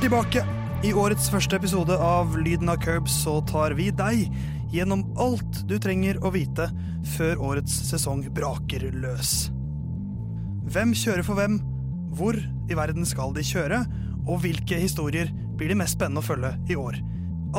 Er 0.00 0.06
tilbake. 0.06 0.40
I 0.80 0.94
årets 0.96 1.26
første 1.28 1.58
episode 1.60 1.92
av 1.92 2.32
Lyden 2.40 2.70
av 2.72 2.78
Curbs 2.80 3.12
så 3.20 3.34
tar 3.44 3.74
vi 3.76 3.90
deg 3.92 4.30
gjennom 4.72 5.02
alt 5.20 5.58
du 5.68 5.74
trenger 5.76 6.16
å 6.24 6.30
vite 6.32 6.70
før 7.18 7.42
årets 7.50 7.74
sesong 7.90 8.22
braker 8.32 8.86
løs. 8.96 9.50
Hvem 10.72 10.94
kjører 10.96 11.20
for 11.26 11.36
hvem? 11.36 11.58
Hvor 12.16 12.38
i 12.40 12.78
verden 12.78 13.04
skal 13.04 13.36
de 13.36 13.44
kjøre? 13.44 13.82
Og 14.24 14.40
hvilke 14.46 14.80
historier 14.80 15.28
blir 15.60 15.68
de 15.68 15.76
mest 15.82 15.98
spennende 15.98 16.24
å 16.24 16.28
følge 16.30 16.54
i 16.72 16.80
år? 16.80 16.96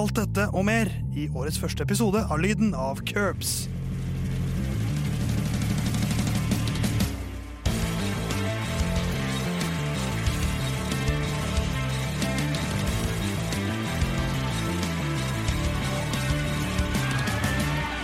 Alt 0.01 0.17
dette 0.17 0.49
og 0.49 0.65
mer 0.65 0.89
i 1.13 1.29
årets 1.29 1.61
første 1.61 1.85
episode 1.85 2.25
av 2.25 2.41
Lyden 2.41 2.73
av 2.73 3.05
Curbs. 3.05 3.67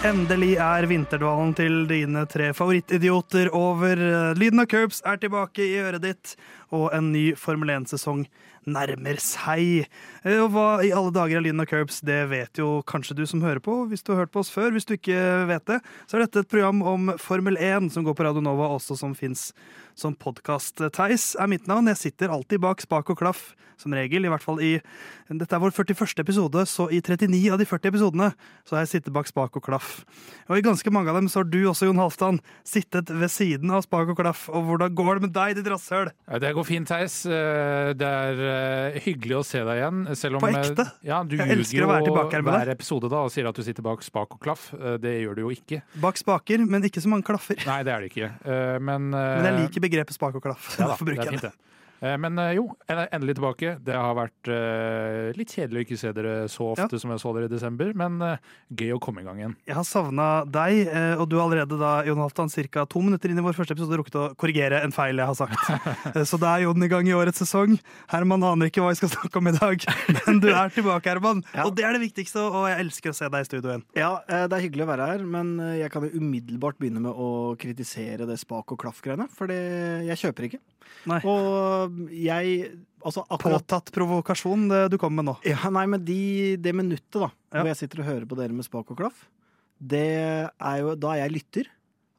Endelig 0.08 0.54
er 0.64 0.86
vinterdvalen 0.88 1.50
til 1.58 1.82
dine 1.90 2.22
tre 2.32 2.54
favorittidioter 2.56 3.50
over. 3.52 4.00
Lyden 4.40 4.62
av 4.64 4.70
Curbs 4.72 5.02
er 5.04 5.20
tilbake 5.20 5.66
i 5.66 5.82
øret 5.82 6.06
ditt, 6.06 6.36
og 6.72 6.94
en 6.96 7.10
ny 7.12 7.34
Formel 7.36 7.74
1-sesong 7.74 8.22
nærmer 8.72 9.20
seg. 9.20 9.84
Eh, 10.24 10.40
Og 10.40 10.54
hva 10.54 10.80
i 10.86 10.94
alle 10.96 11.12
dager 11.12 11.42
er 11.42 11.44
Lyden 11.44 11.60
av 11.60 11.68
Curbs? 11.68 12.00
Det 12.08 12.22
vet 12.32 12.62
jo 12.62 12.78
kanskje 12.88 13.18
du 13.20 13.26
som 13.28 13.44
hører 13.44 13.60
på, 13.64 13.82
hvis 13.92 14.06
du 14.06 14.14
har 14.14 14.24
hørt 14.24 14.32
på 14.32 14.46
oss 14.46 14.54
før. 14.54 14.72
Hvis 14.78 14.88
du 14.88 14.96
ikke 14.96 15.20
vet 15.52 15.68
det, 15.68 15.82
så 16.08 16.16
er 16.16 16.24
dette 16.24 16.46
et 16.46 16.52
program 16.56 16.80
om 16.88 17.12
Formel 17.20 17.60
1 17.60 17.92
som 17.92 18.08
går 18.08 18.16
på 18.16 18.30
Radio 18.30 18.46
Nova, 18.48 18.72
også 18.78 18.96
som 18.96 19.16
fins 19.18 19.50
som 19.98 20.16
podkast. 20.16 20.88
Theis 20.96 21.34
er 21.36 21.52
mitt 21.52 21.68
navn. 21.68 21.92
Jeg 21.92 22.06
sitter 22.06 22.32
alltid 22.32 22.64
bak 22.64 22.80
spak 22.86 23.12
og 23.12 23.20
klaff, 23.26 23.50
som 23.78 23.94
regel. 23.94 24.26
I 24.26 24.32
hvert 24.34 24.44
fall 24.44 24.60
i 24.64 24.74
Dette 25.28 25.54
er 25.58 25.60
vår 25.60 25.74
41. 25.76 26.22
episode, 26.24 26.62
så 26.70 26.86
i 26.94 27.02
39 27.04 27.52
av 27.52 27.60
de 27.60 27.66
40 27.68 27.90
episodene 27.92 28.30
så 28.68 28.76
har 28.78 28.86
jeg 28.86 28.92
sittet 29.02 29.14
bak 29.16 29.28
spak 29.28 29.58
og 29.60 29.64
klaff. 29.66 30.06
Og 30.48 30.58
i 30.58 30.64
ganske 30.64 30.92
mange 30.96 31.12
av 31.12 31.18
dem 31.20 31.28
så 31.28 31.42
har 31.42 31.50
du 31.52 31.58
også, 31.68 31.90
Jon 31.90 32.00
Halvdan, 32.00 32.40
sittet 32.68 33.12
ved 33.12 33.28
siden 33.34 33.72
av 33.76 33.84
spak 33.84 34.08
og 34.14 34.18
klaff. 34.22 34.46
Og 34.50 34.64
hvordan 34.70 34.96
går 34.96 35.20
det 35.20 35.26
med 35.28 35.34
deg, 35.36 35.56
ditt 35.60 35.68
rasshøl? 35.72 36.12
Ja, 36.32 36.40
Det 36.40 36.54
går 36.56 36.66
fint, 36.70 36.88
Theis. 36.88 37.18
Eh, 37.26 37.92
Det 37.98 38.08
er 38.08 38.42
eh, 38.96 39.00
hyggelig 39.04 39.38
å 39.42 39.44
se 39.46 39.60
deg 39.68 39.82
igjen. 39.82 40.02
Selv 40.16 40.40
om, 40.40 40.42
På 40.48 40.52
ekte? 40.56 40.88
eh, 40.88 41.08
Ja, 41.12 41.22
du 41.24 41.36
Jeg 41.36 41.58
elsker 41.58 41.84
å 41.84 41.92
være 41.92 42.08
tilbake 42.08 42.32
her 42.40 42.42
med 42.48 42.54
deg. 42.54 42.64
hver 42.68 42.74
episode 42.78 43.10
da 43.12 43.24
og 43.28 43.32
sier 43.36 43.48
at 43.52 43.56
du 43.56 43.64
sitter 43.68 43.84
bak 43.84 44.02
spak 44.04 44.32
og 44.32 44.40
klaff. 44.40 44.72
Det 45.04 45.14
gjør 45.22 45.36
du 45.36 45.42
jo 45.48 45.50
ikke. 45.52 45.82
Bak 46.00 46.18
spaker, 46.18 46.64
men 46.66 46.82
ikke 46.88 47.04
så 47.04 47.12
mange 47.12 47.28
klaffer. 47.28 47.60
Nei, 47.68 47.84
det 47.84 47.92
er 47.94 48.00
det 48.08 48.12
ikke. 48.16 48.32
Men, 48.80 49.10
Men 49.12 49.44
jeg 49.52 49.60
liker 49.68 49.82
begrepet 49.90 50.16
spak 50.16 50.36
og 50.40 50.44
klaff. 50.48 50.78
ja, 50.80 50.86
da, 50.88 50.94
Derfor 50.96 51.06
det 51.06 51.16
bruker 51.18 51.28
er 51.28 51.32
jeg 51.36 51.42
det. 51.42 51.54
Eh, 52.02 52.18
Men 52.18 52.38
eh, 52.40 52.54
jo, 52.58 52.68
endelig 52.88 53.38
tilbake. 53.38 53.76
Det 53.84 53.96
har 53.96 54.16
vært 54.18 54.52
eh, 54.52 55.30
litt 55.38 55.54
kjedelig 55.54 55.82
å 55.82 55.86
ikke 55.86 56.00
se 56.00 56.12
dere 56.16 56.36
så 56.52 56.72
ofte 56.74 57.00
som 57.02 57.14
jeg 57.14 57.24
så 57.24 57.34
dere 57.36 57.50
i 57.50 57.54
desember, 57.54 57.94
men 57.98 58.20
gøy 58.78 58.94
å 58.96 59.02
komme 59.02 59.24
i 59.24 59.28
gang 59.28 59.40
igjen. 59.42 59.56
Jeg 59.68 59.78
har 59.78 59.88
savna 59.88 60.28
deg, 60.46 60.90
og 61.18 61.26
du 61.30 61.38
har 61.38 61.48
allerede 61.48 61.80
da, 61.80 61.94
Jon 62.08 62.22
Halvdan, 62.22 62.52
ca. 62.74 62.86
to 62.90 63.02
minutter 63.04 63.32
inn 63.32 63.40
i 63.40 63.46
vår 63.46 63.56
første 63.58 63.76
episode 63.76 64.00
rukket 64.02 64.18
å 64.20 64.26
korrigere 64.40 64.82
en 64.86 64.94
feil 64.96 65.20
jeg 65.20 65.30
har 65.30 65.38
sagt. 65.38 65.70
Så 66.30 66.40
da 66.42 66.56
er 66.56 66.66
Jon 66.66 66.84
i 66.86 66.90
gang 66.92 67.08
i 67.10 67.16
årets 67.18 67.42
sesong. 67.44 67.78
Herman 68.12 68.46
aner 68.46 68.70
ikke 68.72 68.84
hva 68.84 68.94
vi 68.94 69.00
skal 69.00 69.12
snakke 69.14 69.42
om 69.42 69.52
i 69.52 69.56
dag, 69.58 69.88
men 70.20 70.42
du 70.44 70.50
er 70.52 70.74
tilbake, 70.74 71.12
Herman. 71.12 71.44
Ja. 71.54 71.68
Og 71.68 71.76
det 71.78 71.88
er 71.88 71.98
det 71.98 72.04
viktigste, 72.06 72.44
og 72.46 72.70
jeg 72.72 72.86
elsker 72.86 73.14
å 73.14 73.18
se 73.18 73.30
deg 73.34 73.46
i 73.46 73.50
studio 73.50 73.74
igjen. 73.74 73.86
Ja, 73.98 74.12
det 74.28 74.58
er 74.58 74.66
hyggelig 74.66 74.88
å 74.88 74.92
være 74.94 75.12
her, 75.14 75.28
men 75.38 75.56
jeg 75.80 75.92
kan 75.94 76.08
jo 76.08 76.22
umiddelbart 76.22 76.80
begynne 76.82 77.04
med 77.04 77.14
å 77.14 77.56
kritisere 77.60 78.28
det 78.30 78.40
spak 78.42 78.76
og 78.76 78.82
klaff-greiene, 78.86 79.30
for 79.34 79.52
jeg 79.52 80.26
kjøper 80.26 80.52
ikke. 80.52 80.64
Nei. 81.08 81.22
Og 81.24 81.98
jeg 82.12 82.72
Altså 83.08 83.22
akkurat 83.30 83.62
Påtatt 83.64 83.92
provokasjon 83.94 84.66
det 84.72 84.80
du 84.92 84.98
kommer 85.00 85.22
med 85.22 85.28
nå. 85.30 85.36
ja, 85.48 85.70
Nei, 85.72 85.86
men 85.88 86.02
de, 86.04 86.58
det 86.60 86.74
minuttet 86.76 87.14
da 87.14 87.30
Ja. 87.54 87.62
hvor 87.62 87.70
jeg 87.70 87.78
sitter 87.84 88.02
og 88.02 88.08
hører 88.10 88.26
på 88.28 88.36
dere 88.40 88.56
med 88.58 88.66
spak 88.66 88.90
og 88.92 88.98
klaff, 89.00 89.28
det 89.80 90.02
er 90.58 90.78
jo 90.82 90.96
Da 90.98 91.14
er 91.14 91.22
jeg 91.28 91.36
lytter, 91.38 91.70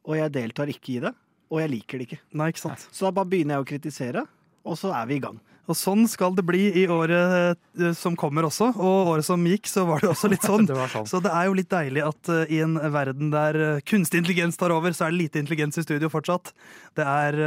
og 0.07 0.15
jeg 0.17 0.31
deltar 0.33 0.71
ikke 0.71 0.95
i 0.95 0.99
det. 1.03 1.11
Og 1.51 1.59
jeg 1.61 1.69
liker 1.73 1.97
det 1.99 2.07
ikke. 2.07 2.19
Nei, 2.39 2.47
ikke 2.53 2.61
sant? 2.63 2.87
Så 2.93 3.05
da 3.05 3.11
bare 3.11 3.29
begynner 3.29 3.57
jeg 3.59 3.65
å 3.65 3.69
kritisere, 3.73 4.23
og 4.65 4.77
så 4.79 4.91
er 4.95 5.05
vi 5.09 5.17
i 5.19 5.23
gang. 5.27 5.37
Og 5.69 5.77
sånn 5.77 6.07
skal 6.09 6.33
det 6.33 6.45
bli 6.47 6.63
i 6.81 6.87
året 6.89 7.57
eh, 7.77 7.91
som 7.93 8.15
kommer 8.17 8.47
også. 8.47 8.71
Og 8.73 9.11
året 9.11 9.25
som 9.27 9.43
gikk, 9.45 9.67
så 9.69 9.83
var 9.85 10.01
det 10.01 10.09
også 10.09 10.29
litt 10.31 10.41
sånn. 10.49 10.65
Det 10.65 10.77
sånn. 10.93 11.05
Så 11.09 11.19
det 11.21 11.29
er 11.35 11.45
jo 11.49 11.53
litt 11.59 11.69
deilig 11.69 12.01
at 12.07 12.29
eh, 12.33 12.55
i 12.57 12.61
en 12.65 12.73
verden 12.93 13.29
der 13.33 13.59
eh, 13.75 13.81
kunstig 13.85 14.23
intelligens 14.23 14.57
tar 14.57 14.73
over, 14.73 14.95
så 14.97 15.05
er 15.05 15.13
det 15.13 15.19
lite 15.27 15.43
intelligens 15.43 15.77
i 15.77 15.85
studio 15.85 16.09
fortsatt. 16.09 16.53
Det 16.97 17.05
er 17.05 17.37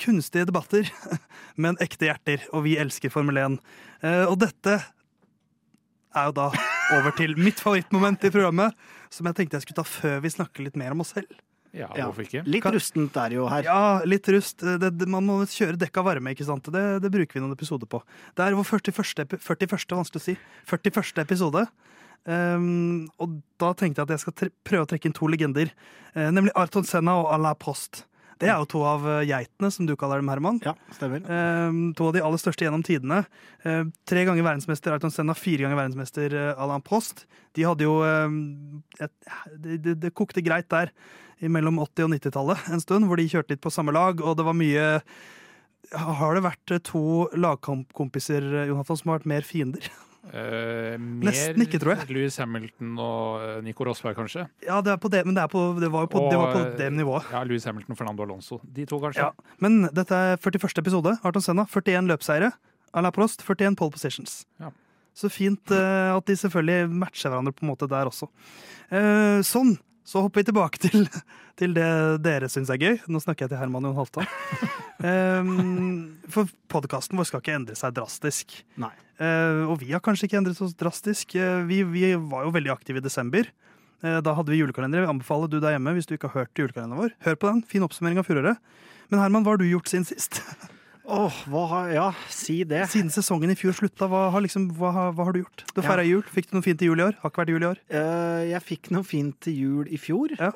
kunstige 0.00 0.46
debatter, 0.48 0.90
men 1.62 1.78
ekte 1.82 2.08
hjerter, 2.08 2.44
og 2.54 2.66
vi 2.66 2.76
elsker 2.80 3.12
Formel 3.12 3.40
1. 3.42 3.56
Eh, 4.02 4.24
og 4.28 4.38
dette 4.42 4.78
er 6.14 6.28
jo 6.28 6.36
da 6.36 6.50
over 6.94 7.16
til 7.18 7.34
mitt 7.46 7.62
favorittmoment 7.62 8.26
i 8.26 8.32
programmet, 8.34 8.76
som 9.10 9.26
jeg 9.30 9.40
tenkte 9.40 9.58
jeg 9.58 9.66
skulle 9.66 9.82
ta 9.82 9.88
før 9.88 10.22
vi 10.24 10.32
snakker 10.36 10.66
litt 10.66 10.78
mer 10.80 10.94
om 10.94 11.04
oss 11.04 11.14
selv. 11.16 11.32
Ja, 11.74 11.88
hvorfor 11.90 12.22
ikke? 12.22 12.44
Litt 12.46 12.66
rustent 12.70 13.16
er 13.18 13.34
jo 13.34 13.48
her. 13.50 13.66
Ja, 13.66 13.78
litt 14.06 14.28
rust. 14.30 14.62
Det, 14.62 14.92
det, 14.94 15.08
man 15.10 15.26
må 15.26 15.40
kjøre 15.50 15.74
dekka 15.80 16.04
varme, 16.06 16.30
ikke 16.30 16.46
sant? 16.46 16.70
Det, 16.70 16.82
det 17.02 17.10
bruker 17.10 17.34
vi 17.34 17.42
noen 17.42 17.56
episoder 17.56 17.90
på. 17.90 17.98
Det 18.38 18.44
er 18.44 18.54
vår 18.54 18.68
41. 18.78 19.24
41. 19.42 19.96
vanskelig 19.98 20.22
å 20.22 20.22
si. 20.22 20.36
41. 20.70 21.18
episode. 21.24 21.64
Um, 22.24 23.10
og 23.18 23.40
da 23.60 23.72
tenkte 23.76 24.00
jeg 24.00 24.06
at 24.06 24.14
jeg 24.14 24.22
skal 24.22 24.36
tre 24.38 24.48
prøve 24.64 24.86
å 24.86 24.90
trekke 24.92 25.10
inn 25.10 25.18
to 25.18 25.26
legender. 25.28 25.74
Uh, 26.14 26.30
nemlig 26.30 26.54
Arton 26.56 26.86
Senna 26.86 27.18
og 27.24 27.32
Alain 27.34 27.58
Prost. 27.58 28.04
Det 28.40 28.50
er 28.50 28.58
jo 28.58 28.68
to 28.70 28.82
av 28.86 29.04
eh, 29.08 29.24
geitene, 29.28 29.70
som 29.72 29.86
du 29.88 29.94
kaller 29.98 30.20
dem, 30.20 30.30
Herman. 30.32 30.60
Ja, 30.64 30.74
stemmer. 30.96 31.22
Um, 31.28 31.92
to 31.96 32.08
av 32.08 32.16
de 32.16 32.22
aller 32.24 32.40
største 32.40 32.66
gjennom 32.66 32.84
tidene. 32.86 33.22
Um, 33.62 33.92
tre 34.08 34.24
ganger 34.26 34.46
verdensmester 34.46 34.94
Ayrton 34.94 35.14
Senna, 35.14 35.36
fire 35.38 35.64
ganger 35.64 35.78
verdensmester 35.78 36.34
uh, 36.34 36.62
Alain 36.62 36.82
Post. 36.84 37.24
De 37.54 37.66
hadde 37.66 37.86
jo 37.86 38.00
um, 38.02 38.82
et, 38.98 39.12
det, 39.54 39.78
det, 39.84 39.98
det 40.02 40.14
kokte 40.16 40.44
greit 40.44 40.68
der 40.72 40.92
mellom 41.44 41.80
80- 41.82 42.06
og 42.06 42.12
90-tallet 42.14 42.68
en 42.72 42.82
stund, 42.82 43.06
hvor 43.08 43.20
de 43.20 43.28
kjørte 43.28 43.54
litt 43.54 43.62
på 43.64 43.72
samme 43.74 43.92
lag, 43.94 44.22
og 44.22 44.38
det 44.38 44.46
var 44.46 44.56
mye 44.56 44.86
Har 45.92 46.38
det 46.38 46.44
vært 46.46 46.74
uh, 46.74 46.82
to 46.82 47.04
lagkompiser 47.38 48.50
Jonathan, 48.70 48.98
som 48.98 49.12
har 49.12 49.22
vært 49.22 49.32
mer 49.36 49.46
fiender? 49.46 49.92
Eh, 50.32 50.94
mer 50.98 51.28
Nesten 51.28 51.64
ikke, 51.66 51.80
tror 51.82 51.94
jeg. 51.94 52.08
Louis 52.14 52.36
Hamilton 52.40 52.94
og 53.02 53.42
eh, 53.44 53.58
Nico 53.66 53.86
Rosberg, 53.86 54.16
kanskje. 54.18 54.46
Ja, 54.64 54.80
det 54.84 54.94
er 54.94 55.00
på 55.02 55.10
det, 55.12 55.24
men 55.28 55.36
det, 55.36 55.44
på, 55.52 55.64
det 55.80 55.90
var 55.92 56.06
jo 56.06 56.12
på, 56.14 56.22
det, 56.30 56.38
var 56.40 56.54
på 56.54 56.62
det 56.78 56.88
nivået. 56.94 57.28
Ja, 57.34 57.42
Louis 57.46 57.66
Hamilton 57.68 57.96
og 57.96 58.00
Fernando 58.00 58.26
Alonso. 58.26 58.60
De 58.64 58.86
to, 58.88 59.00
kanskje. 59.02 59.26
Ja. 59.28 59.56
Men 59.62 59.84
dette 59.94 60.14
er 60.14 60.40
41. 60.40 60.80
episode. 60.80 61.16
Arton 61.22 61.44
Senna, 61.44 61.66
41 61.70 62.08
løpseiere. 62.10 62.54
Alain 62.94 63.14
Prost, 63.14 63.42
41 63.44 63.76
pole 63.78 63.94
positions. 63.94 64.42
Ja. 64.62 64.70
Så 65.14 65.30
fint 65.30 65.70
eh, 65.74 66.10
at 66.10 66.26
de 66.26 66.36
selvfølgelig 66.38 66.90
matcher 66.90 67.30
hverandre 67.30 67.54
på 67.54 67.66
en 67.66 67.70
måte 67.70 67.90
der 67.90 68.10
også. 68.10 68.30
Eh, 68.90 69.40
sånn. 69.46 69.76
Så 70.04 70.20
hopper 70.20 70.42
vi 70.42 70.48
tilbake 70.50 70.80
til, 70.82 71.06
til 71.58 71.72
det 71.76 71.88
dere 72.24 72.48
syns 72.52 72.68
er 72.72 72.80
gøy. 72.80 72.98
Nå 73.08 73.22
snakker 73.24 73.46
jeg 73.46 73.54
til 73.54 73.60
Herman 73.60 73.86
Jon 73.88 73.96
Halvdan. 73.96 74.28
Um, 75.00 75.48
for 76.34 76.50
podkasten 76.72 77.16
vår 77.16 77.30
skal 77.30 77.40
ikke 77.40 77.56
endre 77.56 77.76
seg 77.78 77.96
drastisk. 77.96 78.58
Nei. 78.80 78.92
Uh, 79.16 79.64
og 79.72 79.78
vi 79.80 79.94
har 79.94 80.02
kanskje 80.04 80.28
ikke 80.28 80.42
endret 80.42 80.60
oss 80.64 80.76
drastisk. 80.76 81.36
Uh, 81.38 81.64
vi, 81.68 81.80
vi 81.88 82.10
var 82.20 82.44
jo 82.44 82.52
veldig 82.54 82.74
aktive 82.76 83.00
i 83.00 83.06
desember. 83.06 83.48
Uh, 84.04 84.20
da 84.20 84.36
hadde 84.36 84.52
vi 84.52 84.60
julekalender. 84.60 85.06
Jeg 85.06 85.14
anbefaler 85.14 85.48
du 85.48 85.56
der 85.56 85.78
hjemme 85.78 85.96
hvis 85.96 86.10
du 86.10 86.16
ikke 86.18 86.28
har 86.34 86.44
hørt 86.44 86.60
julekalenderen 86.60 87.06
vår. 87.06 87.16
Hør 87.24 87.40
på 87.40 87.52
den. 87.54 87.64
Fin 87.72 87.88
oppsummering 87.88 88.20
av 88.20 88.28
fjoråret. 88.28 88.60
Men 89.08 89.24
Herman, 89.24 89.46
hva 89.46 89.56
har 89.56 89.64
du 89.64 89.68
gjort 89.70 89.88
siden 89.88 90.08
sist? 90.08 90.42
Åh, 91.04 91.36
hva 91.52 91.62
har 91.68 91.90
Ja, 91.92 92.06
si 92.32 92.62
det. 92.64 92.86
Siden 92.88 93.10
sesongen 93.12 93.50
i 93.52 93.56
fjor 93.58 93.74
slutta, 93.76 94.08
hva 94.08 94.30
har, 94.32 94.40
liksom, 94.40 94.70
hva, 94.78 95.10
hva 95.12 95.26
har 95.26 95.32
du 95.36 95.42
gjort? 95.42 95.64
Du 95.74 95.82
Ja. 95.82 95.96
jul. 96.02 96.22
Fikk 96.22 96.50
du 96.50 96.56
noe 96.56 96.62
fint 96.62 96.78
til 96.78 96.88
jul 96.88 97.00
i 97.00 97.04
år? 97.04 97.14
Har 97.20 97.30
ikke 97.30 97.44
vært 97.44 97.52
jul 97.52 97.62
i 97.62 97.70
år. 97.72 97.78
Uh, 97.92 98.44
jeg 98.48 98.62
fikk 98.62 98.90
noe 98.90 99.04
fint 99.04 99.38
til 99.40 99.54
jul 99.54 99.88
i 99.88 99.98
fjor. 99.98 100.32
Ja. 100.38 100.52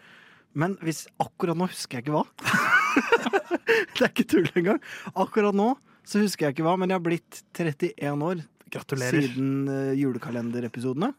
Men 0.55 0.77
hvis, 0.77 1.07
akkurat 1.21 1.57
nå 1.57 1.69
husker 1.69 1.99
jeg 1.99 2.07
ikke 2.07 2.17
hva. 2.17 2.25
det 3.99 4.01
er 4.01 4.09
ikke 4.09 4.29
tull 4.29 4.49
engang. 4.57 4.81
Akkurat 5.15 5.55
nå 5.55 5.77
så 6.09 6.23
husker 6.23 6.47
jeg 6.49 6.57
ikke 6.57 6.65
hva, 6.65 6.79
men 6.79 6.89
jeg 6.89 6.97
har 6.97 7.05
blitt 7.05 7.43
31 7.53 8.23
år 8.25 8.41
Gratulerer. 8.73 9.29
siden 9.29 9.69
uh, 9.69 9.93
julekalenderepisodene. 9.93 11.13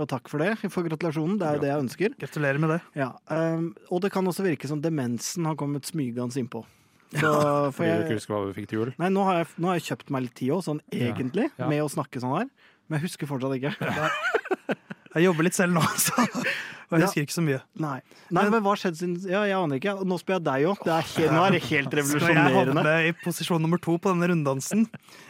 Og 0.00 0.08
takk 0.08 0.30
for 0.32 0.40
det, 0.40 0.56
for 0.72 0.86
gratulasjonen. 0.86 1.36
Det 1.36 1.46
er 1.46 1.56
jo 1.58 1.60
det 1.60 1.68
jeg 1.68 1.84
ønsker. 1.84 2.14
Gratulerer 2.16 2.58
med 2.62 2.70
det. 2.70 2.80
Ja, 2.96 3.12
um, 3.28 3.74
og 3.90 4.00
det 4.00 4.12
kan 4.14 4.24
også 4.24 4.46
virke 4.46 4.68
som 4.70 4.80
demensen 4.80 5.44
har 5.44 5.58
kommet 5.60 5.84
smygende 5.84 6.40
innpå. 6.40 6.64
Så, 7.10 7.30
for 7.30 7.72
Fordi 7.80 7.90
du 7.90 8.04
ikke 8.06 8.18
husker 8.20 8.34
hva 8.36 8.40
du 8.46 8.52
fikk 8.54 8.68
til 8.70 8.78
jul. 8.78 8.90
nei, 9.02 9.08
nå 9.10 9.24
har, 9.26 9.40
jeg, 9.42 9.48
nå 9.58 9.70
har 9.72 9.78
jeg 9.80 9.86
kjøpt 9.88 10.12
meg 10.14 10.22
litt 10.28 10.34
tid 10.38 10.52
òg, 10.54 10.62
sånn 10.66 10.80
egentlig, 10.94 11.48
Ja. 11.58 11.66
med 11.66 11.82
å 11.82 11.88
snakke 11.90 12.22
sånn 12.22 12.36
her. 12.38 12.50
Men 12.88 13.00
jeg 13.00 13.08
husker 13.08 13.26
fortsatt 13.30 13.56
ikke. 13.58 13.74
Jeg 15.10 15.24
jobber 15.24 15.42
litt 15.42 15.56
selv 15.56 15.74
nå, 15.74 15.80
så 15.98 16.22
og 16.22 16.98
jeg 16.98 17.06
husker 17.06 17.22
ikke 17.24 17.34
så 17.34 17.42
mye. 17.42 17.58
Nei, 17.82 17.96
Nei 18.34 18.44
men, 18.50 18.62
hva 18.62 18.72
skjedde 18.78 18.98
siden 18.98 19.16
Ja, 19.30 19.40
jeg 19.46 19.54
aner 19.54 19.78
ikke. 19.78 19.92
Nå 20.06 20.16
spør 20.18 20.36
jeg 20.40 20.44
deg 20.46 20.64
òg. 20.70 20.80
Nå 20.86 21.42
er 21.46 21.54
det 21.54 21.60
helt 21.68 21.94
revolusjonerende. 21.98 22.46
Skal 22.50 22.50
jeg 22.50 22.56
havne 22.56 22.94
i 23.06 23.12
posisjon 23.24 23.62
nummer 23.62 23.78
to 23.82 23.94
på 24.02 24.10
denne 24.10 24.28
runddansen? 24.30 24.86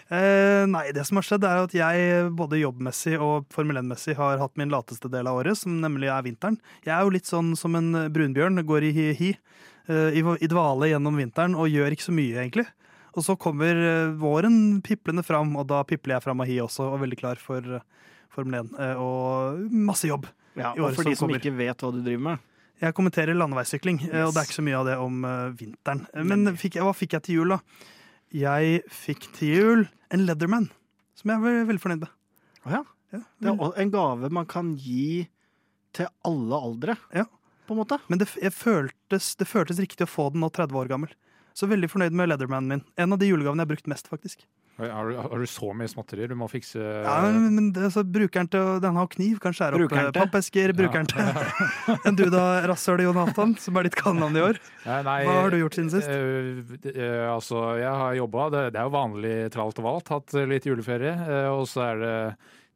Eh, 0.08 0.64
nei, 0.68 0.86
det 0.96 1.04
som 1.08 1.20
har 1.20 1.26
skjedd, 1.28 1.44
er 1.48 1.60
at 1.66 1.76
jeg 1.76 2.30
både 2.36 2.60
jobbmessig 2.62 3.16
og 3.20 3.48
Formel 3.52 3.80
1-messig 3.82 4.16
har 4.20 4.40
hatt 4.40 4.56
min 4.60 4.72
lateste 4.72 5.08
del 5.12 5.28
av 5.28 5.40
året, 5.42 5.56
som 5.60 5.76
nemlig 5.84 6.08
er 6.12 6.24
vinteren. 6.28 6.56
Jeg 6.84 6.94
er 6.96 7.04
jo 7.04 7.12
litt 7.16 7.28
sånn 7.28 7.52
som 7.60 7.76
en 7.76 7.92
brunbjørn, 8.12 8.64
går 8.68 8.88
i 8.88 8.92
hi-hi, 8.96 9.30
eh, 9.36 9.60
i, 9.88 10.20
i 10.44 10.48
dvale 10.50 10.90
gjennom 10.90 11.16
vinteren 11.18 11.54
og 11.58 11.70
gjør 11.70 11.94
ikke 11.96 12.08
så 12.08 12.14
mye, 12.14 12.36
egentlig. 12.42 12.66
Og 13.16 13.24
så 13.26 13.34
kommer 13.40 13.74
eh, 13.74 14.12
våren 14.20 14.80
piplende 14.86 15.24
fram, 15.26 15.56
og 15.58 15.66
da 15.70 15.80
pipler 15.88 16.16
jeg 16.18 16.24
fram 16.28 16.44
hi 16.46 16.60
også, 16.62 16.86
og 16.86 16.98
er 16.98 17.04
veldig 17.06 17.18
klar 17.18 17.40
for 17.42 17.58
eh, 17.80 17.82
Formel 18.30 18.60
1. 18.60 18.76
eh, 18.78 19.00
Og 19.02 19.64
masse 19.74 20.06
jobb. 20.06 20.28
Ja, 20.58 20.72
og 20.76 20.94
for 20.94 21.06
de 21.06 21.16
som 21.16 21.28
som 21.30 21.34
ikke 21.38 21.54
vet 21.58 21.82
hva 21.82 21.90
du 21.94 21.98
driver 22.04 22.22
med. 22.28 22.46
Jeg 22.80 22.94
kommenterer 22.96 23.36
landeveissykling, 23.36 23.98
yes. 24.06 24.12
og 24.24 24.30
det 24.32 24.40
er 24.40 24.46
ikke 24.48 24.56
så 24.56 24.64
mye 24.64 24.78
av 24.78 24.86
det 24.88 24.94
om 25.02 25.24
eh, 25.26 25.48
vinteren. 25.58 26.04
Eh, 26.14 26.24
Men 26.24 26.54
fikk, 26.56 26.78
hva 26.80 26.94
fikk 26.96 27.18
jeg 27.18 27.26
til 27.26 27.40
jul, 27.40 27.56
da? 27.56 27.58
Jeg 28.30 28.84
fikk 28.94 29.26
til 29.36 29.50
jul 29.56 29.82
en 30.14 30.24
Leatherman, 30.24 30.70
som 31.18 31.34
jeg 31.34 31.50
er 31.50 31.66
veldig 31.68 31.82
fornøyd 31.82 32.06
med. 32.06 32.14
Å 32.64 32.74
ja. 32.78 32.82
Ja, 33.10 33.24
Det 33.42 33.50
er 33.50 33.78
en 33.82 33.90
gave 33.90 34.28
man 34.30 34.46
kan 34.46 34.76
gi 34.78 35.26
til 35.96 36.06
alle 36.24 36.60
aldre, 36.70 36.94
Ja. 37.10 37.26
På 37.70 37.76
en 37.78 37.82
måte. 37.84 38.00
Men 38.10 38.20
det, 38.24 38.28
jeg 38.42 38.52
føltes, 38.56 39.32
det 39.40 39.46
føltes 39.50 39.80
riktig 39.82 40.04
å 40.08 40.10
få 40.10 40.30
den 40.34 40.42
nå 40.44 40.50
30 40.52 40.74
år 40.82 40.90
gammel. 40.90 41.14
Så 41.56 41.66
veldig 41.70 41.88
fornøyd 41.90 42.14
med 42.14 42.30
Leathermanen 42.30 42.68
min. 42.70 42.82
En 43.00 43.12
av 43.14 43.18
de 43.20 43.26
julegavene 43.30 43.62
jeg 43.62 43.66
har 43.66 43.74
brukt 43.74 43.88
mest, 43.90 44.06
faktisk. 44.10 44.44
Har 44.80 45.10
du, 45.10 45.16
har 45.20 45.42
du 45.42 45.44
så 45.50 45.74
mye 45.76 45.90
småtterier? 45.92 46.30
Du 46.30 46.36
må 46.40 46.46
fikse 46.48 46.80
Ja, 46.80 47.16
men, 47.26 47.50
men 47.52 47.66
det, 47.76 47.90
så 47.92 48.00
Brukeren 48.06 48.48
til 48.48 48.78
Den 48.80 48.96
har 48.96 49.10
kniv, 49.12 49.34
kan 49.42 49.52
skjære 49.52 49.76
opp 49.76 49.92
eh, 49.92 50.06
til? 50.06 50.14
pappesker. 50.16 50.72
brukeren 50.78 51.10
til 51.10 51.98
En 52.08 52.16
du 52.16 52.22
da, 52.32 52.44
rasshøl 52.70 53.02
Jonathan, 53.04 53.52
som 53.60 53.76
er 53.76 53.90
ditt 53.90 53.98
kallenavn 53.98 54.38
i 54.40 54.44
år. 54.46 54.60
Nei, 54.86 55.18
Hva 55.26 55.34
har 55.42 55.52
du 55.52 55.58
gjort 55.60 55.76
siden 55.76 55.90
sist? 55.92 56.08
eh, 56.08 56.62
det- 56.86 56.94
eh, 56.96 57.26
altså, 57.28 57.60
jeg 57.82 57.92
har 57.92 58.16
jobba. 58.22 58.46
Det, 58.56 58.62
det 58.72 58.80
er 58.80 58.88
jo 58.88 58.94
vanlig 58.96 59.34
tralt 59.52 59.82
og 59.82 59.88
valt. 59.90 60.14
Hatt 60.16 60.38
litt 60.54 60.70
juleferie. 60.70 61.12
eh, 61.28 61.50
og 61.52 61.66
så 61.68 61.84
er 61.90 62.00
det 62.06 62.16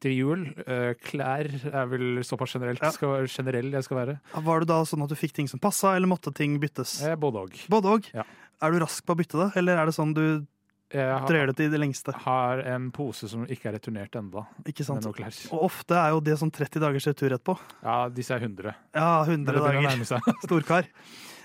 til 0.05 0.15
jul. 0.19 0.45
eh, 0.69 0.93
klær 1.09 1.49
er 1.73 1.89
vel 1.91 2.21
såpass 2.27 2.55
generelt 2.59 2.83
Ja. 2.85 2.93
skal, 2.95 3.27
generell 3.33 3.73
jeg 3.73 3.85
skal 3.89 3.97
være. 4.03 4.17
Var 4.47 4.61
det 4.65 4.69
da 4.71 4.81
sånn 4.87 5.03
at 5.05 5.13
du 5.13 5.17
fikk 5.19 5.33
ting 5.41 5.49
som 5.51 5.59
passa, 5.63 5.97
eller 5.97 6.11
måtte 6.11 6.33
ting 6.37 6.59
byttes? 6.63 6.99
Eh, 7.09 7.17
både 7.17 7.47
òg. 7.47 7.61
Både 7.73 7.95
òg. 7.99 8.11
Ja. 8.15 8.25
Er 8.63 8.71
du 8.73 8.79
rask 8.85 9.05
på 9.05 9.17
å 9.17 9.19
bytte 9.19 9.41
det, 9.41 9.53
eller 9.61 9.81
er 9.81 9.87
det 9.91 9.95
sånn 9.97 10.13
du 10.15 10.27
Jeg 10.95 11.11
har, 11.11 11.27
drøyer 11.27 11.47
det 11.51 11.57
til 11.59 11.71
det 11.73 11.81
lengste? 11.81 12.13
har 12.23 12.61
en 12.71 12.91
pose 12.95 13.27
som 13.29 13.43
ikke 13.51 13.67
er 13.73 13.79
returnert 13.81 14.15
ennå, 14.15 14.45
Ikke 14.69 14.85
klær. 14.87 15.35
Og 15.51 15.65
ofte 15.67 15.97
er 15.99 16.11
jo 16.15 16.21
det 16.21 16.37
sånn 16.39 16.53
30 16.55 16.79
dagers 16.85 17.07
retur 17.11 17.33
etterpå. 17.35 17.59
Ja, 17.83 18.09
disse 18.09 18.31
er 18.37 18.41
100. 18.45 18.75
Ja, 18.95 19.25
Det 19.25 19.33
100 19.35 19.59
dager. 19.59 20.35
Storkar. 20.47 20.87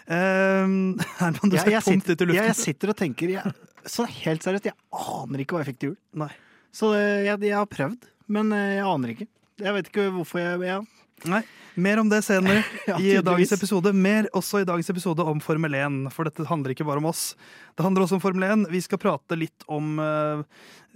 Um, 0.09 0.97
Herman, 1.19 1.49
du 1.49 1.57
ser 1.57 1.69
tomt 1.81 2.03
sitter, 2.03 2.13
ut 2.25 2.33
i 2.33 2.37
jeg, 2.37 2.45
jeg 2.49 2.55
sitter 2.57 2.89
og 2.93 2.97
tenker 2.97 3.29
jeg, 3.29 3.51
Så 3.85 4.05
helt 4.09 4.41
seriøst, 4.45 4.65
jeg 4.65 4.73
aner 4.91 5.43
ikke 5.43 5.53
hva 5.57 5.61
jeg 5.63 5.73
fikk 5.73 5.79
til 5.83 5.89
jul. 5.91 5.97
Nei. 6.17 6.29
Så 6.73 6.89
jeg, 6.97 7.37
jeg 7.45 7.53
har 7.57 7.65
prøvd, 7.69 8.07
men 8.31 8.53
eh, 8.55 8.77
jeg 8.77 8.87
aner 8.87 9.15
ikke. 9.15 9.29
Jeg 9.59 9.75
vet 9.75 9.91
ikke 9.91 10.09
hvorfor 10.15 10.41
jeg, 10.41 10.61
ja. 10.69 10.79
Nei, 11.27 11.41
Mer 11.79 11.99
om 12.01 12.09
det 12.11 12.21
senere 12.25 12.63
Ja, 12.89 12.97
i 12.99 13.15
dagens 13.23 13.53
episode. 13.55 13.91
Mer 13.95 14.27
også 14.35 14.61
i 14.61 14.67
dagens 14.67 14.89
episode 14.91 15.23
om 15.27 15.41
Formel 15.43 15.75
1, 15.77 16.01
for 16.15 16.27
dette 16.27 16.47
handler 16.49 16.73
ikke 16.73 16.87
bare 16.87 17.01
om 17.01 17.09
oss. 17.09 17.33
Det 17.77 17.85
handler 17.85 18.05
også 18.05 18.17
om 18.17 18.23
Formel 18.23 18.45
1. 18.47 18.67
Vi 18.73 18.81
skal 18.83 19.01
prate 19.01 19.37
litt 19.39 19.65
om 19.71 19.99
uh, 20.01 20.43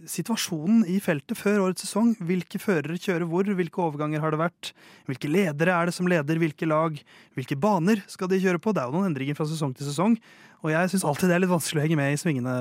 situasjonen 0.09 0.83
i 0.91 0.97
feltet 1.03 1.39
før 1.39 1.68
årets 1.68 1.85
sesong. 1.85 2.13
Hvilke 2.24 2.59
førere 2.62 2.97
kjører 3.00 3.27
hvor, 3.30 3.47
hvilke 3.47 3.83
overganger 3.83 4.24
har 4.24 4.35
det 4.35 4.41
vært? 4.41 4.74
Hvilke 5.09 5.31
ledere 5.31 5.75
er 5.75 5.89
det 5.89 5.95
som 5.95 6.09
leder 6.09 6.41
hvilke 6.41 6.68
lag? 6.69 6.97
Hvilke 7.38 7.59
baner 7.59 8.03
skal 8.12 8.31
de 8.31 8.41
kjøre 8.44 8.62
på? 8.63 8.75
Det 8.75 8.83
er 8.83 8.91
jo 8.91 8.97
noen 8.97 9.12
endringer 9.12 9.39
fra 9.39 9.47
sesong 9.50 9.75
til 9.77 9.88
sesong, 9.88 10.18
og 10.63 10.74
jeg 10.74 10.91
syns 10.91 11.07
alltid 11.07 11.31
det 11.31 11.38
er 11.38 11.45
litt 11.45 11.53
vanskelig 11.53 11.81
å 11.81 11.88
henge 11.88 12.00
med 12.00 12.15
i 12.15 12.19
svingene 12.19 12.57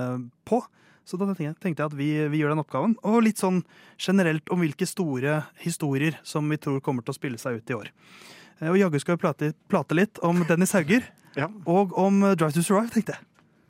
på. 0.49 0.63
Så 1.05 1.19
da 1.19 1.27
tenkte 1.35 1.65
jeg- 1.65 1.81
at 1.87 1.93
vi, 1.99 2.11
vi 2.29 2.39
gjør 2.43 2.55
den 2.55 2.63
oppgaven. 2.63 2.95
Og 3.05 3.23
litt 3.25 3.39
sånn 3.43 3.65
generelt 3.99 4.49
om 4.51 4.61
hvilke 4.61 4.87
store 4.87 5.43
historier 5.65 6.19
som 6.23 6.49
vi 6.49 6.57
tror 6.57 6.81
kommer 6.81 7.03
til 7.05 7.13
å 7.13 7.19
spille 7.19 7.39
seg 7.39 7.57
ut 7.59 7.71
i 7.71 7.75
år. 7.75 7.89
Eh, 8.61 8.69
Og 8.71 8.77
jaggu 8.79 9.01
skal 9.01 9.17
vi 9.17 9.23
plate, 9.27 9.53
plate, 9.69 9.95
litt 9.99 10.19
om 10.23 10.45
Dennis 10.47 10.73
Hauger 10.73 11.03
Ja. 11.37 11.49
og 11.67 11.93
om 11.99 12.23
eh, 12.23 12.35
Drive 12.35 12.53
to 12.55 12.63
Survive, 12.63 12.91
tenkte 12.95 13.17
jeg. 13.17 13.25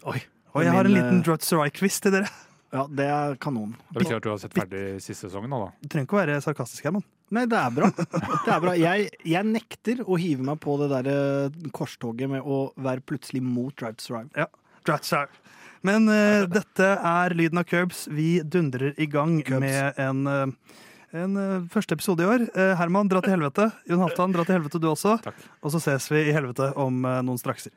Oi. 0.05 0.21
Og 0.55 0.63
jeg 0.67 0.73
har 0.75 0.85
en 0.85 0.93
liten 0.93 1.19
eh, 1.19 1.23
Drive 1.25 1.39
to 1.39 1.47
Survive-quiz 1.47 2.01
til 2.01 2.13
dere. 2.19 2.29
Ja, 2.73 2.87
det 2.89 3.05
er 3.05 3.35
kanon. 3.37 3.75
Det 3.93 4.01
betyr 4.01 4.17
at 4.17 4.23
du 4.25 4.31
har 4.31 4.39
sett 4.41 4.55
ferdig 4.57 4.97
siste 5.05 5.27
sesongen 5.29 5.51
nå, 5.53 5.59
da. 5.61 5.73
Du 5.85 5.89
trenger 5.93 6.07
ikke 6.07 6.17
å 6.17 6.21
være 6.23 6.37
sarkastisk, 6.41 6.87
Herman. 6.89 7.03
Nei, 7.37 7.43
det 7.45 7.59
er 7.61 7.69
bra. 7.77 7.91
Det 7.93 8.49
er 8.49 8.63
bra. 8.65 8.73
Jeg, 8.81 9.11
jeg 9.29 9.45
nekter 9.45 10.01
å 10.09 10.17
hive 10.17 10.41
meg 10.49 10.57
på 10.65 10.79
det 10.81 10.89
der 10.89 11.51
korstoget 11.77 12.31
med 12.33 12.41
å 12.49 12.63
være 12.81 13.05
plutselig 13.05 13.43
mot 13.45 13.77
Drive 13.77 13.99
to 14.01 14.07
Survive. 14.07 14.31
Ja. 14.41 14.47
Drive 14.89 15.05
to 15.05 15.11
Survive. 15.11 15.61
Men 15.87 16.07
uh, 16.11 16.47
dette 16.51 16.89
er 16.97 17.35
lyden 17.39 17.61
av 17.63 17.67
Curbs. 17.69 18.07
Vi 18.11 18.41
dundrer 18.43 18.95
i 18.97 19.09
gang 19.11 19.41
Curbs. 19.43 19.63
med 19.65 20.01
en, 20.01 20.27
eh, 20.31 20.81
en 21.23 21.37
eh, 21.37 21.65
første 21.73 21.99
episode 21.99 22.25
i 22.25 22.29
år. 22.31 22.47
Herman, 22.79 23.11
dra 23.11 23.21
til 23.25 23.35
helvete. 23.35 23.69
Jon 23.91 24.01
Halvdan, 24.05 24.35
dra 24.35 24.47
til 24.47 24.61
helvete 24.61 24.81
du 24.81 24.89
også. 24.93 25.19
Takk. 25.25 25.43
Og 25.61 25.75
så 25.75 25.83
ses 25.83 26.09
vi 26.13 26.29
i 26.29 26.35
helvete 26.35 26.71
om 26.81 27.03
noen 27.03 27.41
strakser. 27.41 27.75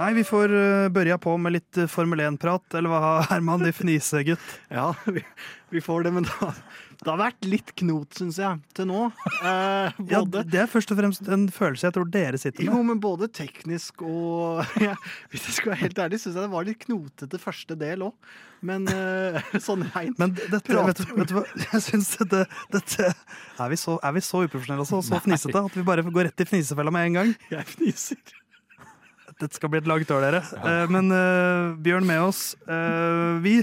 Nei, 0.00 0.14
vi 0.16 0.22
får 0.24 0.52
uh, 0.54 0.88
børja 0.88 1.18
på 1.20 1.34
med 1.36 1.58
litt 1.58 1.76
eh, 1.76 1.88
Formel 1.90 2.22
1-prat, 2.24 2.64
eller 2.78 2.88
hva, 2.88 3.08
Herman, 3.28 3.60
de 3.66 3.72
fnisegutt? 3.76 4.46
Ja, 4.72 4.94
vi, 5.04 5.20
vi 5.68 5.82
får 5.84 6.06
det, 6.06 6.12
men 6.16 6.24
da, 6.24 6.54
det 7.02 7.10
har 7.10 7.18
vært 7.20 7.44
litt 7.44 7.74
knot, 7.82 8.16
syns 8.16 8.38
jeg, 8.40 8.62
til 8.76 8.88
nå. 8.88 9.10
Eh, 9.42 10.00
Ja, 10.08 10.22
det 10.24 10.62
er 10.62 10.70
først 10.72 10.94
og 10.94 11.02
fremst 11.02 11.28
en 11.28 11.44
følelse 11.52 11.90
jeg 11.90 11.96
tror 11.98 12.08
dere 12.16 12.40
sitter 12.40 12.64
med. 12.64 12.72
jo, 12.72 12.80
men 12.88 13.02
både 13.04 13.28
teknisk 13.28 14.00
og 14.06 14.64
ja, 14.86 14.96
Hvis 15.28 15.50
jeg 15.50 15.58
skal 15.58 15.74
være 15.74 15.82
helt 15.84 16.02
ærlig, 16.06 16.22
syns 16.24 16.32
jeg 16.32 16.46
det 16.46 16.54
var 16.56 16.68
litt 16.70 16.80
knotete 16.86 17.42
første 17.44 17.76
del 17.84 18.08
òg. 18.08 18.34
Men 18.64 18.88
eh, 18.88 19.52
sånn 19.68 19.84
reint 19.92 20.16
Men 20.20 20.32
dette, 20.38 20.64
vet, 20.64 21.04
du, 21.04 21.16
vet 21.20 21.28
du 21.28 21.38
hva, 21.42 21.46
jeg 21.66 21.84
syns 21.90 22.14
dette, 22.22 22.46
dette 22.72 23.12
er, 23.12 23.68
vi 23.68 23.84
så, 23.84 24.00
er 24.00 24.16
vi 24.16 24.24
så 24.24 24.46
uprofesjonelle 24.48 24.88
og 24.88 25.08
så 25.12 25.24
fnisete 25.28 25.66
at 25.68 25.76
vi 25.76 25.84
bare 25.92 26.08
går 26.08 26.30
rett 26.30 26.44
i 26.48 26.52
fnisefella 26.54 26.92
med 26.94 27.10
en 27.12 27.20
gang? 27.20 27.40
Jeg 27.52 27.68
fniser. 27.76 28.39
Dette 29.40 29.56
skal 29.56 29.70
bli 29.72 29.80
et 29.80 29.88
langt 29.88 30.10
år, 30.12 30.20
dere. 30.26 30.42
Ja. 30.52 30.86
men 30.92 31.10
uh, 31.14 31.74
Bjørn 31.80 32.06
med 32.08 32.20
oss. 32.20 32.54
Uh, 32.68 33.38
vi 33.44 33.58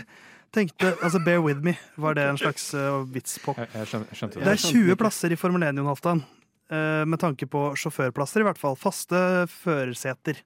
tenkte 0.56 0.94
Altså, 1.04 1.20
bear 1.24 1.42
with 1.44 1.62
me, 1.62 1.76
var 2.02 2.18
det 2.18 2.26
en 2.32 2.40
slags 2.42 2.72
uh, 2.74 3.04
vits 3.14 3.38
på. 3.44 3.54
Jeg, 3.60 3.70
jeg 3.76 3.92
skjønte, 3.92 4.18
skjønte 4.18 4.40
Det 4.42 4.46
det. 4.48 4.56
er 4.58 4.64
20 4.74 4.98
plasser 5.04 5.34
i 5.36 5.40
Formel 5.40 5.64
1, 5.70 5.78
Jon 5.78 5.90
Halvdan. 5.92 6.24
eh, 6.72 7.04
med 7.08 7.20
tanke 7.22 7.46
på 7.48 7.62
sjåførplasser, 7.80 8.42
i 8.44 8.48
hvert 8.48 8.58
fall. 8.60 8.76
Faste 8.76 9.20
førerseter. 9.48 10.42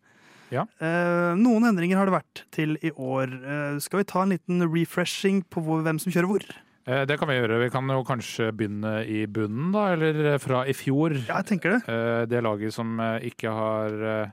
Ja. 0.52 0.66
Eh, 0.84 1.32
noen 1.40 1.64
endringer 1.70 1.98
har 2.02 2.10
det 2.10 2.18
vært 2.18 2.44
til 2.54 2.76
i 2.84 2.92
år. 2.92 3.32
Eh, 3.32 3.80
skal 3.80 4.02
vi 4.04 4.10
ta 4.12 4.22
en 4.26 4.34
liten 4.36 4.66
refreshing 4.68 5.42
på 5.50 5.64
hvor, 5.64 5.82
hvem 5.86 5.98
som 6.02 6.12
kjører 6.14 6.28
hvor? 6.30 6.46
Eh, 6.86 7.06
Det 7.08 7.18
kan 7.22 7.30
vi 7.30 7.38
gjøre. 7.40 7.62
Vi 7.64 7.70
kan 7.74 7.88
jo 7.88 8.04
kanskje 8.04 8.52
begynne 8.52 9.06
i 9.08 9.24
bunnen, 9.32 9.72
da, 9.72 9.94
eller 9.96 10.38
fra 10.44 10.66
i 10.68 10.74
fjor. 10.76 11.16
Ja, 11.28 11.40
jeg 11.40 11.54
tenker 11.54 11.78
det. 11.78 11.82
Eh, 11.88 12.26
Det 12.26 12.44
laget 12.44 12.74
som 12.76 13.00
eh, 13.00 13.30
ikke 13.32 13.50
har 13.56 13.90
eh, 14.04 14.22
eh, 14.28 14.32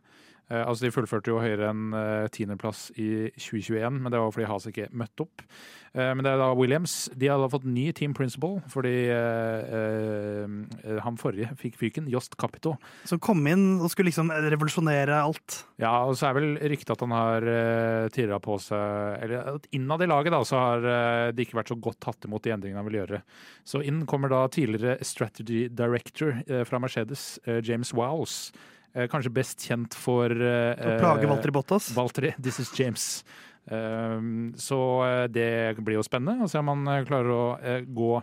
Altså, 0.51 0.87
de 0.87 0.93
fullførte 0.95 1.33
jo 1.33 1.43
høyere 1.43 1.69
enn 1.73 1.93
eh, 1.93 2.29
tiendeplass 2.33 2.89
i 2.97 3.29
2021, 3.37 3.99
men 4.01 4.13
det 4.15 4.21
var 4.23 4.33
fordi 4.33 4.49
Has 4.49 4.69
ikke 4.71 4.89
møtte 4.97 5.27
opp. 5.27 5.43
Eh, 5.93 6.13
Men 6.15 6.25
det 6.25 6.33
er 6.33 6.41
da 6.41 6.49
Williams. 6.57 6.95
De 7.17 7.29
hadde 7.29 7.51
fått 7.53 7.67
ny 7.69 7.91
team 7.97 8.15
principal 8.17 8.59
fordi 8.73 8.95
eh, 9.13 9.77
eh, 9.79 10.99
han 11.05 11.19
forrige 11.21 11.51
fikk 11.61 11.79
fyken, 11.81 12.09
Jost 12.13 12.37
Capito. 12.41 12.77
Som 13.09 13.21
kom 13.25 13.45
inn 13.49 13.79
og 13.81 13.91
skulle 13.93 14.11
liksom 14.11 14.33
revolusjonere 14.33 15.21
alt. 15.21 15.63
Ja, 15.81 15.93
og 16.09 16.17
så 16.19 16.31
er 16.31 16.39
vel 16.39 16.57
ryktet 16.73 16.95
at 16.95 17.05
han 17.05 17.15
har 17.15 17.45
uh, 17.45 18.09
tirra 18.15 18.41
på 18.43 18.57
seg 18.63 19.23
Eller 19.25 19.53
at 19.55 19.69
innad 19.77 20.03
i 20.03 20.09
laget 20.11 20.35
da, 20.35 20.41
så 20.47 20.59
har 20.63 20.89
eh, 20.89 21.29
det 21.35 21.47
ikke 21.47 21.61
vært 21.61 21.73
så 21.73 21.79
godt 21.89 22.01
tatt 22.05 22.27
imot 22.29 22.45
de 22.45 22.55
endringene 22.55 22.81
han 22.83 22.89
vil 22.89 23.01
gjøre. 23.03 23.23
Så 23.69 23.83
inn 23.87 24.05
kommer 24.09 24.33
da 24.33 24.45
tidligere 24.53 24.99
strategy 25.07 25.67
director 25.69 26.41
eh, 26.47 26.65
fra 26.69 26.81
Mercedes, 26.83 27.39
eh, 27.47 27.61
James 27.65 27.93
Wowles. 27.97 28.51
Eh, 28.95 29.09
kanskje 29.13 29.33
best 29.35 29.67
kjent 29.69 29.95
for 29.95 30.33
uh, 30.33 30.73
Å 30.75 30.97
plage 31.03 31.29
Walter 31.29 31.53
Bottas. 31.55 31.91
Valtteri, 31.97 32.33
this 32.41 32.59
is 32.63 32.73
James. 32.79 33.23
Så 33.69 34.77
eh, 35.05 35.27
det 35.29 35.77
blir 35.85 35.99
jo 35.99 36.05
spennende 36.07 36.47
å 36.47 36.49
se 36.49 36.57
om 36.57 36.71
han 36.73 36.87
eh, 36.89 37.03
klarer 37.05 37.29
å 37.35 37.43
eh, 37.61 37.83
gå 37.85 38.15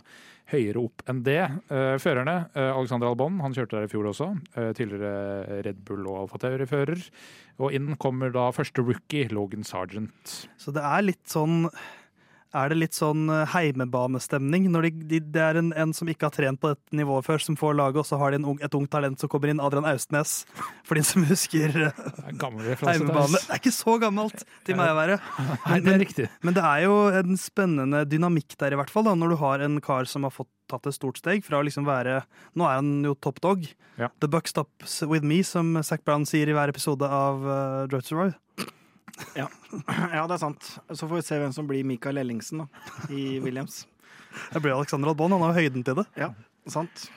høyere 0.50 0.82
opp 0.82 1.04
enn 1.10 1.20
det. 1.26 1.38
Eh, 1.70 1.94
førerne, 2.02 2.34
eh, 2.54 2.70
Alexander 2.72 3.12
Albon, 3.12 3.38
han 3.42 3.54
kjørte 3.54 3.78
der 3.78 3.86
i 3.86 3.90
fjor 3.92 4.08
også. 4.10 4.28
eh, 4.58 4.72
tidligere 4.74 5.60
Red 5.66 5.84
Bull 5.86 6.02
og 6.10 6.24
Alfa 6.24 6.40
Tauri-fører. 6.42 6.98
Og 7.62 7.74
inn 7.78 7.94
kommer 8.02 8.34
da 8.34 8.48
første 8.54 8.82
rookie, 8.82 9.28
Logan 9.30 9.62
Sargent. 9.66 10.34
Så 10.58 10.74
det 10.74 10.82
er 10.82 11.06
litt 11.06 11.24
sånn 11.30 11.68
er 12.56 12.72
det 12.72 12.78
litt 12.78 12.96
sånn 12.96 13.26
eh, 13.32 13.44
heimebanestemning 13.52 14.68
når 14.72 14.88
de, 14.88 14.92
de, 15.12 15.20
det 15.36 15.42
er 15.42 15.60
en, 15.60 15.72
en 15.76 15.92
som 15.96 16.08
ikke 16.10 16.28
har 16.28 16.34
trent 16.34 16.60
på 16.62 16.72
dette 16.72 16.98
nivået 16.98 17.26
før, 17.26 17.42
som 17.42 17.58
får 17.58 17.76
laget, 17.78 18.00
og 18.02 18.08
så 18.08 18.18
har 18.20 18.32
de 18.32 18.40
en 18.40 18.48
ung, 18.52 18.60
et 18.64 18.76
ungt 18.78 18.90
talent 18.92 19.20
som 19.20 19.30
kommer 19.32 19.52
inn, 19.52 19.62
Adrian 19.62 19.88
Austnes, 19.88 20.38
for 20.86 20.98
de 20.98 21.04
som 21.06 21.26
husker 21.28 21.76
eh, 21.88 22.02
Det 22.32 22.78
heimebane. 22.82 23.38
Det 23.38 23.54
er 23.54 23.62
ikke 23.62 23.74
så 23.74 23.96
gammelt 24.02 24.44
til 24.66 24.78
meg 24.78 24.92
å 24.92 24.98
være. 24.98 25.20
Er 25.76 26.02
riktig. 26.02 26.28
Men 26.46 26.56
det 26.56 26.64
er 26.66 26.84
jo 26.86 26.98
en 27.22 27.40
spennende 27.40 28.04
dynamikk 28.08 28.56
der, 28.60 28.74
i 28.74 28.80
hvert 28.80 28.92
fall, 28.92 29.06
da, 29.08 29.16
når 29.18 29.34
du 29.34 29.40
har 29.42 29.64
en 29.66 29.80
kar 29.84 30.08
som 30.10 30.26
har 30.26 30.34
fått 30.34 30.50
tatt 30.70 30.88
et 30.88 30.96
stort 30.96 31.20
steg 31.20 31.44
fra 31.46 31.60
å 31.60 31.66
liksom 31.66 31.86
være 31.86 32.20
Nå 32.58 32.66
er 32.66 32.80
han 32.80 33.04
jo 33.06 33.14
top 33.22 33.38
dog. 33.44 33.66
Ja. 34.00 34.10
The 34.22 34.30
buck 34.30 34.50
stops 34.50 34.98
with 35.06 35.26
me, 35.26 35.42
som 35.46 35.76
Zac 35.86 36.04
Brown 36.04 36.26
sier 36.28 36.50
i 36.50 36.56
hver 36.56 36.72
episode 36.72 37.06
av 37.06 37.46
uh, 37.46 37.86
to 37.92 38.02
Survive. 38.02 38.34
Ja. 39.36 39.48
ja, 40.16 40.24
det 40.26 40.36
er 40.36 40.42
sant. 40.42 40.72
Så 40.90 41.06
får 41.06 41.14
vi 41.18 41.26
se 41.26 41.38
hvem 41.40 41.54
som 41.56 41.68
blir 41.68 41.86
Michael 41.88 42.20
Ellingsen 42.22 42.64
da, 42.64 42.66
i 43.10 43.38
Williams. 43.44 43.84
Det 44.52 44.60
blir 44.60 44.76
Alexander 44.76 45.12
Albon, 45.12 45.32
han 45.32 45.46
har 45.48 45.56
høyden 45.56 45.84
til 45.86 45.96
det. 46.00 46.06
Ja, 46.18 46.32
sant. 46.68 47.08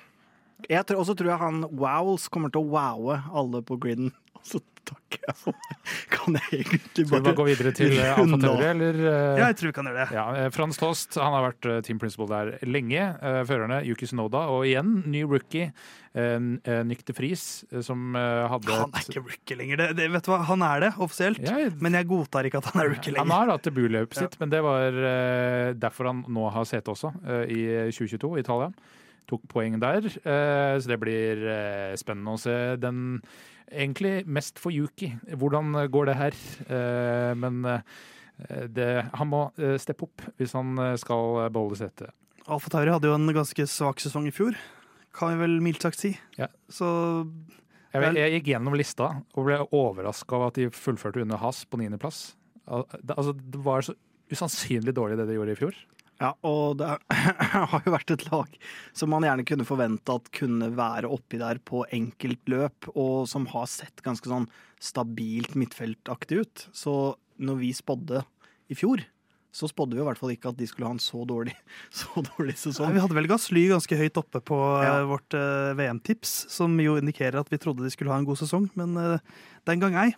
Jeg 0.68 0.84
tror, 0.88 1.01
og 1.01 1.08
så 1.08 1.15
tror 1.15 1.32
jeg 1.32 1.39
han 1.39 1.62
Wowls 1.72 2.27
kommer 2.32 2.51
til 2.51 2.63
å 2.63 2.72
wowe 2.72 3.20
alle 3.36 3.62
på 3.65 3.77
griden. 3.79 4.12
Så 4.43 4.60
takker 4.89 5.19
jeg 5.27 5.36
for 5.38 5.53
meg. 5.53 5.75
Kan 6.10 6.38
jeg 6.39 6.62
egentlig 6.63 7.03
bare 7.10 7.19
Skal 7.19 7.19
vi 7.19 7.25
bare 7.27 7.38
gå 7.38 7.46
videre 7.50 7.72
til 7.77 7.91
eh, 8.00 8.17
Alfa 8.17 8.53
eller? 8.72 8.98
Ja, 9.03 9.48
Jeg 9.50 9.58
tror 9.60 9.69
vi 9.69 9.75
kan 9.75 9.89
gjøre 9.89 10.05
det. 10.05 10.15
Ja, 10.15 10.24
eh, 10.39 10.50
Frans 10.55 10.79
Tost 10.81 11.17
han 11.19 11.36
har 11.36 11.43
vært 11.51 11.67
eh, 11.69 11.79
team 11.86 12.00
principal 12.01 12.29
der 12.31 12.51
lenge. 12.65 13.03
Eh, 13.22 13.41
Førerne 13.50 13.81
Yuki 13.86 14.08
Snoda, 14.10 14.46
og 14.50 14.65
igjen 14.69 15.03
ny 15.12 15.22
rookie. 15.29 15.67
eh, 16.15 16.39
eh, 16.39 16.79
Nick 16.89 17.03
de 17.05 17.13
Vries, 17.13 17.43
eh, 17.72 17.84
som 17.86 18.15
eh, 18.17 18.48
hadde 18.50 18.79
Han 18.79 18.96
er 18.98 19.05
ikke 19.12 19.22
rookie 19.27 19.60
lenger. 19.60 19.77
Det, 19.84 19.89
det, 20.00 20.08
vet 20.15 20.25
du 20.25 20.31
hva? 20.34 20.39
Han 20.50 20.65
er 20.65 20.79
det 20.88 20.91
offisielt, 20.98 21.43
Ja, 21.46 21.58
jeg- 21.67 21.75
men 21.81 21.93
jeg 22.00 22.08
godtar 22.10 22.50
ikke 22.50 22.63
at 22.63 22.72
han 22.72 22.81
er 22.86 22.89
rookie 22.96 23.13
lenger. 23.13 23.27
Han 23.27 23.36
har 23.36 23.53
hatt 23.58 23.67
debutløpet 23.69 24.24
sitt, 24.24 24.39
men 24.41 24.50
det 24.55 24.63
var 24.65 24.88
eh, 25.12 25.74
derfor 25.77 26.10
han 26.13 26.24
nå 26.27 26.48
har 26.55 26.65
sete 26.65 26.89
også, 26.96 27.13
eh, 27.27 27.46
i 27.46 27.62
2022 27.93 28.38
i 28.39 28.41
Italia. 28.48 28.72
Tok 29.29 29.43
poeng 29.51 29.75
der, 29.77 30.01
eh, 30.10 30.79
så 30.81 30.88
det 30.89 30.98
blir 31.03 31.43
eh, 31.46 31.93
spennende 32.01 32.34
å 32.34 32.39
se 32.41 32.55
den 32.81 33.19
egentlig 33.72 34.26
mest 34.28 34.60
for 34.60 34.72
Yuki. 34.74 35.12
Hvordan 35.38 35.74
går 35.92 36.10
det 36.12 36.16
her? 36.20 36.38
Eh, 36.70 37.34
men 37.40 37.62
eh, 37.66 37.82
det, 38.72 38.90
han 39.14 39.30
må 39.32 39.44
eh, 39.60 39.78
steppe 39.82 40.08
opp 40.08 40.24
hvis 40.40 40.54
han 40.58 40.74
eh, 40.80 40.96
skal 41.02 41.50
beholde 41.54 41.80
setet. 41.80 42.12
Alfa 42.50 42.72
Tauri 42.74 42.90
hadde 42.94 43.10
jo 43.12 43.16
en 43.18 43.30
ganske 43.36 43.66
svak 43.70 44.00
sesong 44.02 44.26
i 44.30 44.34
fjor, 44.34 44.56
kan 45.14 45.34
vi 45.36 45.42
vel 45.44 45.60
mildt 45.62 45.84
sagt 45.86 46.00
si. 46.02 46.16
Ja. 46.40 46.48
Så 46.72 46.88
Jeg, 47.94 48.14
jeg 48.18 48.34
gikk 48.38 48.52
gjennom 48.54 48.76
lista 48.78 49.12
og 49.34 49.46
ble 49.48 49.60
overraska 49.74 50.36
over 50.38 50.52
at 50.52 50.58
de 50.58 50.68
fullførte 50.74 51.22
under 51.24 51.38
Haas 51.42 51.64
på 51.70 51.78
niendeplass. 51.82 52.36
Al- 52.70 52.86
Altså, 53.16 53.34
det 53.38 53.62
var 53.66 53.82
så 53.86 53.96
usannsynlig 54.30 54.94
dårlig 54.98 55.18
det 55.18 55.26
de 55.30 55.38
gjorde 55.40 55.56
i 55.56 55.60
fjor. 55.60 55.78
Ja, 56.20 56.34
og 56.44 56.80
det 56.82 56.90
har 57.72 57.84
jo 57.86 57.94
vært 57.94 58.12
et 58.12 58.26
lag 58.28 58.58
som 58.98 59.14
man 59.14 59.24
gjerne 59.24 59.46
kunne 59.48 59.68
forvente 59.68 60.16
at 60.20 60.28
kunne 60.36 60.68
være 60.76 61.08
oppi 61.12 61.40
der 61.40 61.62
på 61.64 61.86
enkeltløp, 61.96 62.90
og 62.96 63.24
som 63.32 63.48
har 63.54 63.70
sett 63.72 64.04
ganske 64.06 64.28
sånn 64.28 64.50
stabilt 64.84 65.56
midtfeltaktig 65.60 66.42
ut. 66.44 66.66
Så 66.76 66.98
når 67.40 67.62
vi 67.64 67.72
spådde 67.76 68.26
i 68.70 68.76
fjor, 68.78 69.06
så 69.56 69.66
spådde 69.72 69.96
vi 69.98 70.04
i 70.04 70.06
hvert 70.06 70.20
fall 70.20 70.32
ikke 70.36 70.52
at 70.52 70.60
de 70.60 70.68
skulle 70.70 70.86
ha 70.86 70.94
en 70.94 71.02
så 71.02 71.24
dårlig, 71.26 71.56
så 72.02 72.22
dårlig 72.22 72.54
Nei, 72.58 72.62
sesong. 72.68 72.92
Vi 72.94 73.02
hadde 73.02 73.18
vel 73.18 73.30
Gasly 73.32 73.64
ganske 73.72 73.98
høyt 73.98 74.20
oppe 74.22 74.44
på 74.46 74.60
Ja. 74.84 75.00
eh, 75.00 75.08
vårt 75.10 75.34
eh, 75.40 75.72
VM-tips, 75.80 76.36
som 76.54 76.76
jo 76.84 77.00
indikerer 77.00 77.40
at 77.42 77.50
vi 77.52 77.58
trodde 77.62 77.88
de 77.88 77.92
skulle 77.96 78.12
ha 78.14 78.20
en 78.22 78.28
god 78.28 78.44
sesong, 78.44 78.68
men 78.80 79.00
eh, 79.00 79.24
den 79.72 79.82
gang 79.82 79.96
ei. 80.04 80.12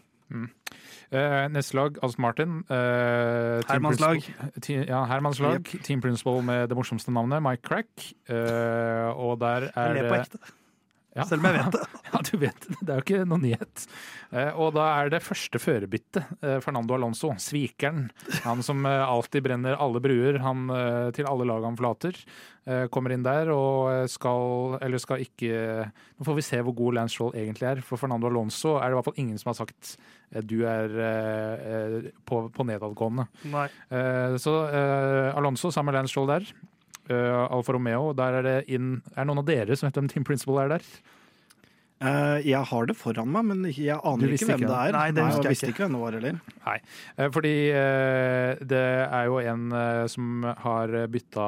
Eh, 1.11 1.47
neste 1.51 1.75
lag, 1.75 1.97
Aston 1.99 2.23
Martin. 2.23 2.51
Uh, 2.69 3.59
team 3.67 3.83
Hermans 3.83 3.99
lag. 3.99 4.23
ja, 4.69 5.03
Hermans 5.09 5.41
lag. 5.43 5.67
Team 5.83 6.01
Principal 6.01 6.39
med 6.47 6.69
det 6.71 6.77
morsomste 6.77 7.11
navnet, 7.11 7.43
Mike 7.43 7.67
Crack. 7.67 7.89
Uh, 8.29 9.11
og 9.19 9.39
der 9.41 9.67
Jeg 9.67 9.73
er 9.75 9.93
ler 9.97 10.07
på 10.07 10.21
ekte. 10.21 10.39
Ja. 11.11 11.25
Selv 11.27 11.43
om 11.43 11.49
jeg 11.49 11.59
vet 11.59 11.75
det. 11.75 11.87
Ja, 12.11 12.19
du 12.27 12.33
vet 12.39 12.65
det. 12.65 12.75
Det 12.81 12.91
er 12.91 12.97
jo 12.99 13.03
ikke 13.05 13.25
noen 13.27 13.43
nyhet. 13.45 13.83
Eh, 14.31 14.49
og 14.59 14.73
da 14.75 14.85
er 14.99 15.11
det 15.13 15.21
første 15.23 15.59
førerbytte. 15.59 16.23
Eh, 16.39 16.57
Fernando 16.63 16.95
Alonso, 16.95 17.31
svikeren. 17.39 18.09
Han 18.45 18.63
som 18.63 18.83
eh, 18.87 19.03
alltid 19.03 19.45
brenner 19.45 19.79
alle 19.79 20.01
bruer 20.03 20.39
han, 20.43 20.65
til 21.15 21.27
alle 21.27 21.47
lag 21.47 21.67
han 21.67 21.77
forlater. 21.79 22.17
Kommer 22.93 23.15
inn 23.15 23.23
der 23.25 23.49
og 23.49 24.05
skal 24.11 24.75
Eller 24.85 25.01
skal 25.01 25.23
ikke 25.23 25.47
Nå 25.89 26.25
får 26.27 26.35
vi 26.37 26.43
se 26.45 26.59
hvor 26.61 26.75
god 26.77 26.93
Lance 26.99 27.17
Stroll 27.17 27.33
egentlig 27.33 27.65
er. 27.71 27.81
For 27.81 27.97
Fernando 27.97 28.29
Alonso 28.29 28.75
er 28.75 28.85
det 28.85 28.93
i 28.93 28.99
hvert 28.99 29.07
fall 29.07 29.23
ingen 29.23 29.39
som 29.41 29.49
har 29.49 29.57
sagt 29.63 29.95
du 30.47 30.61
er 30.69 30.93
på, 32.23 32.43
på 32.53 32.63
nedadgående. 32.69 33.25
Nei. 33.51 33.65
Så 34.39 34.53
Alonso 35.33 35.73
sammen 35.73 35.89
med 35.89 35.97
Lance 35.97 36.13
Stroll 36.13 36.29
der. 36.29 36.53
Eh, 37.11 37.39
Alfa 37.51 37.75
Romeo, 37.75 38.11
der 38.17 38.39
er 38.39 38.45
det 38.47 38.59
inn 38.71 38.93
Er 39.13 39.23
det 39.23 39.31
noen 39.31 39.41
av 39.43 39.49
dere 39.49 39.75
som 39.77 39.89
vet 39.89 39.99
hvem 39.99 40.11
Team 40.11 40.27
Principal 40.27 40.63
er 40.63 40.77
der? 40.77 40.93
Uh, 42.01 42.41
jeg 42.41 42.57
har 42.65 42.87
det 42.89 42.95
foran 42.97 43.29
meg, 43.29 43.43
men 43.45 43.59
jeg 43.69 43.93
aner 43.93 44.31
ikke 44.33 44.47
hvem 44.49 44.63
ikke 44.63 44.69
det 44.71 44.77
er. 44.79 44.95
Nei, 44.95 45.03
det 45.13 45.21
Nei, 45.21 45.33
jeg 45.35 45.51
visste 45.53 45.67
ikke. 45.69 45.83
hvem 45.83 45.93
det 45.93 45.99
var 46.01 46.15
heller. 46.17 46.39
Nei, 46.65 46.77
uh, 47.19 47.27
fordi 47.35 47.51
uh, 47.77 48.63
det 48.71 48.81
er 49.03 49.27
jo 49.29 49.37
en 49.51 49.67
som 50.09 50.47
har 50.63 50.95
bytta 51.13 51.45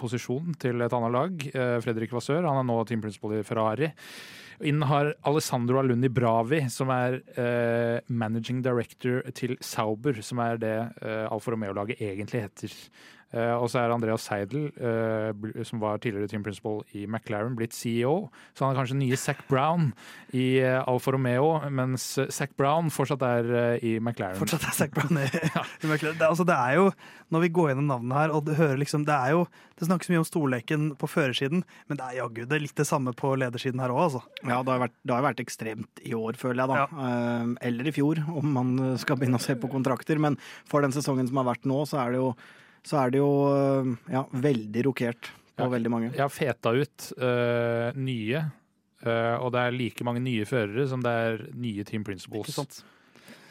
posisjon 0.00 0.56
til 0.62 0.80
et 0.80 0.96
annet 0.96 1.12
lag. 1.12 1.44
Fredrik 1.84 2.16
Vassør. 2.16 2.48
Han 2.48 2.62
er 2.62 2.68
nå 2.70 2.78
team 2.88 3.04
principal 3.04 3.36
i 3.36 3.44
Ferrari. 3.44 3.92
Inn 4.60 4.82
har 4.84 5.14
Alessandro 5.24 5.78
Alundi 5.80 6.10
Bravi, 6.12 6.60
som 6.68 6.90
er 6.92 7.16
eh, 7.40 8.00
managing 8.12 8.60
director 8.64 9.22
til 9.36 9.56
Sauber, 9.64 10.20
som 10.24 10.42
er 10.44 10.60
det 10.60 10.74
eh, 11.00 11.24
Alfa 11.32 11.54
Romeo-laget 11.54 12.02
egentlig 12.04 12.44
heter. 12.44 12.74
Eh, 13.30 13.52
og 13.54 13.68
så 13.70 13.78
er 13.78 13.92
Andreas 13.94 14.24
Seidel, 14.26 14.68
eh, 14.74 15.62
som 15.66 15.78
var 15.82 16.00
tidligere 16.02 16.30
team 16.30 16.42
principal 16.42 16.80
i 16.98 17.04
McLaren, 17.06 17.54
blitt 17.58 17.76
CEO. 17.76 18.28
Så 18.58 18.64
han 18.64 18.74
er 18.74 18.80
kanskje 18.80 18.98
nye 18.98 19.18
Zac 19.20 19.44
Brown 19.50 19.92
i 20.34 20.58
eh, 20.58 20.80
Alfa 20.80 21.14
Romeo, 21.14 21.52
mens 21.70 22.06
Zac 22.34 22.56
Brown 22.58 22.90
fortsatt 22.90 23.22
er 23.26 23.78
i 23.86 23.96
McLaren. 24.02 24.38
Fortsatt 24.40 24.66
er 24.66 24.74
Zac 24.74 24.94
Brown 24.96 25.20
i 25.22 25.28
i 25.84 25.86
McLaren. 25.86 26.18
det, 26.18 26.26
altså, 26.26 26.46
det 26.48 26.56
er 26.58 26.80
jo, 26.80 26.90
Når 27.30 27.44
vi 27.44 27.52
går 27.54 27.70
gjennom 27.70 27.90
navnene 27.92 28.18
her, 28.18 28.32
og 28.34 28.46
det 28.48 28.56
hører 28.58 28.80
liksom, 28.80 29.04
det 29.06 29.14
er 29.14 29.36
jo 29.36 29.44
det 29.78 29.86
snakkes 29.86 30.10
mye 30.10 30.20
om 30.20 30.26
storleken 30.26 30.88
på 30.98 31.08
førersiden, 31.08 31.62
men 31.88 32.00
det 32.00 32.04
er 32.04 32.18
jaggu 32.18 32.42
det 32.50 32.58
litt 32.60 32.74
det 32.76 32.88
samme 32.88 33.14
på 33.16 33.30
ledersiden 33.38 33.80
her 33.80 33.94
òg, 33.94 34.00
altså. 34.08 34.24
Ja, 34.42 34.58
det 34.66 34.74
har, 34.74 34.82
vært, 34.82 34.96
det 35.06 35.14
har 35.14 35.24
vært 35.24 35.44
ekstremt 35.44 36.02
i 36.02 36.16
år, 36.18 36.36
føler 36.40 36.64
jeg, 36.64 36.72
da. 36.72 36.80
Ja. 36.82 37.54
eller 37.70 37.88
i 37.88 37.94
fjor, 37.94 38.20
om 38.34 38.50
man 38.58 38.74
skal 39.00 39.16
begynne 39.20 39.38
å 39.38 39.44
se 39.44 39.54
på 39.56 39.70
kontrakter. 39.72 40.20
Men 40.20 40.36
for 40.68 40.84
den 40.84 40.92
sesongen 40.92 41.30
som 41.30 41.40
har 41.40 41.48
vært 41.52 41.70
nå, 41.70 41.78
så 41.88 42.02
er 42.02 42.12
det 42.12 42.20
jo, 42.20 42.34
så 42.86 43.02
er 43.02 43.12
det 43.14 43.20
jo 43.20 43.30
eh, 43.50 43.90
ja, 44.14 44.24
veldig 44.32 44.86
rokert 44.88 45.30
på 45.56 45.66
Ja. 45.66 45.68
veldig 45.68 45.90
mange. 45.92 46.12
Jeg 46.14 46.22
har 46.24 46.32
feta 46.32 46.72
ut 46.72 47.10
uh, 47.20 47.90
nye, 47.98 48.44
uh, 49.04 49.36
og 49.42 49.50
det 49.52 49.60
er 49.66 49.76
like 49.76 50.06
mange 50.06 50.22
nye 50.24 50.46
førere 50.48 50.86
som 50.88 51.02
det 51.04 51.12
er 51.12 51.42
nye 51.52 51.84
team 51.84 52.06
sant? 52.48 52.80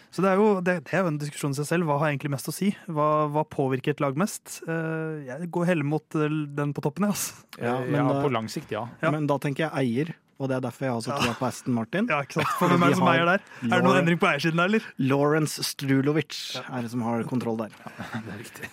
Så 0.09 0.24
det 0.25 0.31
er, 0.31 0.39
jo, 0.41 0.55
det, 0.65 0.74
det 0.88 0.95
er 0.98 1.03
jo 1.03 1.12
en 1.12 1.19
diskusjon 1.21 1.53
i 1.53 1.59
seg 1.59 1.67
selv. 1.69 1.86
Hva 1.86 2.00
har 2.01 2.09
egentlig 2.09 2.31
mest 2.33 2.50
å 2.50 2.53
si? 2.55 2.71
Hva, 2.89 3.27
hva 3.29 3.43
påvirker 3.45 3.93
et 3.93 4.01
lag 4.01 4.17
mest? 4.17 4.63
Uh, 4.65 5.21
jeg 5.27 5.51
går 5.53 5.69
heller 5.69 5.86
mot 5.86 6.17
den 6.17 6.74
på 6.74 6.81
toppen, 6.81 7.05
jeg, 7.05 7.13
altså. 7.13 7.45
Ja, 7.59 7.75
Ja, 7.77 7.86
men 7.86 8.01
ja, 8.01 8.24
på 8.25 8.33
lang 8.33 8.50
sikt, 8.50 8.74
ja. 8.74 8.88
Ja. 9.03 9.13
Men 9.13 9.29
da 9.29 9.38
tenker 9.38 9.67
jeg 9.67 9.86
eier, 9.86 10.15
og 10.39 10.48
det 10.48 10.55
er 10.55 10.62
derfor 10.63 10.86
jeg 10.86 10.98
også 11.01 11.15
tror 11.19 11.34
på 11.36 11.48
Aston 11.50 11.74
Martin. 11.75 12.05
Ja, 12.10 12.22
ikke 12.24 12.39
sant? 12.39 12.51
For 12.60 12.72
hvem 12.72 12.86
er 12.86 12.93
det 12.93 13.00
som 13.00 13.10
eier 13.12 13.27
der? 13.27 13.41
Er 13.67 13.74
det 13.74 13.79
noen 13.84 14.00
endring 14.01 14.19
på 14.22 14.29
eiersiden 14.29 14.62
der, 14.62 14.69
eller? 14.72 14.86
Lawrence 15.12 15.65
Strulovic 15.67 16.38
er 16.62 16.86
det 16.86 16.91
som 16.93 17.03
har 17.03 17.25
kontroll 17.27 17.60
der. 17.60 17.75
Det 18.25 18.36
er 18.36 18.39
riktig. 18.39 18.69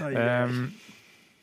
Um, 0.00 0.62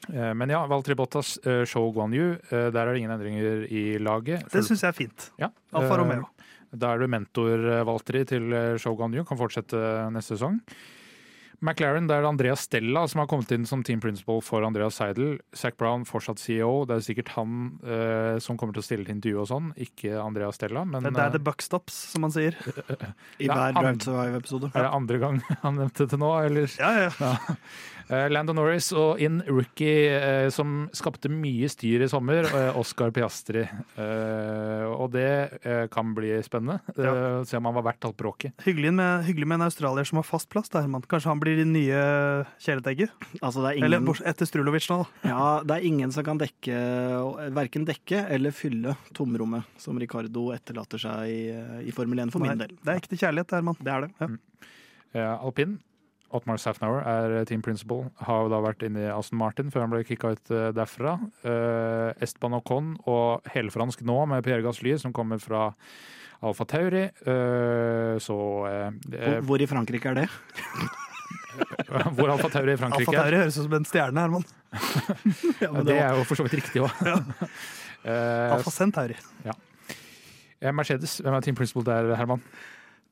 eh, 0.09 0.31
men 0.33 0.49
ja, 0.49 0.63
Valtri 0.69 0.97
Bottas, 0.97 1.35
uh, 1.45 1.61
Show 1.69 1.91
Guan 1.93 2.15
Yu, 2.17 2.31
eh, 2.49 2.71
der 2.73 2.81
er 2.81 2.91
det 2.95 3.03
ingen 3.03 3.13
endringer 3.13 3.67
i 3.69 3.85
laget. 4.01 4.49
det 4.51 4.65
syns 4.65 4.81
jeg 4.81 4.89
er 4.89 4.97
fint. 4.97 5.29
ja. 5.37 5.51
Alfa 5.77 5.93
eh, 5.93 6.01
Romeo. 6.01 6.25
Da 6.75 6.91
er 6.93 6.99
du 6.99 7.07
mentor 7.07 7.63
Valtri, 7.87 8.25
til 8.27 8.51
eh, 8.51 8.75
Show 8.81 8.97
Guan 8.97 9.13
Yu, 9.15 9.23
kan 9.27 9.39
fortsette 9.39 9.77
eh, 9.77 10.07
neste 10.11 10.35
sesong. 10.35 10.57
McLaren, 11.59 12.05
det 12.05 12.13
er 12.13 12.21
det 12.21 12.29
Andreas 12.29 12.65
Stella 12.67 13.01
som 13.09 13.23
har 13.23 13.29
kommet 13.31 13.51
inn 13.55 13.65
som 13.65 13.81
team 13.85 14.01
principal 14.03 14.43
for 14.45 14.65
Andreas 14.65 14.99
Seidel. 14.99 15.39
Zac 15.57 15.77
Brown 15.81 16.05
fortsatt 16.05 16.41
CEO. 16.41 16.85
Det 16.85 16.99
er 16.99 17.05
sikkert 17.07 17.33
han 17.33 17.57
eh, 17.81 18.37
som 18.43 18.59
kommer 18.61 18.77
til 18.77 18.83
å 18.83 18.87
stille 18.87 19.07
til 19.07 19.17
intervju 19.17 19.41
og 19.41 19.49
sånn, 19.49 19.73
ikke 19.87 20.13
Andreas 20.21 20.59
Stella. 20.59 20.85
Men 20.85 21.01
Det 21.01 21.15
er 21.15 21.17
der 21.17 21.31
eh, 21.31 21.35
the 21.39 21.43
buck 21.49 21.65
stops, 21.65 21.97
som 22.13 22.27
man 22.27 22.35
sier. 22.35 22.57
I 23.41 23.49
Ja, 23.49 23.57
hver 23.57 23.77
Drive 23.79 23.97
to 24.05 24.13
Live-episode. 24.13 24.71
er 24.73 24.85
det 24.85 24.95
andre 25.01 25.21
gang 25.25 25.41
han 25.65 25.81
nevnte 25.81 26.09
det 26.13 26.21
nå, 26.21 26.33
eller? 26.45 26.73
Ja, 26.77 26.93
ja, 27.07 27.11
ja. 27.17 27.61
Eh, 28.07 28.29
Lando 28.31 28.53
Norris 28.55 28.87
og 28.95 29.19
inn 29.19 29.41
rookie 29.49 30.07
eh, 30.15 30.47
som 30.53 30.85
skapte 30.95 31.27
mye 31.31 31.67
styr 31.71 32.05
i 32.05 32.07
sommer, 32.07 32.47
eh, 32.47 32.77
Oscar 32.79 33.11
Piastri. 33.11 33.65
Eh, 33.67 34.85
og 34.87 35.11
det 35.15 35.59
eh, 35.59 35.87
kan 35.91 36.13
bli 36.15 36.37
spennende. 36.45 36.79
Uh, 36.95 37.43
se 37.47 37.59
om 37.59 37.67
han 37.67 37.75
var 37.75 37.83
verdt 37.89 38.07
alt 38.07 38.17
bråket. 38.19 38.55
Hyggelig 38.63 38.93
med, 38.95 39.25
hyggelig 39.27 39.49
med 39.49 39.59
en 39.59 39.67
australier 39.67 40.07
som 40.07 40.21
har 40.21 40.27
fast 40.27 40.47
plass. 40.53 40.71
Der, 40.71 40.85
Herman. 40.85 41.03
Kanskje 41.09 41.33
han 41.33 41.41
blir 41.43 41.46
det 41.55 41.65
nye 41.69 42.01
kjæletegget? 42.59 43.11
Altså, 43.39 43.63
det 43.63 43.71
er 43.71 43.85
Eller 43.87 44.21
etter 44.27 44.49
Strulovic 44.49 44.89
nå, 44.91 44.97
da. 45.03 45.31
ja, 45.31 45.47
det 45.63 45.77
er 45.77 45.87
ingen 45.87 46.11
som 46.11 46.25
kan 46.27 46.39
dekke, 46.41 46.77
verken 47.55 47.87
dekke 47.87 48.25
eller 48.35 48.55
fylle 48.55 48.97
tomrommet 49.17 49.63
som 49.81 49.97
Ricardo 50.01 50.49
etterlater 50.55 51.01
seg 51.01 51.31
i, 51.31 51.41
i 51.87 51.95
Formel 51.95 52.25
1, 52.25 52.33
for 52.35 52.43
min 52.43 52.59
del. 52.59 52.75
Det 52.81 52.93
er 52.93 53.01
ekte 53.01 53.19
kjærlighet, 53.19 53.55
Herman. 53.59 53.79
Det 53.79 53.93
er 53.93 54.07
det. 54.07 54.31
Eh, 55.15 55.33
Alpin. 55.37 55.79
Ottmar 56.35 56.59
Safnauer 56.59 57.05
er 57.07 57.45
team 57.47 57.61
principal. 57.63 58.09
Har 58.27 58.43
jo 58.43 58.51
da 58.51 58.59
vært 58.65 58.83
inne 58.83 59.05
i 59.05 59.11
Aston 59.13 59.39
Martin 59.39 59.71
før 59.71 59.85
han 59.85 59.93
ble 59.93 60.03
kicka 60.07 60.33
ut 60.35 60.51
eh, 60.51 60.69
derfra. 60.75 61.15
Eh, 61.47 62.23
Esteban 62.25 62.57
Ocon 62.59 62.95
og 63.07 63.47
helfransk 63.53 64.03
nå 64.07 64.19
med 64.33 64.43
Pierre 64.43 64.65
Gasly, 64.65 64.97
som 64.99 65.15
kommer 65.15 65.39
fra 65.39 65.69
Alfa 66.43 66.67
Tauri. 66.69 67.07
Eh, 67.07 68.17
så 68.19 68.37
eh, 68.67 68.89
Hvor, 69.07 69.37
eh, 69.37 69.41
hvor 69.47 69.63
i 69.63 69.69
Frankrike 69.69 70.11
er 70.11 70.23
det? 70.23 70.27
Hvor 72.17 72.31
Alfa 72.33 72.49
Tauri 72.53 72.73
i 72.73 72.79
Frankrike 72.79 73.09
Alfa. 73.09 73.21
Tauri 73.23 73.39
høres 73.41 73.57
ut 73.57 73.63
som 73.67 73.73
en 73.79 73.85
stjerne, 73.87 74.25
Herman. 74.25 74.45
Ja, 75.63 75.69
Ja, 75.69 75.71
det 75.81 75.85
det 75.89 75.97
er 76.01 76.17
jo 76.19 76.23
for 76.27 76.35
så 76.39 76.45
vidt 76.47 76.57
riktig 76.59 76.83
òg. 76.83 76.91
Alfa 78.57 78.71
Centauri. 78.71 79.15
Mercedes, 80.73 81.19
hvem 81.21 81.33
er 81.37 81.43
team 81.45 81.55
principal 81.57 81.85
der, 81.85 82.15
Herman? 82.17 82.41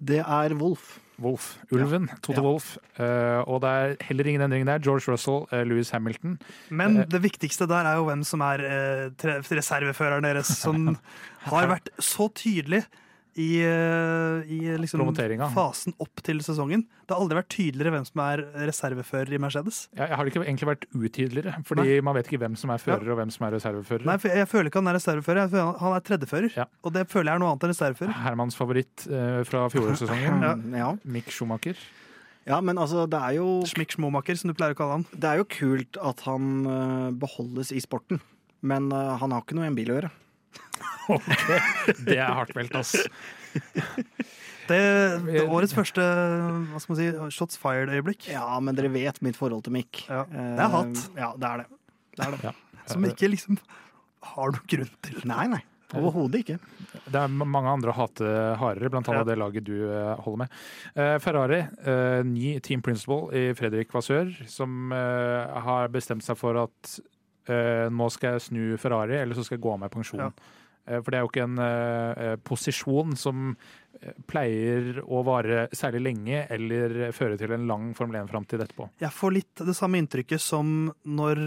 det 0.05 0.19
er 0.19 0.53
Wolf. 0.59 0.97
Wolf. 1.23 1.53
Ulven. 1.71 2.09
Toto 2.21 2.41
Ja. 2.41 2.43
Wolf. 2.43 2.73
Eh, 2.99 3.39
og 3.47 3.61
det 3.63 3.69
er 3.71 3.93
heller 4.03 4.27
ingen 4.27 4.41
endring 4.43 4.65
der. 4.67 4.79
George 4.83 5.07
Russell, 5.11 5.45
eh, 5.55 5.63
Lewis 5.63 5.89
Hamilton. 5.95 6.37
Men 6.69 6.97
Eh. 6.99 7.05
det 7.07 7.21
viktigste 7.23 7.65
der 7.67 7.85
er 7.87 7.95
jo 7.95 8.03
hvem 8.09 8.23
som 8.27 8.41
er 8.41 8.59
eh, 8.59 9.09
reserveføreren 9.55 10.23
deres, 10.27 10.47
som 10.47 10.97
har 11.47 11.67
vært 11.71 11.87
så 11.99 12.27
tydelig 12.35 12.83
i, 13.35 13.59
eh, 13.67 14.45
i 14.47 14.59
liksom 14.79 15.01
fasen 15.51 15.91
opp 15.99 16.21
til 16.23 16.37
sesongen. 16.39 16.85
Det 17.05 17.11
har 17.11 17.19
aldri 17.19 17.35
vært 17.35 17.49
tydeligere 17.51 17.91
hvem 17.91 18.05
som 18.07 18.21
er 18.23 18.43
reservefører 18.69 19.33
i 19.35 19.39
Mercedes. 19.43 19.79
Ja, 19.97 20.07
jeg 20.07 20.15
har 20.15 20.29
ikke 20.31 20.43
egentlig 20.45 20.69
vært 20.69 20.85
utydeligere, 20.95 21.53
fordi 21.67 21.97
man 22.01 22.15
vet 22.15 22.29
ikke 22.31 22.39
hvem 22.45 22.55
som 22.57 22.71
er 22.71 22.79
fører 22.79 23.11
og 23.11 23.19
hvem 23.19 23.33
som 23.35 23.45
er 23.49 23.57
reservefører. 23.57 24.05
Nei, 24.07 24.15
Jeg 24.23 24.47
føler 24.47 24.71
ikke 24.71 24.79
han 24.79 24.87
er 24.93 24.97
reservefører, 24.99 25.41
jeg 25.43 25.51
føler 25.51 25.77
han 25.83 25.97
er 25.97 26.05
tredjefører. 26.07 26.55
Ja. 26.55 26.65
Og 26.87 26.93
det 26.95 27.05
føler 27.11 27.31
jeg 27.33 27.35
er 27.35 27.43
noe 27.43 27.51
annet 27.51 27.67
enn 27.67 27.75
reservefører. 27.75 28.15
Hermans 28.23 28.55
favoritt 28.55 29.05
eh, 29.11 29.43
fra 29.51 29.67
fjorårssesongen, 29.75 30.41
Ja. 30.47 30.55
ja. 30.79 30.89
Mick 31.03 31.27
Schumacher. 31.29 31.75
ja, 32.47 32.61
men 32.61 32.77
altså, 32.77 33.03
det 33.09 33.19
er 33.19 33.35
jo 33.41 33.63
Schmick 33.67 33.91
Schmomaker, 33.97 34.37
som 34.39 34.47
du 34.49 34.55
pleier 34.55 34.71
å 34.73 34.79
kalle 34.79 35.01
han. 35.01 35.05
Det 35.11 35.27
er 35.33 35.43
jo 35.43 35.49
kult 35.51 35.97
at 35.99 36.23
han 36.29 36.51
eh, 36.65 37.11
beholdes 37.11 37.71
i 37.75 37.83
sporten, 37.83 38.21
men 38.63 38.91
eh, 38.95 39.17
han 39.19 39.31
har 39.35 39.43
ikke 39.43 39.59
noe 39.59 39.67
i 39.67 39.73
en 39.73 39.75
bil 39.75 39.91
å 39.91 39.99
gjøre. 39.99 40.11
Ok, 41.15 41.27
Det 42.07 42.15
er 42.17 42.31
hardt 42.33 42.55
meldt, 42.57 42.73
ass. 42.79 42.95
Det, 44.65 44.77
det 45.27 45.35
er 45.43 45.51
årets 45.53 45.75
første 45.77 46.01
hva 46.01 46.79
skal 46.81 46.95
man 46.95 46.97
si, 46.99 47.07
shots 47.35 47.59
fired-øyeblikk. 47.61 48.25
Ja, 48.33 48.47
men 48.63 48.73
dere 48.77 48.89
vet 48.93 49.21
mitt 49.25 49.37
forhold 49.37 49.61
til 49.67 49.75
Mick. 49.77 50.01
Ja, 50.09 50.23
Eh, 50.25 50.55
det 50.57 50.65
er 50.65 50.73
hatt. 50.73 51.03
Ja, 51.19 51.29
det 51.37 51.51
er 51.51 51.61
det. 51.61 51.67
det, 52.17 52.25
er 52.25 52.37
det. 52.41 52.55
Som 52.89 53.05
ikke 53.05 53.29
liksom 53.29 53.59
har 54.33 54.55
noen 54.55 54.67
grunn 54.73 54.91
til. 55.05 55.21
Nei, 55.29 55.45
nei. 55.53 55.61
Overhodet 55.95 56.41
ikke. 56.41 56.55
Det 57.13 57.19
er 57.21 57.29
mange 57.29 57.69
andre 57.69 57.93
å 57.93 57.95
hate 57.95 58.25
hardere, 58.57 58.89
blant 58.89 59.05
annet 59.07 59.21
Ja. 59.21 59.27
det 59.29 59.37
laget 59.37 59.67
du 59.69 59.75
eh, 59.85 60.15
holder 60.25 60.41
med. 60.41 60.55
Eh, 60.97 61.13
Ferrari, 61.21 61.59
eh, 61.85 62.23
ny 62.25 62.55
team 62.65 62.81
principal 62.83 63.29
i 63.37 63.51
Fredrik 63.55 63.93
Vassør, 63.93 64.33
som 64.49 64.89
eh, 64.91 65.59
har 65.69 65.93
bestemt 65.93 66.25
seg 66.25 66.41
for 66.41 66.57
at 66.65 66.95
eh, 66.97 67.05
nå 67.47 68.07
skal 68.13 68.35
jeg 68.35 68.45
snu 68.49 68.61
Ferrari, 68.81 69.19
eller 69.21 69.35
så 69.37 69.43
skal 69.45 69.57
jeg 69.59 69.63
gå 69.65 69.73
av 69.73 69.79
med 69.83 69.91
pensjon. 69.93 70.23
Ja. 70.25 70.31
Eh, 70.85 71.01
For 71.01 71.11
det 71.11 71.19
er 71.19 71.25
jo 71.25 71.31
ikke 71.31 71.45
en 71.45 71.59
eh, 71.61 72.23
eh, 72.25 72.35
posisjon 72.45 73.15
som 73.17 73.55
eh, 74.01 74.13
pleier 74.29 75.01
å 75.05 75.23
vare 75.25 75.67
særlig 75.73 76.03
lenge, 76.07 76.43
eller 76.53 77.11
føre 77.15 77.37
til 77.37 77.55
en 77.55 77.67
lang 77.69 77.93
Formel 77.97 78.21
1-framtid 78.23 78.61
etterpå. 78.61 78.89
Jeg 79.01 79.13
får 79.13 79.35
litt 79.37 79.65
det 79.65 79.75
samme 79.77 80.01
inntrykket 80.01 80.41
som 80.41 80.91
når 81.05 81.45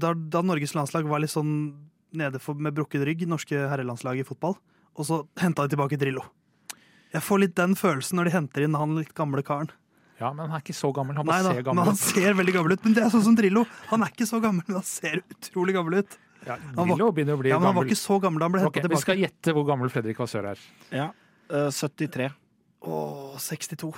da, 0.00 0.10
da 0.14 0.42
Norges 0.42 0.74
landslag 0.74 1.06
var 1.06 1.20
litt 1.22 1.30
sånn 1.30 1.52
nede 2.18 2.40
for, 2.42 2.58
med 2.58 2.74
brukket 2.74 3.04
rygg, 3.06 3.26
norske 3.28 3.54
herrelandslag 3.70 4.18
i 4.18 4.26
fotball, 4.26 4.56
og 4.98 5.06
så 5.06 5.20
henta 5.38 5.66
de 5.66 5.76
tilbake 5.76 5.98
Drillo. 6.00 6.24
Jeg 7.12 7.22
får 7.24 7.40
litt 7.44 7.54
den 7.56 7.76
følelsen 7.78 8.18
når 8.18 8.28
de 8.28 8.32
henter 8.34 8.64
inn 8.66 8.74
han 8.76 8.96
litt 8.98 9.14
gamle 9.16 9.44
karen. 9.46 9.70
Ja, 10.20 10.32
men 10.32 10.48
han 10.50 10.56
er 10.58 10.62
ikke 10.64 10.74
så 10.74 10.90
gammel. 10.94 11.14
Han 11.16 11.26
Nei 11.26 11.32
bare 11.36 11.42
da, 11.44 11.50
ser 11.50 11.54
men 11.62 11.64
gammel 11.68 11.84
han 11.84 11.94
ut. 11.94 11.98
ser 12.02 12.32
veldig 12.34 12.54
gammel 12.56 12.72
ut. 12.74 12.84
Men 12.84 12.94
det 12.96 13.02
er 13.04 13.10
sånn 13.14 13.22
som 13.28 13.36
Drillo. 13.38 13.62
Han 13.92 14.02
er 14.02 14.10
ikke 14.10 14.26
så 14.26 14.40
gammel, 14.42 14.64
men 14.66 14.74
han 14.80 14.86
ser 14.88 15.20
utrolig 15.30 15.74
gammel 15.78 15.98
ut. 16.02 16.16
Ja, 16.46 16.56
var- 16.74 16.86
Drillo 16.86 17.12
begynner 17.12 17.34
å 17.36 17.38
bli 17.42 17.50
Ja, 17.50 17.58
men 17.58 17.66
Han 17.68 17.74
var 17.76 17.84
gammel. 17.84 17.92
ikke 17.92 18.02
så 18.02 18.20
gammel 18.22 18.38
da 18.40 18.44
han 18.46 18.52
ble 18.52 18.64
Ok, 18.66 18.72
tilbake. 18.74 18.90
vi 18.90 18.96
skal 19.02 19.16
gjette 19.22 19.54
hvor 19.54 19.66
gammel 19.66 19.90
Fredrik 19.90 20.16
Vassør 20.18 20.50
er. 20.50 20.58
Ja. 20.90 21.10
Eh, 21.50 21.70
73. 21.70 22.30
Åh, 22.82 23.36
62. 23.38 23.94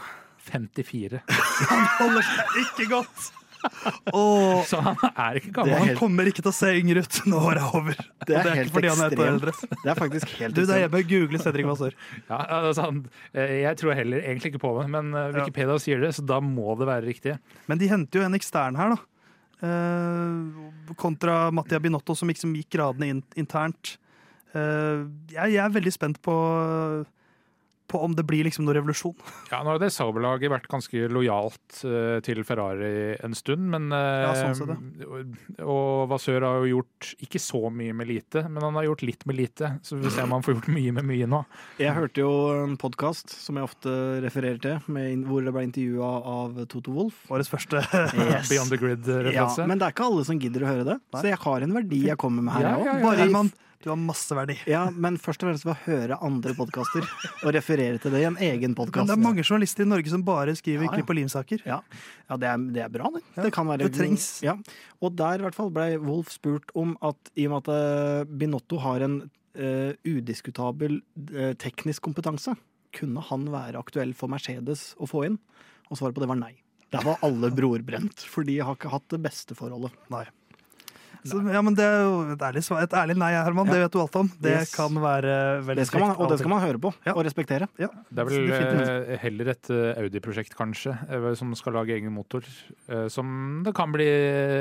54. 0.51 1.21
Han 1.71 1.85
holder 1.99 2.23
seg 2.23 2.61
ikke 2.65 2.89
godt. 2.91 3.33
Åh, 4.17 4.63
Så 4.69 4.81
han 4.85 4.97
er 5.11 5.39
ikke 5.41 5.53
gammel. 5.59 5.75
er 5.75 5.83
han 5.85 5.99
kommer 5.99 6.31
ikke 6.31 6.43
til 6.45 6.51
å 6.53 6.55
se 6.57 6.71
yngre 6.81 7.03
ut 7.05 7.19
når 7.31 7.47
året 7.51 7.61
er 7.63 7.77
over. 7.81 8.01
Og 8.01 8.27
Det 8.31 8.37
er 8.41 8.51
ikke 8.65 8.75
fordi 8.77 8.91
ekstremt. 8.91 9.19
han 9.19 9.27
er 9.27 9.33
eldre. 9.35 9.55
Det 9.85 9.93
er 9.95 10.01
faktisk 10.01 10.33
helt 10.41 10.57
Du, 10.59 10.63
det 10.65 10.75
er 10.77 10.83
hjemme. 10.85 11.03
Google 11.11 11.43
Cedric 11.43 11.69
Vassør. 11.71 11.97
Ja, 12.31 12.41
altså, 12.61 12.89
eh, 13.35 13.55
jeg 13.67 13.81
tror 13.83 13.95
heller 13.99 14.25
egentlig 14.25 14.53
ikke 14.55 14.63
på 14.67 14.73
det, 14.81 14.89
men 14.97 15.13
eh, 15.15 15.29
Ja. 15.31 15.39
Wikipedia 15.41 15.79
sier 15.83 16.01
det, 16.05 16.13
så 16.19 16.25
da 16.27 16.41
må 16.45 16.75
det 16.81 16.89
være 16.91 17.07
riktig. 17.09 17.37
Men 17.71 17.79
de 17.81 17.89
henter 17.93 18.21
jo 18.23 18.27
en 18.27 18.39
ekstern 18.39 18.77
her, 18.81 18.97
da. 18.97 19.01
Eh, 19.61 20.95
kontra 20.97 21.51
Mattia 21.53 21.79
Binotto, 21.83 22.15
som 22.17 22.29
liksom 22.33 22.55
gikk 22.57 22.71
gradene 22.79 23.21
internt. 23.39 23.97
Eh, 24.57 25.05
jeg, 25.31 25.53
jeg 25.55 25.63
er 25.63 25.75
veldig 25.77 25.93
spent 25.95 26.21
på, 26.25 26.35
på 27.91 28.01
om 28.07 28.15
det 28.17 28.25
blir 28.29 28.47
liksom 28.47 28.67
noen 28.67 28.79
revolusjon. 28.81 29.17
Ja, 29.51 29.63
Nå 29.67 29.73
har 29.75 29.81
det 29.83 29.91
Sauberlaget 29.93 30.53
vært 30.53 30.69
ganske 30.71 31.09
lojalt 31.11 31.81
uh, 31.83 32.19
til 32.25 32.43
Ferrari 32.47 33.17
en 33.19 33.35
stund, 33.37 33.67
men 33.73 33.89
uh, 33.91 33.99
Ja, 33.99 34.35
sånn 34.39 34.55
sett, 34.61 35.05
og, 35.09 35.33
og 35.65 36.05
Vasør 36.13 36.47
har 36.47 36.61
jo 36.63 36.77
gjort 36.79 37.11
ikke 37.27 37.41
så 37.43 37.65
mye 37.75 37.95
med 37.97 38.11
lite, 38.11 38.45
men 38.49 38.63
han 38.63 38.79
har 38.79 38.87
gjort 38.87 39.05
litt 39.07 39.27
med 39.29 39.39
lite. 39.41 39.73
Så 39.87 39.99
vi 39.99 40.07
får 40.07 40.17
se 40.19 40.27
om 40.29 40.37
han 40.37 40.47
får 40.47 40.57
gjort 40.57 40.71
mye 40.77 40.95
med 41.01 41.09
mye 41.11 41.29
nå. 41.31 41.43
Jeg 41.83 41.97
hørte 41.97 42.23
jo 42.23 42.31
en 42.63 42.77
podkast 42.81 43.35
som 43.35 43.59
jeg 43.59 43.67
ofte 43.67 43.95
refererer 44.25 44.61
til, 44.63 44.79
med, 44.93 45.27
hvor 45.29 45.45
det 45.47 45.55
ble 45.57 45.67
intervjua 45.69 46.11
av 46.37 46.61
Toto 46.71 46.95
Wolff. 46.97 47.25
Årets 47.33 47.51
første. 47.53 47.83
Beyond 48.51 48.71
the 48.71 48.79
Ja, 48.79 48.83
Grid-referanse. 48.85 49.67
men 49.67 49.81
det 49.81 49.89
er 49.89 49.97
ikke 49.97 50.07
alle 50.11 50.29
som 50.29 50.39
gidder 50.41 50.65
å 50.65 50.71
høre 50.71 50.87
det, 50.93 51.01
så 51.17 51.27
jeg 51.29 51.41
har 51.43 51.67
en 51.67 51.75
verdi 51.81 52.05
jeg 52.07 52.21
kommer 52.21 52.47
med 52.47 52.57
her. 52.59 52.69
Ja, 52.69 52.77
jeg 52.79 53.03
ja, 53.03 53.27
ja. 53.27 53.43
Du 53.81 53.89
har 53.89 53.97
masse 53.97 54.37
verdi. 54.37 54.59
ja, 54.69 54.83
men 54.93 55.17
først 55.17 55.41
og 55.41 55.49
fremst 55.49 55.65
ved 55.65 55.73
å 55.73 55.83
høre 55.87 56.17
andre 56.21 56.53
podkaster 56.57 57.07
og 57.47 57.53
referere 57.57 57.97
til 58.03 58.13
det 58.13 58.21
i 58.21 58.27
en 58.29 58.37
egen 58.45 58.75
podkast. 58.77 59.09
det 59.09 59.15
er 59.17 59.23
mange 59.23 59.41
journalister 59.41 59.87
i 59.87 59.89
Norge 59.89 60.13
som 60.13 60.25
bare 60.27 60.53
skriver 60.59 60.85
Ja, 60.85 60.91
ja. 60.91 60.97
Klipp-og-lim-saker. 60.99 61.63
Ja, 61.65 61.79
ja 62.29 62.39
det, 62.43 62.51
er, 62.51 62.67
det 62.77 62.83
er 62.85 62.91
bra, 62.93 63.09
det. 63.15 63.23
Det 63.39 63.53
kan 63.57 63.71
være 63.71 63.87
det 63.87 63.95
trengs. 63.97 64.27
Ja. 64.45 64.59
Og 65.01 65.15
der 65.17 65.41
i 65.41 65.47
hvert 65.47 65.57
fall 65.57 65.73
ble 65.73 65.95
Wolf 66.03 66.29
spurt 66.35 66.75
om 66.77 66.93
at 67.01 67.33
i 67.41 67.47
og 67.49 67.55
med 67.55 67.63
at 67.63 67.71
eh, 67.73 68.35
Binotto 68.43 68.83
har 68.85 69.07
en 69.07 69.23
uh, 69.25 69.93
udiskutabel 70.05 70.99
uh, 71.33 71.55
teknisk 71.61 72.05
kompetanse, 72.05 72.53
kunne 72.97 73.25
han 73.31 73.49
være 73.49 73.81
aktuell 73.81 74.13
for 74.19 74.29
Mercedes 74.33 74.91
å 75.01 75.09
få 75.09 75.25
inn? 75.31 75.41
Og 75.89 76.03
svaret 76.03 76.19
på 76.19 76.21
det 76.21 76.29
var 76.29 76.41
nei. 76.43 76.53
Der 76.93 77.07
var 77.07 77.25
alle 77.25 77.49
brorbrent, 77.63 78.29
for 78.29 78.45
de 78.45 78.61
har 78.61 78.77
ikke 78.77 78.93
hatt 78.93 79.09
det 79.15 79.23
beste 79.25 79.57
forholdet. 79.57 79.97
Nei. 80.13 80.27
Så, 81.25 81.41
ja, 81.53 81.61
men 81.63 81.75
det 81.75 81.85
er 81.85 82.03
jo 82.07 82.33
et 82.33 82.39
ærlig, 82.41 82.63
svar- 82.65 82.83
et 82.83 82.91
ærlig 82.97 83.17
nei, 83.17 83.33
Herman. 83.33 83.67
Ja. 83.67 83.73
Det 83.73 83.81
vet 83.85 83.93
du 83.93 84.01
alt 84.01 84.17
om. 84.17 84.31
Det 84.41 84.51
Yes. 84.61 84.75
kan 84.75 84.95
være 84.95 85.63
veldig 85.67 85.85
Det 85.91 86.01
man, 86.01 86.17
og 86.17 86.29
det 86.31 86.39
skal 86.39 86.49
man 86.51 86.61
høre 86.63 86.79
på 86.81 86.95
Ja. 87.07 87.13
og 87.15 87.25
respektere. 87.25 87.69
Ja, 87.79 87.89
Det 88.11 88.19
er 88.19 88.25
vel 88.25 88.53
eh, 88.53 89.17
heller 89.19 89.49
et 89.51 89.71
eh, 89.71 90.01
Audi-prosjekt, 90.03 90.55
kanskje, 90.57 90.97
eh, 91.11 91.35
som 91.35 91.55
skal 91.55 91.73
lage 91.75 91.91
egen 91.99 92.13
motor. 92.13 92.43
eh, 92.89 93.09
Som 93.09 93.63
det 93.65 93.75
kan 93.75 93.93
bli 93.93 94.07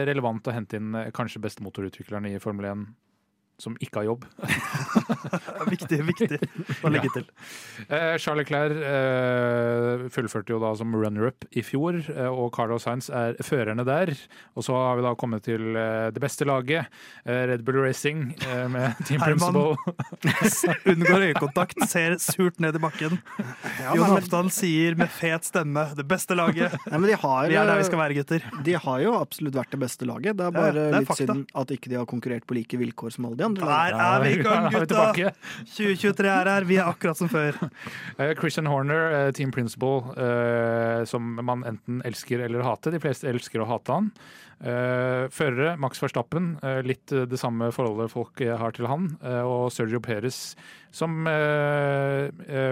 relevant 0.06 0.43
å 0.43 0.54
hente 0.54 0.76
inn 0.76 0.91
kanskje 1.13 1.39
beste 1.41 1.62
motorutvikleren 1.63 2.26
i 2.34 2.38
Formel 2.39 2.65
1, 2.65 2.88
som 3.60 3.76
ikke 3.84 4.02
har 4.02 4.08
jobb. 4.10 4.26
Viktig, 5.69 6.00
viktig 6.08 6.38
å 6.86 6.89
legge 6.91 7.10
til. 7.13 7.26
Eh, 7.91 8.15
Charles 8.22 8.48
Clair 8.48 8.72
eh, 8.74 10.06
fullførte 10.13 10.54
jo 10.54 10.60
da 10.62 10.72
som 10.80 10.93
runner-up 10.95 11.45
i 11.60 11.63
fjor, 11.65 11.98
eh, 12.13 12.30
og 12.30 12.52
Carlos 12.56 12.86
Sainz 12.88 13.10
er 13.13 13.36
førerne 13.45 13.84
der. 13.88 14.12
Og 14.58 14.63
så 14.65 14.76
har 14.78 14.98
vi 15.00 15.04
da 15.06 15.12
kommet 15.19 15.43
til 15.45 15.76
eh, 15.78 16.08
det 16.15 16.24
beste 16.24 16.48
laget, 16.48 16.88
eh, 17.26 17.41
Red 17.52 17.65
Bull 17.67 17.82
Racing, 17.84 18.24
eh, 18.48 18.65
med 18.72 18.98
Team 19.10 19.22
Herman. 19.26 19.76
Principle. 20.24 20.80
Unngår 20.93 21.28
øyekontakt, 21.30 21.84
ser 21.91 22.15
surt 22.24 22.60
ned 22.63 22.80
i 22.80 22.84
bakken. 22.84 23.19
Ja, 23.84 23.93
Jon 24.00 24.15
Halvdan 24.15 24.50
sier 24.54 24.98
med 25.00 25.12
fet 25.13 25.48
stemme 25.48 25.89
'det 25.95 26.08
beste 26.10 26.36
laget'. 26.39 26.76
nei, 26.89 26.98
men 26.98 27.10
de, 27.12 27.15
har, 27.19 27.48
Vi 27.52 27.56
er 27.60 27.65
der 27.69 27.78
vi 27.84 27.84
skal 27.89 28.00
være, 28.00 28.17
gutter. 28.22 28.41
de 28.63 28.74
har 28.74 29.00
jo 29.04 29.13
absolutt 29.19 29.56
vært 29.60 29.72
det 29.76 29.80
beste 29.84 30.06
laget. 30.08 30.38
Det 30.39 30.48
er 30.48 30.52
Ja, 30.54 30.58
bare 30.62 30.74
det 30.74 30.88
er 30.88 31.00
litt 31.00 31.08
fakta. 31.12 31.26
synd 31.28 31.45
at 31.56 31.67
ikke 31.76 31.89
de 31.89 31.95
har 32.00 32.06
konkurrert 32.10 32.45
på 32.48 32.56
like 32.58 32.78
vilkår 32.80 33.12
som 33.13 33.26
alle 33.26 33.36
de 33.38 33.43
andre. 33.43 33.48
Der 33.57 33.95
er 33.95 34.23
vi 34.23 34.33
i 34.35 34.43
gang, 34.43 34.67
gutta! 34.73 35.31
2023 35.69 36.29
er 36.29 36.49
her, 36.51 36.67
vi 36.67 36.77
er 36.79 36.89
akkurat 36.89 37.19
som 37.19 37.31
før. 37.31 37.57
Eh, 38.19 38.33
Christian 38.35 38.67
Horner, 38.67 39.13
eh, 39.15 39.29
team 39.31 39.51
principal, 39.55 40.01
eh, 40.19 41.05
som 41.07 41.38
man 41.45 41.63
enten 41.67 42.01
elsker 42.05 42.41
eller 42.43 42.65
hater. 42.65 42.91
De 42.91 42.99
fleste 42.99 43.29
elsker 43.31 43.63
å 43.63 43.67
hate 43.69 43.95
han. 43.95 44.09
Eh, 44.59 45.29
førere, 45.31 45.77
Max 45.79 46.01
Verstappen, 46.03 46.51
litt 46.83 47.07
det 47.07 47.39
samme 47.39 47.71
forholdet 47.71 48.12
folk 48.12 48.43
har 48.59 48.75
til 48.75 48.89
han. 48.91 49.13
Og 49.47 49.69
Sergio 49.71 50.01
Perez, 50.03 50.57
som 50.91 51.23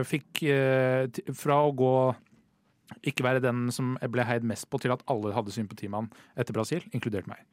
fikk 0.09 0.43
fra 1.37 1.61
å 1.63 1.75
gå 1.79 1.93
ikke 3.07 3.25
være 3.25 3.43
den 3.43 3.67
som 3.73 3.95
ble 4.11 4.25
heid 4.27 4.45
mest 4.47 4.67
på, 4.71 4.79
til 4.81 4.93
at 4.95 5.03
alle 5.11 5.35
hadde 5.35 5.53
sympati 5.55 5.87
med 5.87 6.05
han 6.05 6.11
etter 6.39 6.55
Brasil, 6.55 6.83
inkludert 6.95 7.29
meg. 7.29 7.43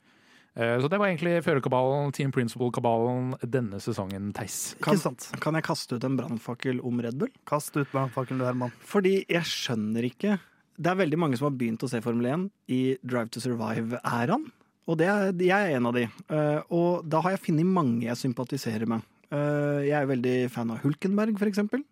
Eh, 0.57 0.79
Så 0.81 0.89
det 0.89 0.99
var 1.01 1.09
egentlig 1.11 1.41
førerkabalen, 1.43 2.13
Team 2.15 2.31
Principle-kabalen 2.33 3.35
denne 3.43 3.81
sesongen, 3.83 4.33
Theis. 4.37 4.77
Kan, 4.85 5.01
kan 5.43 5.55
jeg 5.59 5.67
kaste 5.67 5.97
ut 5.99 6.05
en 6.07 6.17
brannfakkel 6.19 6.79
om 6.87 7.01
Red 7.03 7.19
Bull? 7.19 7.33
Kast 7.49 7.75
ut 7.77 7.91
brannfakkelen, 7.91 8.39
du, 8.39 8.47
Herman. 8.47 8.75
Fordi 8.87 9.25
jeg 9.29 9.43
skjønner 9.51 10.07
ikke 10.11 10.39
Det 10.77 10.91
er 10.91 10.99
veldig 10.99 11.19
mange 11.19 11.39
som 11.39 11.47
har 11.47 11.57
begynt 11.59 11.83
å 11.87 11.91
se 11.91 12.01
Formel 12.03 12.27
1 12.27 12.47
i 12.75 12.81
Drive 13.03 13.31
to 13.35 13.43
Survive-æraen. 13.43 14.49
Og 14.91 14.99
det 15.01 15.07
er, 15.09 15.31
jeg 15.41 15.55
er 15.71 15.77
en 15.79 15.87
av 15.87 15.95
de. 15.97 16.03
Eh, 16.29 16.61
og 16.75 17.07
da 17.09 17.21
har 17.25 17.35
jeg 17.37 17.45
funnet 17.47 17.67
mange 17.67 18.05
jeg 18.09 18.19
sympatiserer 18.21 18.87
med. 18.91 19.05
Eh, 19.31 19.87
jeg 19.89 19.95
er 20.01 20.11
veldig 20.11 20.35
fan 20.53 20.73
av 20.75 20.83
Hulkenberg, 20.83 21.39
for 21.39 21.51
eksempel. 21.51 21.85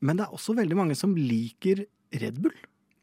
Men 0.00 0.18
det 0.18 0.26
er 0.26 0.34
også 0.34 0.56
veldig 0.56 0.76
mange 0.78 0.96
som 0.98 1.14
liker 1.16 1.84
Red 2.16 2.40
Bull. 2.42 2.56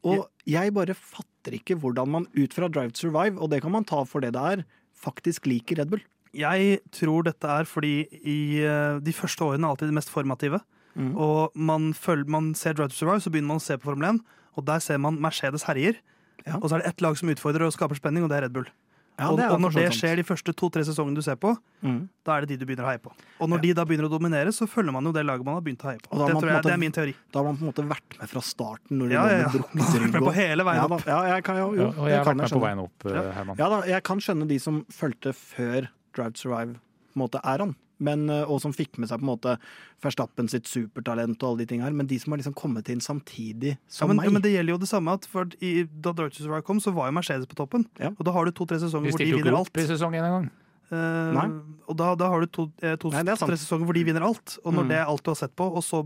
Og 0.05 0.27
jeg 0.45 0.73
bare 0.75 0.93
fatter 0.97 1.31
ikke 1.53 1.77
hvordan 1.77 2.09
man 2.09 2.27
ut 2.33 2.53
fra 2.53 2.67
Drive 2.67 2.95
to 2.95 3.05
Survive, 3.05 3.37
og 3.37 3.51
det 3.51 3.61
kan 3.61 3.71
man 3.71 3.85
ta 3.85 4.01
for 4.03 4.19
det 4.19 4.33
det 4.33 4.41
er, 4.41 4.63
faktisk 4.95 5.45
liker 5.45 5.77
Red 5.77 5.91
Bull. 5.91 6.01
Jeg 6.35 6.79
tror 6.91 7.23
dette 7.23 7.47
er 7.47 7.67
fordi 7.69 8.07
i 8.25 8.59
eh, 8.65 8.97
de 8.99 9.13
første 9.13 9.43
årene 9.43 9.67
er 9.67 9.75
alltid 9.75 9.91
de 9.91 9.99
mest 9.99 10.09
formative. 10.09 10.59
Mm. 10.95 11.11
og 11.19 11.51
man, 11.55 11.93
følger, 11.93 12.29
man 12.31 12.53
ser 12.55 12.73
Drive 12.73 12.89
to 12.89 12.95
Survive, 12.95 13.19
så 13.19 13.29
begynner 13.29 13.51
man 13.51 13.59
å 13.59 13.63
se 13.65 13.75
på 13.75 13.89
Formel 13.89 14.13
1, 14.15 14.21
og 14.55 14.63
der 14.67 14.79
ser 14.79 14.97
man 15.03 15.19
Mercedes 15.19 15.67
herjer. 15.67 15.99
Ja. 16.45 16.55
Og 16.61 16.69
så 16.69 16.77
er 16.77 16.83
det 16.83 16.93
ett 16.93 17.03
lag 17.03 17.17
som 17.19 17.29
utfordrer 17.31 17.67
og 17.67 17.73
skaper 17.75 17.99
spenning, 17.99 18.23
og 18.23 18.31
det 18.31 18.37
er 18.37 18.45
Red 18.47 18.55
Bull. 18.55 18.69
Ja, 19.17 19.29
og, 19.31 19.37
det 19.39 19.45
er 19.45 19.51
og 19.55 19.61
når 19.63 19.71
det 19.77 19.83
skjer 19.95 20.15
de 20.19 20.23
første 20.27 20.51
to-tre 20.59 20.81
sesongene 20.83 21.15
du 21.15 21.21
ser 21.23 21.37
på, 21.39 21.53
Mm. 21.85 22.09
da 22.25 22.35
er 22.35 22.41
det 22.45 22.49
de 22.49 22.57
du 22.57 22.65
begynner 22.65 22.83
å 22.83 22.89
heie 22.91 22.99
på. 22.99 23.11
Og 23.39 23.47
når 23.47 23.57
Ja. 23.57 23.61
de 23.61 23.73
da 23.73 23.85
begynner 23.85 24.09
å 24.09 24.11
dominere, 24.11 24.51
så 24.51 24.67
følger 24.67 24.91
man 24.91 25.03
jo 25.05 25.11
det 25.13 25.23
laget 25.25 25.45
man 25.45 25.53
har 25.55 25.61
begynt 25.61 25.83
å 25.85 25.89
heie 25.91 25.99
på. 26.01 26.09
Og 26.11 26.17
da 26.17 26.23
har 26.23 26.27
Det, 26.27 26.33
man 26.33 26.41
på 26.43 26.47
jeg, 26.47 26.55
måte- 26.57 26.63
det 26.63 26.73
er 26.73 26.77
min 26.83 26.91
teori. 26.91 27.15
Da 27.31 27.39
har 27.39 27.45
man 27.45 27.57
på 27.57 27.61
en 27.61 27.69
måte 27.71 27.87
vært 27.95 28.19
med 28.19 28.29
fra 28.29 28.41
starten. 28.41 28.97
Når 28.99 29.07
de 29.07 29.13
Ja, 29.13 29.25
ja, 29.27 29.37
ja. 29.37 29.47
Vært 29.53 30.11
med 30.11 30.21
på 30.23 30.33
hele 30.33 30.63
veien 30.65 30.81
ja, 30.81 30.87
da, 30.87 30.97
ja, 31.07 31.35
jeg 31.35 31.43
kan 31.43 31.55
jo, 31.55 31.71
jo 31.75 31.81
Ja, 31.81 31.87
og 32.01 32.07
jeg 32.09 32.17
har 32.17 32.25
vært 32.25 32.35
med 32.37 32.51
på 32.51 32.61
veien 32.61 32.79
opp, 32.79 33.05
eh, 33.05 33.31
Herman. 33.31 33.55
Ja 33.57 33.69
da, 33.69 33.81
jeg 33.87 34.03
kan 34.03 34.17
skjønne 34.19 34.47
de 34.47 34.57
som 34.59 34.83
fulgte 34.91 35.31
før 35.33 35.87
Drive 36.13 36.33
to 36.33 36.49
Survive 36.49 36.73
på 36.75 37.15
en 37.15 37.21
måte 37.29 37.39
er 37.43 37.57
han. 37.59 37.75
Men, 37.99 38.29
eh, 38.29 38.43
og 38.51 38.59
som 38.61 38.73
fikk 38.73 38.97
med 38.99 39.07
seg 39.07 39.21
på 39.21 39.23
en 39.23 39.29
måte 39.31 39.57
Verstappen 40.03 40.49
sitt 40.51 40.67
supertalent 40.67 41.41
og 41.43 41.49
alle 41.53 41.63
de 41.63 41.69
tingene 41.71 41.85
her. 41.87 41.93
Men 41.95 42.07
de 42.07 42.17
som 42.19 42.33
har 42.33 42.41
liksom 42.41 42.53
kommet 42.53 42.89
inn 42.91 42.99
samtidig 42.99 43.77
Ja, 43.77 43.77
som 43.87 44.09
men, 44.09 44.17
meg 44.17 44.25
ja, 44.27 44.31
men 44.35 44.41
det 44.43 44.51
gjelder 44.51 44.73
jo 44.75 44.77
det 44.83 44.89
samme 44.89 45.13
at 45.15 45.25
for 45.25 45.45
i, 45.61 45.83
Da 45.87 46.11
to 46.13 46.27
Survive 46.29 46.61
kom, 46.67 46.79
så 46.83 46.91
var 46.93 47.07
jo 47.07 47.15
Mercedes 47.15 47.47
på 47.47 47.55
toppen. 47.55 47.87
Ja. 47.99 48.09
Og 48.17 48.25
da 48.25 48.31
har 48.35 48.45
du 48.45 48.51
to-tre 48.51 48.77
sesonger 48.83 49.09
hvor 49.11 49.17
de 49.17 49.23
stilte 49.23 49.31
jo 49.31 49.37
vinner 49.39 49.51
ikke 49.53 49.63
alt. 49.63 49.71
opp 49.71 49.77
i 49.77 49.87
sesongen 49.87 50.23
engang. 50.27 50.51
Uh, 50.91 51.61
og 51.89 51.95
da, 51.97 52.11
da 52.19 52.27
har 52.29 52.43
du 52.43 52.47
to-tre 52.47 52.97
to, 53.01 53.09
sant. 53.11 53.39
tre 53.49 53.57
sesonger 53.57 53.87
hvor 53.89 53.95
de 53.97 54.03
vinner 54.05 54.21
alt. 54.27 54.59
Og 54.65 54.73
når 54.75 54.83
Mm. 54.85 54.89
det 54.91 54.97
er 54.99 55.05
alt 55.09 55.23
du 55.23 55.31
har 55.31 55.35
sett 55.39 55.55
på, 55.55 55.65
og 55.75 55.81
så 55.83 56.03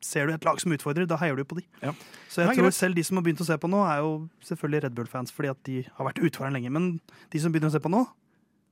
ser 0.00 0.26
du 0.26 0.32
et 0.34 0.44
lag 0.44 0.58
som 0.60 0.72
utfordrer, 0.72 1.06
da 1.08 1.16
heier 1.16 1.36
du 1.36 1.44
på 1.44 1.56
de. 1.56 1.64
Ja. 1.82 1.92
Så 2.28 2.40
jeg 2.42 2.46
Nei, 2.48 2.54
tror 2.56 2.64
greit. 2.70 2.74
selv 2.78 2.94
de 2.94 3.02
som 3.02 3.16
har 3.16 3.24
begynt 3.24 3.40
å 3.40 3.46
se 3.46 3.56
på 3.56 3.68
nå, 3.68 3.82
er 3.88 4.00
jo 4.00 4.28
selvfølgelig 4.44 4.82
Red 4.84 4.94
Bull-fans 4.94 5.32
fordi 5.32 5.50
at 5.50 5.62
de 5.64 5.82
har 5.96 6.06
vært 6.06 6.20
utfordrerne 6.24 6.52
lenge. 6.58 6.70
Men 6.72 7.00
de 7.30 7.38
som 7.40 7.52
begynner 7.52 7.68
å 7.68 7.72
se 7.72 7.80
på 7.80 7.90
nå, 7.90 8.06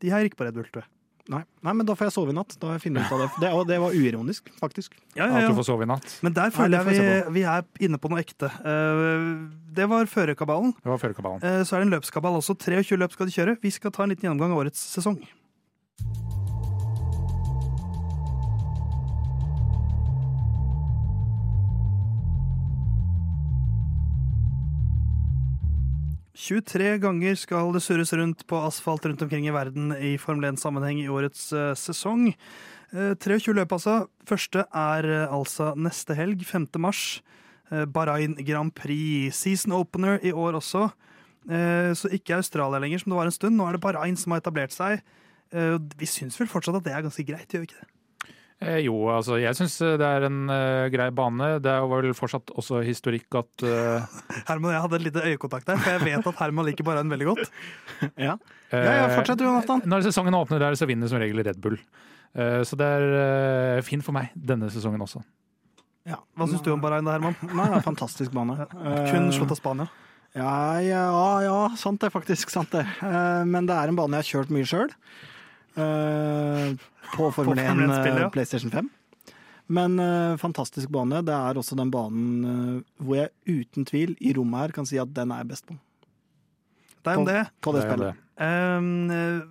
de 0.00 0.08
heier 0.10 0.28
ikke 0.28 0.36
på 0.40 0.44
Red 0.44 0.54
Bull, 0.54 0.64
tror 0.72 0.82
jeg. 0.84 0.90
Nei. 1.30 1.42
Nei, 1.62 1.72
men 1.78 1.86
da 1.86 1.94
får 1.94 2.08
jeg 2.08 2.14
sove 2.16 2.32
i 2.32 2.34
natt. 2.34 2.56
Da 2.58 2.70
har 2.70 2.78
jeg 2.78 2.82
funnet 2.88 3.06
ut 3.06 3.14
av 3.14 3.20
det. 3.22 3.28
det. 3.44 3.50
Og 3.54 3.66
det 3.68 3.76
var 3.82 3.94
uironisk, 3.94 4.48
faktisk. 4.58 4.96
Ja, 5.14 5.28
At 5.30 5.46
du 5.46 5.54
får 5.60 5.68
sove 5.68 5.86
i 5.86 5.90
natt. 5.90 6.16
Men 6.26 6.34
der 6.34 6.50
føler 6.54 6.82
Nei, 6.82 6.96
jeg 6.96 7.20
vi, 7.28 7.36
vi 7.38 7.44
er 7.46 7.86
inne 7.86 8.00
på 8.02 8.10
noe 8.10 8.24
ekte. 8.24 8.50
Eh, 8.50 9.28
det 9.78 9.86
var 9.92 10.10
førerkabalen. 10.10 10.74
Det 10.82 10.90
var 10.90 10.98
førerkabalen. 10.98 11.44
Eh, 11.46 11.62
så 11.68 11.76
er 11.76 11.84
det 11.84 11.90
en 11.90 11.94
løpskabal 11.94 12.40
også. 12.40 12.58
23 12.58 12.98
løp 12.98 13.14
skal 13.14 13.30
de 13.30 13.36
kjøre. 13.36 13.56
Vi 13.62 13.70
skal 13.74 13.94
ta 13.94 14.02
en 14.02 14.14
liten 14.14 14.26
gjennomgang 14.26 14.56
av 14.56 14.64
årets 14.64 14.82
sesong. 14.96 15.20
«23 26.42 26.96
ganger 27.02 27.36
skal 27.38 27.70
det 27.74 27.82
surres 27.84 28.10
rundt 28.18 28.40
på 28.50 28.58
asfalt 28.66 29.04
rundt 29.06 29.22
omkring 29.22 29.46
i 29.46 29.54
verden 29.54 29.92
i 29.94 30.16
Formel 30.18 30.48
1-sammenheng 30.50 30.98
i 31.04 31.10
årets 31.12 31.52
eh, 31.54 31.70
sesong. 31.78 32.32
Eh, 32.90 33.12
23 33.22 33.54
løp, 33.54 33.70
altså. 33.76 34.08
Første 34.26 34.64
er 34.66 35.06
eh, 35.06 35.30
altså 35.30 35.70
neste 35.78 36.16
helg, 36.18 36.42
5. 36.48 36.66
mars. 36.82 37.20
Eh, 37.70 37.84
Bahrain 37.86 38.34
Grand 38.42 38.74
Prix. 38.74 39.30
Season 39.38 39.76
opener 39.78 40.18
i 40.26 40.34
år 40.34 40.58
også. 40.58 40.88
Eh, 41.46 41.94
Så 41.94 42.10
ikke 42.10 42.40
Australia 42.40 42.82
lenger, 42.82 42.98
som 43.04 43.14
det 43.14 43.20
var 43.20 43.30
en 43.30 43.38
stund. 43.38 43.56
Nå 43.56 43.68
er 43.68 43.78
det 43.78 43.84
Bahrain 43.86 44.18
som 44.18 44.34
har 44.34 44.42
etablert 44.42 44.74
seg. 44.74 44.98
Eh, 45.54 45.78
Vi 45.96 46.10
syns 46.10 46.40
vel 46.40 46.50
fortsatt 46.50 46.82
at 46.82 46.84
det 46.84 46.92
er 46.92 47.06
ganske 47.06 47.24
greit, 47.26 47.46
gjør 47.54 47.62
vi 47.62 47.70
ikke 47.70 47.84
det? 47.84 47.91
Eh, 48.62 48.78
jo, 48.86 48.94
altså 49.10 49.36
jeg 49.42 49.56
syns 49.58 49.74
det 49.98 50.06
er 50.06 50.26
en 50.28 50.38
uh, 50.46 50.86
grei 50.92 51.08
bane. 51.14 51.48
Det 51.64 51.70
er 51.72 51.86
vel 51.90 52.12
fortsatt 52.14 52.52
også 52.54 52.80
historikk 52.86 53.34
at 53.40 53.64
uh, 53.66 54.06
Herman 54.48 54.70
og 54.70 54.74
jeg 54.76 54.82
hadde 54.86 54.98
et 55.00 55.06
lite 55.08 55.24
øyekontakt 55.32 55.66
der, 55.66 55.80
for 55.82 55.90
jeg 55.96 56.04
vet 56.06 56.28
at 56.30 56.40
Herman 56.44 56.68
liker 56.68 56.86
Bahrain 56.86 57.10
veldig 57.10 57.28
godt. 57.32 57.50
Ja, 58.20 58.36
ja, 58.70 58.82
ja 58.86 59.08
fortsett 59.16 59.40
du, 59.42 59.46
Jonathan. 59.48 59.82
Eh, 59.84 59.90
Når 59.90 60.06
sesongen 60.06 60.36
åpner 60.38 60.62
der, 60.62 60.78
så 60.78 60.86
vinner 60.90 61.10
som 61.10 61.20
regel 61.22 61.42
Red 61.44 61.58
Bull. 61.64 61.80
Eh, 62.38 62.60
Så 62.68 62.78
det 62.80 62.86
er 62.86 63.08
eh, 63.78 63.82
fint 63.84 64.04
for 64.06 64.14
meg 64.16 64.30
denne 64.36 64.70
sesongen 64.72 65.02
også. 65.04 65.24
Ja. 66.08 66.16
Hva 66.38 66.48
syns 66.50 66.62
du 66.64 66.72
om 66.74 66.80
Bahrain, 66.82 67.04
da, 67.06 67.14
Herman? 67.18 67.36
Nei, 67.46 67.66
det 67.70 67.76
er 67.82 67.84
fantastisk 67.84 68.32
bane. 68.34 68.56
Kun 68.72 69.28
Eh, 69.28 69.34
slått 69.36 69.52
av 69.54 69.60
Spania. 69.60 69.90
Ja, 70.32 70.80
ja, 70.80 71.02
ja, 71.44 71.58
sant 71.76 72.00
det, 72.00 72.08
faktisk. 72.14 72.48
Sant 72.50 72.72
det. 72.72 72.86
Eh, 73.04 73.42
Men 73.44 73.66
det 73.68 73.76
er 73.76 73.90
en 73.92 73.98
bane 73.98 74.16
jeg 74.18 74.24
har 74.24 74.30
kjørt 74.40 74.54
mye 74.54 74.66
sjøl. 74.66 74.94
På 75.76 77.30
Formel 77.34 77.58
1 77.58 77.80
ja. 77.80 78.18
eh, 78.24 78.28
PlayStation 78.34 78.70
5. 78.70 78.90
Men 79.72 79.98
eh, 79.98 80.36
fantastisk 80.40 80.90
bane. 80.92 81.22
Det 81.24 81.32
er 81.32 81.58
også 81.60 81.78
den 81.78 81.92
banen 81.92 82.44
eh, 82.44 82.76
hvor 83.00 83.20
jeg 83.22 83.32
uten 83.48 83.88
tvil 83.88 84.14
i 84.20 84.34
rommet 84.36 84.66
her 84.66 84.76
kan 84.76 84.88
si 84.88 85.00
at 85.00 85.12
den 85.14 85.32
er 85.34 85.48
best 85.48 85.68
på. 85.68 85.78
Det 87.02 87.12
er 87.14 87.18
om 87.18 87.26
det. 87.26 87.40
På 87.64 87.74
det 87.74 87.82
Det 87.82 87.90
spillet. 87.90 88.14
det. 88.14 88.46
Ehm, 88.46 89.10
eh, 89.10 89.42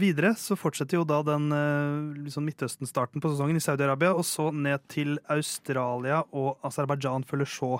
videre 0.00 0.34
så 0.38 0.54
fortsetter 0.58 1.00
jo 1.00 1.04
da 1.08 1.20
den 1.26 1.48
eh, 1.54 2.22
liksom 2.26 2.44
Midtøsten-starten 2.46 3.22
på 3.22 3.32
sesongen 3.32 3.58
i 3.58 3.64
Saudi-Arabia, 3.64 4.12
og 4.14 4.26
så 4.26 4.50
ned 4.54 4.84
til 4.88 5.18
Australia 5.28 6.22
og 6.30 6.58
Aserbajdsjan 6.66 7.26
følger 7.26 7.50
så. 7.50 7.72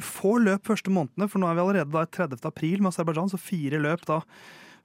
Få 0.00 0.38
løp 0.40 0.64
første 0.70 0.92
månedene, 0.94 1.28
for 1.28 1.42
nå 1.42 1.50
er 1.50 1.58
vi 1.58 1.64
allerede 1.66 1.92
da 1.92 2.06
i 2.06 2.12
30. 2.16 2.40
april 2.48 2.80
med 2.80 2.94
Aserbajdsjan, 2.94 3.34
så 3.34 3.40
fire 3.40 3.82
løp 3.82 4.06
da 4.08 4.22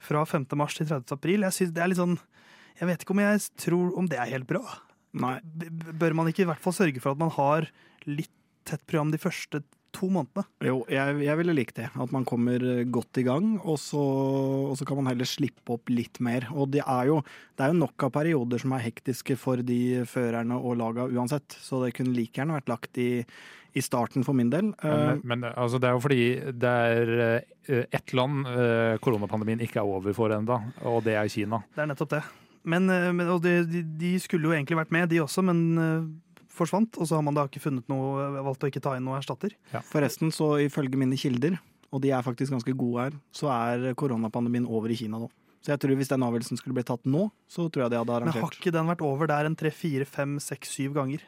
fra 0.00 0.24
5. 0.26 0.48
mars 0.58 0.76
til 0.78 0.88
30. 0.88 1.16
april. 1.16 1.46
Jeg 1.46 1.56
synes 1.56 1.74
det 1.76 1.82
er 1.84 1.92
litt 1.92 2.00
sånn 2.00 2.18
Jeg 2.80 2.88
vet 2.88 3.02
ikke 3.04 3.12
om 3.16 3.20
jeg 3.20 3.42
tror 3.60 3.96
om 4.00 4.06
det 4.08 4.18
er 4.20 4.30
helt 4.32 4.48
bra. 4.48 4.62
Nei. 5.20 5.36
Bør 6.00 6.14
man 6.16 6.30
ikke 6.30 6.46
i 6.46 6.48
hvert 6.48 6.62
fall 6.62 6.76
sørge 6.76 7.02
for 7.02 7.12
at 7.12 7.20
man 7.20 7.32
har 7.34 7.68
litt 8.08 8.32
tett 8.68 8.82
program 8.86 9.12
de 9.12 9.20
første 9.20 9.62
to 9.94 10.08
månedene? 10.12 10.44
Jo, 10.64 10.80
jeg, 10.90 11.18
jeg 11.24 11.38
ville 11.40 11.54
likt 11.56 11.78
det. 11.80 11.88
At 12.00 12.12
man 12.14 12.26
kommer 12.28 12.62
eh, 12.62 12.82
godt 12.90 13.20
i 13.20 13.24
gang, 13.26 13.52
og 13.60 13.78
så, 13.82 14.00
og 14.70 14.74
så 14.78 14.86
kan 14.88 15.00
man 15.00 15.10
heller 15.10 15.28
slippe 15.28 15.76
opp 15.76 15.92
litt 15.92 16.20
mer. 16.24 16.48
Og 16.54 16.70
det 16.74 16.82
er, 16.84 17.10
jo, 17.10 17.20
det 17.58 17.66
er 17.66 17.72
jo 17.74 17.80
nok 17.82 18.06
av 18.06 18.12
perioder 18.14 18.62
som 18.62 18.74
er 18.76 18.84
hektiske 18.86 19.36
for 19.40 19.62
de 19.66 20.02
førerne 20.10 20.58
og 20.58 20.78
laga 20.80 21.08
uansett. 21.10 21.56
Så 21.60 21.82
det 21.84 21.94
kunne 21.98 22.14
like 22.16 22.38
gjerne 22.38 22.58
vært 22.58 22.72
lagt 22.72 23.00
i, 23.02 23.10
i 23.76 23.84
starten 23.84 24.26
for 24.26 24.36
min 24.36 24.52
del. 24.52 24.72
Eh, 24.78 25.02
Men, 25.10 25.24
men 25.32 25.48
altså, 25.52 25.80
det 25.82 25.90
er 25.90 25.98
jo 25.98 26.04
fordi 26.06 26.22
det 26.66 26.76
er 26.94 27.14
eh, 27.26 27.84
ett 27.90 28.14
land 28.16 28.48
koronapandemien 29.04 29.60
ikke 29.62 29.82
er 29.82 29.90
over 29.90 30.14
for 30.16 30.32
ennå, 30.34 30.56
og 30.90 31.04
det 31.06 31.14
er 31.18 31.28
Kina. 31.30 31.62
Det 31.76 31.84
er 31.84 31.92
nettopp 31.92 32.16
det. 32.16 32.24
Men, 32.68 32.90
men, 32.90 33.28
og 33.32 33.38
de, 33.40 33.84
de, 33.96 34.16
skulle 34.20 34.50
jo 34.50 34.52
egentlig 34.52 34.76
vært 34.76 34.90
med, 34.92 35.06
de 35.08 35.22
også, 35.22 35.40
men 35.46 35.62
forsvant. 36.60 37.00
Og 37.00 37.08
så 37.10 37.18
har 37.18 37.24
man 37.26 37.36
da 37.36 37.46
ikke 37.48 37.62
funnet 37.64 37.88
noe, 37.90 38.28
valgt 38.44 38.64
å 38.66 38.70
ikke 38.70 38.82
ta 38.84 38.94
inn 38.98 39.04
noe 39.08 39.18
erstatter. 39.18 39.56
Forresten, 39.90 40.30
så 40.34 40.52
ifølge 40.62 41.00
mine 41.00 41.18
kilder, 41.20 41.58
og 41.90 42.04
de 42.04 42.12
er 42.14 42.22
faktisk 42.22 42.54
ganske 42.54 42.76
gode 42.78 43.08
her, 43.08 43.18
så 43.34 43.50
er 43.50 43.90
koronapandemien 43.98 44.68
over 44.70 44.92
i 44.94 44.98
Kina 45.00 45.18
nå. 45.18 45.28
Så 45.60 45.74
jeg 45.74 45.80
tror 45.82 45.98
hvis 45.98 46.08
den 46.08 46.22
avgjørelsen 46.24 46.56
skulle 46.56 46.72
blitt 46.78 46.88
tatt 46.88 47.02
nå, 47.10 47.26
så 47.50 47.66
tror 47.68 47.84
jeg 47.84 47.92
de 47.92 47.98
hadde 48.00 48.14
arrangert. 48.14 48.38
Men 48.38 48.46
har 48.46 48.54
ikke 48.56 48.72
den 48.72 48.88
vært 48.88 49.02
over 49.04 49.28
der 49.28 49.48
en 49.50 49.56
tre, 49.60 49.68
fire, 49.74 50.06
fem, 50.08 50.38
seks, 50.40 50.70
syv 50.78 50.94
ganger? 50.96 51.20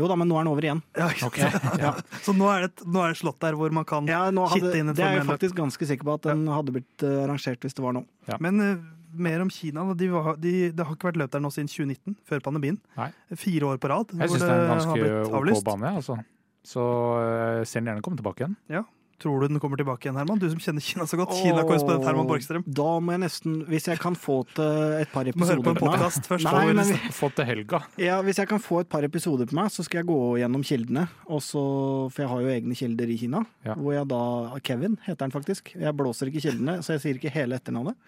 Jo 0.00 0.08
da, 0.08 0.16
men 0.16 0.26
nå 0.30 0.38
er 0.40 0.46
den 0.46 0.50
over 0.50 0.64
igjen. 0.64 0.80
Ja, 0.96 1.06
ikke 1.12 1.28
Ok. 1.28 1.38
sant? 1.44 1.78
Ja. 1.82 1.90
Så 2.24 2.32
nå 2.34 2.46
er, 2.50 2.64
det, 2.66 2.86
nå 2.88 3.02
er 3.04 3.12
det 3.12 3.18
slått 3.20 3.38
der 3.44 3.54
hvor 3.58 3.70
man 3.76 3.84
kan 3.86 4.08
Ja, 4.08 4.22
hadde, 4.32 4.48
Kitte 4.56 4.78
inn 4.80 4.90
et 4.90 4.96
det 4.98 5.04
er 5.04 5.18
jeg 5.20 5.26
faktisk 5.28 5.58
ganske 5.58 5.86
sikker 5.90 6.08
på 6.08 6.14
at 6.16 6.28
den 6.30 6.46
hadde 6.50 6.72
blitt 6.78 7.04
eh, 7.04 7.18
arrangert 7.26 7.62
hvis 7.66 7.76
det 7.76 7.84
var 7.84 7.94
nå. 7.98 8.02
Men 8.42 8.62
eh, 8.64 8.80
mer 9.12 9.42
om 9.44 9.50
Kina. 9.50 9.84
De 9.94 10.08
var, 10.12 10.36
de, 10.40 10.52
det 10.74 10.86
har 10.86 10.94
ikke 10.96 11.10
vært 11.10 11.20
løp 11.22 11.32
der 11.34 11.42
nå 11.42 11.50
siden 11.54 11.70
2019, 11.70 12.16
før 12.28 12.42
pandemien. 12.44 12.78
Nei. 12.98 13.10
Fire 13.38 13.72
år 13.72 13.80
på 13.82 13.90
rad. 13.92 14.14
Jeg 14.14 14.32
syns 14.34 14.44
det 14.44 14.50
er 14.54 14.64
en 14.64 14.72
ganske 14.74 15.10
OK 15.40 15.64
bane, 15.66 15.94
altså. 16.02 16.18
Så 16.66 16.82
jeg 17.24 17.68
ser 17.70 17.80
den 17.80 17.90
gjerne 17.92 18.04
komme 18.04 18.20
tilbake 18.20 18.44
igjen. 18.44 18.56
Tror 19.20 19.42
du 19.42 19.48
den 19.50 19.60
kommer 19.60 19.76
tilbake 19.76 20.06
igjen, 20.08 20.16
Herman? 20.16 20.38
Du 20.40 20.46
som 20.48 20.60
kjenner 20.64 20.80
Kina 20.80 21.04
så 21.06 21.18
godt. 21.20 21.34
Kina-korrespondent 21.42 22.06
Herman 22.08 22.28
Borgstrøm. 22.30 22.62
Da 22.64 22.86
må 23.04 23.12
jeg 23.12 23.20
nesten, 23.26 23.58
hvis 23.68 23.88
jeg 23.90 24.00
kan 24.00 24.14
få 24.16 24.38
til 24.54 24.94
et 25.02 25.10
par 25.12 25.28
Må 25.36 25.44
høre 25.44 25.58
episoder 25.58 25.66
på 25.66 25.74
en 25.74 25.76
meg 25.76 25.84
podkast 25.84 26.28
først. 26.30 26.48
Nei, 26.48 26.72
men- 26.78 27.12
få 27.12 27.28
til 27.36 27.48
helga. 27.50 27.82
ja, 28.00 28.16
Hvis 28.24 28.40
jeg 28.40 28.48
kan 28.48 28.62
få 28.64 28.80
et 28.80 28.88
par 28.88 29.04
episoder 29.04 29.44
på 29.50 29.58
meg, 29.58 29.68
så 29.74 29.84
skal 29.84 30.00
jeg 30.00 30.08
gå 30.08 30.18
gjennom 30.40 30.64
kildene. 30.64 31.04
Også, 31.28 31.60
for 32.14 32.24
jeg 32.24 32.30
har 32.32 32.40
jo 32.46 32.52
egne 32.56 32.78
kilder 32.80 33.12
i 33.12 33.18
Kina. 33.20 33.44
Ja. 33.66 33.74
Hvor 33.76 33.92
jeg 33.92 34.08
da 34.08 34.22
Kevin 34.64 34.96
heter 35.04 35.28
han 35.28 35.34
faktisk. 35.36 35.74
Jeg 35.76 35.96
blåser 36.00 36.32
ikke 36.32 36.46
kildene, 36.48 36.78
så 36.80 36.96
jeg 36.96 37.04
sier 37.04 37.20
ikke 37.20 37.34
hele 37.36 37.60
etternavnet. 37.60 37.98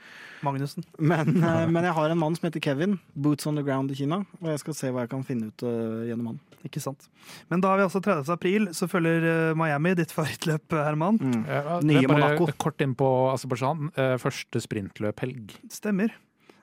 Magnussen. 0.43 0.87
Men, 0.99 1.37
eh, 1.45 1.67
men 1.69 1.85
jeg 1.85 1.93
har 1.99 2.11
en 2.11 2.19
mann 2.25 2.35
som 2.39 2.49
heter 2.49 2.65
Kevin. 2.65 2.97
Boots 3.15 3.47
on 3.47 3.61
the 3.61 3.63
ground 3.67 3.93
i 3.93 3.99
Kina. 4.01 4.23
Og 4.41 4.49
jeg 4.55 4.65
skal 4.65 4.75
se 4.81 4.91
hva 4.91 5.05
jeg 5.05 5.13
kan 5.13 5.23
finne 5.29 5.53
ut 5.53 5.67
eh, 5.69 6.09
gjennom 6.09 6.33
han. 6.33 6.41
Ikke 6.63 6.79
sant. 6.79 7.09
Men 7.51 7.59
da 7.63 7.73
er 7.75 7.81
vi 7.81 7.87
altså 7.89 7.99
30. 8.03 8.29
april, 8.31 8.69
så 8.77 8.87
følger 8.91 9.25
eh, 9.27 9.55
Miami 9.59 9.97
ditt 9.99 10.13
favorittløp, 10.15 10.71
Herman. 10.79 11.02
Mm. 11.11 11.45
Eh, 11.47 11.71
Nye 11.89 12.03
er 12.03 12.09
Monaco. 12.11 12.47
Kort 12.63 12.81
inn 12.85 12.95
på 12.99 13.09
Aserbajdsjan. 13.33 13.91
Eh, 13.97 14.17
Første 14.23 14.63
sprintløphelg. 14.63 15.57
Stemmer. 15.73 16.15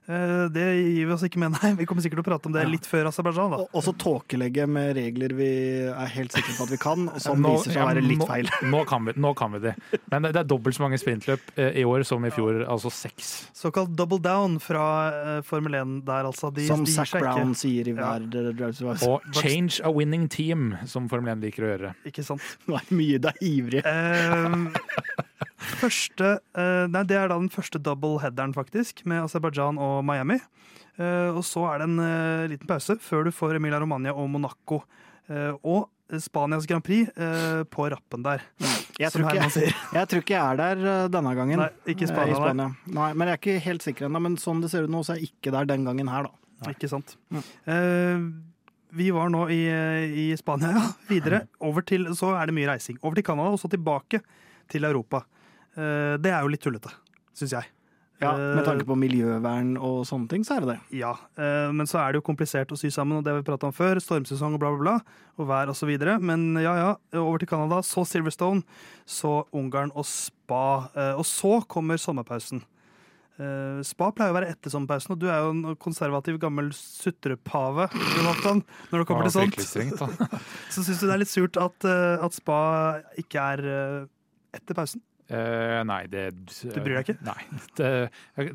Eh, 0.09 0.45
Det 0.49 0.63
gir 0.79 1.05
vi 1.05 1.13
oss 1.13 1.23
ikke 1.27 1.37
med, 1.41 1.53
nei. 1.59 1.69
Vi 1.77 1.85
kommer 1.85 2.01
sikkert 2.01 2.19
til 2.21 2.25
å 2.25 2.29
prate 2.31 2.49
om 2.49 2.55
det 2.55 2.63
litt 2.69 2.87
før 2.89 3.09
Aserbajdsjan. 3.11 3.53
Og 3.59 3.75
og 3.79 3.83
så 3.85 3.93
tåkelegge 4.01 4.65
med 4.69 4.95
regler 4.97 5.35
vi 5.37 5.49
er 5.91 6.09
helt 6.15 6.33
sikre 6.33 6.55
på 6.57 6.65
at 6.65 6.71
vi 6.73 6.79
kan, 6.81 7.05
og 7.13 7.21
som 7.21 7.39
Nå- 7.43 7.51
viser 7.59 7.75
seg 7.77 7.83
å 7.83 7.89
være 7.91 8.03
litt 8.05 8.25
feil. 8.27 8.49
Nå 8.73 8.81
kan 8.89 9.05
vi, 9.05 9.13
nå 9.21 9.33
kan 9.37 9.53
vi 9.53 9.61
det. 9.67 9.75
Men 10.09 10.25
det 10.29 10.41
er 10.41 10.49
dobbelt 10.49 10.75
så 10.79 10.83
mange 10.87 10.97
sprintløp 11.01 11.53
eh, 11.55 11.77
i 11.81 11.85
år 11.87 12.03
som 12.09 12.25
i 12.25 12.33
fjor, 12.33 12.63
altså 12.65 12.89
seks. 12.93 13.29
Såkalt 13.55 13.93
double 13.99 14.19
down 14.25 14.57
fra 14.63 14.85
eh, 15.13 15.39
Formel 15.45 15.77
1 15.79 15.99
der, 16.09 16.25
altså. 16.31 16.49
De, 16.55 16.65
Som 16.67 16.83
de 16.87 16.95
Zac 16.97 17.13
Brown 17.19 17.53
sier 17.57 17.87
i 17.91 17.95
hver 17.97 18.25
ja. 18.33 18.95
Og 19.05 19.29
change 19.37 19.79
a 19.85 19.91
winning 19.93 20.25
team, 20.31 20.73
som 20.89 21.05
Formel 21.11 21.35
1 21.37 21.45
liker 21.45 21.67
å 21.67 21.71
gjøre. 21.75 21.93
ikke 22.09 22.25
sant. 22.25 22.41
Nå 22.67 22.79
er 22.79 22.89
mye, 22.95 23.19
det 23.21 23.35
er 23.35 23.43
ivrig. 23.45 23.85
Eh, 23.85 25.27
første 25.59 26.31
eh, 26.57 26.87
Nei, 26.91 27.03
det 27.07 27.17
er 27.19 27.29
da 27.31 27.37
den 27.39 27.51
første 27.53 27.81
double-headeren, 27.83 28.55
faktisk, 28.55 29.03
med 29.09 29.25
Aserbajdsjan 29.25 29.79
og 29.81 30.01
Miami. 30.07 30.39
Eh, 30.99 31.29
og 31.29 31.43
så 31.47 31.65
er 31.71 31.81
det 31.81 31.89
en 31.89 32.01
eh, 32.03 32.49
liten 32.55 32.69
pause 32.69 32.97
før 33.03 33.27
du 33.27 33.31
får 33.35 33.59
Emilia 33.59 33.79
Romagna 33.81 34.15
og 34.15 34.29
Monaco 34.31 34.83
og 35.29 35.83
Spanias 36.17 36.65
Grand 36.65 36.81
Prix 36.81 37.11
på 37.69 37.83
rappen 37.93 38.23
der, 38.25 38.41
Jeg 38.97 39.11
tror, 39.13 39.27
ikke, 39.29 39.67
jeg 39.93 40.09
tror 40.09 40.23
ikke 40.23 40.33
jeg 40.33 40.41
er 40.41 40.57
der 40.57 41.11
denne 41.13 41.33
gangen. 41.37 41.61
Nei, 41.61 41.67
ikke 41.93 42.07
Spania, 42.09 42.33
i 42.33 42.39
Spania. 42.39 42.65
Nei, 42.89 43.11
men 43.13 43.29
jeg 43.29 43.35
er 43.35 43.41
ikke 43.43 43.57
helt 43.67 43.85
sikker 43.85 44.07
ennå. 44.07 44.23
Men 44.25 44.39
sånn 44.41 44.63
det 44.63 44.71
ser 44.73 44.87
ut 44.87 44.95
nå, 44.95 45.03
så 45.05 45.13
er 45.13 45.21
jeg 45.21 45.29
ikke 45.35 45.53
der 45.53 45.69
den 45.69 45.85
gangen 45.85 46.09
her, 46.09 46.25
da. 46.25 46.73
Ikke 46.73 46.89
sant. 46.89 47.13
Mm. 47.29 47.45
Uh, 47.69 48.25
vi 48.97 49.11
var 49.13 49.29
nå 49.29 49.45
i, 49.53 49.61
i 50.23 50.25
Spania, 50.39 50.73
ja. 50.73 50.85
Videre. 51.09 51.43
Over 51.69 51.85
til, 51.85 52.09
så 52.17 52.33
er 52.39 52.49
det 52.49 52.57
mye 52.57 52.71
reising. 52.71 52.97
Over 53.03 53.19
til 53.19 53.29
Canada, 53.29 53.53
og 53.53 53.61
så 53.61 53.69
tilbake 53.69 54.23
til 54.69 54.89
Europa. 54.89 55.23
Eh, 55.77 56.15
det 56.21 56.31
er 56.33 56.41
jo 56.41 56.47
litt 56.53 56.61
tullete, 56.63 56.91
syns 57.37 57.51
jeg. 57.57 57.65
Ja, 58.19 58.33
Med 58.35 58.65
tanke 58.67 58.81
Eh, 58.83 58.87
på 58.89 58.97
miljøvern 58.99 59.77
og 59.79 60.01
sånne 60.05 60.27
ting, 60.27 60.43
så 60.43 60.57
er 60.57 60.65
det 60.65 60.73
det. 60.73 60.79
Ja, 60.99 61.13
eh, 61.39 61.71
men 61.71 61.87
så 61.87 62.01
er 62.01 62.11
det 62.11 62.19
jo 62.19 62.25
komplisert 62.27 62.67
å 62.67 62.77
sy 62.77 62.89
sammen, 62.91 63.15
og 63.17 63.23
det 63.23 63.31
har 63.31 63.39
vi 63.39 63.45
prata 63.47 63.67
om 63.69 63.71
før. 63.71 63.95
Stormsesong 64.03 64.57
og 64.57 64.59
bla, 64.59 64.73
bla, 64.75 64.79
bla. 64.83 64.95
Og 65.39 65.47
vær 65.47 65.69
og 65.71 65.75
så 65.79 65.87
videre. 65.87 66.17
Men 66.19 66.51
ja, 66.59 66.73
ja. 66.75 66.89
Over 67.21 67.39
til 67.39 67.47
Canada, 67.47 67.79
så 67.81 68.03
Silverstone, 68.03 68.63
så 69.07 69.45
Ungarn 69.55 69.93
og 69.95 70.03
Spa. 70.05 70.89
Og 71.15 71.23
så 71.23 71.61
kommer 71.71 71.95
sommerpausen. 71.95 72.59
Eh, 73.39 73.79
Spa 73.87 74.11
pleier 74.11 74.33
å 74.33 74.35
være 74.35 74.49
etter 74.51 74.67
sommerpausen, 74.73 75.15
og 75.15 75.19
du 75.23 75.29
er 75.31 75.39
jo 75.39 75.53
en 75.55 75.75
konservativ 75.79 76.41
gammel 76.43 76.73
sutrepave, 76.75 77.87
Jonathan. 78.17 78.65
Når 78.91 78.99
det 78.99 79.07
kommer 79.07 79.23
Ja, 79.23 79.31
til 79.31 79.37
sånt. 79.39 79.63
strengt. 79.63 79.95
Så 80.75 80.83
syns 80.83 80.99
du 80.99 81.07
det 81.07 81.15
er 81.15 81.23
litt 81.23 81.31
surt 81.31 81.55
at, 81.55 81.87
at 81.87 82.35
Spa 82.35 82.99
ikke 83.15 83.39
er 83.55 83.63
etter 84.51 84.75
pausen? 84.75 84.99
Eh, 85.29 85.79
nei, 85.85 86.07
det 86.09 86.23
Det 86.49 86.81
bryr 86.81 86.97
deg 86.97 87.09
ikke? 87.11 87.19
Nei. 87.27 87.41
Det, 87.77 87.89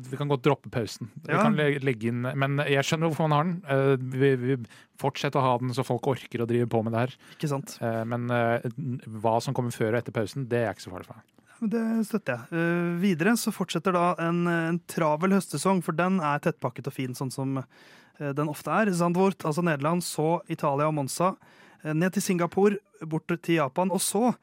vi 0.09 0.17
kan 0.19 0.27
godt 0.27 0.43
droppe 0.43 0.69
pausen. 0.73 1.07
Vi 1.23 1.31
Ja. 1.31 1.41
kan 1.45 1.55
legge, 1.55 1.79
legge 1.87 2.09
inn 2.11 2.21
Men 2.35 2.57
jeg 2.67 2.83
skjønner 2.83 3.07
hvorfor 3.07 3.29
man 3.29 3.35
har 3.37 3.45
den. 3.47 3.61
Uh, 3.63 3.95
vi, 4.19 4.31
vi 4.35 4.57
fortsetter 4.99 5.39
å 5.39 5.45
ha 5.45 5.53
den 5.61 5.71
så 5.75 5.85
folk 5.87 6.05
orker 6.11 6.43
å 6.43 6.47
drive 6.49 6.67
på 6.67 6.81
med 6.83 6.91
det 6.91 6.99
her. 7.05 7.15
Ikke 7.37 7.47
sant? 7.51 7.77
Uh, 7.79 8.03
men 8.03 8.27
hva 8.27 9.37
som 9.43 9.55
kommer 9.55 9.71
før 9.71 9.93
og 9.95 10.01
etter 10.01 10.15
pausen, 10.15 10.49
det 10.51 10.65
er 10.65 10.73
ikke 10.75 10.83
så 10.87 10.91
farlig 10.91 11.07
for 11.07 11.15
meg. 11.21 11.31
Det 11.71 11.83
støtter 12.09 12.41
jeg. 12.51 12.65
Videre 12.99 13.37
så 13.39 13.53
fortsetter 13.55 13.95
da 13.95 14.09
en, 14.19 14.41
en 14.51 14.79
travel 14.91 15.31
høstsesong, 15.37 15.79
for 15.85 15.95
den 15.95 16.19
er 16.19 16.41
tettpakket 16.43 16.89
og 16.91 16.95
fin, 16.97 17.15
sånn 17.15 17.31
som 17.31 17.61
den 18.19 18.51
ofte 18.51 18.75
er. 18.75 18.91
Zandvoort, 18.91 19.47
altså 19.47 19.63
Nederland, 19.63 20.03
så 20.03 20.41
Italia 20.51 20.89
og 20.91 20.97
Monza. 20.99 21.31
ned 21.87 22.11
til 22.17 22.21
Singapore, 22.27 22.75
bort 23.07 23.31
til 23.39 23.55
Japan, 23.61 23.91
og 23.95 24.03
så 24.03 24.33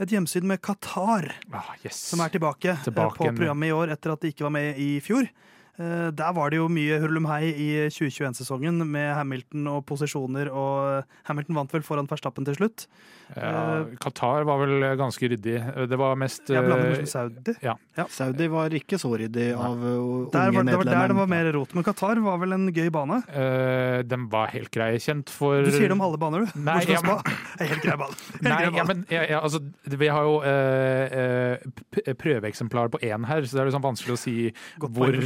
et 0.00 0.08
hjemsyn 0.10 0.46
med 0.48 0.60
Qatar, 0.62 1.32
Ah, 1.52 1.74
yes. 1.84 1.96
som 1.96 2.20
er 2.20 2.28
tilbake, 2.32 2.70
eh, 2.70 2.82
Tilbake 2.84 3.16
på 3.18 3.28
programmet 3.36 3.68
i 3.68 3.72
år 3.72 3.92
etter 3.92 4.12
at 4.12 4.20
de 4.20 4.32
ikke 4.32 4.44
var 4.44 4.50
med 4.50 4.78
i 4.78 5.00
fjor. 5.00 5.28
Eh, 5.80 6.10
Der 6.12 6.32
var 6.36 6.50
det 6.52 6.58
jo 6.60 6.68
mye 6.68 6.98
hurlumhei 7.00 7.48
i 7.54 7.68
2021-sesongen 7.88 8.82
med 8.86 9.14
Hamilton 9.16 9.66
og 9.72 9.86
posisjoner, 9.88 10.50
og 10.52 11.04
Hamilton 11.28 11.56
vant 11.62 11.72
vel 11.72 11.82
foran 11.86 12.08
Verstappen 12.10 12.44
til 12.44 12.58
slutt. 12.58 12.86
Ja, 13.32 13.86
Qatar 13.96 14.44
var 14.44 14.58
vel 14.60 14.82
ganske 15.00 15.24
ryddig. 15.32 15.54
Det 15.88 15.96
var 15.96 16.18
mest 16.20 16.50
Jeg 16.52 16.66
blander 16.66 16.98
med 17.00 17.08
Saudi. 17.08 17.54
Ja. 17.64 17.72
Saudi. 17.96 18.12
Saudi 18.12 18.48
var 18.52 18.74
ikke 18.76 18.98
så 19.00 19.08
ryddig 19.16 19.46
av 19.56 19.78
uh, 19.80 20.28
Der 20.34 20.50
unge 20.52 20.58
var, 20.58 20.66
det 20.68 20.76
var 20.76 20.84
der 20.90 21.08
det 21.08 21.16
var 21.16 21.30
mer 21.32 21.48
rot, 21.56 21.72
men 21.74 21.84
Qatar 21.86 22.20
var 22.20 22.36
vel 22.42 22.52
en 22.58 22.66
gøy 22.76 22.90
bane? 22.92 23.22
eh, 23.32 24.02
Den 24.04 24.26
var 24.32 24.52
helt 24.52 24.68
grei. 24.74 24.98
Kjent 25.00 25.32
for 25.32 25.62
Du 25.64 25.70
sier 25.72 25.88
det 25.88 25.96
om 25.96 26.04
alle 26.04 26.20
baner, 26.20 26.44
du. 26.44 26.60
Nei, 26.60 26.76
ja, 26.90 27.00
men- 27.00 27.24
Helt 27.72 27.82
grei 27.86 27.96
bane. 27.96 28.20
Nei, 28.44 28.60
ja, 28.76 28.84
men 28.84 29.06
ja, 29.08 29.22
ja, 29.30 29.40
altså, 29.40 29.62
vi 29.88 30.08
har 30.12 30.28
jo 30.28 30.36
eh, 30.44 31.16
eh, 32.04 32.12
prøveeksemplar 32.20 32.92
på 32.92 33.00
én 33.00 33.24
her, 33.28 33.42
så 33.48 33.56
det 33.56 33.64
er 33.64 33.70
liksom 33.72 33.86
vanskelig 33.88 34.16
å 34.18 34.20
si 34.20 34.36
Godt 34.82 34.92
hvor 34.92 35.08
poeng, 35.08 35.24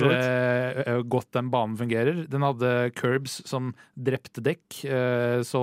eh, 0.85 1.01
godt 1.07 1.33
den 1.37 1.51
banen 1.53 1.77
fungerer. 1.79 2.25
Den 2.31 2.45
hadde 2.47 2.73
curbs 2.99 3.41
som 3.49 3.73
drepte 3.97 4.45
dekk, 4.45 4.85
eh, 4.85 5.41
så 5.47 5.63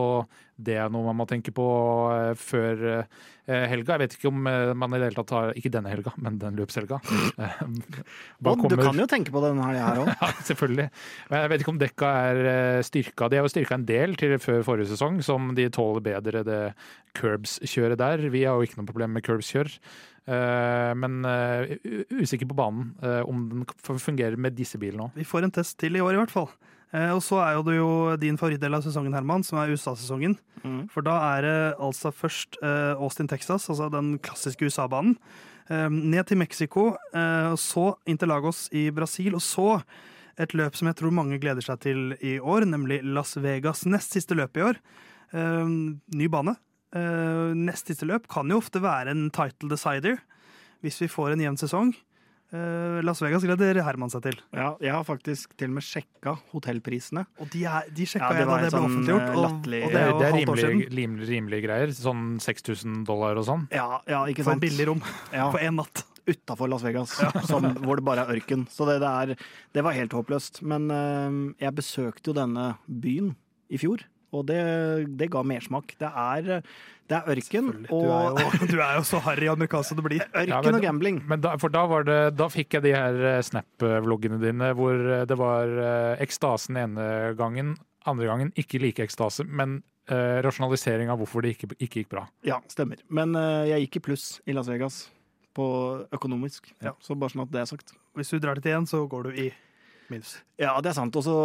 det 0.65 0.78
er 0.80 0.91
noe 0.93 1.06
man 1.10 1.19
må 1.19 1.28
tenke 1.30 1.54
på 1.56 1.65
eh, 2.13 2.32
før 2.39 2.84
eh, 2.91 3.65
helga. 3.71 3.95
Jeg 3.95 4.04
vet 4.04 4.15
ikke 4.17 4.30
om 4.32 4.47
eh, 4.49 4.71
man 4.78 4.95
i 4.95 5.02
det 5.02 5.10
hele 5.10 5.19
tatt 5.19 5.34
har 5.36 5.52
Ikke 5.60 5.71
denne 5.73 5.91
helga, 5.91 6.13
men 6.23 6.39
den 6.41 6.60
løpshelga. 6.60 7.02
Eh, 7.43 7.62
du 8.43 8.76
kan 8.78 8.99
jo 8.99 9.08
tenke 9.10 9.34
på 9.34 9.41
denne 9.43 9.65
helga 9.65 9.86
her 9.88 10.02
òg. 10.04 10.10
ja, 10.21 10.30
selvfølgelig. 10.47 10.88
Men 11.32 11.43
jeg 11.43 11.52
vet 11.52 11.63
ikke 11.63 11.73
om 11.73 11.82
dekka 11.82 12.13
er 12.30 12.41
styrka. 12.86 13.30
De 13.30 13.39
er 13.39 13.45
jo 13.45 13.52
styrka 13.52 13.78
en 13.80 13.88
del 13.89 14.17
til 14.19 14.38
før 14.43 14.63
forrige 14.67 14.91
sesong, 14.93 15.19
som 15.26 15.54
de 15.58 15.67
tåler 15.73 16.06
bedre 16.06 16.43
det 16.47 16.63
curbs-kjøret 17.17 17.99
der. 17.99 18.28
Vi 18.34 18.45
har 18.47 18.58
jo 18.58 18.67
ikke 18.67 18.80
noe 18.80 18.89
problem 18.89 19.15
med 19.17 19.26
curbs-kjør. 19.26 19.71
Eh, 20.23 20.91
men 20.95 21.26
eh, 21.28 21.73
usikker 22.15 22.47
på 22.47 22.56
banen, 22.56 22.93
eh, 23.04 23.21
om 23.28 23.49
den 23.52 23.99
fungerer 23.99 24.39
med 24.39 24.56
disse 24.56 24.80
bilene 24.80 25.10
òg. 25.10 25.17
Vi 25.19 25.28
får 25.28 25.47
en 25.47 25.56
test 25.60 25.78
til 25.82 25.99
i 25.99 26.04
år, 26.04 26.15
i 26.15 26.21
hvert 26.21 26.32
fall. 26.32 26.47
Eh, 26.93 27.12
og 27.12 27.21
så 27.25 27.39
er 27.41 27.56
jo 27.58 27.63
det 27.67 27.77
jo 27.77 27.91
din 28.21 28.38
favorittdel 28.39 28.77
av 28.77 28.86
sesongen, 28.86 29.15
Herman, 29.17 29.45
som 29.45 29.60
er 29.62 29.73
USA-sesongen. 29.73 30.38
Mm. 30.63 30.84
For 30.93 31.06
da 31.06 31.17
er 31.34 31.45
det 31.45 31.58
altså 31.82 32.13
først 32.13 32.60
eh, 32.62 32.93
Austin, 32.93 33.29
Texas, 33.32 33.69
altså 33.71 33.89
den 33.93 34.15
klassiske 34.23 34.69
USA-banen. 34.69 35.15
Eh, 35.71 35.88
ned 35.89 36.29
til 36.29 36.39
Mexico, 36.39 36.91
eh, 37.15 37.53
og 37.53 37.60
så 37.62 37.93
Interlagos 38.10 38.67
i 38.75 38.89
Brasil, 38.93 39.34
og 39.36 39.43
så 39.43 39.69
et 40.39 40.53
løp 40.58 40.77
som 40.77 40.89
jeg 40.89 40.97
tror 40.97 41.13
mange 41.13 41.38
gleder 41.41 41.62
seg 41.62 41.82
til 41.84 42.13
i 42.21 42.39
år, 42.41 42.65
nemlig 42.69 43.03
Las 43.06 43.36
Vegas. 43.38 43.86
Nest 43.86 44.15
siste 44.15 44.38
løp 44.38 44.58
i 44.58 44.63
år. 44.65 44.79
Ny 45.34 46.27
bane. 46.29 46.56
Eh, 46.93 47.53
nest 47.58 47.89
siste 47.89 48.06
løp 48.06 48.27
kan 48.29 48.49
jo 48.51 48.60
ofte 48.62 48.82
være 48.84 49.13
en 49.15 49.29
title 49.34 49.71
decider, 49.71 50.19
hvis 50.86 50.99
vi 51.01 51.10
får 51.10 51.34
en 51.34 51.41
jevn 51.41 51.58
sesong. 51.58 51.93
Eh, 52.53 53.01
Las 53.01 53.21
Vegas 53.23 53.41
gleder 53.41 53.79
Herman 53.81 54.11
seg 54.13 54.27
til. 54.27 54.35
Ja, 54.53 54.75
jeg 54.83 54.93
har 54.93 55.05
faktisk 55.07 55.55
til 55.57 55.71
og 55.71 55.79
med 55.79 55.85
sjekka 55.87 56.35
hotellprisene. 56.51 57.25
Og 57.41 57.49
de, 57.49 57.63
er, 57.65 57.87
de 57.89 58.05
sjekka 58.05 58.29
Ja, 58.29 58.35
det 58.35 58.43
jeg 58.43 58.49
da 58.49 58.57
det 58.61 58.67
ble 58.67 58.73
sånn, 58.75 58.85
offentliggjort, 58.91 59.25
eh, 59.25 59.33
og, 59.33 59.47
og 59.49 59.65
det 59.65 60.01
er 60.03 60.11
jo 60.11 60.19
det 60.19 60.27
er 60.27 60.35
rimelige, 60.37 60.67
siden. 60.67 60.83
rimelige, 60.99 61.29
rimelige 61.31 61.65
greier. 61.65 61.93
Sånn 61.97 62.23
6000 62.43 62.99
dollar 63.09 63.41
og 63.41 63.47
sånn. 63.49 63.65
Ja, 63.73 63.87
ja 64.09 64.21
ikke 64.29 64.45
For 64.45 64.53
sant? 64.53 64.61
et 64.61 64.67
billig 64.69 64.89
rom 64.91 65.01
Ja, 65.33 65.49
på 65.49 65.61
én 65.63 65.79
natt. 65.81 66.05
Utafor 66.29 66.69
Las 66.71 66.85
Vegas, 66.85 67.17
som, 67.49 67.65
hvor 67.83 67.99
det 67.99 68.05
bare 68.07 68.23
er 68.23 68.37
ørken. 68.37 68.67
Så 68.71 68.85
det, 68.87 69.01
der, 69.03 69.33
det 69.73 69.83
var 69.83 69.97
helt 69.97 70.13
håpløst. 70.15 70.61
Men 70.63 70.85
uh, 70.93 71.39
jeg 71.59 71.75
besøkte 71.75 72.31
jo 72.31 72.37
denne 72.37 72.75
byen 72.87 73.33
i 73.73 73.81
fjor, 73.81 74.05
og 74.34 74.48
det, 74.50 74.60
det 75.19 75.30
ga 75.34 75.43
mersmak. 75.46 75.93
Det 76.02 76.10
er, 76.10 76.63
det 77.12 77.17
er 77.19 77.30
ørken 77.34 77.69
Du 77.86 77.96
er, 78.02 78.28
og 78.34 78.41
jo, 78.41 78.67
du 78.74 78.76
er 78.82 78.98
jo 78.98 79.06
så 79.08 79.19
harry 79.26 79.48
amerikansk 79.52 79.93
som 79.93 80.00
det 80.02 80.06
blir. 80.08 80.26
Ørken 80.34 80.50
Ja, 80.52 80.62
men- 80.65 80.76
og 80.80 80.86
gambling. 80.88 81.22
Men 81.30 81.41
da, 81.46 81.56
for 81.62 81.69
da, 81.74 81.86
var 81.91 82.04
det, 82.08 82.19
da 82.39 82.50
fikk 82.54 82.78
jeg 82.80 82.86
de 82.88 82.93
her 82.96 83.22
eh, 83.36 83.39
Snap-vloggene 83.46 84.39
dine 84.41 84.74
hvor 84.78 84.93
eh, 84.98 85.26
det 85.30 85.38
var 85.39 85.67
eh, 85.88 86.22
ekstasen 86.26 86.78
ene 86.84 87.08
gangen, 87.39 87.76
andre 88.10 88.28
gangen 88.32 88.54
ikke 88.60 88.82
like 88.84 89.04
ekstase, 89.06 89.46
men 89.48 89.82
eh, 90.12 90.39
rasjonalisering 90.43 91.12
av 91.13 91.22
hvorfor 91.22 91.46
det 91.46 91.56
ikke, 91.58 91.72
ikke 91.80 92.02
gikk 92.04 92.10
bra. 92.15 92.26
Ja, 92.48 92.58
stemmer. 92.72 93.00
Men 93.13 93.36
eh, 93.39 93.69
jeg 93.74 93.86
gikk 93.88 94.02
i 94.02 94.06
pluss 94.12 94.26
i 94.50 94.56
Las 94.58 94.67
Vegas. 94.72 95.06
På 95.54 95.65
økonomisk. 96.10 96.72
Ja. 96.82 96.96
Så 96.98 97.13
bare 97.13 97.30
sånn 97.30 97.43
at 97.46 97.52
det 97.54 97.60
er 97.62 97.67
sagt. 97.69 97.91
Hvis 98.17 98.32
du 98.34 98.39
drar 98.41 98.58
dit 98.58 98.65
igjen, 98.72 98.88
så 98.89 99.04
går 99.06 99.28
du 99.28 99.36
i 99.38 99.52
minus. 100.11 100.33
Ja, 100.59 100.73
det 100.83 100.89
er 100.91 100.95
sant. 100.97 101.15
Og 101.15 101.23
så 101.25 101.35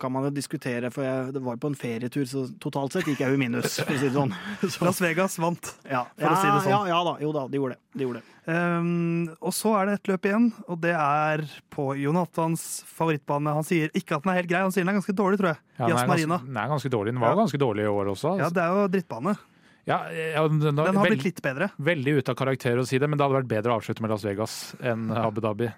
kan 0.00 0.12
man 0.12 0.24
jo 0.26 0.30
diskutere, 0.34 0.90
for 0.94 1.04
jeg 1.06 1.32
det 1.34 1.42
var 1.42 1.56
på 1.62 1.70
en 1.70 1.76
ferietur, 1.78 2.24
så 2.28 2.42
totalt 2.62 2.92
sett 2.96 3.06
gikk 3.10 3.20
jeg 3.22 3.30
jo 3.32 3.38
i 3.38 3.40
minus, 3.40 3.78
for 3.80 3.92
å 3.94 3.98
si 4.00 4.08
det 4.08 4.14
sånn. 4.16 4.34
Så, 4.62 4.84
Las 4.86 5.00
Vegas 5.02 5.38
vant. 5.42 5.70
ja, 5.90 6.02
for 6.18 6.30
å 6.34 6.40
si 6.40 6.48
det 6.50 6.58
sånn. 6.66 6.72
Ja, 6.72 6.80
ja 6.90 7.00
da. 7.06 7.14
Jo 7.22 7.30
da, 7.36 7.44
de 7.52 7.60
gjorde 7.60 7.76
det. 7.78 7.82
De 8.00 8.06
gjorde 8.08 8.22
det. 8.22 8.28
Um, 8.42 9.28
og 9.38 9.52
så 9.54 9.70
er 9.78 9.86
det 9.86 9.92
et 10.00 10.08
løp 10.10 10.26
igjen, 10.26 10.48
og 10.66 10.80
det 10.82 10.96
er 10.98 11.44
på 11.70 11.92
Jonathans 12.00 12.64
favorittbane. 12.90 13.52
Han 13.54 13.66
sier 13.68 13.92
ikke 13.94 14.18
at 14.18 14.24
den 14.26 14.32
er 14.34 14.40
helt 14.40 14.50
grei, 14.50 14.64
han 14.66 14.74
sier 14.74 14.82
den 14.82 14.90
er 14.94 14.98
ganske 14.98 15.14
dårlig, 15.14 15.38
tror 15.38 15.52
jeg. 15.52 15.60
Ja, 15.78 15.86
den, 15.92 15.96
er 16.02 16.10
Marina. 16.10 16.38
ganske, 16.40 16.50
den 16.50 16.60
er 16.64 16.72
ganske 16.74 16.92
dårlig. 16.96 17.14
Den 17.14 17.22
var 17.22 17.34
Ja. 17.36 17.40
ganske 17.44 17.60
dårlig 17.62 17.86
i 17.86 17.92
år 17.92 18.10
også. 18.16 18.32
Ja, 18.36 18.48
altså. 18.48 18.54
det 18.58 18.62
er 18.66 18.76
jo 18.82 18.88
drittbane. 18.96 19.36
Ja, 19.82 19.96
ja, 20.14 20.42
den, 20.46 20.60
den, 20.62 20.76
har 20.78 20.94
veld- 20.94 21.10
blitt 21.16 21.24
litt 21.26 21.40
bedre. 21.42 21.66
Veldig 21.82 22.12
ute 22.20 22.30
av 22.30 22.36
karakter 22.38 22.78
å 22.78 22.84
si 22.86 22.98
det, 23.02 23.08
men 23.10 23.18
det 23.18 23.24
hadde 23.26 23.38
vært 23.40 23.48
bedre 23.50 23.72
å 23.74 23.80
avslutte 23.80 24.02
med 24.04 24.12
Las 24.14 24.22
Vegas 24.26 24.52
enn 24.78 25.08
Abu 25.10 25.40
Dhabi. 25.42 25.70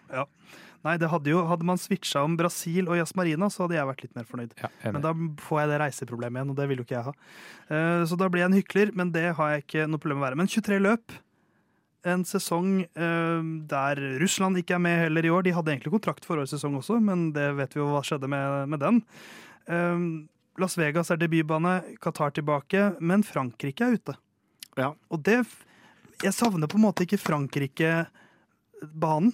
Nei, 0.85 0.99
det 1.01 1.09
hadde 1.09 1.31
jo, 1.33 1.39
hadde 1.49 1.65
man 1.65 1.79
switcha 1.81 2.21
om 2.27 2.35
Brasil 2.37 2.91
og 2.91 2.99
Jazz 2.99 3.15
Marina, 3.17 3.47
så 3.53 3.63
hadde 3.65 3.77
jeg 3.79 3.89
vært 3.89 4.03
litt 4.05 4.17
mer 4.19 4.27
fornøyd. 4.29 4.51
Ja, 4.61 4.69
Men 4.93 5.01
da 5.05 5.13
får 5.47 5.61
jeg 5.63 5.71
det 5.71 5.79
reiseproblemet 5.81 6.37
igjen, 6.41 6.51
og 6.53 6.59
det 6.59 6.67
vil 6.69 6.81
jo 6.83 6.85
ikke 6.85 6.99
jeg 6.99 7.07
ha. 7.07 7.15
Uh, 7.71 8.03
Så 8.11 8.19
da 8.21 8.27
blir 8.29 8.43
jeg 8.45 8.51
en 8.51 8.59
hykler, 8.59 8.89
men 9.01 9.13
det 9.15 9.29
har 9.39 9.47
jeg 9.55 9.65
ikke 9.65 9.87
noe 9.89 10.03
problem 10.03 10.19
med 10.21 10.27
å 10.27 10.29
være. 10.29 10.41
Men 10.43 10.51
23 10.53 10.81
løp, 10.85 11.07
en 12.05 12.23
sesong 12.29 12.69
uh, 13.01 13.41
der 13.71 13.97
Russland 14.21 14.61
ikke 14.61 14.77
er 14.77 14.83
med 14.85 14.99
heller 15.07 15.25
i 15.25 15.33
år. 15.33 15.41
De 15.47 15.55
hadde 15.57 15.73
egentlig 15.73 15.95
kontrakt 15.97 16.21
for 16.29 16.37
årets 16.37 16.53
sesong 16.53 16.77
også, 16.83 16.99
men 17.01 17.31
det 17.33 17.49
vet 17.57 17.73
vi 17.73 17.81
jo 17.81 17.89
hva 17.95 18.05
skjedde 18.05 18.29
med, 18.29 18.69
med 18.75 18.79
den. 18.85 19.01
Uh, 19.65 20.29
Las 20.61 20.77
Vegas 20.79 21.09
er 21.11 21.17
debutbane, 21.19 21.81
Qatar 22.05 22.31
tilbake, 22.37 22.93
men 23.01 23.25
Frankrike 23.27 23.83
er 23.89 23.97
ute. 23.97 24.15
Ja. 24.79 24.93
Og 25.11 25.23
det 25.25 25.41
Jeg 26.23 26.33
savner 26.33 26.69
på 26.71 26.77
en 26.79 26.85
måte 26.87 27.03
ikke 27.03 27.19
Frankrike-banen, 27.19 29.33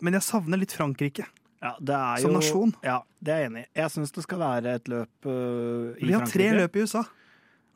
men 0.00 0.18
jeg 0.18 0.26
savner 0.26 0.60
litt 0.60 0.74
Frankrike. 0.76 1.26
Ja, 1.62 1.72
det 1.80 1.94
er 1.96 2.22
Som 2.22 2.34
jo, 2.34 2.40
nasjon. 2.40 2.72
Ja, 2.84 3.00
det 3.18 3.32
er 3.32 3.44
jeg 3.44 3.50
enig 3.50 3.62
i. 3.64 3.68
Jeg 3.80 3.92
syns 3.94 4.12
det 4.14 4.24
skal 4.26 4.42
være 4.42 4.74
et 4.78 4.90
løp 4.92 5.28
uh, 5.28 5.94
i 5.96 6.10
Vi 6.10 6.12
har 6.14 6.26
tre 6.28 6.50
løp 6.56 6.76
i 6.76 6.84
USA. 6.84 7.06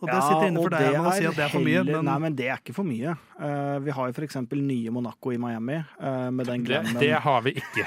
Og 0.01 0.09
det 0.09 0.21
sitter 0.25 0.47
inne 0.49 0.63
for 0.63 0.73
og 0.73 0.81
deg 0.81 0.95
å 0.97 1.11
si 1.13 1.27
at 1.29 1.37
det 1.37 1.43
er 1.45 1.51
for 1.53 1.65
mye. 1.65 1.81
Men 1.85 2.07
Nei, 2.09 2.15
men 2.25 2.37
det 2.37 2.47
er 2.49 2.61
ikke 2.63 2.73
for 2.77 2.89
mye. 2.89 3.13
Uh, 3.37 3.77
vi 3.85 3.93
har 3.97 4.09
jo 4.09 4.25
eksempel 4.25 4.63
nye 4.65 4.93
Monaco 4.95 5.35
i 5.35 5.41
Miami, 5.41 5.83
Uh, 6.01 6.31
med 6.33 6.49
den 6.49 6.65
Det, 6.65 6.71
glammen. 6.71 7.01
det 7.01 7.13
har 7.21 7.43
vi 7.45 7.53
ikke. 7.61 7.85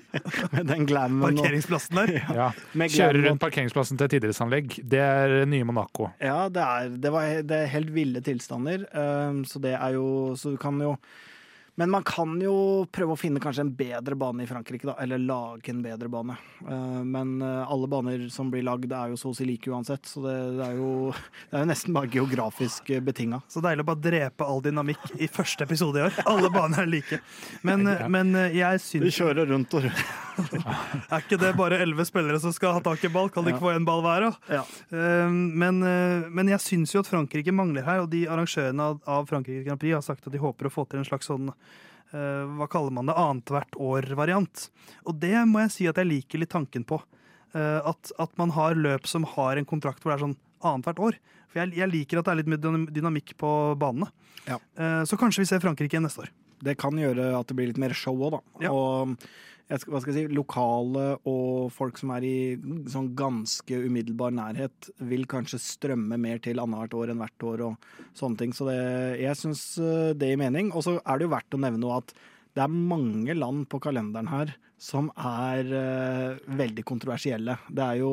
med 0.54 0.66
den 0.68 0.86
glammen 0.86 1.24
parkeringsplassen 1.24 1.96
der 1.96 2.10
Ja. 2.36 2.50
Kjører 2.52 2.92
Kjøre 2.92 3.22
rundt 3.24 3.42
parkeringsplassen 3.42 3.98
til 3.98 4.06
et 4.06 4.16
idrettsanlegg, 4.20 4.76
det 4.84 5.00
er 5.02 5.34
nye 5.48 5.66
Monaco. 5.66 6.10
Ja, 6.22 6.46
det 6.52 6.62
er, 6.62 6.90
det, 7.02 7.12
var, 7.14 7.40
det 7.42 7.62
er 7.64 7.72
helt 7.74 7.94
ville 7.96 8.22
tilstander, 8.22 8.86
Uh, 8.92 9.42
så 9.48 9.62
det 9.62 9.74
er 9.74 9.96
jo 9.96 10.36
Så 10.38 10.54
du 10.54 10.60
kan 10.60 10.78
jo 10.80 10.94
Men 11.78 11.90
man 11.92 12.02
kan 12.08 12.38
jo 12.40 12.86
prøve 12.88 13.12
å 13.12 13.18
finne 13.20 13.40
kanskje 13.42 13.60
en 13.66 13.72
bedre 13.76 14.16
bane 14.16 14.42
i 14.42 14.48
Frankrike, 14.48 14.86
da. 14.88 14.94
Eller 15.02 15.18
lage 15.20 15.68
en 15.74 15.82
bedre 15.84 16.08
bane. 16.08 16.36
Eh, 16.64 17.02
Men 17.04 17.34
eh, 17.44 17.66
alle 17.72 17.86
baner 17.92 18.28
som 18.32 18.48
blir 18.50 18.64
lagd, 18.64 18.90
er 18.96 19.10
jo 19.12 19.18
så 19.20 19.28
å 19.32 19.36
si 19.36 19.44
like 19.44 19.68
uansett, 19.68 20.06
så 20.08 20.22
det, 20.24 20.36
det, 20.56 20.66
er, 20.70 20.78
jo, 20.80 21.12
det 21.50 21.58
er 21.58 21.66
jo 21.66 21.70
nesten 21.72 21.92
bare 21.96 22.08
geografisk 22.14 22.88
betinga. 23.04 23.42
Så 23.52 23.60
deilig 23.64 23.84
å 23.84 23.90
bare 23.92 24.02
drepe 24.08 24.48
all 24.48 24.62
dynamikk 24.64 25.04
i 25.20 25.28
første 25.28 25.66
episode 25.68 26.00
i 26.00 26.06
år. 26.08 26.16
Alle 26.24 26.48
baner 26.54 26.86
er 26.86 26.92
like. 26.94 27.20
Men, 27.62 27.84
Ja. 27.86 28.08
men 28.08 28.32
jeg 28.56 28.80
syns 28.80 29.20
kjører 29.20 29.46
rundt 29.52 29.74
og 29.76 29.84
rundt. 29.86 30.06
Er 30.36 31.22
ikke 31.22 31.38
det 31.40 31.54
bare 31.56 31.78
elleve 31.80 32.04
spillere 32.04 32.36
som 32.42 32.52
skal 32.52 32.74
ha 32.76 32.80
tak 32.84 33.00
i 33.06 33.10
ball? 33.12 33.30
Kan 33.32 33.46
de 33.46 33.54
ikke 33.54 33.62
få 33.62 33.70
én 33.72 33.86
ball 33.88 34.02
hver, 34.04 34.26
da? 34.26 34.58
Ja. 34.58 34.64
Eh, 34.92 35.30
Men, 35.32 35.78
eh, 35.86 36.26
men 36.28 36.50
jeg 36.52 36.60
syns 36.60 36.92
jo 36.92 37.00
at 37.00 37.08
Frankrike 37.08 37.54
mangler 37.56 37.86
her, 37.86 38.02
og 38.04 38.10
de 38.12 38.24
arrangørene 38.28 38.80
av- 38.84 39.00
av 39.08 39.24
Frankrike 39.30 39.64
Grand 39.64 39.80
Prix 39.80 39.94
har 39.96 40.04
sagt 40.04 40.26
at 40.28 40.32
de 40.34 40.38
håper 40.42 40.68
å 40.68 40.72
få 40.74 40.84
til 40.90 41.00
en 41.00 41.08
slags 41.08 41.28
sånn 41.30 41.48
eh, 41.48 41.54
hva 42.12 42.66
kaller 42.70 42.90
man 42.94 43.06
det, 43.10 43.14
annethvert 43.18 43.74
år-variant. 43.78 44.68
Og 45.06 45.18
det 45.20 45.34
må 45.50 45.60
jeg 45.64 45.70
si 45.74 45.86
at 45.90 45.96
jeg 45.96 46.06
liker 46.10 46.38
litt 46.42 46.52
tanken 46.54 46.84
på. 46.86 47.00
Eh, 47.54 47.80
At, 47.84 48.12
at 48.18 48.30
man 48.38 48.50
har 48.50 48.74
løp 48.74 49.06
som 49.06 49.24
har 49.24 49.56
en 49.56 49.64
kontrakt 49.66 50.02
hvor 50.02 50.12
det 50.12 50.18
er 50.20 50.26
sånn 50.26 50.36
annethvert 50.62 50.98
år. 50.98 51.18
For 51.50 51.60
jeg, 51.62 51.76
jeg 51.78 51.88
liker 51.92 52.18
at 52.20 52.24
det 52.28 52.32
er 52.34 52.42
litt 52.42 52.92
dynamikk 52.94 53.36
på 53.40 53.50
banene. 53.80 54.10
Ja. 54.46 54.58
Eh, 54.78 55.02
Så 55.04 55.16
kanskje 55.16 55.42
vi 55.44 55.46
ser 55.50 55.60
Frankrike 55.64 55.94
igjen 55.96 56.04
neste 56.06 56.24
år. 56.26 56.30
Det 56.64 56.76
kan 56.80 56.96
gjøre 56.98 57.32
at 57.38 57.50
det 57.50 57.58
blir 57.58 57.70
litt 57.70 57.82
mer 57.82 57.94
show 57.96 58.16
òg, 58.16 58.38
da. 58.38 58.40
Ja. 58.66 58.72
Og 58.72 59.16
skal, 59.66 59.90
hva 59.90 60.00
skal 60.02 60.14
jeg 60.14 60.28
si, 60.28 60.36
lokale 60.36 61.06
og 61.26 61.72
folk 61.74 61.98
som 61.98 62.12
er 62.14 62.26
i 62.26 62.36
sånn 62.92 63.10
ganske 63.18 63.80
umiddelbar 63.82 64.34
nærhet, 64.36 64.90
vil 65.10 65.26
kanskje 65.30 65.58
strømme 65.62 66.18
mer 66.22 66.38
til 66.42 66.62
annethvert 66.62 66.94
år 67.00 67.12
enn 67.12 67.24
hvert 67.24 67.46
år 67.50 67.64
og 67.66 67.88
sånne 68.18 68.42
ting. 68.42 68.54
Så 68.54 68.68
det, 68.70 68.78
jeg 69.24 69.40
syns 69.40 69.64
eh, 69.82 70.12
det 70.14 70.30
gir 70.30 70.40
mening. 70.44 70.70
Og 70.70 70.86
så 70.86 70.96
er 71.02 71.18
det 71.18 71.26
jo 71.26 71.34
verdt 71.34 71.58
å 71.58 71.62
nevne 71.66 71.82
noe 71.82 71.98
at 71.98 72.14
det 72.56 72.62
er 72.64 72.72
mange 72.72 73.34
land 73.36 73.66
på 73.68 73.82
kalenderen 73.84 74.30
her 74.30 74.54
som 74.80 75.08
er 75.16 75.68
uh, 75.72 76.56
veldig 76.56 76.84
kontroversielle. 76.88 77.58
Det 77.68 77.84
er 77.84 78.00
jo 78.02 78.12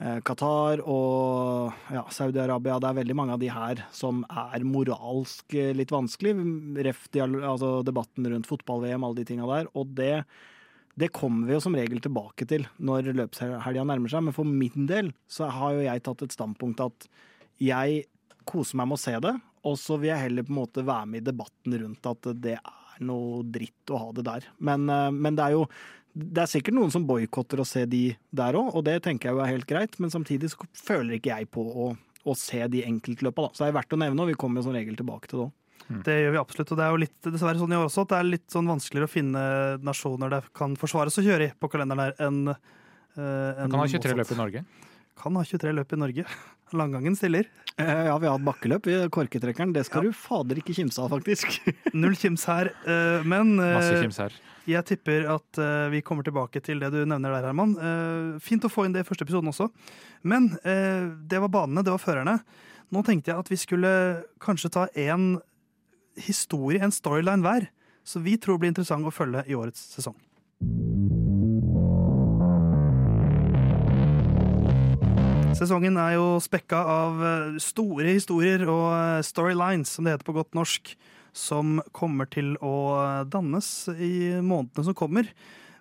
Qatar 0.00 0.80
og 0.88 1.74
ja, 1.92 2.06
Saudi-Arabia. 2.08 2.78
Det 2.80 2.88
er 2.88 2.96
veldig 3.02 3.16
mange 3.18 3.34
av 3.36 3.42
de 3.42 3.50
her 3.52 3.82
som 3.92 4.22
er 4.32 4.64
moralsk 4.64 5.52
eh, 5.52 5.74
litt 5.76 5.92
vanskelig. 5.92 6.32
Ref 6.86 7.02
dial- 7.12 7.42
altså 7.42 7.82
debatten 7.84 8.28
rundt 8.32 8.48
fotball-VM, 8.48 9.04
alle 9.04 9.20
de 9.20 9.26
tinga 9.28 9.48
der. 9.50 9.68
Og 9.76 9.92
det, 9.98 10.24
det 10.96 11.10
kommer 11.16 11.50
vi 11.50 11.58
jo 11.58 11.60
som 11.66 11.76
regel 11.76 12.00
tilbake 12.00 12.48
til 12.48 12.64
når 12.80 13.12
løpshelga 13.12 13.84
nærmer 13.84 14.12
seg. 14.12 14.24
Men 14.24 14.36
for 14.36 14.48
min 14.48 14.88
del 14.88 15.12
så 15.28 15.50
har 15.52 15.76
jo 15.76 15.84
jeg 15.84 16.06
tatt 16.08 16.24
et 16.24 16.36
standpunkt 16.38 16.80
at 16.86 17.08
jeg 17.60 18.06
koser 18.48 18.80
meg 18.80 18.88
med 18.88 18.96
å 18.96 19.04
se 19.04 19.16
det. 19.20 19.36
Og 19.68 19.76
så 19.76 20.00
vil 20.00 20.14
jeg 20.14 20.30
heller 20.30 20.48
på 20.48 20.54
en 20.54 20.62
måte 20.62 20.88
være 20.88 21.12
med 21.12 21.20
i 21.20 21.28
debatten 21.28 21.76
rundt 21.84 22.08
at 22.08 22.32
det 22.40 22.56
er 22.56 23.04
noe 23.04 23.44
dritt 23.48 23.92
å 23.92 24.00
ha 24.00 24.12
det 24.16 24.24
der. 24.24 24.48
Men, 24.64 24.88
eh, 24.88 25.10
men 25.12 25.36
det 25.36 25.44
er 25.44 25.58
jo 25.60 25.66
det 26.14 26.42
er 26.42 26.50
sikkert 26.50 26.76
noen 26.76 26.92
som 26.92 27.06
boikotter 27.06 27.62
å 27.62 27.66
se 27.68 27.84
de 27.88 28.10
der 28.34 28.58
òg, 28.58 28.72
og 28.74 28.84
det 28.86 28.98
tenker 29.04 29.30
jeg 29.30 29.36
jo 29.36 29.42
er 29.44 29.52
helt 29.52 29.68
greit. 29.70 29.96
Men 30.02 30.12
samtidig 30.12 30.52
så 30.52 30.66
føler 30.74 31.18
ikke 31.18 31.32
jeg 31.32 31.50
på 31.54 31.62
å, 31.62 31.92
å 31.94 32.36
se 32.38 32.64
de 32.72 32.82
enkeltløpa, 32.88 33.46
da. 33.46 33.54
Så 33.54 33.64
det 33.64 33.70
er 33.70 33.78
verdt 33.78 33.96
å 33.96 34.00
nevne, 34.00 34.24
og 34.24 34.32
vi 34.32 34.38
kommer 34.40 34.60
jo 34.60 34.68
som 34.68 34.76
regel 34.76 34.98
tilbake 34.98 35.30
til 35.30 35.42
det 35.42 35.46
òg. 35.48 35.56
Det 36.06 36.14
gjør 36.20 36.34
vi 36.34 36.38
absolutt. 36.38 36.70
Og 36.70 36.78
det 36.78 36.84
er 36.84 36.92
jo 36.92 37.00
litt 37.02 37.26
dessverre 37.26 37.58
sånn 37.58 37.72
i 37.74 37.78
år 37.78 37.88
også 37.88 38.04
at 38.04 38.12
det 38.12 38.18
er 38.20 38.28
litt 38.28 38.52
sånn 38.52 38.68
vanskeligere 38.70 39.08
å 39.08 39.10
finne 39.10 39.40
nasjoner 39.82 40.30
det 40.30 40.40
kan 40.54 40.76
forsvares 40.78 41.18
å 41.18 41.24
kjøre 41.26 41.48
i 41.48 41.54
på 41.58 41.70
kalenderen 41.72 42.04
her 42.04 42.28
enn 42.28 42.44
en 43.18 43.66
Man 43.66 43.72
kan 43.72 43.80
ha 43.82 43.88
23 43.90 44.14
løp 44.14 44.30
i 44.30 44.38
Norge. 44.38 44.62
Kan 45.18 45.34
ha 45.34 45.42
23 45.42 45.72
løp 45.74 45.92
i 45.96 45.98
Norge. 45.98 46.26
Langgangen 46.76 47.16
stiller. 47.18 47.46
Eh, 47.80 48.04
ja, 48.06 48.14
vi 48.20 48.26
har 48.28 48.36
hatt 48.38 48.44
bakkeløp 48.46 48.86
i 48.90 48.96
korketrekkeren. 49.12 49.72
Det 49.74 49.86
skal 49.86 50.04
Ja. 50.04 50.10
du 50.10 50.16
fader 50.16 50.56
ikke 50.60 50.74
kimse 50.76 51.00
av, 51.02 51.10
faktisk. 51.10 51.58
Null 51.94 52.14
kims 52.16 52.44
her. 52.50 52.70
eh, 52.86 53.22
men 53.24 53.58
eh, 53.58 53.74
Masse 53.78 53.96
kims 54.02 54.18
her. 54.20 54.32
jeg 54.68 54.84
tipper 54.86 55.26
at 55.34 55.58
eh, 55.58 55.88
vi 55.90 56.00
kommer 56.02 56.22
tilbake 56.26 56.62
til 56.62 56.78
det 56.82 56.90
du 56.92 57.00
nevner 57.04 57.32
der, 57.38 57.48
Herman. 57.50 57.76
Eh, 57.78 58.38
fint 58.40 58.62
å 58.64 58.70
få 58.72 58.84
inn 58.86 58.92
det 58.92 59.04
i 59.04 59.08
første 59.08 59.24
episoden 59.26 59.48
også. 59.50 59.70
Men 60.22 60.52
eh, 60.64 61.08
det 61.26 61.40
var 61.40 61.48
banene, 61.48 61.82
det 61.86 61.90
var 61.94 62.02
førerne. 62.02 62.38
Nå 62.92 63.04
tenkte 63.06 63.30
jeg 63.32 63.38
at 63.38 63.48
vi 63.52 63.56
skulle 63.56 63.90
kanskje 64.42 64.70
ta 64.74 64.86
en 64.98 65.38
historie, 66.20 66.80
en 66.82 66.90
storyline 66.92 67.42
hver, 67.44 67.68
så 68.04 68.20
vi 68.24 68.36
tror 68.40 68.58
blir 68.58 68.72
interessant 68.72 69.06
å 69.06 69.12
følge 69.14 69.44
i 69.46 69.54
årets 69.54 69.80
sesong. 69.94 70.16
Sesongen 75.58 75.96
er 75.98 76.14
jo 76.14 76.38
spekka 76.42 76.78
av 76.86 77.22
eh, 77.26 77.56
store 77.62 78.14
historier 78.14 78.62
og 78.70 78.86
eh, 78.94 79.22
storylines, 79.26 79.90
som 79.96 80.06
det 80.06 80.14
heter 80.14 80.28
på 80.28 80.34
godt 80.36 80.54
norsk, 80.56 80.92
som 81.36 81.80
kommer 81.96 82.28
til 82.30 82.54
å 82.62 82.74
eh, 82.94 83.24
dannes 83.30 83.68
i 83.96 84.38
månedene 84.38 84.86
som 84.86 84.96
kommer. 84.96 85.28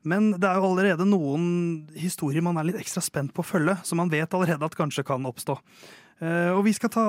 Men 0.02 0.32
det 0.36 0.50
er 0.50 0.58
jo 0.58 0.72
allerede 0.72 1.08
noen 1.08 1.46
historier 1.94 2.44
man 2.46 2.58
er 2.58 2.72
litt 2.72 2.82
ekstra 2.82 3.04
spent 3.06 3.36
på 3.36 3.46
å 3.46 3.48
følge, 3.48 3.78
som 3.86 4.02
man 4.02 4.12
vet 4.12 4.34
allerede 4.34 4.66
at 4.66 4.78
kanskje 4.80 5.06
kan 5.08 5.28
oppstå. 5.28 5.60
Og 6.20 6.66
vi 6.66 6.74
skal 6.76 6.92
ta 6.92 7.04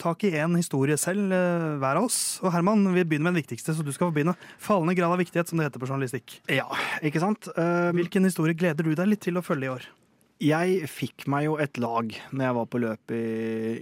tak 0.00 0.22
i 0.24 0.30
én 0.40 0.54
historie 0.56 0.96
selv, 0.96 1.28
hver 1.80 1.98
av 2.00 2.06
oss. 2.06 2.38
Og 2.40 2.48
Herman, 2.54 2.86
vi 2.94 3.04
begynner 3.04 3.28
med 3.28 3.34
den 3.34 3.42
viktigste, 3.42 3.74
så 3.76 3.84
du 3.84 3.90
skal 3.92 4.08
få 4.08 4.16
begynne. 4.16 4.32
Fallende 4.56 4.96
grad 4.96 5.12
av 5.12 5.20
viktighet, 5.20 5.52
som 5.52 5.60
det 5.60 5.68
heter 5.68 5.82
på 5.82 5.90
journalistikk. 5.90 6.38
Ja, 6.48 6.64
ikke 7.04 7.20
sant? 7.20 7.50
Hvilken 7.96 8.24
historie 8.24 8.56
gleder 8.56 8.88
du 8.88 8.96
deg 8.96 9.12
litt 9.12 9.24
til 9.28 9.36
å 9.36 9.44
følge 9.44 9.68
i 9.68 9.74
år? 9.74 9.88
Jeg 10.42 10.88
fikk 10.92 11.24
meg 11.32 11.46
jo 11.46 11.56
et 11.62 11.78
lag 11.80 12.10
når 12.32 12.44
jeg 12.44 12.56
var 12.58 12.66
på 12.72 12.80
løp 12.82 13.14
i, 13.16 13.22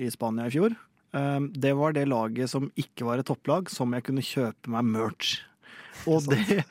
i 0.07 0.11
Spania 0.15 0.47
i 0.47 0.55
fjor. 0.55 0.77
Um, 1.15 1.49
Det 1.51 1.75
var 1.79 1.95
det 1.97 2.07
laget 2.11 2.51
som 2.51 2.71
ikke 2.79 3.07
var 3.09 3.19
et 3.19 3.27
topplag, 3.27 3.71
som 3.71 3.95
jeg 3.95 4.07
kunne 4.07 4.23
kjøpe 4.23 4.71
meg 4.71 4.87
merch. 4.87 5.41
Og 6.11 6.27
det, 6.31 6.63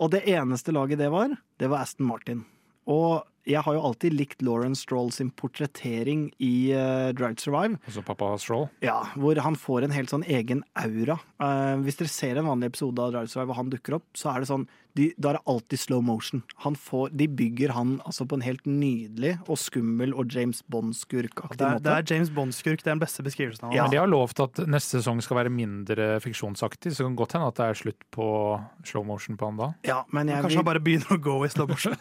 og 0.00 0.12
det 0.12 0.24
eneste 0.28 0.72
laget 0.76 1.00
det 1.00 1.10
var, 1.12 1.34
det 1.60 1.68
var 1.72 1.84
Aston 1.84 2.08
Martin. 2.08 2.44
Og 2.90 3.22
jeg 3.48 3.62
har 3.64 3.74
jo 3.76 3.82
alltid 3.88 4.12
likt 4.12 4.42
Lauren 4.44 4.76
Stroll 4.76 5.08
sin 5.14 5.30
portrettering 5.32 6.26
i 6.44 6.72
uh, 6.76 7.08
Drive 7.16 7.38
to 7.40 7.48
Survive. 7.48 7.78
Altså 7.88 8.04
pappa 8.04 8.28
Stroll. 8.40 8.68
Ja, 8.84 8.98
hvor 9.16 9.40
han 9.40 9.56
får 9.56 9.86
en 9.86 9.94
helt 9.96 10.12
sånn 10.12 10.26
egen 10.28 10.60
aura. 10.76 11.16
Uh, 11.40 11.80
hvis 11.84 11.96
dere 12.00 12.12
ser 12.12 12.40
en 12.40 12.48
vanlig 12.50 12.74
episode 12.74 13.00
av 13.00 13.14
Drive 13.16 13.30
to 13.30 13.38
Survive 13.38 13.54
og 13.54 13.60
han 13.62 13.72
dukker 13.72 13.96
opp, 14.00 14.08
så 14.16 14.34
er 14.34 14.44
det 14.44 14.50
sånn 14.52 14.68
de, 14.98 15.10
Da 15.16 15.32
er 15.32 15.38
det 15.38 15.42
alltid 15.50 15.82
slow 15.82 16.02
motion. 16.04 16.42
Han 16.64 16.76
får, 16.78 17.10
de 17.16 17.26
bygger 17.28 17.74
han 17.76 17.98
altså 18.04 18.26
på 18.28 18.38
en 18.38 18.44
helt 18.44 18.66
nydelig 18.66 19.36
og 19.46 19.58
skummel 19.60 20.14
og 20.14 20.32
James 20.34 20.62
Bond-skurkaktig 20.70 21.58
Det 21.60 21.72
måte. 21.76 21.84
det 21.86 21.96
er 21.96 22.14
James 22.14 22.32
Bond-skurk. 22.34 22.82
Det 22.82 22.88
er 22.88 22.96
den 22.96 23.02
beste 23.02 23.24
beskrivelsen 23.26 23.66
av 23.66 23.70
ham. 23.70 23.76
Ja. 23.76 23.84
Men 23.86 23.94
de 23.94 24.00
har 24.02 24.10
lovt 24.10 24.42
at 24.44 24.62
neste 24.70 25.00
sesong 25.00 25.22
skal 25.24 25.42
være 25.42 25.52
mindre 25.54 26.12
fiksjonsaktig, 26.24 26.94
så 26.94 27.02
det 27.02 27.10
kan 27.10 27.20
godt 27.20 27.36
hende 27.36 27.52
at 27.52 27.60
det 27.60 27.68
er 27.68 27.80
slutt 27.82 28.08
på 28.14 28.26
slow 28.86 29.06
motion 29.06 29.38
på 29.40 29.50
han 29.50 29.60
da. 29.60 29.70
Ja, 29.86 30.00
men 30.14 30.32
jeg 30.32 30.44
Kanskje 30.46 30.62
han 30.62 30.70
bare 30.70 30.82
begynner 30.82 31.14
å 31.16 31.20
gå 31.22 31.38
i 31.46 31.52
slow 31.52 31.70
motion. 31.70 31.96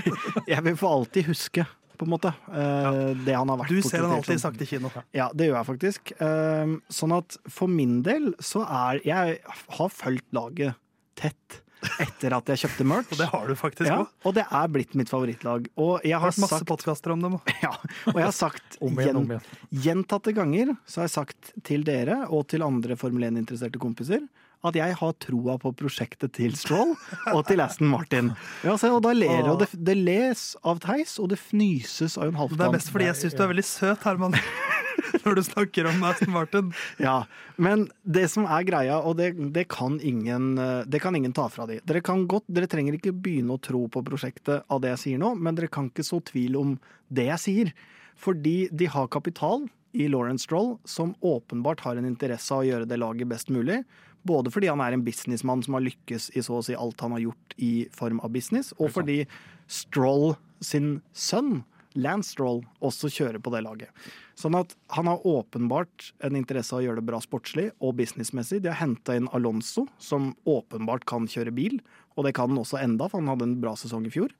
jeg 0.52 0.66
vil 0.66 0.76
få 0.80 0.92
alltid 0.98 1.30
huske, 1.30 1.66
på 2.02 2.06
en 2.06 2.10
måte, 2.10 2.32
eh, 2.50 3.12
det 3.22 3.34
han 3.36 3.50
har 3.52 3.60
vært 3.60 3.70
Du 3.70 3.82
ser 3.86 4.02
han 4.02 4.16
alltid 4.16 4.40
sagt 4.40 4.58
sakte 4.58 4.66
kino. 4.66 4.90
Ja, 5.14 5.28
det 5.34 5.46
gjør 5.48 5.60
jeg 5.60 5.68
faktisk. 5.68 6.14
Uh, 6.18 6.78
sånn 6.90 7.14
at 7.14 7.36
for 7.46 7.70
min 7.70 8.00
del 8.02 8.32
så 8.42 8.64
er 8.66 9.02
Jeg 9.06 9.38
har 9.44 9.92
fulgt 9.92 10.26
laget 10.34 10.80
tett 11.18 11.60
etter 12.02 12.36
at 12.36 12.52
jeg 12.52 12.64
kjøpte 12.64 12.86
merch. 12.88 13.12
Og 13.12 13.20
det 13.20 13.28
har 13.32 13.48
du 13.48 13.54
faktisk 13.58 13.90
Ja, 13.90 14.02
og 14.26 14.36
det 14.36 14.44
er 14.48 14.72
blitt 14.72 14.96
mitt 14.98 15.12
favorittlag. 15.12 15.68
Og 15.76 16.04
jeg 16.06 16.18
har 16.18 16.32
har 16.32 16.40
masse 16.42 16.64
podkaster 16.68 17.14
om 17.14 17.24
dem. 17.24 17.38
ja, 17.64 17.72
og 18.12 18.20
jeg 18.20 18.28
har 18.28 18.36
sagt 18.36 18.78
igjen, 18.80 19.34
gjentatte 19.70 20.34
ganger 20.36 20.76
så 20.86 21.02
har 21.02 21.10
jeg 21.10 21.16
sagt 21.16 21.52
til 21.66 21.84
dere 21.86 22.24
og 22.30 22.46
til 22.52 22.64
andre 22.66 22.98
Formel 23.00 23.28
1-interesserte 23.30 23.82
kompiser 23.82 24.24
at 24.62 24.76
jeg 24.78 24.94
har 24.94 25.14
troa 25.18 25.56
på 25.58 25.72
prosjektet 25.74 26.36
til 26.36 26.52
Stroll 26.54 26.92
og 27.32 27.40
til 27.48 27.62
Aston 27.64 27.88
Martin. 27.90 28.30
Ja, 28.62 28.76
så, 28.78 28.92
og 28.94 29.02
da 29.02 29.10
ler 29.16 29.48
og 29.50 29.58
det, 29.64 29.72
det 29.74 29.96
les 29.98 30.52
av 30.62 30.78
Theis, 30.84 31.16
og 31.18 31.32
det 31.32 31.40
fnyses 31.42 32.14
av 32.14 32.30
Jon 32.30 32.54
Det 32.54 32.68
er 32.68 32.76
best 32.76 32.92
fordi 32.94 33.10
jeg 33.10 33.18
syns 33.24 33.34
du 33.38 33.42
er 33.42 33.50
veldig 33.56 33.66
søt, 33.66 34.06
Herman. 34.06 34.38
Når 35.24 35.38
du 35.38 35.42
snakker 35.46 35.88
om 35.90 36.02
Aston 36.06 36.32
Martin. 36.34 36.70
Ja, 37.02 37.24
men 37.56 37.86
det 38.02 38.26
som 38.32 38.46
er 38.46 38.66
greia, 38.66 38.98
og 39.00 39.16
det, 39.20 39.32
det, 39.54 39.66
kan, 39.72 39.98
ingen, 40.00 40.56
eh, 40.58 40.84
det 40.86 41.02
kan 41.04 41.16
ingen 41.16 41.34
ta 41.36 41.48
fra 41.52 41.66
de. 41.70 41.80
Dere, 41.88 42.02
kan 42.04 42.26
godt, 42.30 42.48
dere 42.52 42.70
trenger 42.70 42.98
ikke 42.98 43.14
begynne 43.14 43.56
å 43.56 43.62
tro 43.62 43.84
på 43.92 44.04
prosjektet 44.06 44.66
av 44.68 44.82
det 44.82 44.94
jeg 44.94 45.02
sier 45.06 45.22
nå, 45.22 45.34
men 45.38 45.58
dere 45.58 45.72
kan 45.72 45.90
ikke 45.90 46.06
så 46.06 46.22
tvil 46.32 46.58
om 46.60 46.76
det 47.12 47.28
jeg 47.30 47.44
sier. 47.46 47.74
Fordi 48.22 48.56
de 48.70 48.88
har 48.92 49.10
kapital 49.12 49.66
i 49.92 50.06
Lawrence 50.08 50.46
Stroll, 50.46 50.76
som 50.84 51.14
åpenbart 51.20 51.82
har 51.84 51.98
en 51.98 52.08
interesse 52.08 52.52
av 52.54 52.62
å 52.62 52.68
gjøre 52.68 52.88
det 52.88 53.00
laget 53.00 53.28
best 53.28 53.52
mulig. 53.52 53.82
Både 54.22 54.52
fordi 54.54 54.70
han 54.70 54.80
er 54.80 54.94
en 54.94 55.04
businessmann 55.04 55.64
som 55.66 55.76
har 55.76 55.84
lykkes 55.84 56.30
i 56.38 56.44
så 56.44 56.60
å 56.60 56.64
si 56.64 56.76
alt 56.78 57.00
han 57.02 57.14
har 57.16 57.24
gjort 57.26 57.56
i 57.58 57.72
form 57.94 58.22
av 58.22 58.32
business, 58.34 58.70
og 58.78 58.92
fordi 58.94 59.24
Stroll 59.72 60.34
sin 60.62 61.00
sønn 61.16 61.62
Lance 61.98 62.32
Stroll 62.32 62.62
også 62.84 63.10
kjører 63.12 63.42
på 63.42 63.52
det 63.52 63.62
laget. 63.66 63.90
Sånn 64.38 64.56
at 64.56 64.74
han 64.96 65.10
har 65.10 65.26
åpenbart 65.28 66.12
en 66.24 66.36
interesse 66.38 66.74
av 66.74 66.80
å 66.80 66.86
gjøre 66.86 67.02
det 67.02 67.08
bra 67.10 67.20
sportslig 67.22 67.68
og 67.84 67.96
businessmessig. 68.00 68.62
De 68.64 68.72
har 68.72 68.80
henta 68.80 69.16
inn 69.18 69.30
Alonso, 69.36 69.86
som 70.02 70.32
åpenbart 70.48 71.04
kan 71.08 71.28
kjøre 71.30 71.54
bil, 71.54 71.78
og 72.16 72.26
det 72.26 72.34
kan 72.36 72.52
han 72.52 72.62
også 72.62 72.80
enda, 72.80 73.08
for 73.08 73.20
han 73.20 73.32
hadde 73.32 73.48
en 73.50 73.60
bra 73.62 73.74
sesong 73.78 74.08
i 74.08 74.12
fjor. 74.14 74.32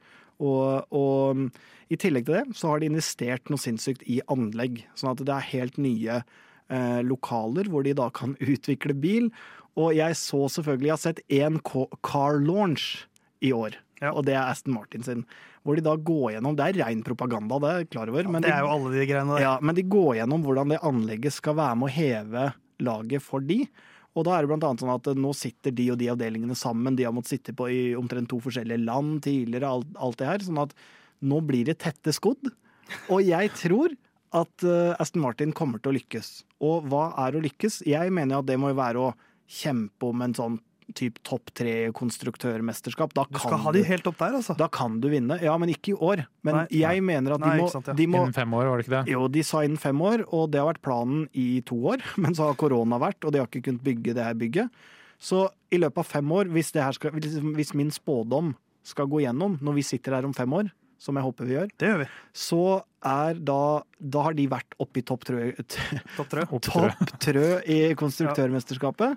Og, 0.43 0.89
og 0.97 1.93
i 1.93 1.99
tillegg 2.01 2.27
til 2.27 2.39
det 2.39 2.59
så 2.59 2.73
har 2.73 2.83
de 2.83 2.89
investert 2.91 3.53
noe 3.53 3.61
sinnssykt 3.61 4.05
i 4.11 4.23
anlegg, 4.33 4.83
sånn 4.99 5.13
at 5.13 5.23
det 5.23 5.35
er 5.37 5.51
helt 5.53 5.79
nye 5.81 6.21
eh, 6.23 7.01
lokaler 7.07 7.69
hvor 7.71 7.87
de 7.87 7.95
da 7.99 8.09
kan 8.15 8.37
utvikle 8.55 8.97
bil. 8.99 9.31
Og 9.79 9.95
jeg 9.97 10.19
så 10.21 10.45
selvfølgelig, 10.53 10.89
jeg 10.89 10.97
har 10.97 11.05
sett 11.07 11.25
én 11.33 11.61
car 12.05 12.41
launch 12.43 13.07
i 13.45 13.53
år. 13.57 13.79
Og 14.11 14.25
det 14.27 14.35
er 14.35 14.49
Aston 14.49 14.75
Martin 14.75 15.07
sin. 15.07 15.23
Hvor 15.63 15.79
de 15.79 15.85
da 15.87 15.95
går 15.95 16.35
gjennom 16.35 16.57
Det 16.59 16.67
er 16.67 16.81
rein 16.83 17.05
propaganda, 17.07 17.61
det 17.63 17.71
er 17.71 17.81
jeg 17.85 17.91
klar 17.93 18.11
over. 18.11 18.29
men 18.29 18.43
det 18.43 18.51
er 18.51 18.65
jo 18.65 18.73
alle 18.75 18.93
de 18.97 19.07
greiene 19.07 19.37
der. 19.37 19.45
ja, 19.45 19.55
men 19.63 19.79
de 19.79 19.87
går 19.87 20.17
gjennom 20.19 20.45
hvordan 20.47 20.75
det 20.75 20.83
anlegget 20.83 21.37
skal 21.37 21.59
være 21.61 21.79
med 21.79 21.91
å 21.91 21.97
heve 21.97 22.47
laget 22.83 23.23
for 23.23 23.45
de. 23.47 23.61
Og 24.13 24.27
da 24.27 24.35
er 24.37 24.45
det 24.45 24.51
blant 24.51 24.65
annet 24.69 24.83
sånn 24.83 24.93
at 24.93 25.07
nå 25.17 25.31
sitter 25.37 25.73
de 25.73 25.87
og 25.95 26.01
de 26.01 26.11
avdelingene 26.13 26.57
sammen. 26.59 26.97
De 26.99 27.07
har 27.07 27.15
måttet 27.17 27.39
sitte 27.39 27.55
på 27.57 27.69
i 27.73 27.83
omtrent 27.97 28.29
to 28.29 28.41
forskjellige 28.45 28.85
land 28.85 29.23
tidligere, 29.25 29.71
alt, 29.71 29.95
alt 29.97 30.19
det 30.21 30.29
her. 30.29 30.45
Sånn 30.45 30.61
at 30.61 30.75
nå 31.25 31.39
blir 31.49 31.65
det 31.71 31.79
tette 31.81 32.13
skodd. 32.13 32.51
Og 33.09 33.23
jeg 33.25 33.53
tror 33.57 33.95
at 34.37 34.65
eh, 34.67 34.93
Aston 35.01 35.23
Martin 35.25 35.55
kommer 35.57 35.81
til 35.81 35.93
å 35.93 35.97
lykkes. 35.97 36.33
Og 36.65 36.89
hva 36.93 37.13
er 37.25 37.37
å 37.37 37.43
lykkes? 37.45 37.83
Jeg 37.89 38.13
mener 38.13 38.41
at 38.41 38.49
det 38.49 38.59
må 38.61 38.73
jo 38.73 38.81
være 38.81 39.07
å 39.07 39.15
kjempe 39.53 40.09
om 40.09 40.25
en 40.25 40.37
sånn 40.37 40.61
type 40.99 41.21
topp 41.27 41.51
tre 41.57 41.91
konstruktørmesterskap. 41.97 43.13
Da 43.17 43.25
Du 43.31 43.39
skal 43.41 43.59
ha 43.65 43.73
de 43.75 43.83
helt 43.87 44.07
opp 44.11 44.19
der, 44.21 44.37
altså. 44.39 44.57
da 44.59 44.69
kan 44.73 45.01
du 45.03 45.09
vinne. 45.13 45.39
Ja, 45.43 45.57
men 45.59 45.73
ikke 45.73 45.93
i 45.95 45.99
år. 45.99 46.25
Men 46.47 46.61
Nei. 46.63 46.67
jeg 46.83 47.03
mener 47.07 47.37
at 47.37 47.43
de 47.45 47.49
Nei, 47.49 47.59
må, 47.63 47.69
sant, 47.73 47.87
ja. 47.91 47.95
de 47.99 48.07
må 48.11 48.23
Innen 48.25 48.35
fem 48.37 48.55
år, 48.59 48.67
var 48.71 48.79
det 48.83 48.87
ikke 48.87 48.97
det? 49.05 49.13
jo, 49.15 49.29
de 49.29 49.43
sa 49.47 49.63
innen 49.67 49.79
fem 49.81 50.01
år, 50.01 50.25
og 50.33 50.51
det 50.53 50.61
har 50.63 50.71
vært 50.73 50.83
planen 50.83 51.29
i 51.35 51.61
to 51.69 51.79
år. 51.95 52.03
Men 52.23 52.35
så 52.39 52.51
har 52.51 52.59
korona 52.61 52.99
vært, 53.03 53.23
og 53.25 53.33
de 53.35 53.43
har 53.43 53.49
ikke 53.51 53.65
kunnet 53.71 53.83
bygge 53.87 54.15
det 54.19 54.25
her 54.27 54.35
bygget. 54.39 54.71
Så 55.23 55.45
i 55.71 55.79
løpet 55.79 56.03
av 56.03 56.09
fem 56.19 56.33
år, 56.35 56.49
hvis, 56.51 56.73
det 56.75 56.83
her 56.83 56.93
skal, 56.99 57.13
hvis 57.15 57.37
hvis 57.39 57.75
min 57.79 57.91
spådom 57.95 58.55
skal 58.83 59.07
gå 59.07 59.21
gjennom 59.23 59.59
når 59.63 59.77
vi 59.79 59.83
sitter 59.87 60.17
her 60.19 60.27
om 60.27 60.33
fem 60.35 60.51
år, 60.59 60.71
som 61.03 61.15
jeg 61.19 61.25
håper 61.27 61.47
vi 61.47 61.55
gjør, 61.57 61.69
Det 61.79 61.89
gjør 61.89 61.99
vi. 62.01 62.07
så 62.35 62.59
er 63.03 63.35
da 63.43 63.83
Da 63.99 64.21
har 64.23 64.35
de 64.39 64.45
vært 64.47 64.75
oppe 64.79 65.01
i 65.01 65.03
topp 65.03 65.25
trø, 65.27 65.49
Topp 66.19 66.29
tre. 66.31 66.45
Opptrø. 66.47 66.91
topp 66.91 67.17
trø 67.23 67.47
i 67.67 67.79
konstruktørmesterskapet. 67.99 69.17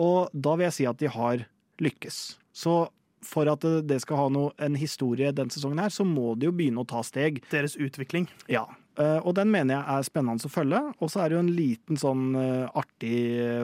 Og 0.00 0.32
da 0.32 0.56
vil 0.56 0.68
jeg 0.68 0.76
si 0.78 0.88
at 0.88 1.00
de 1.00 1.10
har 1.12 1.46
lykkes. 1.82 2.20
Så 2.56 2.86
for 3.26 3.48
at 3.50 3.64
det 3.88 4.00
skal 4.04 4.20
ha 4.20 4.26
noe, 4.32 4.52
en 4.62 4.76
historie 4.78 5.32
den 5.34 5.50
sesongen 5.52 5.80
her, 5.82 5.92
så 5.92 6.06
må 6.06 6.34
de 6.38 6.50
jo 6.50 6.56
begynne 6.56 6.82
å 6.82 6.88
ta 6.88 7.02
steg. 7.06 7.42
Deres 7.50 7.76
utvikling. 7.80 8.28
Ja, 8.52 8.66
eh, 9.00 9.18
og 9.18 9.34
den 9.38 9.50
mener 9.52 9.78
jeg 9.78 9.96
er 9.96 10.06
spennende 10.06 10.46
å 10.46 10.52
følge. 10.52 10.82
Og 11.00 11.10
så 11.12 11.22
er 11.22 11.32
det 11.32 11.38
jo 11.38 11.42
en 11.44 11.56
liten 11.56 12.00
sånn 12.00 12.28
eh, 12.38 12.78
artig 12.78 13.18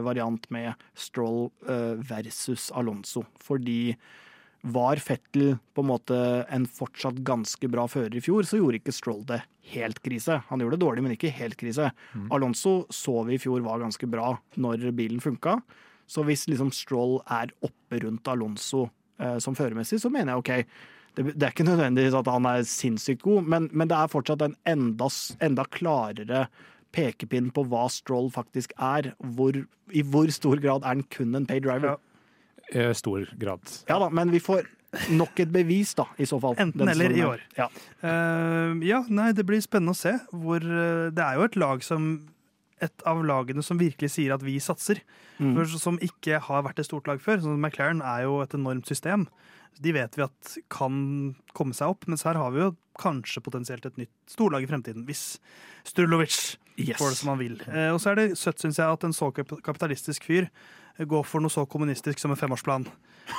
variant 0.07 0.49
med 0.55 0.83
Stroll 0.99 1.47
eh, 1.69 1.95
versus 2.11 2.71
Alonso. 2.75 3.25
Fordi 3.45 3.95
var 4.63 5.01
Fettel 5.03 5.57
på 5.75 5.83
en 5.83 5.91
måte 5.91 6.17
en 6.55 6.69
fortsatt 6.71 7.17
ganske 7.27 7.67
bra 7.71 7.89
fører 7.91 8.15
i 8.15 8.23
fjor, 8.23 8.47
så 8.47 8.61
gjorde 8.61 8.79
ikke 8.79 8.95
Stroll 8.95 9.25
det 9.27 9.41
helt 9.73 9.99
krise. 10.05 10.39
Han 10.51 10.63
gjorde 10.63 10.79
det 10.79 10.85
dårlig, 10.85 11.03
men 11.03 11.15
ikke 11.17 11.33
helt 11.35 11.59
krise. 11.59 11.91
Alonso 12.35 12.85
så 12.95 13.23
vi 13.27 13.37
i 13.37 13.43
fjor 13.43 13.63
var 13.67 13.83
ganske 13.83 14.07
bra 14.11 14.37
når 14.63 14.93
bilen 14.95 15.23
funka. 15.23 15.59
Så 16.11 16.25
hvis 16.27 16.47
liksom 16.51 16.73
Stroll 16.75 17.21
er 17.31 17.53
oppe 17.65 18.03
rundt 18.03 18.29
Alonso 18.29 18.87
eh, 19.21 19.39
som 19.43 19.57
førermessig, 19.59 20.01
så 20.03 20.11
mener 20.13 20.35
jeg 20.35 20.43
OK. 20.43 20.53
Det, 21.13 21.25
det 21.37 21.45
er 21.45 21.53
ikke 21.53 21.69
nødvendigvis 21.69 22.17
at 22.17 22.29
han 22.33 22.47
er 22.49 22.67
sinnssykt 22.69 23.25
god, 23.25 23.49
men, 23.55 23.69
men 23.73 23.91
det 23.91 23.99
er 23.99 24.13
fortsatt 24.13 24.45
en 24.47 24.57
enda, 24.69 25.11
enda 25.45 25.67
klarere 25.69 26.47
pekepinn 26.93 27.51
på 27.53 27.65
hva 27.69 27.87
Stroll 27.93 28.31
faktisk 28.33 28.73
er. 28.81 29.13
Hvor, 29.37 29.57
I 29.93 30.05
hvor 30.09 30.33
stor 30.33 30.61
grad 30.63 30.85
er 30.85 30.97
han 30.97 31.05
kun 31.13 31.37
en 31.37 31.49
pay 31.49 31.61
driver? 31.65 31.97
Ja. 31.97 31.99
I 32.73 32.93
stor 32.97 33.27
grad. 33.41 33.69
Ja 33.89 33.99
da, 34.01 34.09
men 34.09 34.33
vi 34.33 34.41
får 34.41 34.69
nok 35.13 35.41
et 35.41 35.53
bevis, 35.53 35.95
da, 35.97 36.07
i 36.21 36.27
så 36.29 36.39
fall. 36.41 36.57
Enten 36.61 36.89
eller 36.89 37.15
i 37.17 37.25
år. 37.25 37.41
Ja. 37.57 37.69
Uh, 38.05 38.77
ja, 38.85 39.03
nei, 39.09 39.31
det 39.37 39.45
blir 39.49 39.63
spennende 39.65 39.97
å 39.97 39.99
se. 39.99 40.15
Hvor, 40.33 40.61
uh, 40.61 41.09
det 41.13 41.25
er 41.25 41.39
jo 41.39 41.47
et 41.49 41.59
lag 41.61 41.85
som 41.85 42.13
et 42.83 43.05
av 43.09 43.23
lagene 43.25 43.63
som 43.65 43.81
virkelig 43.81 44.13
sier 44.17 44.35
at 44.35 44.45
vi 44.45 44.59
satser. 44.63 45.01
Mm. 45.39 45.55
For, 45.57 45.79
som 45.81 46.01
ikke 46.03 46.41
har 46.49 46.65
vært 46.67 46.83
et 46.83 46.89
stort 46.89 47.09
lag 47.11 47.23
før. 47.23 47.41
Sånn, 47.45 47.61
McLaren 47.61 48.03
er 48.05 48.27
jo 48.27 48.41
et 48.45 48.57
enormt 48.59 48.91
system. 48.91 49.29
De 49.83 49.95
vet 49.97 50.19
vi 50.19 50.25
at 50.27 50.57
kan 50.73 50.97
komme 51.57 51.77
seg 51.77 51.95
opp, 51.95 52.09
mens 52.11 52.27
her 52.29 52.37
har 52.39 52.53
vi 52.55 52.65
jo 52.65 52.73
kanskje 53.01 53.41
potensielt 53.45 53.87
et 53.89 53.97
nytt 54.01 54.13
storlag 54.29 54.67
i 54.67 54.69
fremtiden. 54.71 55.07
Hvis 55.09 55.39
Strulovic 55.89 56.59
Yes. 56.77 56.97
får 56.97 57.11
det 57.13 57.17
som 57.19 57.29
han 57.29 57.41
vil. 57.41 57.59
Eh, 57.69 57.91
og 57.93 57.99
så 58.01 58.13
er 58.13 58.17
det 58.17 58.39
søtt, 58.41 58.61
syns 58.63 58.79
jeg, 58.81 58.89
at 58.89 59.05
en 59.05 59.13
så 59.13 59.29
kapitalistisk 59.35 60.25
fyr 60.25 60.47
går 60.99 61.25
for 61.29 61.45
noe 61.45 61.53
så 61.53 61.67
kommunistisk 61.69 62.21
som 62.21 62.33
en 62.33 62.41
femårsplan. 62.41 62.87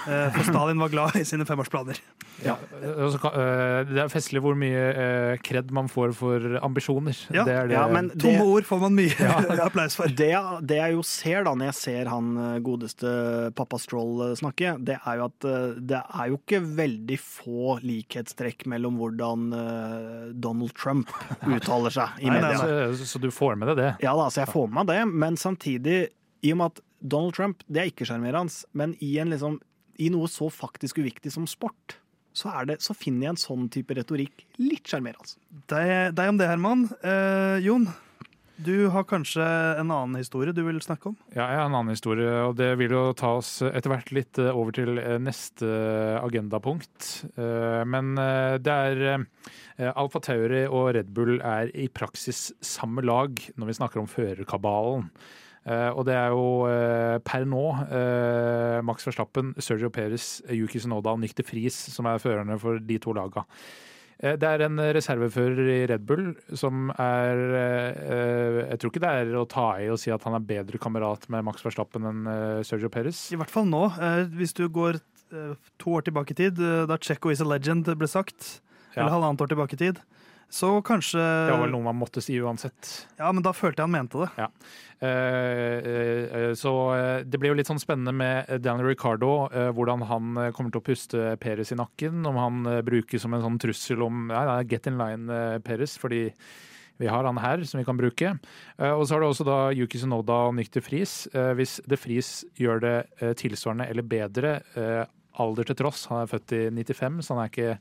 Eh, 0.07 0.27
for 0.35 0.43
Stalin 0.49 0.79
var 0.81 0.89
glad 0.93 1.15
i 1.19 1.23
sine 1.27 1.45
femårsplaner. 1.47 1.99
Ja. 2.43 2.55
Og 2.97 3.13
så 3.13 3.19
kan- 3.21 3.35
øh, 3.39 3.83
Det 3.87 3.99
er 4.03 4.09
festlig 4.11 4.41
hvor 4.43 4.55
mye 4.57 5.37
kred 5.45 5.69
man 5.71 5.87
får 5.87 6.13
for 6.17 6.39
ambisjoner. 6.65 7.15
Ja. 7.31 7.43
Det 7.47 7.53
er 7.53 7.67
det. 7.69 7.75
Ja, 7.77 7.87
men 7.87 8.09
det, 8.09 8.19
Tomme 8.23 8.43
ord 8.57 8.63
får 8.67 8.79
man 8.81 8.95
mye 8.97 9.29
applaus 9.67 9.95
for. 9.95 10.07
det, 10.11 10.31
det 10.67 10.79
jeg 10.81 10.93
jo 10.97 11.03
ser 11.07 11.43
da, 11.47 11.53
når 11.55 11.69
jeg 11.71 11.77
ser 11.79 12.09
han 12.11 12.33
eh, 12.37 12.59
godeste 12.65 13.13
pappa 13.55 13.79
Stroll 13.79 14.29
eh, 14.29 14.35
snakke, 14.39 14.75
det 14.83 14.97
er 15.05 15.21
jo 15.21 15.25
at 15.29 15.47
eh, 15.47 15.77
det 15.79 16.01
er 16.03 16.31
jo 16.33 16.39
ikke 16.41 16.61
veldig 16.81 17.19
få 17.21 17.77
likhetstrekk 17.83 18.65
mellom 18.73 18.97
hvordan 18.99 19.47
eh, 19.53 20.31
Donald 20.33 20.73
Trump 20.75 21.13
uttaler 21.47 21.93
seg 21.95 22.19
i 22.23 22.31
Nei. 22.33 22.41
Så, 22.57 23.05
så 23.13 23.21
du 23.23 23.29
får 23.31 23.55
med 23.61 23.69
deg 23.71 23.77
det? 23.79 23.91
Ja 24.03 24.15
da, 24.17 24.27
så 24.33 24.43
jeg 24.43 24.51
får 24.51 24.67
med 24.67 24.81
meg 24.81 24.89
det, 24.91 25.01
men 25.23 25.37
samtidig, 25.39 25.99
i 26.43 26.51
og 26.51 26.57
med 26.59 26.73
at 26.73 26.81
Donald 27.03 27.33
Trump, 27.35 27.63
det 27.67 27.81
er 27.81 27.89
ikke 27.91 28.05
sjarmerende, 28.07 28.51
men 28.73 28.93
i, 29.03 29.13
en 29.19 29.31
liksom, 29.33 29.57
i 30.01 30.09
noe 30.13 30.29
så 30.31 30.49
faktisk 30.53 31.01
uviktig 31.03 31.33
som 31.35 31.45
sport, 31.49 31.97
så, 32.33 32.49
er 32.49 32.71
det, 32.71 32.79
så 32.81 32.95
finner 32.97 33.27
jeg 33.27 33.35
en 33.35 33.43
sånn 33.43 33.67
type 33.73 33.93
retorikk 33.93 34.47
litt 34.57 34.89
sjarmerende. 34.89 35.35
Deg, 35.69 36.15
deg 36.17 36.31
om 36.31 36.39
det, 36.39 36.49
Herman. 36.49 36.87
Eh, 37.05 37.59
Jon, 37.61 37.85
du 38.63 38.87
har 38.93 39.05
kanskje 39.09 39.43
en 39.81 39.89
annen 39.91 40.19
historie 40.19 40.53
du 40.53 40.61
vil 40.65 40.77
snakke 40.81 41.09
om? 41.09 41.15
Ja, 41.33 41.47
jeg 41.49 41.57
har 41.57 41.67
en 41.67 41.77
annen 41.77 41.95
historie, 41.95 42.29
og 42.45 42.55
det 42.59 42.71
vil 42.77 42.93
jo 42.93 43.03
ta 43.17 43.31
oss 43.39 43.55
etter 43.65 43.89
hvert 43.93 44.11
litt 44.13 44.37
eh, 44.41 44.49
over 44.53 44.75
til 44.77 44.97
eh, 45.01 45.17
neste 45.21 45.69
agendapunkt. 46.21 47.09
Eh, 47.33 47.81
Men 47.89 48.13
det 48.63 48.73
er 48.73 49.25
Alfa 49.93 50.21
Tauri 50.21 50.63
og 50.67 50.91
Red 50.95 51.09
Bull 51.13 51.39
er 51.41 51.71
i 51.73 51.87
praksis 51.89 52.51
samme 52.61 53.01
lag 53.05 53.41
når 53.57 53.71
vi 53.71 53.77
snakker 53.79 54.01
om 54.03 54.09
førerkabalen. 54.09 55.09
Eh, 55.65 55.89
Og 55.95 56.03
det 56.05 56.15
er 56.19 56.33
jo 56.35 56.65
eh, 56.67 57.19
per 57.23 57.45
nå 57.47 57.63
eh, 57.87 58.81
Max 58.83 59.05
Verstappen, 59.07 59.53
Sergio 59.63 59.89
Perez, 59.89 60.41
Yuki 60.51 60.79
Sonoda 60.83 61.13
og 61.15 61.21
Nick 61.23 61.35
de 61.37 61.43
Vries 61.47 61.77
som 61.93 62.05
er 62.11 62.19
førerne 62.19 62.57
for 62.59 62.79
de 62.83 62.97
to 62.99 63.13
laga. 63.15 63.45
Eh, 64.19 64.35
Det 64.35 64.43
er 64.49 64.65
en 64.65 64.77
reservefører 64.97 65.71
i 65.71 65.79
Red 65.87 66.03
Bull 66.05 66.33
som 66.53 66.91
er 66.99 67.39
Jeg 68.73 68.79
tror 68.79 68.91
ikke 68.91 69.03
det 69.05 69.13
er 69.21 69.33
å 69.39 69.47
ta 69.47 69.69
i 69.79 69.87
å 69.91 69.97
si 69.99 70.11
at 70.11 70.23
han 70.27 70.35
er 70.35 70.43
bedre 70.51 70.77
kamerat 70.83 71.29
med 71.31 71.43
Max 71.47 71.63
Verstappen 71.63 72.05
enn 72.11 72.27
Sergio 72.67 72.89
Perez. 72.91 73.29
I 73.31 73.39
hvert 73.39 73.51
fall 73.51 73.65
nå. 73.71 73.85
Hvis 74.35 74.53
du 74.53 74.67
går 74.69 74.99
to 75.79 75.95
år 75.97 76.03
tilbake 76.05 76.35
i 76.35 76.37
tid, 76.43 76.59
da 76.87 76.97
Checo 77.01 77.31
is 77.33 77.41
a 77.41 77.47
legend 77.47 77.87
ble 77.97 78.07
sagt, 78.07 78.59
Ja. 78.93 79.01
eller 79.07 79.15
halvannet 79.15 79.41
år 79.41 79.49
tilbake 79.49 79.73
i 79.73 79.79
tid, 79.81 79.99
så 80.53 80.69
kanskje 80.85 81.17
Det 81.17 81.53
var 81.55 81.63
vel 81.63 81.71
noe 81.73 81.87
man 81.87 81.97
måtte 81.97 82.21
si 82.21 82.35
uansett. 82.37 82.89
Ja, 83.17 83.31
men 83.33 83.41
da 83.45 83.55
følte 83.57 83.81
jeg 83.81 83.87
han 83.87 83.95
mente 83.95 84.19
det. 84.21 84.29
Ja. 84.37 84.49
Uh, 85.03 85.77
uh, 85.83 86.51
Så 86.57 86.73
eh, 86.95 87.23
det 87.25 87.39
blir 87.41 87.51
jo 87.51 87.57
litt 87.57 87.71
sånn 87.71 87.81
spennende 87.81 88.13
med 88.15 88.51
Daniel 88.61 88.91
Ricardo, 88.91 89.47
hvordan 89.73 90.05
han 90.07 90.37
kommer 90.53 90.73
til 90.73 90.81
å 90.83 90.85
puste 90.85 91.31
Perez 91.41 91.73
i 91.73 91.79
nakken. 91.79 92.21
Om 92.29 92.37
han 92.37 92.69
brukes 92.85 93.25
som 93.25 93.33
en 93.33 93.41
sånn 93.43 93.57
trussel 93.63 94.05
om 94.05 94.27
nei, 94.29 94.43
nei, 94.49 94.59
get 94.69 94.87
in 94.89 95.01
line, 95.01 95.41
Peres, 95.65 95.97
fordi 95.99 96.27
vi 97.01 97.09
har 97.09 97.25
han 97.25 97.41
her 97.41 97.65
som 97.65 97.81
vi 97.81 97.87
kan 97.87 97.97
bruke. 97.97 98.35
Og 98.77 99.03
så 99.07 99.15
har 99.15 99.23
du 99.23 99.27
også 99.31 99.47
da 99.47 99.57
Yuki 99.73 99.97
Sunoda 99.99 100.43
og 100.51 100.55
Nick 100.59 100.69
de. 100.75 100.83
Eh, 101.33 101.51
Hvis 101.57 101.79
de 101.89 101.97
Friis 101.97 102.31
gjør 102.61 102.83
det 102.85 102.95
tilsvarende 103.41 103.89
eller 103.89 104.05
bedre, 104.05 104.55
alder 105.33 105.65
til 105.65 105.77
tross, 105.81 106.05
han 106.11 106.23
er 106.23 106.29
født 106.29 106.53
i 106.53 106.63
95, 106.69 107.21
så 107.25 107.33
han 107.33 107.43
er 107.43 107.49
ikke 107.49 107.77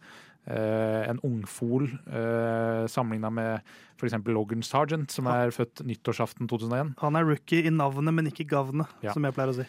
en 0.51 1.21
ungfol 1.23 1.85
uh, 2.11 2.87
sammenligna 2.91 3.31
med 3.31 3.61
f.eks. 4.01 4.17
Logan 4.27 4.63
Sargent, 4.67 5.13
som 5.15 5.27
er 5.31 5.53
født 5.55 5.85
nyttårsaften 5.87 6.49
2001. 6.51 6.95
Han 7.03 7.15
er 7.17 7.25
rookie 7.29 7.63
i 7.67 7.71
navnet, 7.71 8.15
men 8.15 8.27
ikke 8.33 8.49
gavnet, 8.51 8.87
Ja. 9.07 9.13
som 9.15 9.23
jeg 9.25 9.35
pleier 9.37 9.53
å 9.53 9.59
si. 9.61 9.67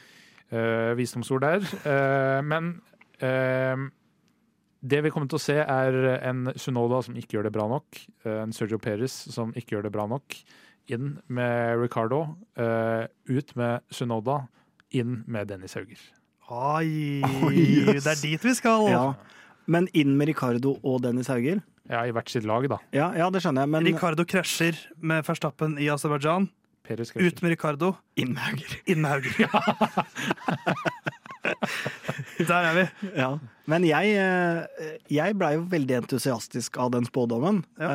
Uh, 0.53 0.93
visdomsord 0.97 1.41
der. 1.45 1.61
Uh, 1.85 2.41
men 2.45 2.73
uh, 3.21 3.85
det 4.83 4.99
vi 5.05 5.09
kommer 5.13 5.29
til 5.31 5.37
å 5.39 5.43
se, 5.45 5.55
er 5.61 5.95
en 6.27 6.49
Sunoda 6.59 6.99
som 7.05 7.15
ikke 7.15 7.37
gjør 7.37 7.45
det 7.47 7.53
bra 7.55 7.69
nok. 7.71 8.01
eh, 8.25 8.41
en 8.43 8.51
Sergio 8.51 8.75
Perez 8.83 9.13
som 9.31 9.53
ikke 9.55 9.77
gjør 9.77 9.85
det 9.85 9.93
bra 9.95 10.03
nok. 10.11 10.35
Inn 10.91 11.13
med 11.31 11.77
Ricardo. 11.79 12.35
eh, 12.59 13.05
ut 13.31 13.53
med 13.55 13.79
Sunoda. 13.89 14.41
Inn 14.91 15.23
med 15.25 15.47
Dennis 15.47 15.77
Hauger. 15.79 16.01
Oi, 16.51 17.21
Oh, 17.23 17.47
yes. 17.55 18.03
det 18.03 18.11
er 18.11 18.21
dit 18.25 18.43
vi 18.43 18.53
skal! 18.59 18.89
Ja. 18.91 19.05
Men 19.65 19.87
inn 19.95 20.17
med 20.19 20.27
Ricardo 20.31 20.77
og 20.83 21.01
Dennis 21.05 21.29
Hauger? 21.31 21.61
Ja, 21.91 22.03
I 22.07 22.13
hvert 22.15 22.31
sitt 22.31 22.45
lag, 22.47 22.67
da. 22.71 22.77
Ja, 22.95 23.11
ja 23.17 23.29
det 23.33 23.41
skjønner 23.43 23.61
jeg, 23.65 23.71
men 23.75 23.87
Ricardo 23.87 24.23
krasjer 24.27 24.77
med 25.03 25.25
Verstappen 25.27 25.77
i 25.81 25.89
Aserbajdsjan. 25.91 26.49
Ut 26.83 27.39
med 27.39 27.53
Ricardo, 27.53 27.93
inn 28.19 28.33
med 28.35 28.43
Hauger. 28.43 28.71
inn 28.91 28.99
med 29.03 29.09
Hauger. 29.13 29.47
Der 32.43 32.65
er 32.67 32.73
vi. 32.75 32.83
Ja. 33.15 33.29
Men 33.71 33.85
jeg, 33.87 34.05
eh, 34.19 34.59
jeg 35.11 35.35
blei 35.39 35.53
jo 35.55 35.63
veldig 35.71 35.95
entusiastisk 36.01 36.77
av 36.83 36.91
den 36.95 37.05
spådommen. 37.07 37.63
Ja. 37.79 37.89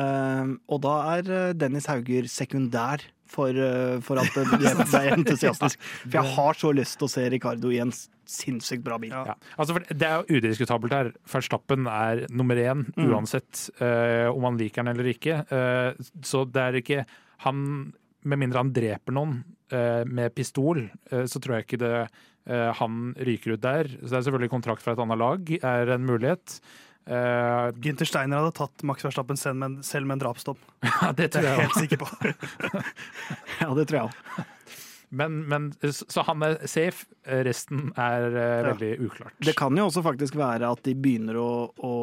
Og 0.69 0.81
da 0.85 0.93
er 1.15 1.21
eh, 1.29 1.53
Dennis 1.57 1.89
Hauger 1.89 2.23
sekundær 2.29 2.99
for, 3.29 3.53
eh, 3.53 3.99
for 4.05 4.21
at 4.21 4.33
det 4.35 4.45
ble 4.49 4.71
entusiastisk. 5.13 5.81
For 6.03 6.17
jeg 6.17 6.35
har 6.35 6.57
så 6.57 6.71
lyst 6.75 6.97
til 6.99 7.07
å 7.07 7.11
se 7.11 7.25
Ricardo 7.31 7.71
i 7.73 7.81
en 7.83 7.93
sinnssykt 8.29 8.83
bra 8.85 8.99
bil. 9.01 9.13
Ja. 9.13 9.35
Altså, 9.57 9.77
det 9.89 10.05
er 10.05 10.21
jo 10.21 10.39
udiskutabelt 10.39 10.95
her. 10.95 11.11
Verstappen 11.29 11.89
er 11.89 12.25
nummer 12.29 12.59
én 12.59 12.87
Mm. 12.89 13.09
uansett 13.11 13.69
uh, 13.81 14.29
om 14.31 14.41
man 14.41 14.57
liker 14.57 14.81
han 14.81 14.91
eller 14.91 15.09
ikke. 15.11 15.41
Uh, 15.51 15.93
så 16.25 16.43
det 16.49 16.61
er 16.61 16.79
ikke 16.81 17.05
han 17.45 17.93
Med 18.27 18.35
mindre 18.41 18.59
han 18.59 18.73
dreper 18.75 19.15
noen 19.15 19.37
uh, 19.71 20.03
med 20.03 20.33
pistol, 20.35 20.89
så 21.07 21.39
tror 21.39 21.55
jeg 21.55 21.65
ikke 21.69 21.79
det 21.79 21.93
han 22.49 23.13
ryker 23.15 23.53
ut 23.53 23.61
der. 23.61 23.87
Så 23.87 24.09
det 24.09 24.17
er 24.17 24.23
selvfølgelig 24.25 24.51
kontrakt 24.51 24.83
fra 24.83 24.91
et 24.95 24.99
annet 24.99 25.19
lag 25.21 25.51
er 25.69 25.91
en 25.93 26.07
mulighet. 26.07 26.57
Eh, 27.07 27.69
Gynter 27.81 28.05
Steiner 28.05 28.41
hadde 28.43 28.55
tatt 28.59 28.83
Max 28.85 29.05
Verstappen 29.05 29.37
selv 29.39 29.55
med 29.61 29.79
selv 29.87 30.05
med 30.09 30.17
en 30.19 30.25
drapsdom. 30.27 30.57
ja, 30.83 31.11
det 31.17 31.29
Det 31.29 31.31
tror 31.33 31.43
er 31.43 31.49
jeg 31.49 31.57
jeg 31.57 31.67
helt 31.67 31.81
sikker 31.83 31.97
på. 32.03 32.83
Ja, 33.61 33.73
det 33.77 33.87
tror 33.89 33.99
jeg 33.99 34.07
òg. 34.09 34.45
Men, 35.09 35.39
men, 35.49 35.71
så 35.89 36.21
han 36.27 36.43
er 36.45 36.59
safe. 36.69 37.07
Resten 37.25 37.87
er 37.97 38.27
eh, 38.29 38.43
Ja. 38.61 38.73
veldig 38.75 38.89
uklart. 39.07 39.33
Det 39.41 39.55
kan 39.57 39.73
jo 39.73 39.87
også 39.87 40.03
faktisk 40.05 40.35
være 40.37 40.69
at 40.69 40.83
de 40.85 40.93
begynner 40.93 41.33
å, 41.41 41.47
å 41.81 41.93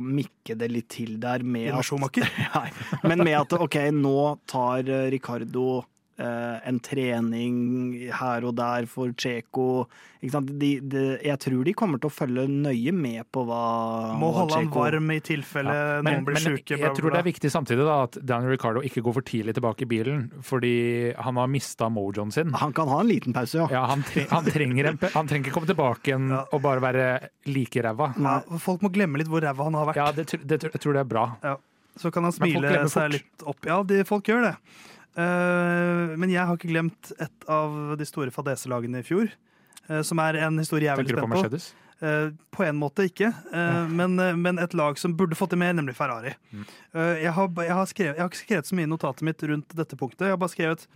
mikke 0.00 0.56
det 0.56 0.70
litt 0.72 0.88
til 0.94 1.18
der 1.20 1.44
med 1.44 1.66
Med 1.68 1.76
at 1.82 1.84
Schumacher. 1.84 2.24
Nei, 2.56 2.70
men 3.04 3.20
med 3.20 3.36
at 3.36 3.52
OK, 3.58 3.76
nå 3.92 4.14
tar 4.48 4.80
eh, 4.88 5.10
Ricardo 5.12 5.82
en 6.18 6.78
trening 6.78 7.54
her 8.14 8.44
og 8.46 8.54
der 8.58 8.86
for 8.86 9.10
Tsjeko. 9.18 9.86
De, 10.24 10.68
de, 10.80 11.00
jeg 11.20 11.36
tror 11.42 11.64
de 11.66 11.72
kommer 11.76 12.00
til 12.00 12.08
å 12.08 12.14
følge 12.14 12.44
nøye 12.48 12.92
med 12.96 13.26
på 13.34 13.42
hva 13.44 13.58
Må 14.16 14.30
holde 14.32 14.56
han 14.56 14.70
varm 14.72 15.10
i 15.12 15.18
tilfelle 15.20 15.74
Ja, 15.74 15.98
noen 16.06 16.24
blir 16.24 16.38
sjuke. 16.40 16.78
jeg 16.80 16.94
tror 16.96 17.12
det 17.12 17.18
er 17.20 17.26
viktig 17.26 17.50
samtidig 17.52 17.84
da, 17.84 17.96
at 18.06 18.16
Daniel 18.24 18.54
Ricardo 18.54 18.80
ikke 18.86 19.02
går 19.04 19.16
for 19.18 19.26
tidlig 19.28 19.52
tilbake 19.58 19.84
i 19.84 19.90
bilen, 19.90 20.22
fordi 20.40 20.72
han 21.18 21.36
har 21.42 21.50
mista 21.52 21.90
mojoen 21.92 22.32
sin. 22.32 22.54
Han 22.62 22.72
kan 22.72 22.88
ha 22.88 23.02
en 23.02 23.10
liten 23.10 23.36
pause, 23.36 23.58
ja. 23.60 23.68
Ja, 23.74 23.84
han, 23.90 24.06
tre 24.08 24.24
han, 24.30 24.48
trenger 24.48 24.92
en, 24.94 24.98
han 25.12 25.28
trenger 25.28 25.50
ikke 25.50 25.58
komme 25.58 25.68
tilbake 25.74 26.14
igjen 26.14 26.30
Ja. 26.32 26.40
og 26.56 26.62
bare 26.64 26.80
være 26.86 27.10
like 27.50 27.84
ræva. 27.84 28.12
Folk 28.64 28.80
må 28.86 28.94
glemme 28.94 29.20
litt 29.20 29.28
hvor 29.28 29.44
ræva 29.44 29.68
han 29.68 29.76
har 29.82 29.90
vært. 29.92 30.00
Ja, 30.00 30.08
det, 30.16 30.28
det, 30.32 30.40
det, 30.62 30.72
jeg 30.72 30.80
tror 30.86 30.96
det 30.96 31.04
er 31.04 31.10
bra. 31.12 31.26
Så 32.00 32.10
kan 32.10 32.24
han 32.26 32.32
smile 32.34 32.72
seg 32.90 33.12
litt 33.18 33.44
opp. 33.46 33.60
Ja, 33.68 33.82
de, 33.86 34.00
folk 34.08 34.26
gjør 34.32 34.40
det. 34.48 34.54
Eh, 35.14 36.14
men 36.18 36.32
jeg 36.32 36.42
har 36.46 36.56
ikke 36.58 36.72
glemt 36.72 37.12
et 37.22 37.48
av 37.50 37.94
de 38.00 38.06
store 38.08 38.32
fadeselagene 38.34 39.02
i 39.02 39.06
fjor. 39.06 39.30
eh, 39.88 40.02
som 40.02 40.18
er 40.24 40.40
en 40.46 40.58
historie 40.58 40.88
jeg 40.88 40.94
er 40.94 41.02
veldig 41.02 41.14
spent 41.18 41.28
på. 41.28 41.34
Mercedes? 41.36 41.72
Eh, 42.04 42.30
på 42.50 42.64
en 42.66 42.76
måte 42.76 43.04
ikke, 43.06 43.28
men, 43.94 44.16
men 44.42 44.58
et 44.58 44.74
lag 44.74 44.98
som 44.98 45.14
burde 45.16 45.36
fått 45.38 45.54
det 45.54 45.58
mer, 45.60 45.72
nemlig 45.78 45.94
Ferrari. 45.96 46.34
Mm. 46.50 46.64
Eh, 46.92 47.22
jeg, 47.22 47.32
har, 47.36 47.50
jeg, 47.62 47.74
har 47.78 47.86
skrevet, 47.90 48.16
jeg 48.16 48.24
har 48.24 48.32
ikke 48.32 48.42
skrevet 48.42 48.66
så 48.70 48.78
mye 48.78 48.88
i 48.88 48.90
notatet 48.90 49.22
mitt 49.28 49.44
rundt 49.46 49.76
dette 49.78 49.96
punktet. 50.00 50.26
Jeg 50.26 50.34
har 50.34 50.40
bare 50.42 50.52
skrevet 50.56 50.88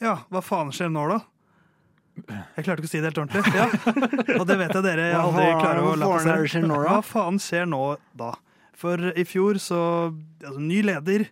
Ja, 0.00 0.14
hva 0.32 0.40
faen 0.42 0.72
skjer 0.74 0.88
nå, 0.94 1.04
da? 1.12 1.20
Jeg 2.56 2.64
klarte 2.66 2.82
ikke 2.82 2.88
å 2.88 2.90
si 2.90 2.98
det 3.02 3.10
helt 3.12 3.20
ordentlig. 3.22 3.44
Ja. 3.58 4.38
Og 4.40 4.46
det 4.48 4.56
vet 4.58 4.72
jeg 4.74 4.84
dere 4.88 5.04
jeg 5.12 5.18
aldri 5.20 5.46
klarer 5.60 5.84
å 5.84 5.92
la 6.00 6.08
passere. 6.16 6.62
Hva 6.88 6.96
faen 7.06 7.38
skjer 7.42 7.68
nå 7.70 7.82
da? 8.18 8.32
For 8.78 9.10
i 9.18 9.24
fjor 9.26 9.58
så 9.62 9.78
altså, 10.10 10.58
Ny 10.62 10.80
leder, 10.86 11.28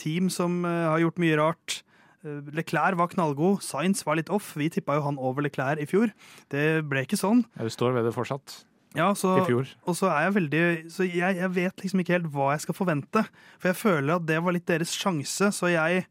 team 0.00 0.30
som 0.32 0.64
eh, 0.64 0.88
har 0.88 1.02
gjort 1.02 1.20
mye 1.20 1.38
rart. 1.40 1.80
Eh, 2.24 2.40
Leclerc 2.56 2.98
var 3.00 3.10
knallgod, 3.12 3.60
Sainz 3.64 4.04
var 4.06 4.18
litt 4.20 4.32
off. 4.32 4.54
Vi 4.58 4.70
tippa 4.72 4.98
jo 4.98 5.06
han 5.06 5.20
over 5.20 5.44
Leclerc 5.46 5.82
i 5.82 5.88
fjor. 5.88 6.12
Det 6.52 6.82
ble 6.88 7.04
ikke 7.06 7.20
sånn. 7.20 7.44
Ja, 7.56 7.66
du 7.68 7.72
står 7.72 7.96
ved 7.96 8.08
det 8.08 8.14
fortsatt. 8.16 8.62
Ja, 8.98 9.12
så, 9.14 9.36
I 9.38 9.44
fjor. 9.46 9.68
og 9.86 9.94
så 9.94 10.08
er 10.10 10.24
jeg 10.24 10.32
veldig 10.34 10.60
Så 10.90 11.04
jeg, 11.06 11.36
jeg 11.38 11.50
vet 11.54 11.76
liksom 11.78 12.00
ikke 12.02 12.16
helt 12.16 12.32
hva 12.34 12.48
jeg 12.56 12.64
skal 12.64 12.74
forvente. 12.74 13.22
For 13.62 13.70
jeg 13.70 13.78
føler 13.78 14.16
at 14.16 14.24
det 14.26 14.40
var 14.42 14.56
litt 14.56 14.66
deres 14.66 14.96
sjanse, 14.98 15.52
så 15.54 15.70
jeg, 15.70 16.08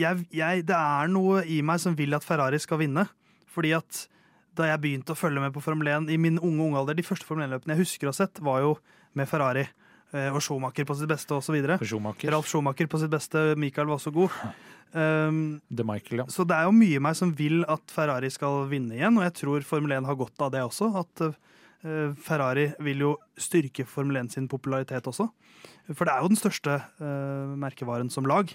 jeg, 0.00 0.24
jeg 0.32 0.64
Det 0.64 0.78
er 0.78 1.12
noe 1.12 1.42
i 1.44 1.60
meg 1.60 1.82
som 1.82 1.98
vil 1.98 2.16
at 2.16 2.24
Ferrari 2.24 2.60
skal 2.62 2.80
vinne. 2.80 3.04
Fordi 3.50 3.74
at 3.76 4.06
da 4.56 4.70
jeg 4.70 4.80
begynte 4.82 5.12
å 5.12 5.18
følge 5.18 5.42
med 5.42 5.52
på 5.54 5.62
Formel 5.62 5.92
1 5.92 6.08
i 6.12 6.16
min 6.20 6.40
unge 6.40 6.64
unge 6.64 6.80
alder, 6.80 6.96
de 6.96 7.04
første 7.06 7.28
Formel 7.28 7.46
1-løpene 7.46 7.76
jeg 7.76 7.84
husker 7.84 8.08
å 8.08 8.14
ha 8.14 8.18
sett, 8.22 8.40
var 8.44 8.64
jo 8.64 8.72
med 9.18 9.28
Ferrari 9.28 9.66
eh, 9.66 9.74
og 10.10 10.40
Schumacher 10.42 10.86
på 10.88 10.96
sitt 10.98 11.10
beste 11.10 11.36
osv. 11.36 11.56
Ralf 12.34 12.48
Schumacher 12.50 12.88
på 12.90 12.98
sitt 12.98 13.12
beste, 13.12 13.44
Michael 13.60 13.86
var 13.90 14.00
også 14.00 14.10
god. 14.14 14.34
Um, 14.90 15.60
Michael, 15.70 16.24
ja. 16.24 16.26
så 16.26 16.42
det 16.42 16.56
er 16.56 16.66
jo 16.66 16.74
mye 16.74 16.96
i 16.98 17.02
meg 17.02 17.14
som 17.14 17.30
vil 17.38 17.60
at 17.70 17.92
Ferrari 17.94 18.26
skal 18.34 18.64
vinne 18.66 18.96
igjen, 18.96 19.20
og 19.20 19.22
jeg 19.28 19.36
tror 19.38 19.66
Formel 19.66 19.94
1 19.94 20.08
har 20.08 20.18
godt 20.18 20.42
av 20.42 20.50
det 20.50 20.64
også. 20.66 20.88
At 20.98 21.22
uh, 21.30 22.10
Ferrari 22.18 22.70
vil 22.82 23.04
jo 23.06 23.12
styrke 23.38 23.86
Formel 23.86 24.18
1 24.24 24.34
sin 24.34 24.48
popularitet 24.50 25.06
også. 25.06 25.28
For 25.94 26.06
det 26.06 26.14
er 26.14 26.24
jo 26.24 26.32
den 26.32 26.40
største 26.40 26.80
uh, 26.98 27.54
merkevaren 27.60 28.10
som 28.10 28.26
lag. 28.26 28.50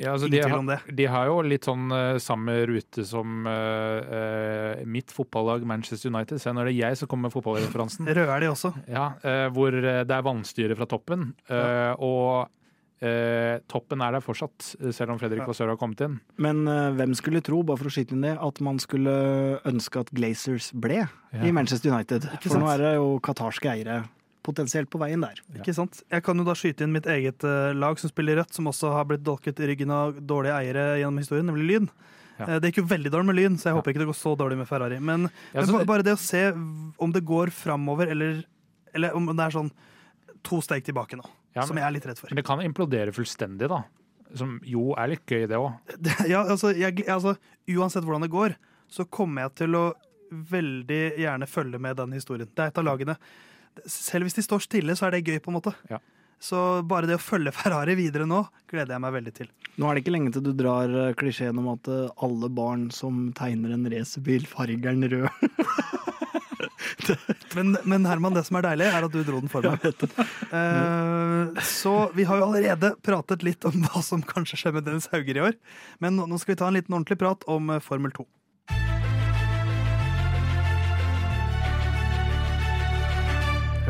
Ja 0.00 0.14
altså, 0.14 0.28
de, 0.32 0.40
har, 0.40 0.86
de 0.88 1.06
har 1.10 1.28
jo 1.28 1.40
litt 1.44 1.66
sånn 1.68 1.92
uh, 1.92 2.16
samme 2.22 2.54
rute 2.68 3.04
som 3.08 3.44
uh, 3.44 3.98
uh, 4.00 4.80
mitt 4.88 5.12
fotballag 5.12 5.66
Manchester 5.68 6.12
United. 6.12 6.40
Se, 6.40 6.52
nå 6.54 6.62
er 6.62 6.70
det 6.70 6.78
jeg 6.78 7.00
som 7.00 7.10
kommer 7.10 7.28
med 7.28 7.36
fotballreferansen. 7.36 8.08
Røde 8.16 8.32
er 8.32 8.44
de 8.44 8.50
også. 8.52 8.72
Ja, 8.88 9.12
hvor 9.52 9.74
det 9.76 10.08
er 10.08 10.24
vannstyre 10.24 10.76
fra 10.78 10.88
toppen. 10.88 11.32
Ja. 11.50 11.94
og 12.00 12.50
toppen 13.66 14.02
er 14.04 14.14
der 14.14 14.22
fortsatt, 14.22 14.62
selv 14.94 15.14
om 15.14 15.18
Fredrik. 15.18 15.42
Vassør 15.48 15.72
har 15.72 15.78
kommet 15.80 16.00
inn. 16.04 16.20
Men 16.42 16.62
hvem 16.96 17.16
skulle 17.18 17.42
tro, 17.42 17.58
bare 17.66 17.80
for 17.80 17.90
å 17.90 17.94
skyte 17.94 18.14
inn 18.14 18.22
det, 18.22 18.36
at 18.38 18.60
man 18.62 18.78
skulle 18.82 19.14
ønske 19.68 20.04
at 20.04 20.12
Glazers 20.14 20.70
ble 20.70 21.00
i 21.34 21.50
Manchester 21.54 21.90
United? 21.90 22.28
Ikke 22.36 22.52
For 22.52 22.62
nå 22.62 22.70
er 22.70 22.84
det 22.84 22.92
jo 23.00 23.16
qatarske 23.26 23.72
eiere 23.74 24.04
potensielt 24.42 24.90
på 24.90 24.98
veien 24.98 25.20
der. 25.22 25.38
Ja. 25.54 25.60
Ikke 25.62 25.74
sant? 25.76 26.02
Jeg 26.10 26.22
kan 26.26 26.36
jo 26.36 26.44
da 26.44 26.54
skyte 26.58 26.82
inn 26.86 26.92
mitt 26.92 27.06
eget 27.06 27.44
eh, 27.46 27.72
lag 27.78 27.98
som 28.00 28.10
spiller 28.10 28.36
rødt, 28.40 28.52
som 28.56 28.66
også 28.66 28.90
har 28.92 29.04
blitt 29.06 29.22
dolket 29.22 29.60
i 29.62 29.68
ryggen 29.70 29.90
av 29.94 30.16
dårlige 30.18 30.56
eiere 30.58 30.86
gjennom 31.00 31.18
historien, 31.22 31.46
nemlig 31.46 31.68
Lyn. 31.70 31.88
Ja. 32.40 32.46
Eh, 32.48 32.58
det 32.58 32.72
gikk 32.72 32.82
jo 32.82 32.88
veldig 32.90 33.12
dårlig 33.14 33.26
med 33.30 33.36
Lyn, 33.38 33.56
så 33.58 33.68
jeg 33.70 33.74
Ja. 33.74 33.80
håper 33.80 33.92
ikke 33.94 34.02
det 34.02 34.10
går 34.10 34.18
så 34.18 34.36
dårlig 34.36 34.58
med 34.58 34.66
Ferrari. 34.68 34.98
Men, 35.00 35.30
Ja, 35.54 35.60
men 35.64 35.72
ba- 35.78 35.84
bare 35.84 36.02
det 36.02 36.14
å 36.14 36.18
se 36.18 36.50
om 36.98 37.12
det 37.12 37.24
går 37.24 37.50
framover, 37.54 38.10
eller, 38.10 38.44
eller 38.94 39.14
om 39.14 39.26
det 39.26 39.38
er 39.46 39.50
sånn 39.58 39.70
to 40.42 40.60
steg 40.60 40.82
tilbake 40.84 41.14
nå, 41.16 41.24
Ja, 41.54 41.62
som 41.62 41.76
jeg 41.76 41.84
er 41.86 41.90
litt 41.92 42.06
redd 42.06 42.18
for. 42.18 42.28
men 42.30 42.36
det 42.36 42.44
kan 42.44 42.58
implodere 42.60 43.12
fullstendig, 43.14 43.68
da. 43.68 43.84
Som 44.34 44.60
jo 44.64 44.94
er 44.96 45.08
litt 45.08 45.26
gøy, 45.26 45.46
det 45.46 45.56
òg. 45.60 45.74
Ja, 46.26 46.42
altså, 46.48 46.74
jeg, 46.74 47.04
altså, 47.06 47.36
uansett 47.68 48.02
hvordan 48.02 48.22
det 48.22 48.30
går, 48.32 48.56
så 48.90 49.04
kommer 49.08 49.42
jeg 49.42 49.54
til 49.54 49.74
å 49.76 49.92
veldig 50.32 51.18
gjerne 51.20 51.46
følge 51.46 51.78
med 51.78 51.96
den 51.96 52.12
historien. 52.16 52.48
Det 52.48 52.58
er 52.64 52.70
et 52.72 52.78
av 52.80 52.84
lagene. 52.86 53.16
Selv 53.88 54.28
hvis 54.28 54.36
de 54.38 54.44
står 54.44 54.64
stille, 54.64 54.96
så 54.98 55.08
er 55.08 55.16
det 55.16 55.24
gøy, 55.26 55.38
på 55.42 55.52
en 55.52 55.58
måte. 55.58 55.74
Ja. 55.90 56.00
Så 56.42 56.58
bare 56.90 57.06
det 57.06 57.20
å 57.20 57.22
følge 57.22 57.52
Ferrari 57.54 57.94
videre 57.94 58.26
nå, 58.26 58.40
gleder 58.70 58.96
jeg 58.96 59.02
meg 59.04 59.14
veldig 59.14 59.32
til. 59.36 59.50
Nå 59.78 59.86
er 59.86 59.94
det 59.94 60.02
ikke 60.02 60.14
lenge 60.16 60.32
til 60.34 60.42
du 60.42 60.50
drar 60.58 60.90
eh, 60.90 61.12
klisjeen 61.18 61.60
om 61.62 61.68
at 61.76 61.88
eh, 61.88 62.08
alle 62.26 62.50
barn 62.50 62.88
som 62.94 63.28
tegner 63.38 63.76
en 63.76 63.86
racerbil, 63.92 64.48
farger 64.50 64.82
den 64.82 65.06
rød. 65.12 65.28
Men, 67.56 67.74
men 67.88 68.04
Herman, 68.06 68.34
det 68.36 68.44
som 68.46 68.56
er 68.58 68.64
deilig, 68.64 68.86
er 68.86 69.04
at 69.04 69.12
du 69.12 69.22
dro 69.26 69.40
den 69.42 69.50
for 69.50 69.66
meg. 69.66 69.82
Uh, 70.52 71.56
så 71.64 72.10
vi 72.12 72.26
har 72.28 72.36
jo 72.38 72.44
allerede 72.44 72.90
pratet 73.04 73.40
litt 73.46 73.64
om 73.64 73.78
hva 73.86 74.02
som 74.04 74.20
kanskje 74.24 74.58
skjer 74.60 74.74
med 74.76 74.84
Dennis 74.84 75.08
Hauger 75.12 75.38
i 75.38 75.42
år. 75.48 75.56
Men 76.04 76.20
nå 76.20 76.38
skal 76.38 76.52
vi 76.52 76.58
ta 76.60 76.68
en 76.68 76.76
liten 76.76 76.92
ordentlig 76.92 77.16
prat 77.22 77.46
om 77.50 77.72
Formel 77.80 78.12
2. 78.14 78.26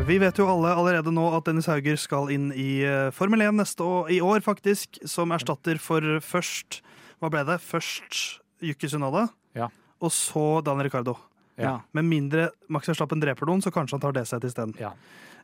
Vi 0.03 0.17
vet 0.19 0.35
jo 0.37 0.45
alle 0.51 0.73
allerede 0.75 1.11
nå 1.15 1.23
at 1.37 1.45
Dennis 1.47 1.67
Hauger 1.71 1.95
skal 1.99 2.27
inn 2.33 2.49
i 2.59 2.81
eh, 2.83 3.07
Formel 3.15 3.41
1 3.45 3.55
neste 3.55 3.85
år, 3.85 4.09
i 4.11 4.17
år, 4.23 4.41
faktisk. 4.43 4.99
Som 5.07 5.31
erstatter 5.35 5.79
for 5.81 6.03
først 6.23 6.81
Hva 7.23 7.29
ble 7.31 7.43
det? 7.47 7.59
Først 7.63 8.41
Yuki 8.63 8.89
Sunada, 8.91 9.29
Ja. 9.55 9.69
og 10.03 10.11
så 10.11 10.61
Dan 10.65 10.81
Ricardo. 10.83 11.15
Ja. 11.57 11.77
Med 11.93 12.03
mindre 12.09 12.49
Max 12.67 12.89
Verstappen 12.89 13.21
dreper 13.21 13.47
noen, 13.47 13.61
så 13.63 13.71
kanskje 13.71 13.95
han 13.95 14.01
tar 14.03 14.15
det 14.17 14.25
seg 14.27 14.41
til 14.43 14.49
isteden. 14.51 14.73
Ja. 14.81 14.91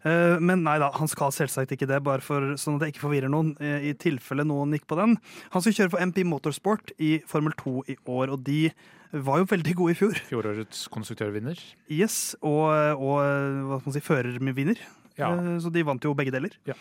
Eh, 0.06 0.38
Men 0.40 0.64
nei 0.64 0.78
da, 0.80 0.92
han 0.96 1.08
skal 1.12 1.32
selvsagt 1.36 1.74
ikke 1.76 1.88
det, 1.90 2.00
bare 2.06 2.22
for, 2.24 2.54
sånn 2.56 2.78
at 2.78 2.86
det 2.86 2.94
ikke 2.94 3.04
forvirrer 3.08 3.30
noen. 3.32 3.56
eh, 3.60 3.90
I 3.90 3.94
tilfelle 4.00 4.46
noen 4.48 4.72
gikk 4.78 4.86
på 4.88 4.96
den. 5.00 5.18
Han 5.52 5.62
skal 5.66 5.74
kjøre 5.76 5.92
for 5.96 6.00
MP 6.06 6.24
Motorsport 6.24 6.94
i 7.00 7.20
Formel 7.28 7.54
2 7.60 7.84
i 7.90 7.98
år, 8.08 8.32
og 8.32 8.44
de 8.48 8.70
var 9.12 9.40
jo 9.42 9.50
veldig 9.50 9.74
gode 9.76 9.92
i 9.92 9.98
fjor. 9.98 10.14
Fjorårets 10.30 10.88
konstruktørvinner. 10.94 11.58
Yes, 11.90 12.36
og, 12.46 12.70
og 13.02 13.20
hva 13.20 13.80
skal 13.82 13.90
man 13.90 13.98
si, 13.98 14.06
førervinner. 14.06 14.80
Ja. 15.20 15.34
Eh, 15.36 15.58
Så 15.60 15.72
de 15.74 15.84
vant 15.84 16.04
jo 16.06 16.14
begge 16.16 16.32
deler. 16.32 16.54
Ja. 16.70 16.78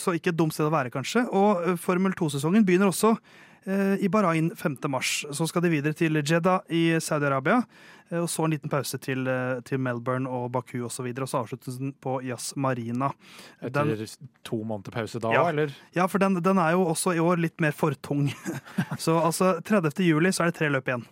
Så 0.00 0.16
ikke 0.16 0.32
et 0.32 0.38
dumt 0.40 0.54
sted 0.56 0.66
å 0.66 0.72
være, 0.74 0.90
kanskje. 0.90 1.26
Og 1.30 1.76
Formel 1.78 2.12
2-sesongen 2.18 2.64
begynner 2.66 2.90
også 2.90 3.14
i 3.64 4.08
Bahrain 4.10 4.50
5. 4.56 4.76
mars. 4.90 5.24
Så 5.30 5.46
skal 5.46 5.62
de 5.62 5.68
videre 5.70 5.94
til 5.94 6.18
Jeddah 6.18 6.60
i 6.68 6.96
Saudi-Arabia. 6.98 7.60
eh, 8.10 8.18
Og 8.18 8.28
så 8.28 8.44
en 8.44 8.50
liten 8.50 8.68
pause 8.70 8.98
til, 8.98 9.26
eh, 9.28 9.60
til 9.64 9.78
Melbourne 9.78 10.26
og 10.28 10.50
Baku 10.52 10.80
osv. 10.80 10.84
Og, 10.84 10.90
så 10.90 11.02
videre, 11.06 11.22
og 11.22 11.28
så 11.28 11.42
avsluttes 11.44 11.78
den 11.78 11.92
på 11.92 12.16
Jazz 12.26 12.56
Marina. 12.56 13.12
Etter 13.62 14.16
to 14.44 14.56
måneder 14.64 14.90
pause 14.92 15.20
da, 15.20 15.32
Ja. 15.32 15.48
eller? 15.48 15.70
ja, 15.94 16.06
for 16.06 16.18
den, 16.18 16.34
den 16.42 16.58
er 16.58 16.72
jo 16.72 16.84
også 16.84 17.14
i 17.14 17.20
år 17.22 17.38
litt 17.38 17.60
mer 17.60 17.72
for 17.72 17.94
tung. 17.94 18.28
så 18.98 19.20
altså 19.22 19.62
30. 19.62 20.02
juli 20.04 20.28
så 20.32 20.42
er 20.42 20.50
det 20.50 20.58
tre 20.58 20.68
løp 20.68 20.84
igjen. 20.88 21.06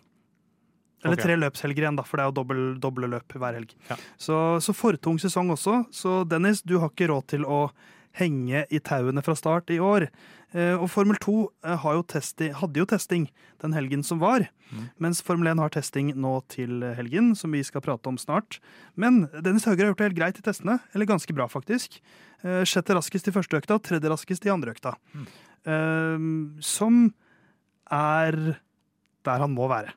Eller 1.03 1.15
okay. 1.17 1.25
tre 1.25 1.37
løpshelger 1.37 1.87
igjen, 1.87 1.97
da, 1.97 2.03
for 2.05 2.19
det 2.19 2.25
er 2.25 2.29
jo 2.29 2.37
doble, 2.43 2.79
doble 2.79 3.09
løp 3.09 3.33
hver 3.33 3.55
helg. 3.57 3.71
Ja. 3.89 3.97
Så, 4.19 4.61
så 4.61 4.75
fortung 4.77 5.17
sesong 5.19 5.49
også. 5.55 5.87
Så 5.91 6.29
Dennis, 6.29 6.61
du 6.61 6.79
har 6.79 6.91
ikke 6.91 7.09
råd 7.09 7.27
til 7.27 7.47
å 7.49 7.71
henge 8.19 8.65
i 8.71 8.81
tauene 8.83 9.23
fra 9.23 9.37
start 9.39 9.71
i 9.71 9.79
år. 9.83 10.09
Eh, 10.51 10.75
og 10.75 10.89
Formel 10.91 11.19
2 11.23 11.35
eh, 11.65 11.77
har 11.83 11.99
jo 11.99 12.07
testi, 12.11 12.51
hadde 12.57 12.83
jo 12.83 12.87
testing 12.91 13.29
den 13.63 13.77
helgen 13.77 14.03
som 14.07 14.23
var. 14.23 14.49
Mm. 14.71 14.89
Mens 15.07 15.23
Formel 15.27 15.53
1 15.53 15.63
har 15.63 15.75
testing 15.75 16.11
nå 16.19 16.33
til 16.51 16.83
helgen, 16.99 17.33
som 17.39 17.55
vi 17.55 17.63
skal 17.67 17.85
prate 17.85 18.11
om 18.11 18.19
snart. 18.21 18.59
Men 18.99 19.25
Dennis 19.37 19.69
Hauger 19.69 19.87
har 19.87 19.93
gjort 19.93 20.03
det 20.03 20.09
helt 20.11 20.19
greit 20.19 20.43
i 20.43 20.47
testene. 20.47 20.81
Eller 20.95 21.11
ganske 21.11 21.37
bra, 21.37 21.47
faktisk. 21.51 22.01
Eh, 22.43 22.65
sjette 22.69 22.97
raskest 22.99 23.31
i 23.31 23.37
første 23.37 23.61
økta, 23.61 23.79
tredje 23.79 24.11
raskest 24.11 24.49
i 24.49 24.53
andre 24.53 24.75
økta. 24.75 24.97
Mm. 25.15 25.31
Som 26.65 27.11
er 27.93 28.37
der 29.29 29.43
han 29.45 29.53
må 29.53 29.67
være. 29.69 29.93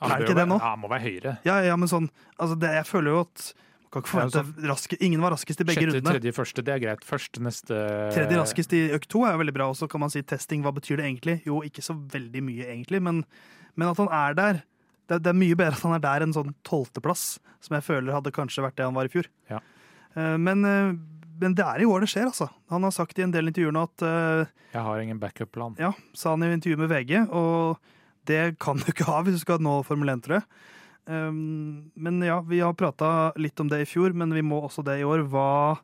Ja, 0.00 0.08
Er 0.08 0.22
det 0.22 0.30
ikke 0.30 0.38
det 0.38 0.46
nå? 0.48 0.56
Ja, 0.56 0.76
må 0.80 0.88
være 0.88 1.04
høyere. 1.04 1.34
Ja, 1.44 1.58
ja, 1.60 1.76
men 1.76 1.90
sånn 1.90 2.06
altså 2.40 2.56
det, 2.56 2.70
Jeg 2.78 2.88
føler 2.88 3.12
jo 3.12 3.18
at 3.26 3.42
kan 3.90 4.02
ikke 4.04 4.16
Ja, 4.20 4.24
altså, 4.28 4.42
raske, 4.70 4.96
Ingen 5.02 5.20
var 5.24 5.32
raskest 5.34 5.60
i 5.60 5.64
begge 5.66 5.82
Sjette, 5.82 5.96
rundene. 5.98 6.14
tredje, 6.20 6.32
første, 6.36 6.62
det 6.64 6.74
er 6.76 6.82
greit. 6.84 7.04
Første, 7.06 7.40
neste 7.42 7.78
Tredje 8.14 8.38
raskest 8.38 8.72
i 8.78 8.82
økt 8.94 9.08
to 9.10 9.24
er 9.26 9.32
jo 9.34 9.40
veldig 9.42 9.54
bra. 9.56 9.66
Og 9.72 9.76
så 9.76 9.88
kan 9.90 10.00
man 10.04 10.10
si 10.14 10.22
testing, 10.22 10.62
hva 10.62 10.72
betyr 10.76 11.00
det 11.02 11.06
egentlig? 11.08 11.38
Jo, 11.46 11.60
ikke 11.66 11.82
så 11.82 11.94
veldig 11.98 12.42
mye, 12.46 12.66
egentlig, 12.70 13.02
men, 13.02 13.24
men 13.76 13.88
at 13.90 13.98
han 13.98 14.08
er 14.14 14.34
der. 14.38 14.60
Det, 15.10 15.16
er- 15.18 15.24
det 15.26 15.32
er 15.32 15.40
mye 15.42 15.56
bedre 15.58 15.74
at 15.74 15.82
han 15.82 15.96
er 15.98 16.04
der 16.06 16.22
enn 16.26 16.32
sånn 16.36 16.54
tolvteplass, 16.62 17.38
som 17.60 17.74
jeg 17.74 17.82
føler 17.88 18.14
hadde 18.14 18.30
kanskje 18.32 18.62
vært 18.62 18.76
det 18.78 18.86
han 18.86 18.94
var 18.94 19.10
i 19.10 19.12
fjor. 19.12 19.26
Ja. 19.50 19.58
Eh, 20.14 20.36
Men, 20.38 20.64
eh, 20.64 20.92
men 21.40 21.54
det 21.56 21.64
er 21.64 21.80
i 21.82 21.86
år 21.88 22.00
det 22.04 22.10
skjer, 22.12 22.26
altså. 22.30 22.50
Han 22.70 22.82
har 22.84 22.92
sagt 22.94 23.18
i 23.18 23.22
en 23.24 23.32
del 23.34 23.48
intervjuer 23.50 23.72
nå 23.74 23.82
at 23.88 24.02
eh, 24.06 24.46
Jeg 24.74 24.82
har 24.86 25.00
ingen 25.02 25.18
backup-plan. 25.18 25.74
Ja, 25.80 25.90
sa 26.14 26.30
han 26.36 26.44
i 26.46 26.52
intervju 26.52 26.76
med 26.78 26.90
VG, 26.92 27.26
og 27.32 27.78
det 28.28 28.58
kan 28.60 28.76
du 28.76 28.84
ikke 28.92 29.06
ha 29.08 29.22
hvis 29.24 29.34
du 29.40 29.40
skal 29.42 29.58
nå 29.64 29.80
Formel 29.88 30.12
1, 30.14 30.22
tror 30.26 30.36
jeg. 30.38 30.46
Um, 31.10 31.90
men 31.98 32.20
ja, 32.22 32.38
vi 32.46 32.60
har 32.62 32.72
prata 32.78 33.32
litt 33.40 33.58
om 33.60 33.68
det 33.70 33.80
i 33.82 33.88
fjor, 33.88 34.12
men 34.14 34.30
vi 34.36 34.42
må 34.46 34.60
også 34.62 34.84
det 34.86 35.00
i 35.00 35.06
år. 35.06 35.24
Hva 35.32 35.78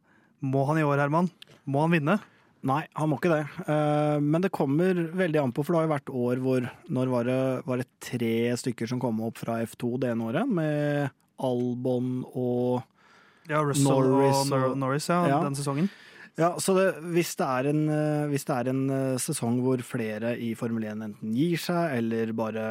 må 0.47 0.63
han 0.69 0.79
i 0.79 0.85
år, 0.87 1.01
Herman? 1.03 1.31
Må 1.67 1.83
han 1.83 1.95
vinne? 1.97 2.19
Nei, 2.67 2.81
han 2.99 3.11
må 3.11 3.19
ikke 3.21 3.31
det. 3.31 3.43
Eh, 3.71 4.19
Men 4.25 4.43
det 4.43 4.51
kommer 4.55 4.95
veldig 5.15 5.39
an 5.43 5.53
på, 5.55 5.63
for 5.63 5.75
det 5.75 5.81
har 5.81 5.87
jo 5.87 5.93
vært 5.93 6.13
år 6.19 6.41
hvor 6.43 6.65
Når 6.91 7.11
var 7.13 7.25
det, 7.29 7.37
var 7.69 7.79
det 7.83 7.87
tre 8.03 8.31
stykker 8.59 8.89
som 8.91 8.99
kom 9.03 9.21
opp 9.23 9.39
fra 9.39 9.61
F2 9.63 9.93
det 10.03 10.11
ene 10.15 10.27
året? 10.31 10.49
Med 10.51 11.11
Albon 11.39 12.25
og 12.35 12.83
Ja, 13.47 13.61
Russell 13.63 13.87
Norris 13.87 14.51
og 14.51 14.71
og- 14.73 14.77
Norris, 14.79 15.07
ja, 15.09 15.21
Ja. 15.29 15.43
den 15.45 15.55
sesongen. 15.55 15.89
Ja, 16.37 16.51
så 16.61 16.75
det, 16.77 16.85
hvis, 17.15 17.31
det 17.41 17.47
er 17.49 17.67
en, 17.71 17.79
eh, 17.89 18.27
hvis 18.29 18.45
det 18.45 18.53
er 18.59 18.69
en 18.69 18.81
eh, 18.93 19.15
sesong 19.23 19.55
hvor 19.65 19.81
flere 19.81 20.35
i 20.37 20.51
Formel 20.59 20.85
1 20.85 21.05
enten 21.07 21.31
gir 21.33 21.57
seg, 21.57 21.95
eller 21.97 22.33
bare 22.37 22.65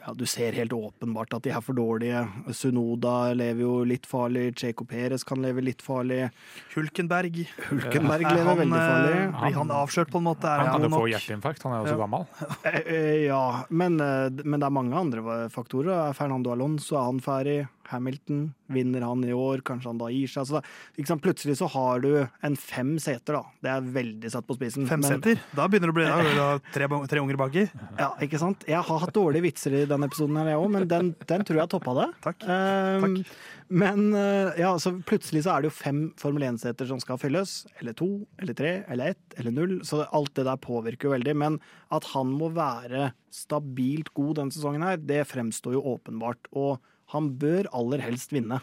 ja, 0.00 0.14
Du 0.16 0.24
ser 0.24 0.56
helt 0.56 0.72
åpenbart 0.72 1.36
at 1.36 1.44
de 1.44 1.52
er 1.52 1.60
for 1.60 1.76
dårlige. 1.76 2.22
Sunoda 2.56 3.34
lever 3.36 3.60
jo 3.60 3.74
litt 3.84 4.08
farlig, 4.08 4.54
Checo 4.56 4.86
Perez 4.88 5.20
kan 5.28 5.44
leve 5.44 5.60
litt 5.66 5.84
farlig. 5.84 6.30
Hulkenberg. 6.72 7.42
Hulkenberg 7.68 8.24
ja. 8.24 8.32
lever 8.38 8.50
han, 8.50 8.62
veldig 8.64 8.80
farlig. 8.80 9.20
Han, 9.20 9.36
Blir 9.44 9.60
han 9.60 9.76
avslørt 9.82 10.14
på 10.16 10.24
en 10.24 10.28
måte? 10.30 10.48
Er 10.48 10.64
Han 10.64 10.72
kan 10.78 10.88
jo 10.88 10.92
få 10.96 11.04
hjerteinfarkt, 11.12 11.68
han 11.68 11.76
er 11.76 11.84
jo 11.84 11.92
så 11.92 11.98
Ja. 11.98 12.02
gammel. 12.06 12.26
Eh, 12.64 12.80
eh, 12.80 13.20
Ja, 13.28 13.44
men, 13.68 14.00
eh, 14.00 14.30
men 14.44 14.60
det 14.60 14.64
er 14.66 14.78
mange 14.80 14.96
andre 14.96 15.38
faktorer. 15.52 16.14
Fernando 16.16 16.56
Alonso 16.56 16.96
er 16.96 17.04
han 17.12 17.20
ferdig. 17.20 17.60
Hamilton 17.92 18.46
vinner 18.72 19.04
han 19.04 19.24
i 19.26 19.32
år, 19.36 19.62
kanskje 19.66 19.90
han 19.90 20.00
da 20.00 20.10
gir 20.12 20.30
seg. 20.30 20.48
Så 20.48 20.60
da. 20.60 21.16
Plutselig 21.24 21.56
så 21.60 21.68
har 21.70 22.02
du 22.04 22.10
en 22.44 22.56
fem 22.58 22.94
seter, 23.02 23.38
da. 23.38 23.42
Det 23.64 23.72
er 23.72 23.90
veldig 23.94 24.30
satt 24.32 24.46
på 24.48 24.56
spissen. 24.58 24.88
Fem 24.90 25.00
men- 25.04 25.16
seter? 25.16 25.40
Da 25.54 25.68
begynner 25.68 25.92
det 25.92 25.94
å 25.94 25.98
bli 25.98 26.08
da, 26.08 26.36
da 26.38 26.48
tre, 26.74 26.88
tre 27.10 27.22
unger 27.22 27.40
baki. 27.40 27.66
Ja, 27.98 28.12
ikke 28.24 28.40
sant? 28.40 28.64
Jeg 28.68 28.82
har 28.82 29.02
hatt 29.04 29.14
dårlige 29.14 29.48
vitser 29.48 29.74
i 29.82 29.84
denne 29.88 30.10
episoden, 30.10 30.36
her, 30.40 30.52
jeg 30.54 30.62
òg, 30.62 30.70
men 30.70 30.88
den, 30.88 31.14
den 31.26 31.44
tror 31.44 31.62
jeg 31.62 31.72
toppa 31.72 31.96
det. 32.00 32.08
Takk. 32.24 32.48
Um, 32.48 33.04
Takk. 33.04 33.36
Men 33.72 34.12
eh, 34.14 34.60
ja, 34.60 34.74
så 34.78 34.92
plutselig 35.06 35.44
så 35.46 35.54
er 35.54 35.64
det 35.64 35.70
jo 35.70 35.76
fem 35.78 36.00
Formel 36.20 36.44
1-seter 36.50 36.88
som 36.88 37.00
skal 37.02 37.18
fylles. 37.20 37.62
Eller 37.80 37.96
to, 37.96 38.08
eller 38.38 38.56
tre, 38.56 38.74
eller 38.92 39.14
ett, 39.14 39.38
eller 39.40 39.54
null. 39.54 39.78
Så 39.86 40.02
alt 40.04 40.34
det 40.36 40.44
der 40.48 40.60
påvirker 40.60 41.08
jo 41.08 41.14
veldig. 41.14 41.36
Men 41.40 41.58
at 41.94 42.10
han 42.12 42.32
må 42.36 42.50
være 42.54 43.12
stabilt 43.34 44.12
god 44.14 44.38
denne 44.40 44.54
sesongen 44.54 44.84
her, 44.84 45.00
det 45.00 45.24
fremstår 45.30 45.78
jo 45.78 45.84
åpenbart. 45.96 46.50
Og 46.52 46.76
han 47.12 47.32
bør 47.40 47.68
aller 47.76 48.02
helst 48.04 48.32
vinne. 48.34 48.60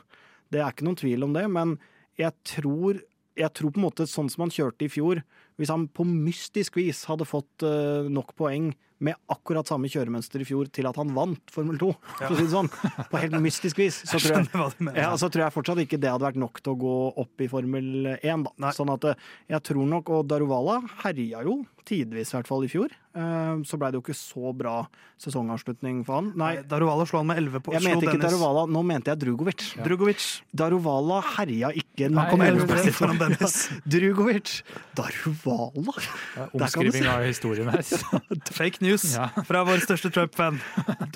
Det 0.52 0.62
er 0.62 0.74
ikke 0.74 0.88
noen 0.88 1.00
tvil 1.00 1.26
om 1.28 1.36
det, 1.36 1.46
men 1.52 1.78
jeg 2.20 2.34
tror, 2.48 3.02
jeg 3.40 3.54
tror 3.58 3.74
på 3.74 3.82
en 3.82 3.88
måte 3.88 4.08
sånn 4.10 4.30
som 4.32 4.46
han 4.46 4.54
kjørte 4.54 4.86
i 4.86 4.92
fjor 4.92 5.22
Hvis 5.60 5.72
han 5.72 5.86
på 5.88 6.04
mystisk 6.08 6.76
vis 6.80 7.06
hadde 7.08 7.28
fått 7.30 7.64
eh, 7.64 8.10
nok 8.12 8.34
poeng 8.36 8.72
med 9.02 9.18
akkurat 9.34 9.66
samme 9.66 9.90
kjøremønster 9.90 10.44
i 10.44 10.46
fjor 10.46 10.70
til 10.74 10.86
at 10.90 10.98
han 11.00 11.14
vant 11.16 11.54
Formel 11.54 11.80
2, 11.82 11.90
ja. 12.22 12.30
si 12.38 12.46
sånn, 12.52 12.70
på 13.10 13.22
helt 13.24 13.38
mystisk 13.42 13.82
vis, 13.82 13.98
så 14.06 14.20
tror 14.22 14.44
jeg 14.44 14.98
ja, 15.00 15.10
så 15.18 15.30
tror 15.32 15.48
jeg 15.48 15.56
fortsatt 15.56 15.82
ikke 15.86 16.00
det 16.02 16.12
hadde 16.14 16.28
vært 16.28 16.42
nok 16.42 16.62
til 16.62 16.76
å 16.76 16.80
gå 16.84 16.96
opp 17.24 17.42
i 17.42 17.50
Formel 17.50 18.12
1. 18.20 18.46
Da. 18.62 18.74
Sånn 18.78 18.94
at 18.94 19.10
eh, 19.10 19.30
jeg 19.56 19.66
tror 19.72 19.90
nok, 19.90 20.14
og 20.14 20.30
Daruvala 20.30 20.78
herja 21.02 21.42
jo 21.48 21.62
tidvis 21.88 22.32
i 22.32 22.36
hvert 22.38 22.48
fall 22.50 22.64
i 22.66 22.70
fjor. 22.72 22.92
Eh, 23.16 23.62
Så 23.68 23.78
ble 23.80 23.90
det 23.92 24.00
jo 24.00 24.04
ikke 24.06 24.16
så 24.16 24.52
bra 24.56 24.88
sesongavslutning 25.22 26.04
for 26.08 26.20
han. 26.22 26.32
Nei, 26.40 26.62
Daruvala 26.64 27.06
slo 27.10 27.20
han 27.22 27.28
med 27.28 27.38
11 27.42 27.60
på 27.66 27.74
jeg 27.76 27.84
mente 27.84 28.06
ikke 28.08 28.16
Dennis. 28.18 28.32
Daruvala, 28.32 28.64
nå 28.72 28.84
mente 28.88 29.12
jeg 29.12 29.20
Drugovic. 29.24 29.66
Drugovic. 29.84 30.26
Daruvala 30.56 31.20
herja 31.36 31.72
ikke. 31.76 32.10
Nei, 32.10 32.24
Han 32.24 32.32
kom 32.32 32.42
11 32.46 32.66
gjorde 32.72 32.94
foran 32.98 33.20
Dennis. 33.24 33.58
Drugovic! 33.86 34.56
Daruvala? 34.98 35.98
Det 36.00 36.46
er 36.46 36.56
Omskriving 36.62 37.06
av 37.12 37.26
historien 37.28 37.70
her. 37.74 37.84
Fake 38.62 38.82
news 38.86 39.10
Ja. 39.16 39.30
fra 39.48 39.64
vår 39.68 39.84
største 39.86 40.10
Trump-fan. 40.14 40.62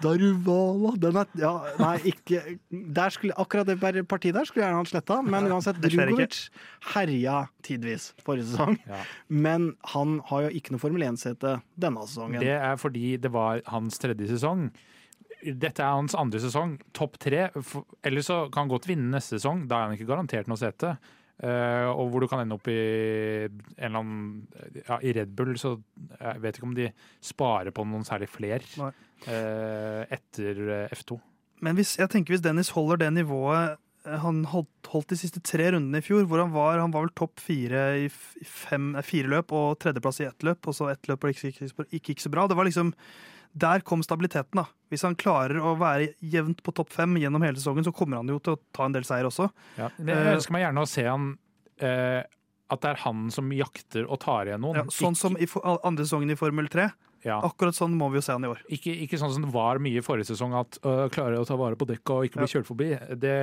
Da- 0.00 0.08
Daruvala 0.08 0.92
Den 1.00 1.16
er 1.16 1.26
Ja, 1.38 1.52
nei, 1.78 1.98
ikke 2.12 2.58
der 2.70 3.10
skulle, 3.10 3.34
Akkurat 3.38 3.66
det 3.66 3.78
partiet 4.08 4.34
der 4.34 4.44
skulle 4.44 4.64
jeg 4.64 4.70
gjerne 4.72 4.82
hatt 4.84 4.92
sletta, 4.92 5.22
men 5.22 5.48
uansett. 5.50 5.80
Drugovic 5.82 6.48
herja 6.94 7.48
tidvis 7.62 8.12
forrige 8.24 8.46
sesong. 8.50 8.78
Ja. 8.86 9.02
Men 9.28 9.72
han 9.94 10.20
har 10.30 10.46
jo 10.48 10.52
ikke 10.58 10.72
noe 10.74 10.82
Formel 10.82 11.02
1-sete 11.02 11.60
denne 11.78 12.06
sesongen. 12.06 12.40
Det 12.40 12.54
er 12.54 12.76
fordi 12.80 13.16
det 13.20 13.32
var 13.34 13.60
hans 13.66 13.98
tredje 13.98 14.28
sesong. 14.30 14.70
Dette 15.44 15.82
er 15.84 15.94
hans 15.94 16.14
andre 16.18 16.40
sesong, 16.42 16.78
topp 16.92 17.18
tre. 17.22 17.48
Eller 18.04 18.24
så 18.26 18.44
kan 18.50 18.66
han 18.66 18.72
godt 18.72 18.88
vinne 18.90 19.12
neste 19.14 19.38
sesong, 19.38 19.66
da 19.70 19.82
er 19.82 19.88
han 19.90 19.98
ikke 19.98 20.08
garantert 20.10 20.48
noe 20.50 20.58
sete. 20.58 20.96
Eh, 21.38 21.86
og 21.86 22.08
hvor 22.10 22.24
du 22.24 22.26
kan 22.30 22.40
ende 22.42 22.56
opp 22.58 22.66
i 22.66 22.78
en 23.46 23.60
eller 23.78 24.00
annen 24.00 24.78
ja, 24.80 24.96
I 24.98 25.12
Red 25.14 25.36
Bull, 25.38 25.52
så 25.60 25.76
jeg 26.18 26.42
vet 26.42 26.58
ikke 26.58 26.66
om 26.66 26.74
de 26.74 26.88
sparer 27.22 27.74
på 27.74 27.84
noen 27.86 28.06
særlig 28.06 28.26
fler 28.32 28.64
eh, 28.82 30.02
etter 30.18 30.64
eh, 30.66 30.96
F2. 30.96 31.20
Men 31.62 31.78
hvis, 31.78 31.94
jeg 32.00 32.10
tenker 32.10 32.34
hvis 32.34 32.42
Dennis 32.42 32.72
holder 32.74 33.04
det 33.04 33.12
nivået 33.20 33.78
eh, 33.78 34.18
han 34.24 34.42
holdt, 34.50 34.90
holdt 34.90 35.14
de 35.14 35.20
siste 35.20 35.42
tre 35.46 35.70
rundene 35.76 36.02
i 36.02 36.06
fjor, 36.08 36.26
hvor 36.26 36.42
han 36.42 36.54
var, 36.54 36.82
han 36.82 36.94
var 36.94 37.06
vel 37.06 37.14
topp 37.18 37.38
fire 37.42 37.86
i 38.02 38.10
fem, 38.10 38.96
fire 39.06 39.30
løp 39.30 39.54
og 39.54 39.78
tredjeplass 39.82 40.22
i 40.24 40.28
ett 40.32 40.46
løp, 40.46 40.66
og 40.66 40.74
så 40.74 40.90
ett 40.90 41.10
løp 41.10 41.22
og 41.22 41.30
det 41.30 41.38
gikk 41.38 41.62
ikke, 41.70 42.00
ikke 42.02 42.26
så 42.26 42.34
bra. 42.34 42.48
Det 42.50 42.58
var 42.58 42.66
liksom, 42.66 42.90
Der 43.52 43.80
kom 43.86 44.02
stabiliteten. 44.04 44.60
da. 44.60 44.66
Hvis 44.92 45.04
han 45.04 45.16
klarer 45.18 45.60
å 45.60 45.74
være 45.78 46.12
jevnt 46.20 46.62
på 46.64 46.72
topp 46.76 46.92
fem 46.94 47.16
gjennom 47.20 47.44
hele 47.44 47.58
sesongen, 47.60 47.84
så 47.84 47.92
kommer 47.92 48.20
han 48.20 48.28
jo 48.28 48.38
til 48.40 48.56
å 48.56 48.60
ta 48.72 48.88
en 48.88 48.96
del 48.96 49.04
seier 49.08 49.28
også. 49.28 49.50
Ja. 49.76 49.90
Jeg 49.98 50.36
ønsker 50.36 50.56
meg 50.56 50.66
gjerne 50.66 50.84
å 50.84 50.88
se 50.88 51.04
han 51.08 51.28
eh, 51.84 52.22
at 52.68 52.84
det 52.84 52.94
er 52.94 53.02
han 53.04 53.28
som 53.32 53.52
jakter 53.56 54.08
og 54.08 54.20
tar 54.24 54.48
igjen 54.48 54.64
noen. 54.64 54.82
Ja, 54.82 54.86
sånn 54.92 55.16
som 55.16 55.36
i 55.40 55.48
andre 55.64 56.04
sesongen 56.04 56.32
i 56.32 56.38
Formel 56.38 56.68
3. 56.72 56.88
Ja. 57.26 57.40
Akkurat 57.42 57.74
sånn 57.74 57.96
må 57.98 58.10
vi 58.12 58.20
jo 58.20 58.24
se 58.24 58.34
han 58.36 58.44
i 58.46 58.50
år. 58.50 58.60
Ikke, 58.72 58.92
ikke 59.04 59.18
sånn 59.20 59.32
som 59.34 59.44
det 59.46 59.50
var 59.54 59.80
mye 59.82 60.00
i 60.00 60.04
forrige 60.04 60.30
sesong, 60.30 60.54
at 60.54 60.78
øh, 60.86 61.06
klarer 61.12 61.40
å 61.40 61.46
ta 61.48 61.56
vare 61.58 61.78
på 61.78 61.88
dekket 61.88 62.12
og 62.14 62.28
ikke 62.28 62.42
bli 62.42 62.50
kjørt 62.52 62.68
forbi. 62.68 62.90
Det, 63.18 63.36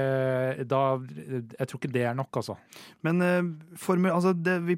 da, 0.72 0.82
jeg 1.02 1.68
tror 1.68 1.82
ikke 1.82 1.94
det 1.96 2.06
er 2.08 2.16
nok, 2.18 2.40
altså. 2.42 2.56
Men 3.06 3.24
eh, 3.26 3.42
formel, 3.82 4.14
altså 4.16 4.32
det, 4.38 4.60
vi, 4.68 4.78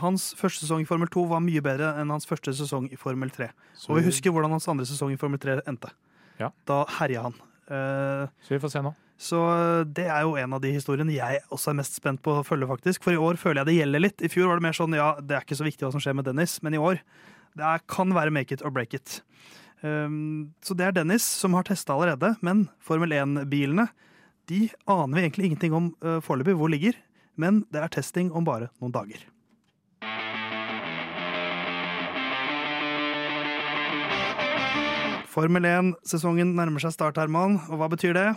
hans 0.00 0.32
første 0.38 0.64
sesong 0.64 0.84
i 0.84 0.88
Formel 0.88 1.10
2 1.12 1.26
var 1.30 1.42
mye 1.44 1.62
bedre 1.64 1.92
enn 2.00 2.12
hans 2.14 2.28
første 2.28 2.54
sesong 2.56 2.88
i 2.94 2.98
Formel 3.00 3.32
3. 3.32 3.50
Så, 3.74 3.90
Og 3.90 4.00
vi 4.00 4.08
husker 4.08 4.34
hvordan 4.34 4.54
hans 4.54 4.68
andre 4.70 4.86
sesong 4.88 5.14
i 5.14 5.18
Formel 5.20 5.40
3 5.42 5.60
endte. 5.70 5.90
Ja. 6.40 6.50
Da 6.68 6.82
herja 6.98 7.28
han. 7.28 7.38
Uh, 7.64 8.30
så 8.44 8.54
vi 8.54 8.60
får 8.62 8.74
se 8.74 8.84
nå. 8.84 8.94
Så 9.20 9.38
det 9.94 10.08
er 10.10 10.24
jo 10.26 10.34
en 10.40 10.56
av 10.56 10.60
de 10.62 10.72
historiene 10.74 11.14
jeg 11.14 11.42
også 11.54 11.70
er 11.70 11.78
mest 11.78 11.94
spent 11.96 12.20
på 12.24 12.34
å 12.40 12.46
følge, 12.46 12.68
faktisk. 12.68 13.04
For 13.06 13.14
i 13.14 13.20
år 13.20 13.38
føler 13.40 13.62
jeg 13.62 13.70
det 13.70 13.76
gjelder 13.78 14.02
litt. 14.02 14.24
I 14.26 14.30
fjor 14.32 14.50
var 14.50 14.58
det 14.58 14.66
mer 14.66 14.76
sånn 14.76 14.96
ja, 14.98 15.12
det 15.22 15.36
er 15.36 15.46
ikke 15.46 15.58
så 15.60 15.66
viktig 15.66 15.86
hva 15.86 15.92
som 15.94 16.02
skjer 16.02 16.16
med 16.18 16.26
Dennis, 16.28 16.58
men 16.66 16.76
i 16.76 16.82
år 16.82 16.98
det 17.54 17.62
er, 17.62 17.84
kan 17.86 18.10
være 18.16 18.34
make 18.34 18.54
it 18.54 18.64
or 18.66 18.74
break 18.74 18.96
it. 18.98 19.20
Um, 19.84 20.54
så 20.64 20.74
det 20.76 20.88
er 20.88 20.96
Dennis 20.96 21.24
som 21.24 21.54
har 21.54 21.66
testa 21.68 21.94
allerede, 21.94 22.34
men 22.44 22.66
Formel 22.82 23.14
1-bilene 23.14 23.86
de 24.50 24.66
aner 24.90 25.16
vi 25.16 25.22
egentlig 25.22 25.48
ingenting 25.48 25.76
om 25.76 25.92
uh, 26.04 26.18
foreløpig 26.24 26.56
hvor 26.58 26.72
ligger. 26.72 26.98
Men 27.40 27.62
det 27.72 27.80
er 27.82 27.90
testing 27.90 28.30
om 28.34 28.46
bare 28.46 28.68
noen 28.78 28.92
dager. 28.94 29.22
Formel 35.34 35.66
1-sesongen 35.66 36.52
nærmer 36.54 36.82
seg 36.84 36.92
start, 36.94 37.18
Herman. 37.18 37.56
Og 37.66 37.80
hva 37.80 37.88
betyr 37.90 38.14
det? 38.14 38.28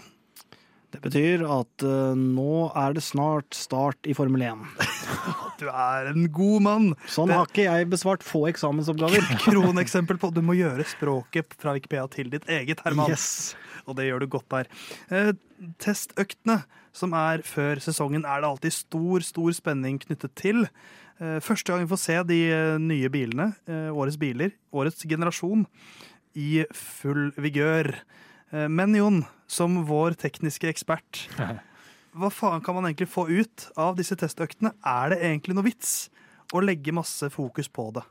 Det 0.96 1.02
betyr 1.04 1.44
at 1.46 1.84
uh, 1.86 2.16
nå 2.18 2.70
er 2.80 2.96
det 2.96 3.04
snart 3.06 3.54
start 3.54 4.08
i 4.10 4.16
Formel 4.18 4.46
1. 4.48 4.64
Du 5.58 5.66
er 5.70 6.12
en 6.12 6.28
god 6.34 6.64
mann. 6.66 6.88
Sånn 7.10 7.30
Det- 7.30 7.38
har 7.38 7.48
ikke 7.50 7.66
jeg 7.66 7.90
besvart 7.90 8.26
få 8.26 8.44
eksamensoppgaver. 8.50 9.26
Kroneksempel 9.46 10.20
på 10.22 10.30
Du 10.34 10.42
må 10.46 10.56
gjøre 10.58 10.86
språket 10.90 11.54
fra 11.62 11.74
Wikipedia 11.78 12.06
til 12.14 12.30
ditt 12.34 12.50
eget, 12.50 12.82
Herman. 12.86 13.10
Yes. 13.14 13.56
Og 13.86 13.98
det 13.98 14.08
gjør 14.10 14.24
du 14.26 14.30
godt 14.38 14.50
der. 14.54 14.70
Uh, 15.10 15.32
testøktene 15.82 16.62
som 16.98 17.14
er 17.18 17.46
før 17.46 17.82
sesongen, 17.84 18.26
er 18.26 18.42
det 18.42 18.50
alltid 18.50 18.74
stor, 18.74 19.26
stor 19.26 19.54
spenning 19.54 20.00
knyttet 20.02 20.34
til. 20.40 20.64
Eh, 21.22 21.38
første 21.46 21.70
gang 21.70 21.84
vi 21.84 21.92
får 21.92 22.00
se 22.02 22.16
de 22.30 22.40
nye 22.82 23.10
bilene, 23.14 23.52
årets 23.94 24.18
biler, 24.18 24.56
årets 24.74 25.06
generasjon, 25.06 25.62
i 26.36 26.66
full 26.76 27.32
vigør. 27.38 27.94
Eh, 28.52 28.68
men 28.68 28.96
Jon, 28.96 29.24
som 29.48 29.80
vår 29.88 30.18
tekniske 30.20 30.70
ekspert, 30.70 31.26
hva 32.18 32.30
faen 32.34 32.64
kan 32.66 32.76
man 32.78 32.90
egentlig 32.90 33.10
få 33.14 33.28
ut 33.30 33.70
av 33.78 33.96
disse 34.00 34.16
testøktene? 34.20 34.74
Er 34.86 35.14
det 35.14 35.22
egentlig 35.24 35.56
noe 35.58 35.68
vits 35.68 36.10
å 36.56 36.62
legge 36.64 36.94
masse 36.96 37.30
fokus 37.34 37.68
på 37.70 37.90
det? 37.98 38.06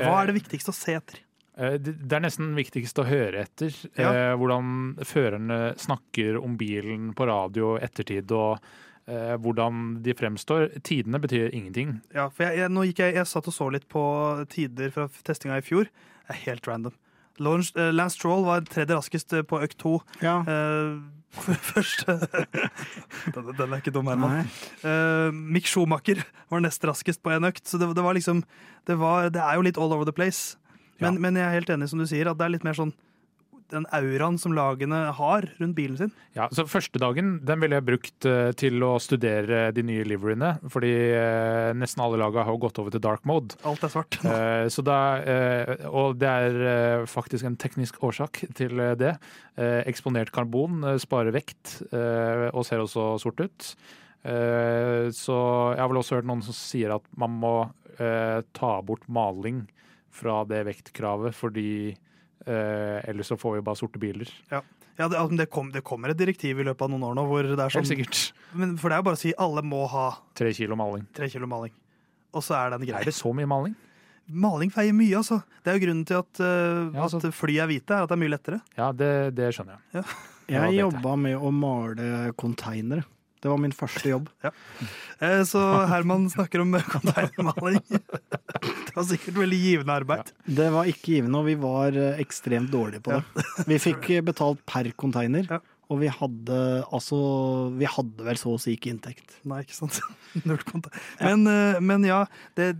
Hva 0.00 0.16
er 0.22 0.30
det 0.32 0.40
viktigste 0.40 0.72
å 0.72 0.76
se 0.76 0.96
etter? 0.98 1.20
Eh, 1.56 1.76
Det 1.78 2.10
er 2.16 2.24
nesten 2.24 2.54
viktigst 2.56 2.98
å 2.98 3.04
høre 3.06 3.44
etter 3.46 3.70
Ja. 3.94 4.08
eh, 4.10 4.32
hvordan 4.34 4.96
førerne 5.06 5.76
snakker 5.78 6.40
om 6.42 6.56
bilen 6.58 7.12
på 7.14 7.28
radio 7.30 7.76
ettertid, 7.78 8.32
og 8.34 8.58
eh, 9.06 9.36
hvordan 9.38 10.02
de 10.02 10.14
fremstår. 10.18 10.80
Tidene 10.82 11.20
betyr 11.22 11.52
ingenting. 11.54 12.00
Ja, 12.14 12.26
for 12.30 12.48
jeg, 12.48 12.58
jeg, 12.64 12.96
jeg, 12.98 13.14
jeg 13.20 13.26
satt 13.30 13.46
og 13.46 13.54
så 13.54 13.70
litt 13.70 13.86
på 13.92 14.02
tider 14.50 14.90
fra 14.90 15.06
testinga 15.22 15.60
i 15.60 15.62
fjor. 15.62 15.84
Det 16.24 16.34
er 16.34 16.42
helt 16.48 16.66
random. 16.66 16.96
Eh, 17.40 17.90
Lance 17.92 18.14
Stroll 18.18 18.44
var 18.46 18.64
tredje 18.68 18.94
raskest 18.96 19.32
eh, 19.34 19.42
på 19.42 19.58
økt 19.64 19.78
to. 19.82 19.98
Ja. 20.22 20.40
Uh, 20.46 21.02
for 21.34 21.54
første 21.74 22.14
den, 23.34 23.48
den 23.58 23.72
er 23.72 23.80
ikke 23.80 23.90
dum, 23.94 24.06
Herman. 24.06 24.46
Eh, 24.86 25.30
Mick 25.34 25.66
Schumacher 25.66 26.20
var 26.52 26.62
nest 26.62 26.84
raskest 26.86 27.22
på 27.26 27.32
en 27.34 27.48
økt, 27.48 27.64
så 27.66 27.80
det, 27.80 27.88
det 27.96 28.04
var 28.06 28.14
liksom 28.14 28.44
det, 28.86 28.98
var, 29.00 29.30
det 29.34 29.42
er 29.42 29.58
jo 29.58 29.64
litt 29.66 29.80
all 29.80 29.92
over 29.96 30.06
the 30.06 30.14
place. 30.14 30.56
Men, 31.02 31.14
Ja. 31.16 31.20
men 31.26 31.34
jeg 31.40 31.44
er 31.48 31.56
helt 31.58 31.70
enig 31.74 31.88
som 31.90 31.98
du 31.98 32.06
sier, 32.06 32.30
at 32.30 32.38
det 32.38 32.46
er 32.46 32.54
litt 32.54 32.64
mer 32.66 32.76
sånn 32.78 32.92
den 33.72 33.86
auraen 33.94 34.36
som 34.40 34.54
lagene 34.56 34.98
har 35.16 35.46
rundt 35.58 35.76
bilen 35.76 35.96
sin. 35.98 36.12
Ja, 36.36 36.48
så 36.54 36.66
Første 36.68 37.00
dagen 37.00 37.38
den 37.46 37.62
ville 37.62 37.78
jeg 37.78 37.86
brukt 37.86 38.28
eh, 38.28 38.50
til 38.58 38.82
å 38.84 38.94
studere 39.02 39.68
de 39.74 39.84
nye 39.86 40.04
liveryene, 40.06 40.54
fordi 40.72 40.92
eh, 41.14 41.70
nesten 41.78 42.02
alle 42.04 42.20
lagene 42.20 42.46
har 42.48 42.60
gått 42.60 42.80
over 42.82 42.94
til 42.94 43.02
dark 43.04 43.24
mode. 43.28 43.58
Alt 43.68 43.86
er 43.86 43.92
svart. 43.92 44.18
Eh, 44.24 44.66
så 44.72 44.84
da, 44.84 44.98
og 45.90 46.18
det 46.20 46.30
er 46.30 47.06
faktisk 47.10 47.46
en 47.48 47.58
teknisk 47.60 48.00
årsak 48.04 48.42
til 48.56 48.80
det. 48.98 49.14
Eksponert 49.56 50.32
karbon 50.34 50.82
sparer 51.00 51.34
vekt 51.34 51.76
og 51.92 52.64
ser 52.66 52.82
også 52.82 53.14
sort 53.22 53.40
ut. 53.44 53.68
Så 54.24 55.36
jeg 55.36 55.82
har 55.82 55.90
vel 55.90 56.00
også 56.00 56.18
hørt 56.18 56.28
noen 56.28 56.42
som 56.44 56.56
sier 56.56 56.96
at 56.96 57.06
man 57.20 57.36
må 57.42 57.54
ta 57.96 58.72
bort 58.86 59.04
maling 59.06 59.64
fra 60.14 60.42
det 60.48 60.64
vektkravet, 60.68 61.36
fordi 61.36 61.94
eh, 62.46 63.00
ellers 63.10 63.30
så 63.32 63.36
får 63.40 63.56
vi 63.58 63.64
bare 63.66 63.78
sorte 63.80 64.00
biler. 64.02 64.30
Ja, 64.50 64.60
det, 64.96 65.04
altså, 65.18 65.36
det, 65.36 65.46
kom, 65.50 65.70
det 65.74 65.82
kommer 65.86 66.12
et 66.12 66.18
direktiv 66.20 66.60
i 66.60 66.66
løpet 66.66 66.84
av 66.86 66.92
noen 66.92 67.02
år 67.08 67.16
nå 67.18 67.24
hvor 67.26 67.42
det 67.48 67.54
er 67.56 67.64
Helt 67.66 67.74
sånn 67.80 67.88
sikkert. 67.88 68.20
men 68.54 68.76
For 68.78 68.88
det 68.92 68.96
er 68.98 69.02
jo 69.02 69.06
bare 69.08 69.18
å 69.18 69.22
si 69.24 69.32
alle 69.46 69.64
må 69.66 69.80
ha 69.90 70.04
Tre 70.38 70.52
kilo 70.54 70.76
maling. 70.78 71.06
tre 71.16 71.26
kilo 71.32 71.48
maling. 71.50 71.72
Og 72.34 72.42
så 72.42 72.54
er 72.58 72.76
den 72.76 72.86
grei. 72.86 73.00
Er 73.00 73.10
det 73.10 73.14
så 73.16 73.32
mye 73.34 73.48
maling? 73.50 73.74
Maling 74.24 74.70
feier 74.72 74.94
mye, 74.96 75.18
altså. 75.18 75.42
Det 75.62 75.72
er 75.72 75.76
jo 75.78 75.86
grunnen 75.86 76.06
til 76.08 76.16
at, 76.22 76.40
uh, 76.40 76.94
Ja, 76.94 77.02
altså- 77.04 77.20
at 77.20 77.34
fly 77.34 77.58
er 77.60 77.66
hvite, 77.68 77.90
er 77.92 78.02
at 78.04 78.08
det 78.08 78.16
er 78.16 78.22
mye 78.22 78.32
lettere. 78.32 78.60
Ja, 78.78 78.92
det, 78.92 79.34
det 79.36 79.50
skjønner 79.54 79.76
jeg. 79.76 80.04
Ja, 80.48 80.64
Jeg 80.68 80.78
jobba 80.80 81.16
med 81.16 81.36
å 81.36 81.50
male 81.52 82.32
konteinere. 82.36 83.04
Det 83.44 83.50
var 83.50 83.58
min 83.60 83.72
første 83.76 84.08
jobb. 84.08 84.30
ja. 84.42 84.50
så 85.44 85.60
Herman 85.90 86.30
snakker 86.32 86.62
om 86.62 86.72
containermaling. 86.80 87.82
Det 88.94 89.00
var 89.00 89.06
sikkert 89.10 89.38
veldig 89.42 89.58
givende 89.58 89.94
arbeid. 89.98 90.28
Det 90.46 90.66
var 90.70 90.86
ikke 90.86 91.16
givende, 91.16 91.38
og 91.42 91.48
vi 91.50 91.54
var 91.58 91.96
eh, 91.98 92.20
ekstremt 92.22 92.70
dårlige 92.70 93.02
på 93.02 93.16
det. 93.16 93.46
Vi 93.66 93.78
fikk 93.82 94.10
eh, 94.14 94.20
betalt 94.24 94.60
per 94.70 94.86
container, 94.96 95.48
Ja. 95.50 95.58
og 95.90 95.98
vi 96.00 96.08
hadde 96.08 96.58
altså 96.94 97.18
Vi 97.76 97.84
hadde 97.90 98.24
vel 98.24 98.38
så 98.40 98.54
å 98.54 98.60
si 98.62 98.76
ikke 98.78 98.92
inntekt. 98.94 99.34
Nei, 99.44 99.64
ikke 99.66 99.74
sant. 99.80 99.98
Null 100.46 100.62
konta- 100.64 100.94
Men, 101.20 101.42
ja, 101.50 101.80
men 101.82 102.06
ja, 102.06 102.20
det, 102.56 102.70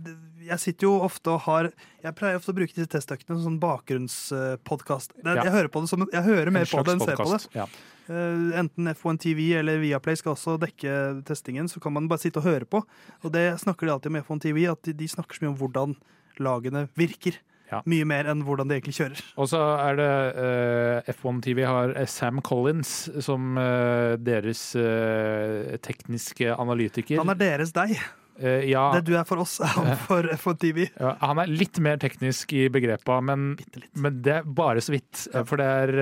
jeg 0.45 0.59
sitter 0.63 0.87
jo 0.87 0.93
ofte 1.05 1.31
og 1.35 1.43
har 1.49 1.69
Jeg 2.03 2.15
pleier 2.15 2.39
ofte 2.39 2.53
å 2.53 2.57
bruke 2.57 2.73
disse 2.75 2.89
testøktene 2.95 3.37
som 3.41 3.45
sånn 3.51 3.59
bakgrunnspodkast. 3.63 5.13
Ja. 5.25 5.35
Jeg 5.43 5.51
hører 5.55 5.69
på 5.73 5.83
det 5.83 5.89
som 5.91 6.07
Jeg 6.11 6.23
hører 6.25 6.51
mer 6.53 6.65
på 6.69 6.83
det 6.85 6.95
enn 6.95 7.03
ser 7.05 7.19
på 7.19 7.29
det. 7.35 7.67
Eh, 8.05 8.59
enten 8.59 8.87
F1 8.91 9.17
TV 9.23 9.47
eller 9.59 9.81
Viaplay 9.81 10.17
skal 10.19 10.35
også 10.35 10.59
dekke 10.61 11.23
testingen, 11.25 11.69
så 11.71 11.81
kan 11.81 11.95
man 11.95 12.09
bare 12.11 12.21
sitte 12.21 12.41
og 12.41 12.45
høre 12.45 12.69
på. 12.69 12.83
Og 13.23 13.33
det 13.33 13.47
snakker 13.63 13.87
de 13.87 13.95
alltid 13.95 14.13
om 14.13 14.21
F1 14.21 14.45
TV, 14.45 14.65
at 14.69 14.91
de, 14.93 15.09
snakker 15.09 15.37
så 15.37 15.45
mye 15.45 15.53
om 15.53 15.59
hvordan 15.59 15.95
lagene 16.43 16.87
virker. 16.99 17.39
Ja. 17.71 17.79
Mye 17.89 18.05
mer 18.05 18.27
enn 18.29 18.43
hvordan 18.45 18.69
de 18.69 18.77
egentlig 18.77 18.93
kjører. 18.99 19.21
Og 19.41 19.49
så 19.49 19.59
er 19.81 19.95
det 19.97 20.09
uh, 20.37 21.13
F1 21.15 21.39
TV 21.47 21.63
har 21.65 21.95
eh, 21.97 22.05
Sam 22.05 22.43
Collins 22.45 22.91
som 23.25 23.57
uh, 23.57 24.13
deres 24.21 24.67
uh, 24.77 25.73
tekniske 25.81 26.53
analytiker. 26.53 27.17
Han 27.23 27.33
er 27.33 27.41
deres 27.41 27.73
deg. 27.73 27.97
Eh, 28.39 28.65
ja, 28.69 28.91
Det 28.97 29.05
du 29.07 29.13
er 29.15 29.23
for 29.23 29.39
oss, 29.45 29.57
er 29.63 29.69
han 29.77 29.93
for 30.03 30.23
F1 30.35 30.57
TV. 30.59 30.79
ja, 30.99 31.13
han 31.21 31.39
er 31.39 31.47
litt 31.47 31.79
mer 31.79 31.97
teknisk 32.01 32.51
i 32.53 32.65
begrepa, 32.69 33.21
men, 33.23 33.53
men 33.95 34.21
det 34.25 34.33
er 34.41 34.43
bare 34.43 34.81
så 34.83 34.91
vidt. 34.91 35.27
Ja. 35.33 35.43
For 35.47 35.61
det 35.61 35.65
er 35.65 35.93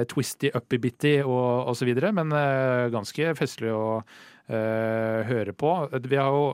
uh, 0.00 0.04
twisty, 0.10 0.50
uppy-bitty 0.50 1.20
og, 1.24 1.68
og 1.70 1.76
så 1.78 1.86
videre, 1.86 2.10
men 2.16 2.32
uh, 2.34 2.88
ganske 2.90 3.32
festlig 3.38 3.70
å 3.70 4.00
eh, 4.48 5.22
høre 5.26 5.52
på. 5.58 5.70
Vi 6.06 6.16
har 6.18 6.30
jo 6.34 6.44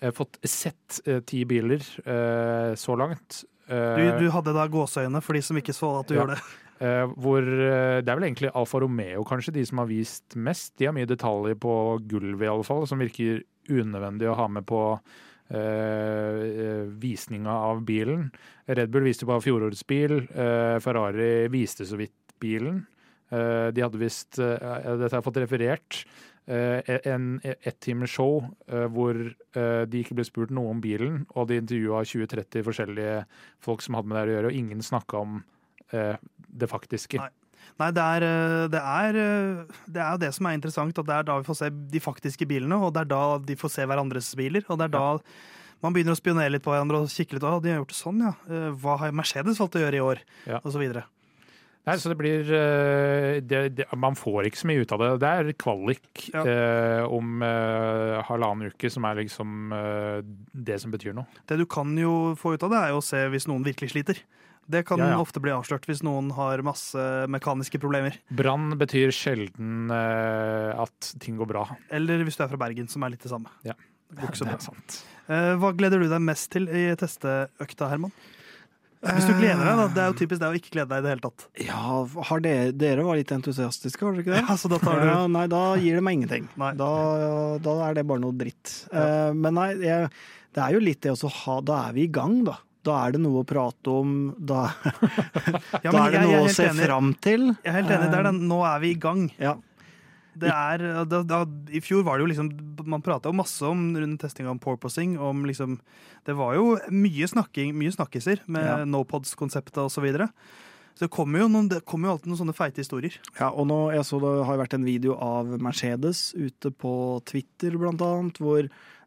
eh, 0.00 0.10
fått 0.16 0.40
sett 0.48 1.00
eh, 1.06 1.20
ti 1.28 1.44
biler 1.48 1.80
eh, 2.04 2.74
så 2.80 2.96
langt. 3.00 3.44
Du, 3.44 3.46
Eh, 3.70 4.16
du 4.18 4.24
hadde 4.34 4.50
da 4.56 4.64
gåseøyne 4.66 5.20
for 5.22 5.36
de 5.38 5.40
som 5.46 5.54
ikke 5.60 5.70
så 5.76 5.92
at 6.00 6.08
du 6.10 6.16
Ja. 6.16 6.24
gjorde 6.24 6.40
det. 6.40 6.42
Eh, 6.80 7.06
hvor 7.20 7.44
eh, 7.44 8.00
Det 8.00 8.08
er 8.08 8.16
vel 8.16 8.24
egentlig 8.30 8.50
Alfa 8.56 8.80
Romeo 8.80 9.24
kanskje 9.28 9.52
de 9.58 9.64
som 9.68 9.82
har 9.82 9.88
vist 9.90 10.36
mest. 10.36 10.72
De 10.80 10.88
har 10.88 10.96
mye 10.96 11.08
detaljer 11.08 11.58
på 11.60 11.74
gulvet, 12.08 12.46
i 12.46 12.52
alle 12.52 12.64
fall, 12.64 12.86
som 12.88 13.02
virker 13.02 13.42
unødvendig 13.70 14.30
å 14.30 14.38
ha 14.38 14.46
med 14.50 14.64
på 14.66 14.80
uh, 14.96 16.86
visninga 16.98 17.52
av 17.68 17.84
bilen. 17.86 18.24
Red 18.66 18.90
Bull 18.90 19.04
viste 19.06 19.28
bare 19.28 19.44
fjorårets 19.44 19.84
bil. 19.86 20.24
Uh, 20.32 20.80
Ferrari 20.82 21.46
viste 21.52 21.86
så 21.86 22.00
vidt 22.00 22.34
bilen. 22.42 22.80
Uh, 23.30 23.68
de 23.70 23.84
hadde 23.84 24.00
visst 24.00 24.40
Dette 24.40 25.04
har 25.04 25.20
jeg 25.20 25.26
fått 25.28 25.38
referert. 25.44 26.00
eh, 26.50 26.98
en 27.04 27.40
ett-time 27.44 28.06
show 28.08 28.40
hvor 28.66 29.14
de 29.86 30.00
ikke 30.00 30.16
ble 30.18 30.24
spurt 30.26 30.50
noe 30.50 30.72
om 30.72 30.80
bilen, 30.82 31.26
og 31.36 31.46
de 31.46 31.60
intervjua 31.60 32.00
20-30 32.02 32.64
forskjellige 32.66 33.20
folk 33.62 33.84
som 33.84 33.94
hadde 33.94 34.08
med 34.08 34.16
det 34.18 34.24
å 34.24 34.34
gjøre, 34.34 34.50
og 34.50 34.58
ingen 34.58 34.82
snakka 34.82 35.20
om 35.20 35.42
det 35.90 36.68
faktiske. 36.70 37.20
Nei. 37.20 37.30
Nei, 37.80 37.88
det 37.96 38.02
er, 38.02 38.24
eh, 38.26 38.66
det, 38.72 38.80
er, 38.80 39.16
eh, 39.20 39.78
det 39.88 40.02
er 40.02 40.10
jo 40.16 40.20
det 40.20 40.32
som 40.36 40.48
er 40.48 40.56
interessant, 40.58 40.98
at 41.00 41.06
det 41.08 41.14
er 41.16 41.28
da 41.28 41.38
vi 41.40 41.46
får 41.48 41.58
se 41.62 41.70
de 41.94 42.02
faktiske 42.02 42.48
bilene, 42.48 42.76
og 42.76 42.92
det 42.96 43.04
er 43.06 43.10
da 43.12 43.22
de 43.40 43.56
får 43.56 43.72
se 43.76 43.86
hverandres 43.88 44.34
biler. 44.36 44.66
Og 44.68 44.80
det 44.80 44.90
er 44.90 44.94
da 44.96 45.04
man 45.80 45.94
begynner 45.96 46.12
å 46.12 46.18
spionere 46.18 46.52
litt 46.52 46.64
på 46.66 46.74
hverandre 46.74 47.00
og 47.00 47.08
kikke 47.12 47.38
litt. 47.38 47.46
Å, 47.46 47.60
de 47.64 47.72
har 47.72 47.80
gjort 47.80 47.94
det 47.94 48.00
sånn, 48.00 48.20
ja. 48.26 48.34
Eh, 48.50 48.68
Hva 48.82 48.98
har 49.00 49.16
Mercedes 49.16 49.60
valgt 49.62 49.78
å 49.80 49.84
gjøre 49.84 49.96
i 49.96 50.04
år? 50.04 50.20
Ja. 50.50 50.60
Og 50.60 50.74
så 50.74 50.82
videre. 50.82 51.06
Nei, 51.88 51.94
så 51.96 52.10
det 52.12 52.18
blir 52.20 52.50
eh, 52.52 53.38
det, 53.40 53.60
det, 53.78 53.86
Man 53.96 54.12
får 54.18 54.50
ikke 54.50 54.60
så 54.60 54.68
mye 54.68 54.82
ut 54.84 54.90
av 54.92 55.00
det. 55.00 55.08
Det 55.22 55.30
er 55.30 55.52
kvalik 55.56 56.26
Ja. 56.34 56.42
eh, 56.44 57.04
om 57.08 57.40
eh, 57.46 58.18
halvannen 58.28 58.68
uke 58.74 58.90
som 58.92 59.08
er 59.08 59.22
liksom 59.22 59.72
eh, 59.72 60.20
det 60.52 60.76
som 60.82 60.92
betyr 60.92 61.16
noe. 61.16 61.24
Det 61.48 61.56
du 61.56 61.64
kan 61.64 61.96
jo 61.96 62.34
få 62.36 62.52
ut 62.58 62.68
av 62.68 62.74
det, 62.74 62.82
er 62.84 62.92
jo 62.92 63.00
å 63.00 63.06
se 63.08 63.24
hvis 63.32 63.48
noen 63.48 63.64
virkelig 63.64 63.94
sliter. 63.94 64.20
Det 64.70 64.84
kan 64.86 64.98
Ja, 65.02 65.12
ja. 65.14 65.20
ofte 65.22 65.40
bli 65.42 65.50
avslørt 65.54 65.86
hvis 65.88 66.02
noen 66.06 66.30
har 66.36 66.62
masse 66.62 67.04
mekaniske 67.30 67.80
problemer. 67.82 68.18
Brann 68.30 68.76
betyr 68.78 69.10
sjelden 69.14 69.90
uh, 69.90 70.82
at 70.84 71.14
ting 71.22 71.38
går 71.40 71.48
bra. 71.50 71.64
Eller 71.90 72.22
hvis 72.26 72.36
du 72.38 72.44
er 72.44 72.52
fra 72.52 72.60
Bergen, 72.60 72.86
som 72.90 73.02
er 73.02 73.14
litt 73.16 73.24
det 73.24 73.32
samme. 73.32 73.50
Ja. 73.66 73.74
Det 74.10 74.26
Det 74.34 74.46
er 74.50 74.62
sant. 74.62 75.00
Uh, 75.30 75.54
Hva 75.62 75.72
gleder 75.78 76.02
du 76.02 76.08
deg 76.10 76.22
mest 76.22 76.50
til 76.50 76.68
i 76.68 76.90
testeøkta, 76.98 77.88
Herman? 77.90 78.14
Hvis 79.00 79.24
du 79.24 79.32
gleder 79.32 79.64
deg, 79.64 79.78
da. 79.80 79.84
Det 79.88 80.00
er 80.02 80.08
jo 80.10 80.16
typisk 80.18 80.40
deg 80.42 80.52
å 80.52 80.56
ikke 80.58 80.72
glede 80.74 80.90
deg 80.90 81.00
i 81.00 81.04
det 81.06 81.12
hele 81.14 81.22
tatt. 81.24 81.44
Ja, 81.64 81.84
har 82.28 82.42
dere, 82.44 82.72
dere 82.76 83.04
var 83.06 83.16
litt 83.16 83.30
entusiastiske, 83.32 84.04
var 84.04 84.12
dere 84.12 84.24
ikke 84.26 84.34
det? 84.34 84.42
Ja, 84.50 84.56
så 84.60 84.68
da 84.68 84.78
tar 84.82 85.00
du 85.00 85.06
Ja, 85.08 85.20
nei, 85.32 85.46
da 85.48 85.62
gir 85.80 85.96
det 85.96 86.02
meg 86.04 86.18
ingenting. 86.18 86.50
Nei. 86.60 86.74
Da, 86.76 86.90
da 87.64 87.76
er 87.86 87.96
det 87.96 88.04
bare 88.10 88.20
noe 88.20 88.36
dritt. 88.36 88.74
Eh, 88.92 89.30
men 89.32 89.56
nei, 89.56 89.70
jeg, 89.80 90.10
det 90.52 90.64
er 90.66 90.76
jo 90.76 90.82
litt 90.84 91.00
det 91.06 91.14
å 91.16 91.32
ha 91.40 91.56
Da 91.64 91.78
er 91.86 91.96
vi 91.96 92.04
i 92.04 92.12
gang, 92.12 92.42
da. 92.50 92.58
Da 92.82 92.94
er 93.06 93.12
det 93.12 93.20
noe 93.20 93.42
å 93.42 93.46
prate 93.46 93.92
om. 93.92 94.12
Da, 94.38 94.70
Ja, 95.84 95.90
da 95.92 96.06
er 96.06 96.10
det 96.10 96.12
jeg- 96.12 96.12
jeg 96.14 96.22
noe 96.28 96.38
er 96.38 96.46
å 96.46 96.54
se 96.54 96.68
enig. 96.68 96.86
fram 96.86 97.10
til. 97.20 97.48
Jeg 97.64 97.66
er 97.74 97.76
helt 97.82 97.90
enig. 97.90 98.10
Det 98.10 98.18
er 98.18 98.22
den 98.30 98.40
'nå 98.48 98.60
er 98.64 98.80
vi 98.80 98.90
i 98.94 98.98
gang'. 98.98 99.30
Ja. 99.38 99.56
Det 100.40 100.48
er, 100.48 101.04
da, 101.04 101.22
da, 101.22 101.40
I 101.68 101.80
fjor 101.80 102.04
var 102.04 102.16
det 102.16 102.24
jo 102.24 102.32
liksom 102.32 102.86
Man 102.86 103.02
prata 103.02 103.28
jo 103.28 103.32
masse 103.36 103.60
om 103.66 103.94
rundt 103.96 104.20
testinga 104.20 104.48
om 104.50 104.58
porpoising. 104.58 105.18
Om 105.18 105.44
liksom, 105.44 105.78
det 106.24 106.34
var 106.34 106.54
jo 106.54 106.78
mye 106.90 107.26
snakking, 107.28 107.74
mye 107.74 107.92
snakkiser 107.92 108.38
med 108.48 108.64
Ja. 108.64 108.84
nopods-konseptet 108.86 109.76
osv. 109.84 109.90
Så, 109.90 110.00
videre. 110.00 110.30
Så 110.94 111.00
det 111.06 111.10
kommer 111.10 111.40
jo, 111.40 111.48
noen, 111.48 111.68
det 111.68 111.84
kommer 111.84 112.08
jo 112.08 112.12
alltid 112.16 112.26
noen 112.32 112.38
sånne 112.46 112.54
feite 112.56 112.76
historier. 112.80 113.18
Ja, 113.38 113.50
og 113.50 113.66
nå, 113.66 113.92
jeg 113.92 114.04
så 114.04 114.18
det 114.20 114.46
har 114.46 114.56
vært 114.58 114.74
en 114.74 114.84
video 114.84 115.14
av 115.20 115.46
Mercedes 115.60 116.32
ute 116.34 116.70
på 116.72 117.22
Twitter, 117.24 117.76
blant 117.76 118.00
annet, 118.00 118.38
hvor 118.38 118.62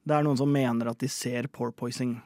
det 0.06 0.12
er 0.16 0.24
noen 0.24 0.38
som 0.38 0.52
mener 0.52 0.88
at 0.90 0.98
de 1.00 1.08
ser 1.08 1.44
porpoising 1.48 2.22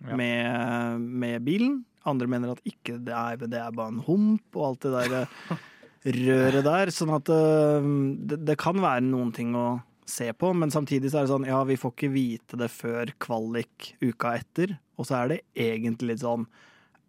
Ja. 0.00 0.16
med, 0.16 1.00
med 1.00 1.44
bilen. 1.44 1.82
Andre 2.08 2.28
mener 2.30 2.54
at 2.54 2.62
ikke 2.64 2.96
det 3.04 3.12
er, 3.12 3.36
det 3.44 3.58
er 3.60 3.74
bare 3.76 3.92
en 3.92 4.04
hump 4.06 4.56
og 4.56 4.70
alt 4.70 4.86
det 4.86 4.92
der 4.94 5.16
eh, 5.20 5.60
røret 6.16 6.64
der. 6.64 6.92
Sånn 6.94 7.12
at 7.16 7.28
eh, 7.34 7.90
det, 8.30 8.40
det 8.48 8.56
kan 8.60 8.80
være 8.80 9.04
noen 9.04 9.34
ting 9.36 9.52
å 9.58 9.68
se 10.10 10.30
på, 10.34 10.50
men 10.56 10.72
samtidig 10.74 11.12
så 11.12 11.20
er 11.20 11.26
det 11.26 11.32
sånn, 11.34 11.46
ja, 11.46 11.60
vi 11.68 11.76
får 11.78 11.94
ikke 11.94 12.10
vite 12.14 12.58
det 12.58 12.70
før 12.72 13.12
kvalik 13.22 13.92
uka 14.02 14.34
etter, 14.40 14.74
og 14.98 15.06
så 15.06 15.20
er 15.20 15.30
det 15.30 15.38
egentlig 15.54 16.14
litt 16.14 16.24
sånn 16.24 16.48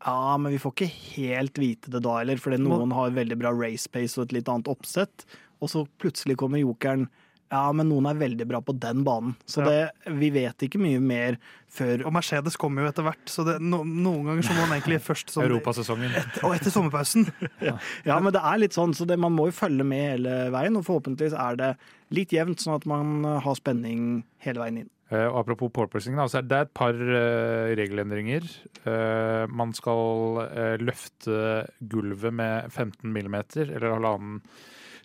ja, 0.02 0.38
men 0.42 0.56
vi 0.56 0.60
får 0.62 0.74
ikke 0.74 0.94
helt 1.16 1.60
vite 1.62 1.92
det 1.94 2.02
da 2.02 2.16
heller, 2.18 2.40
fordi 2.42 2.58
noen 2.62 2.94
har 2.98 3.14
veldig 3.14 3.38
bra 3.38 3.52
race 3.54 3.90
pace 3.92 4.18
og 4.18 4.28
et 4.28 4.40
litt 4.40 4.50
annet 4.50 4.70
oppsett, 4.72 5.26
og 5.62 5.70
så 5.70 5.84
plutselig 6.02 6.40
kommer 6.42 6.62
jokeren 6.62 7.06
ja, 7.52 7.64
men 7.76 7.90
noen 7.92 8.08
er 8.08 8.20
veldig 8.20 8.46
bra 8.48 8.62
på 8.64 8.74
den 8.80 9.02
banen. 9.04 9.34
Så 9.46 9.62
Ja. 9.62 9.68
det, 9.70 10.14
vi 10.20 10.30
vet 10.32 10.64
ikke 10.68 10.80
mye 10.80 11.02
mer 11.04 11.38
før 11.72 12.02
Og 12.06 12.12
Mercedes 12.12 12.58
kommer 12.60 12.84
jo 12.84 12.90
etter 12.92 13.06
hvert, 13.06 13.22
så 13.32 13.46
det, 13.48 13.54
no, 13.64 13.78
noen 13.88 14.26
ganger 14.28 14.44
så 14.44 14.56
må 14.58 14.66
man 14.66 14.74
egentlig 14.76 14.98
først 15.06 15.30
sånn 15.32 15.46
Europasesongen. 15.46 16.16
Og 16.44 16.56
etter 16.56 16.72
sommerpausen. 16.74 17.30
Ja, 18.08 18.18
men 18.20 18.34
det 18.36 18.42
er 18.44 18.58
litt 18.60 18.76
sånn, 18.76 18.92
så 18.98 19.08
det, 19.08 19.16
man 19.20 19.32
må 19.36 19.46
jo 19.48 19.56
følge 19.56 19.86
med 19.88 20.04
hele 20.18 20.34
veien, 20.52 20.76
og 20.76 20.84
forhåpentligvis 20.88 21.36
er 21.40 21.60
det 21.62 21.70
litt 22.12 22.34
jevnt, 22.36 22.60
sånn 22.60 22.76
at 22.76 22.88
man 22.90 23.24
har 23.24 23.56
spenning 23.56 24.24
hele 24.44 24.60
veien 24.64 24.82
inn. 24.84 24.90
Eh, 25.12 25.28
og 25.28 25.42
apropos 25.46 25.72
porpoising, 25.76 26.16
altså 26.20 26.42
det 26.44 26.58
er 26.58 26.68
et 26.68 26.74
par 26.76 26.96
eh, 26.96 27.72
regelendringer. 27.80 28.48
Eh, 28.88 29.46
man 29.52 29.72
skal 29.76 30.44
eh, 30.50 30.76
løfte 30.84 31.66
gulvet 31.92 32.36
med 32.36 32.68
15 32.72 33.12
millimeter, 33.12 33.72
eller 33.76 33.96
halvannen 33.96 34.40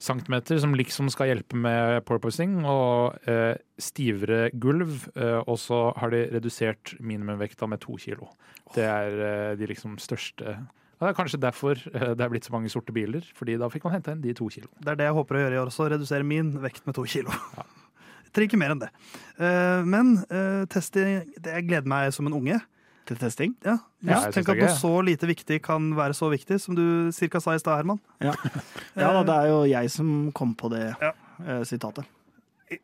centimeter, 0.03 0.59
som 0.63 0.75
liksom 0.77 1.11
skal 1.13 1.31
hjelpe 1.31 1.59
med 1.59 2.05
porpoising, 2.09 2.59
og 2.69 3.17
eh, 3.29 3.57
stivere 3.81 4.51
gulv. 4.55 5.07
Eh, 5.17 5.41
og 5.45 5.59
så 5.61 5.91
har 5.97 6.13
de 6.15 6.25
redusert 6.35 6.95
minimumvekta 7.01 7.69
med 7.71 7.83
to 7.85 7.97
kilo. 8.01 8.31
Det 8.75 8.85
er 8.87 9.21
eh, 9.29 9.53
de 9.59 9.69
liksom 9.71 9.97
største 10.03 10.57
ja, 10.97 11.05
Det 11.05 11.11
er 11.13 11.17
kanskje 11.19 11.41
derfor 11.41 11.81
eh, 11.93 12.13
det 12.17 12.25
er 12.25 12.31
blitt 12.33 12.47
så 12.49 12.55
mange 12.55 12.73
sorte 12.73 12.95
biler, 12.97 13.25
fordi 13.37 13.59
da 13.61 13.69
fikk 13.73 13.85
man 13.87 13.99
henta 13.99 14.15
inn 14.15 14.23
de 14.25 14.35
to 14.37 14.49
kilo. 14.53 14.71
Det 14.81 14.95
er 14.95 15.03
det 15.03 15.11
jeg 15.11 15.19
håper 15.19 15.37
å 15.37 15.43
gjøre 15.45 15.59
i 15.59 15.61
år 15.61 15.73
også. 15.73 15.91
Redusere 15.93 16.27
min 16.27 16.55
vekt 16.63 16.87
med 16.89 16.97
to 16.97 17.05
kilo. 17.09 17.35
Jeg 17.57 18.31
trenger 18.33 18.49
ikke 18.49 18.63
mer 18.63 18.75
enn 18.75 18.85
det. 18.87 18.93
Eh, 19.37 19.83
men 19.85 20.17
uh, 20.31 20.65
testing 20.73 21.21
det, 21.37 21.61
gleder 21.69 21.89
meg 21.93 22.15
som 22.17 22.29
en 22.31 22.39
unge. 22.39 22.61
Til 23.07 23.17
testing. 23.21 23.55
Ja, 23.65 23.77
Ja, 24.07 24.21
jeg 24.27 24.35
Tenk 24.35 24.49
at 24.51 24.59
noe 24.59 24.75
så 24.75 24.91
lite 25.07 25.27
viktig 25.31 25.61
kan 25.63 25.93
være 25.97 26.15
så 26.15 26.29
viktig, 26.31 26.59
som 26.63 26.75
du 26.75 27.11
cirka 27.15 27.41
sa 27.43 27.55
i 27.55 27.59
stad, 27.63 27.77
Herman. 27.81 28.01
Ja. 28.21 28.33
ja 29.03 29.13
da, 29.15 29.23
det 29.27 29.37
er 29.37 29.49
jo 29.53 29.61
jeg 29.71 29.91
som 29.95 30.13
kom 30.35 30.55
på 30.59 30.71
det 30.75 30.85
Ja. 31.01 31.13
eh, 31.47 31.63
sitatet. 31.65 32.05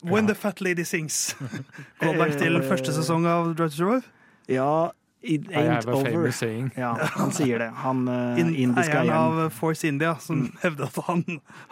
When 0.07 0.27
the 0.29 0.35
fat 0.39 0.61
lady 0.61 0.85
sings. 0.87 1.35
Callback 2.01 2.37
til 2.39 2.61
første 2.63 2.95
sesong 2.95 3.27
av 3.27 3.55
Drudge 3.59 3.75
Survive. 3.81 4.03
Ja, 4.49 4.91
it 5.23 5.49
I 5.51 5.63
ain't 5.63 5.87
over. 5.89 6.29
Ja, 6.77 6.93
han 7.17 7.31
sier 7.33 7.59
det. 7.63 7.69
Han 7.83 8.09
uh, 8.09 8.39
In, 8.41 8.55
indiske 8.55 8.97
eieren 8.99 9.13
av 9.45 9.51
Force 9.55 9.85
India, 9.89 10.15
som 10.21 10.43
Mm. 10.43 10.53
hevder 10.63 10.85
at 10.89 10.97
han 11.07 11.23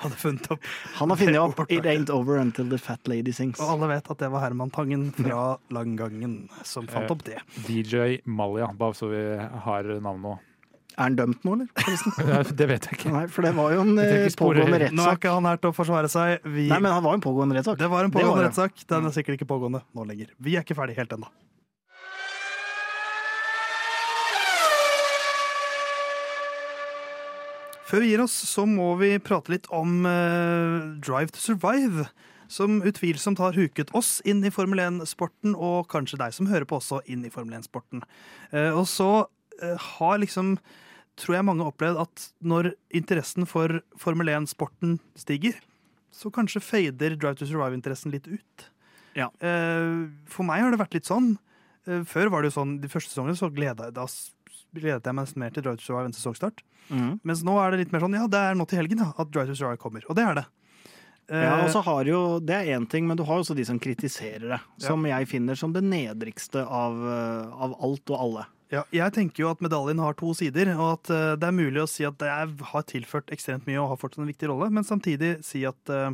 hadde 0.04 0.16
funnet 0.20 0.50
opp 0.52 0.60
Han 1.00 1.10
har 1.10 1.16
funnet 1.16 1.40
opp 1.42 1.60
'It 1.70 1.84
ain't 1.84 2.10
over 2.10 2.36
until 2.38 2.68
the 2.70 2.78
fat 2.78 3.08
lady 3.08 3.32
sings'. 3.32 3.60
Og 3.60 3.72
alle 3.74 3.88
vet 3.96 4.10
at 4.10 4.18
det 4.18 4.30
var 4.30 4.40
Herman 4.44 4.70
Tangen 4.70 5.10
fra 5.16 5.56
Langgangen 5.70 6.48
som 6.62 6.86
fant 6.86 7.04
Eh, 7.04 7.10
opp 7.10 7.24
det. 7.24 7.40
DJ 7.66 8.20
Malia, 8.26 8.68
bare 8.72 8.94
så 8.94 9.08
vi 9.10 9.24
har 9.64 9.82
navnet 10.00 10.22
nå. 10.22 10.38
Er 10.98 11.02
han 11.06 11.14
dømt 11.16 11.44
nå, 11.46 11.52
eller? 11.54 11.68
Det 12.58 12.66
vet 12.68 12.86
jeg 12.90 12.98
ikke. 12.98 13.12
Nei, 13.14 13.26
for 13.32 13.42
det 13.46 13.52
var 13.56 13.70
jo 13.72 13.80
en 13.80 13.94
pågående 13.96 14.24
eh, 14.26 14.34
pågående 14.36 14.88
Nå 14.92 15.04
er 15.06 15.16
ikke 15.16 15.30
han 15.32 15.46
her 15.48 15.56
til 15.62 15.70
å 15.70 15.76
forsvare 15.76 16.10
seg. 16.12 16.42
Vi, 16.44 16.66
Nei, 16.68 16.80
men 16.82 16.92
han 16.92 17.02
var 17.06 17.14
jo 17.14 17.20
en 17.20 17.24
pågående 17.24 17.56
rettssak. 17.56 17.78
det 17.80 17.88
var 17.88 18.04
en 18.04 18.10
pågående 18.12 18.44
rettssak. 18.48 18.82
Den 18.90 19.06
er 19.08 19.14
sikkert 19.14 19.38
ikke 19.38 19.48
pågående 19.48 19.80
nå 19.96 20.04
lenger. 20.04 20.34
Vi 20.42 20.56
er 20.58 20.66
ikke 20.66 20.76
ferdig 20.76 20.96
helt 20.98 21.14
ennå. 21.16 21.30
Før 27.90 28.04
vi 28.04 28.10
gir 28.12 28.22
oss, 28.22 28.34
så 28.46 28.62
må 28.70 28.92
vi 29.00 29.16
prate 29.22 29.50
litt 29.50 29.66
om 29.74 30.04
uh, 30.06 30.94
Drive 31.02 31.32
to 31.34 31.42
Survive. 31.42 32.06
Som 32.50 32.80
utvilsomt 32.82 33.38
har 33.38 33.54
huket 33.54 33.92
oss 33.94 34.16
inn 34.26 34.40
i 34.46 34.50
Formel 34.50 34.80
1-sporten, 34.82 35.52
og 35.54 35.86
kanskje 35.92 36.18
deg 36.18 36.34
som 36.34 36.48
hører 36.50 36.66
på 36.66 36.80
også 36.80 36.98
inn 37.10 37.22
i 37.26 37.30
Formel 37.30 37.58
1-sporten. 37.60 38.02
Uh, 38.54 38.72
og 38.78 38.86
så 38.90 39.08
uh, 39.26 39.88
har 39.98 40.18
liksom, 40.22 40.56
tror 41.20 41.36
jeg 41.38 41.46
mange 41.46 41.66
opplevd 41.66 42.00
at 42.02 42.26
når 42.42 42.72
interessen 42.96 43.46
for 43.50 43.78
Formel 43.98 44.30
1-sporten 44.34 44.98
stiger, 45.18 45.58
så 46.10 46.30
kanskje 46.34 46.62
fader 46.62 47.14
Drive 47.14 47.38
to 47.38 47.46
Survive-interessen 47.46 48.10
litt 48.14 48.26
ut. 48.26 48.64
Ja. 49.18 49.28
Eh, 49.42 50.08
for 50.30 50.46
meg 50.46 50.62
har 50.64 50.74
det 50.74 50.80
vært 50.80 50.96
litt 50.98 51.08
sånn. 51.08 51.32
Eh, 51.86 52.02
før 52.06 52.30
var 52.34 52.42
det 52.42 52.50
jo 52.50 52.56
sånn, 52.58 52.72
de 52.82 52.90
første 52.90 53.12
sesongene 53.14 53.38
så 53.38 53.48
gleda, 53.54 53.88
jeg 53.90 54.08
s- 54.10 54.32
gledet 54.74 55.06
jeg 55.06 55.16
meg 55.16 55.34
mer 55.42 55.50
til 55.54 55.62
Drive 55.66 55.80
to 55.80 55.86
Survive 55.88 56.10
enn 56.10 56.16
sesongstart. 56.16 56.62
Mm. 56.90 57.12
Mens 57.26 57.42
nå 57.46 57.54
er 57.62 57.70
det 57.74 57.84
litt 57.84 57.92
mer 57.94 58.02
sånn, 58.04 58.16
ja, 58.18 58.26
det 58.30 58.40
er 58.50 58.56
nå 58.58 58.66
til 58.70 58.80
helgen 58.82 59.02
ja, 59.04 59.10
at 59.16 59.30
Drive 59.30 59.50
to 59.52 59.58
Survive 59.58 59.80
kommer. 59.82 60.04
Og 60.10 60.16
det 60.18 60.24
er 60.26 60.40
det. 60.40 60.46
Eh, 61.30 61.42
Ja, 61.44 61.56
og 61.64 61.70
så 61.70 61.82
har 61.86 62.04
jo, 62.04 62.40
Det 62.40 62.54
er 62.56 62.76
én 62.78 62.88
ting, 62.90 63.06
men 63.06 63.16
du 63.16 63.22
har 63.24 63.38
jo 63.38 63.44
også 63.44 63.54
de 63.54 63.64
som 63.64 63.78
kritiserer 63.78 64.48
det. 64.56 64.60
Som 64.82 65.04
jeg 65.06 65.28
finner 65.30 65.54
som 65.54 65.72
det 65.72 65.82
nedrigste 65.86 66.64
av, 66.66 66.96
eh, 67.06 67.52
av 67.54 67.76
alt 67.80 68.10
og 68.10 68.18
alle. 68.18 68.46
ja, 68.70 68.84
jeg 68.92 69.12
tenker 69.12 69.42
jo 69.42 69.50
at 69.50 69.58
medaljen 69.60 69.98
har 69.98 70.14
to 70.14 70.32
sider, 70.34 70.68
og 70.78 70.92
at 71.00 71.10
eh, 71.10 71.36
det 71.36 71.48
er 71.48 71.52
mulig 71.56 71.82
å 71.82 71.88
si 71.90 72.04
at 72.06 72.18
det 72.18 72.28
har 72.30 72.82
tilført 72.86 73.30
ekstremt 73.34 73.66
mye 73.66 73.80
og 73.82 73.88
har 73.90 73.96
fortsatt 73.98 74.22
en 74.22 74.30
viktig 74.30 74.46
rolle, 74.48 74.70
men 74.70 74.84
samtidig 74.84 75.44
si 75.44 75.64
at 75.66 75.90
eh, 75.90 76.10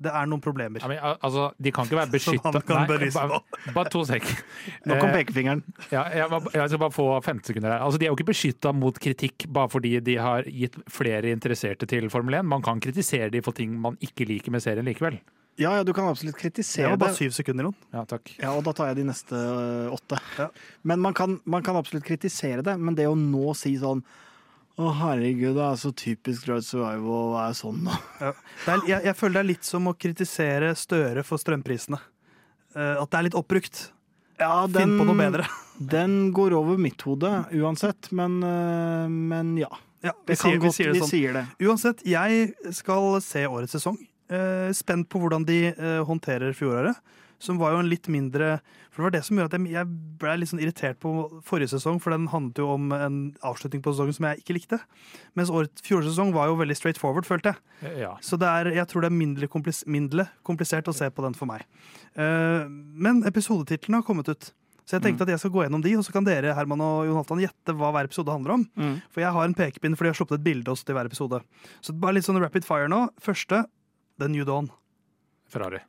det 0.00 0.12
er 0.14 0.26
noen 0.30 0.40
problemer. 0.44 0.78
Ja, 0.82 0.88
men, 0.90 0.98
al- 1.02 1.16
altså, 1.26 1.48
de 1.58 1.72
kan 1.74 1.88
ikke 1.88 1.98
være 1.98 2.12
beskytta 2.16 2.52
han 2.54 2.62
kan 2.68 2.86
bevise 2.90 3.18
bare, 3.18 3.40
bare 3.76 3.90
to 3.92 4.04
sek. 4.06 4.22
Nå 4.86 4.98
kom 5.00 5.08
Eh, 5.10 5.16
pekefingeren. 5.20 5.62
Ja, 5.90 6.04
jeg, 6.14 6.28
må- 6.30 6.52
jeg 6.54 6.68
skal 6.70 6.82
bare 6.84 6.94
få 6.94 7.08
15 7.22 7.42
sekunder 7.50 7.72
her. 7.74 7.82
Altså, 7.86 7.98
de 7.98 8.06
er 8.06 8.12
jo 8.12 8.18
ikke 8.18 8.28
beskytta 8.30 8.72
mot 8.76 9.00
kritikk 9.02 9.48
bare 9.52 9.68
fordi 9.72 9.96
de 10.06 10.14
har 10.22 10.46
gitt 10.46 10.78
flere 10.92 11.32
interesserte 11.34 11.88
til 11.90 12.06
Formel 12.14 12.38
1. 12.40 12.46
Man 12.46 12.62
kan 12.62 12.80
kritisere 12.84 13.30
de 13.34 13.42
for 13.42 13.52
ting 13.58 13.74
man 13.80 13.98
ikke 14.04 14.26
liker 14.28 14.54
med 14.54 14.62
serien 14.62 14.86
likevel. 14.86 15.18
Ja, 15.58 15.72
ja, 15.74 15.82
du 15.82 15.90
kan 15.90 16.06
absolutt 16.06 16.36
Det 16.36 16.42
kritisere 16.44 16.92
var 16.92 17.00
bare 17.02 17.10
det. 17.10 17.18
syv 17.18 17.32
sekunder, 17.34 17.66
Ron. 17.66 17.74
Ja, 17.90 18.04
takk. 18.06 18.30
Ja, 18.38 18.52
og 18.54 18.62
da 18.62 18.70
tar 18.78 18.92
jeg 18.92 19.00
de 19.00 19.08
neste 19.08 19.34
øh, 19.34 19.88
åtte. 19.96 20.20
Ja. 20.38 20.46
Men 20.86 21.00
man 21.02 21.16
kan, 21.18 21.40
man 21.50 21.64
kan 21.66 21.74
absolutt 21.80 22.06
kritisere 22.06 22.62
det, 22.62 22.76
men 22.78 22.94
det 22.94 23.08
å 23.10 23.16
nå 23.18 23.56
si 23.58 23.72
sånn 23.80 24.04
å, 24.78 24.92
herregud, 24.94 25.56
det 25.56 25.64
er 25.64 25.78
så 25.80 25.90
typisk 25.96 26.46
Drive 26.46 26.62
Survival 26.62 27.14
å 27.18 27.32
være 27.34 27.54
sånn 27.58 27.80
da. 27.88 27.96
Ja. 28.20 28.32
Det 28.64 28.74
er, 28.74 28.82
jeg, 28.92 29.06
jeg 29.08 29.18
føler 29.18 29.38
det 29.38 29.40
er 29.40 29.48
litt 29.48 29.66
som 29.66 29.90
å 29.90 29.94
kritisere 29.98 30.68
Støre 30.78 31.24
for 31.26 31.42
strømprisene. 31.42 31.98
Uh, 32.76 32.94
at 33.00 33.08
det 33.10 33.18
er 33.18 33.26
litt 33.26 33.38
oppbrukt. 33.38 33.80
Ja, 34.38 34.52
Finn 34.70 34.94
på 35.00 35.08
noe 35.08 35.18
bedre. 35.18 35.48
Den 35.94 36.30
går 36.34 36.54
over 36.58 36.78
mitt 36.78 37.02
hode 37.06 37.32
uansett, 37.58 38.10
men, 38.14 38.38
uh, 38.46 39.10
men 39.10 39.56
ja. 39.58 39.70
Ja, 40.04 40.12
vi, 40.26 40.36
sier, 40.38 40.54
vi 40.54 40.62
godt, 40.62 40.76
sier 40.76 40.92
det 40.92 40.94
vi 40.94 41.02
sånn. 41.02 41.10
sier 41.10 41.34
det. 41.34 41.44
Uansett, 41.66 42.04
jeg 42.06 42.74
skal 42.76 43.16
se 43.24 43.42
årets 43.50 43.74
sesong. 43.74 43.98
Eh, 44.28 44.70
spent 44.76 45.08
på 45.08 45.22
hvordan 45.22 45.46
de 45.48 45.70
eh, 45.70 46.02
håndterer 46.04 46.52
fjoråret. 46.56 46.98
Som 47.38 47.60
var 47.60 47.70
jo 47.70 47.78
en 47.78 47.88
litt 47.88 48.08
mindre 48.10 48.56
For 48.90 48.98
det 48.98 49.04
var 49.04 49.12
det 49.14 49.20
som 49.28 49.38
gjorde 49.38 49.54
at 49.54 49.66
jeg, 49.70 49.86
ble 50.18 50.32
litt 50.40 50.50
sånn 50.50 50.60
irritert 50.60 50.98
på 50.98 51.12
forrige 51.46 51.70
sesong, 51.70 52.00
for 52.02 52.10
den 52.10 52.26
handlet 52.32 52.58
jo 52.58 52.66
om 52.74 52.90
en 52.90 53.18
avslutning 53.46 53.84
på 53.84 53.92
sesongen 53.94 54.16
som 54.16 54.26
jeg 54.26 54.42
ikke 54.42 54.56
likte. 54.56 54.78
Mens 55.38 55.52
årets 55.54 55.84
fjorårets 55.86 56.10
sesong 56.16 56.32
var 56.34 56.50
jo 56.50 56.58
veldig 56.58 56.74
straight 56.74 56.98
forward, 56.98 57.28
følte 57.28 57.54
jeg. 57.54 57.92
Ja. 58.02 58.16
Så 58.26 58.40
det 58.42 58.50
er, 58.50 58.72
jeg 58.80 58.90
tror 58.90 59.06
det 59.06 59.12
er 59.12 59.20
mindre, 59.20 59.48
komplis 59.52 59.84
mindre 59.86 60.26
komplisert 60.42 60.90
å 60.90 60.96
se 60.98 61.06
på 61.14 61.22
den 61.22 61.38
for 61.38 61.46
meg. 61.46 61.62
Eh, 62.18 62.66
men 62.66 63.22
episodetitlene 63.30 64.02
har 64.02 64.08
kommet 64.08 64.32
ut. 64.34 64.50
Så 64.88 64.96
jeg 64.96 65.04
tenkte 65.04 65.26
at 65.28 65.30
jeg 65.34 65.44
skal 65.44 65.52
gå 65.54 65.62
gjennom 65.62 65.82
de, 65.84 65.94
og 66.00 66.04
så 66.06 66.14
kan 66.14 66.26
dere 66.26 66.54
Herman 66.56 66.82
og 66.82 67.06
Jonathan, 67.06 67.42
gjette 67.44 67.74
hva 67.76 67.92
hver 67.94 68.08
episode 68.08 68.34
handler 68.34 68.56
om. 68.56 68.62
Mm. 68.72 68.94
For 69.12 69.22
jeg 69.22 69.34
har 69.36 69.46
en 69.46 69.56
pekepinn, 69.56 69.94
for 69.94 70.08
de 70.08 70.14
har 70.14 70.18
sluppet 70.18 70.40
et 70.40 70.46
bilde 70.46 70.72
også 70.72 70.88
til 70.88 70.96
hver 70.96 71.10
episode. 71.10 71.42
Så 71.84 71.94
bare 71.94 72.16
litt 72.16 72.26
sånn 72.26 72.40
rapid 72.40 72.66
fire 72.66 72.88
nå. 72.90 73.04
Første 73.22 73.66
The 74.18 74.28
New 74.28 74.44
Dawn. 74.48 74.70
Ferrari. 75.48 75.80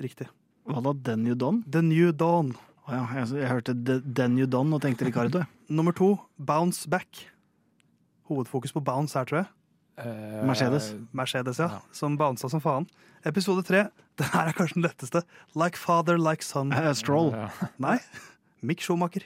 Riktig. 0.00 0.28
Hva 0.68 0.80
da, 0.84 0.92
The 1.06 1.16
New 1.20 1.34
Dawn? 1.38 1.62
The 1.70 1.82
New 1.82 2.12
Dawn. 2.12 2.54
Å 2.84 2.92
ja, 2.92 3.02
jeg, 3.20 3.30
jeg 3.40 3.48
hørte 3.50 3.74
The- 3.84 4.02
The 4.04 4.26
New 4.28 4.46
Dawn 4.50 4.72
og 4.76 4.82
tenkte 4.84 5.06
Ricardo. 5.08 5.44
Nummer 5.72 5.92
to 5.96 6.14
Bounce 6.38 6.88
Back. 6.90 7.24
Hovedfokus 8.28 8.72
på 8.72 8.80
bounce 8.84 9.16
her, 9.18 9.24
tror 9.28 9.42
jeg. 9.42 9.50
Eh, 10.04 10.40
Mercedes. 10.48 10.90
Mercedes, 11.14 11.58
ja. 11.62 11.68
Ja. 11.76 11.80
Som 11.94 12.16
bounsa 12.20 12.48
som 12.50 12.60
faen. 12.64 12.86
Episode 13.28 13.64
tre. 13.68 13.84
Den 14.20 14.30
her 14.32 14.50
er 14.50 14.56
kanskje 14.56 14.78
den 14.78 14.86
letteste. 14.86 15.22
Like 15.58 15.78
father, 15.80 16.18
like 16.20 16.44
son. 16.44 16.72
Eh, 16.72 16.92
Stroll. 16.96 17.32
Ja. 17.34 17.48
Nei. 17.82 17.96
Mick 18.64 18.80
Schumacher. 18.84 19.24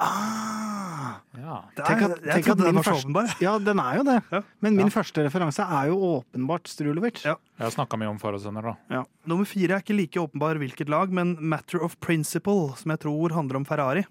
Ah, 0.00 1.20
ja. 1.36 1.56
Det 1.76 1.84
Tenk 1.84 2.00
er, 2.02 2.12
at- 2.14 2.22
jeg 2.24 2.44
trodde 2.46 2.64
den 2.64 2.74
var 2.78 2.86
så 2.86 2.94
åpenbar. 2.96 3.34
ja, 3.44 3.58
den 3.58 3.78
er 3.82 3.96
jo 3.98 4.04
det. 4.08 4.16
Ja. 4.32 4.40
Men 4.64 4.76
min 4.76 4.86
Ja. 4.88 4.94
første 4.94 5.24
referanse 5.26 5.60
er 5.66 5.90
jo 5.90 5.98
åpenbart 6.22 6.66
Strulovic. 6.72 7.22
Ja. 7.24 7.34
Jeg 7.58 7.64
har 7.66 7.74
snakka 7.74 7.98
mye 8.00 8.08
om 8.08 8.18
forhåndssender, 8.18 8.62
da. 8.90 9.02
Nummer 9.26 9.44
fire 9.44 9.76
er 9.76 9.82
ikke 9.84 9.96
like 9.96 10.16
åpenbar 10.22 10.56
hvilket 10.62 10.88
lag, 10.88 11.10
men 11.12 11.36
Matter 11.40 11.82
of 11.84 11.98
Principle, 12.00 12.72
som 12.80 12.90
jeg 12.94 13.00
tror 13.04 13.30
handler 13.36 13.56
om 13.60 13.64
Ferrari. 13.68 14.06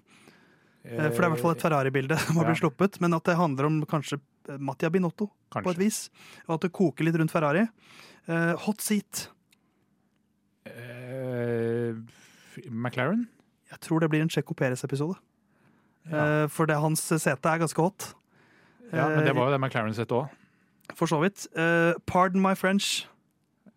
Eh, 0.84 0.96
For 0.96 1.10
det 1.10 1.20
er 1.20 1.26
i 1.26 1.34
hvert 1.34 1.42
fall 1.42 1.52
et 1.58 1.60
Ferrari-bilde 1.66 2.18
som 2.18 2.36
har 2.36 2.44
blitt 2.46 2.60
Ja. 2.62 2.68
sluppet, 2.68 3.00
men 3.00 3.12
at 3.14 3.24
det 3.24 3.36
handler 3.36 3.66
om 3.66 3.82
kanskje 3.84 4.20
eh, 4.48 4.56
Mattia 4.58 4.88
Binotto 4.90 5.30
på 5.52 5.70
et 5.70 5.76
vis. 5.78 6.08
Og 6.48 6.54
at 6.54 6.60
det 6.62 6.72
koker 6.72 7.04
litt 7.04 7.16
rundt 7.18 7.30
Ferrari. 7.34 7.66
Eh, 8.28 8.54
hot 8.56 8.80
seat. 8.80 9.28
Eh, 10.66 11.94
McLaren? 12.70 13.26
Jeg 13.70 13.80
tror 13.80 14.00
det 14.00 14.10
blir 14.10 14.22
en 14.22 14.28
Checo 14.32 14.54
Perez-episode. 14.54 15.16
Ja. 16.08 16.44
Eh, 16.44 16.46
for 16.48 16.70
det, 16.70 16.78
hans 16.80 17.02
sete 17.02 17.50
er 17.50 17.62
ganske 17.62 17.82
hot. 17.82 18.12
ja, 18.92 19.08
men 19.08 19.26
det 19.26 19.34
var 19.36 19.50
jo 19.50 19.54
det 19.54 19.60
McLaren 19.60 19.94
sette 19.94 20.16
òg. 20.16 20.32
For 20.98 21.06
så 21.06 21.20
vidt. 21.22 21.46
Uh, 21.54 21.94
pardon 22.06 22.42
my 22.42 22.56
French. 22.58 23.06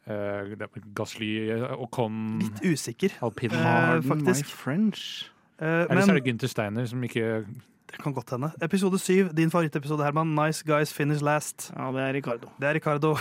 Uh, 0.09 0.49
Gasly, 0.95 1.51
Ocon, 1.77 2.39
Litt 2.41 2.63
usikker. 2.73 3.13
Alpine 3.23 3.53
uh, 3.53 4.01
Pardon 4.01 4.25
my. 4.25 4.33
French. 4.49 5.29
Uh, 5.61 5.85
Eller 5.85 6.01
så 6.01 6.15
er 6.15 6.19
det 6.19 6.25
Gunther 6.25 6.49
Steiner 6.51 6.89
som 6.89 7.03
ikke 7.05 7.45
det 7.93 8.01
kan 8.01 8.13
godt 8.15 8.33
hende. 8.33 8.49
Episode 8.65 8.97
syv, 8.97 9.29
din 9.37 9.51
favorittepisode, 9.53 10.01
Herman. 10.03 10.33
Nice 10.33 10.65
guys 10.65 10.93
finish 10.93 11.21
last. 11.21 11.69
Ja, 11.75 11.91
det 11.93 12.01
er 12.01 12.13
Ricardo. 12.17 12.49
Det 12.57 12.67
er 12.67 12.73
Ricardo. 12.73 13.13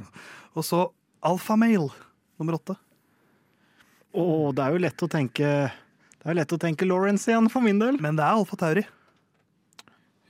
Og 0.56 0.64
så 0.64 0.86
Alfamale 1.24 1.90
nummer 2.40 2.56
åtte. 2.56 2.76
Å, 4.14 4.24
det 4.56 4.64
er 4.64 4.72
jo 4.72 4.80
lett 4.80 5.04
å 5.04 5.10
tenke 5.12 5.50
Det 6.24 6.32
er 6.32 6.38
lett 6.40 6.52
å 6.56 6.58
tenke 6.60 6.86
Lawrence 6.88 7.28
igjen, 7.28 7.50
for 7.52 7.60
min 7.64 7.78
del. 7.82 7.98
Men 8.00 8.16
det 8.16 8.24
er 8.24 8.32
Alfa 8.38 8.56
Tauri. 8.56 8.84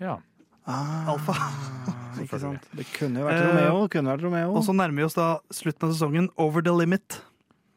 Ja. 0.03 0.16
Ah, 0.66 1.12
Alfa. 1.12 1.34
ikke 2.24 2.40
sant? 2.42 2.64
Det 2.74 2.86
kunne 2.97 3.22
jo 3.22 3.28
vært 3.28 3.38
Eh, 3.38 3.47
Romeo. 3.53 3.84
Kunne 3.92 4.11
vært 4.16 4.24
Romeo. 4.26 4.57
Og 4.59 4.64
så 4.66 4.74
nærmer 4.74 5.05
vi 5.05 5.07
oss 5.07 5.14
da 5.18 5.28
slutten 5.55 5.86
av 5.86 5.95
sesongen. 5.95 6.26
Over 6.40 6.64
the 6.66 6.74
limit. 6.74 7.20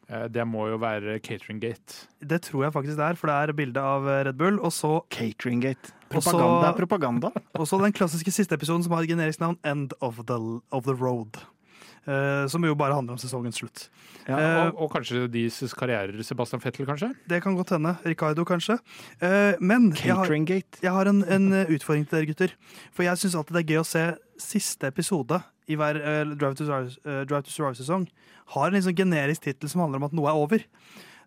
Eh, 0.09 0.25
Det 0.33 0.45
må 0.49 0.65
jo 0.71 0.79
være 0.81 1.19
Catering 1.21 1.59
Gate. 1.61 2.07
Det 2.25 2.41
tror 2.47 2.65
jeg 2.65 2.73
faktisk 2.73 2.97
det 2.97 3.05
er, 3.11 3.19
for 3.19 3.29
det 3.29 3.37
er 3.37 3.53
bilde 3.59 3.83
av 3.83 4.07
eh, 4.09 4.23
Red 4.31 4.39
Bull. 4.39 4.57
Og 4.65 4.73
så, 4.73 4.95
Catering 5.13 5.61
Gate. 5.61 5.93
Propaganda 6.09 6.71
er 6.71 6.77
propaganda. 6.79 7.31
og 7.59 7.67
så 7.69 7.77
den 7.83 7.93
klassiske 7.93 8.31
siste 8.33 8.55
episoden 8.57 8.81
som 8.87 8.95
har 8.97 9.05
generisk 9.05 9.43
navn, 9.43 9.59
End 9.67 9.93
of 10.01 10.23
the, 10.25 10.39
of 10.71 10.87
the 10.89 10.95
Road. 10.97 11.37
Eh, 12.07 12.45
som 12.47 12.63
jo 12.63 12.71
bare 12.79 12.95
handler 12.95 13.17
om 13.17 13.19
sesongens 13.19 13.57
slutt. 13.59 13.89
Ja, 14.27 14.37
Eh, 14.37 14.67
Og, 14.69 14.81
og 14.85 14.91
kanskje 14.93 15.25
deres 15.31 15.73
karrierer, 15.75 16.23
Sebastian 16.23 16.61
Fettel, 16.63 16.85
kanskje? 16.87 17.09
Det 17.27 17.41
kan 17.43 17.55
godt 17.55 17.69
hende. 17.75 17.97
Ricardo, 18.05 18.45
kanskje. 18.47 18.77
Eh, 19.19 19.55
men 19.59 19.89
jeg 19.93 20.15
har, 20.15 20.27
jeg 20.81 20.91
har 20.91 21.05
en, 21.11 21.23
en 21.23 21.49
utfordring 21.67 22.07
til 22.07 22.17
dere, 22.19 22.29
gutter. 22.31 22.53
For 22.95 23.03
jeg 23.03 23.17
syns 23.19 23.35
alltid 23.35 23.55
det 23.57 23.63
er 23.65 23.73
gøy 23.73 23.81
å 23.81 23.87
se 23.87 24.05
siste 24.39 24.87
episode 24.87 25.41
i 25.67 25.75
hver 25.75 25.99
Drive 26.39 26.55
to 26.55 26.63
Survive- 26.63 27.43
Survive-sesong. 27.51 28.07
Har 28.55 28.67
en 28.69 28.77
liksom 28.79 28.95
generisk 28.95 29.43
tittel 29.43 29.67
som 29.69 29.81
handler 29.83 29.99
om 29.99 30.07
at 30.07 30.15
noe 30.15 30.29
er 30.31 30.39
over. 30.39 30.63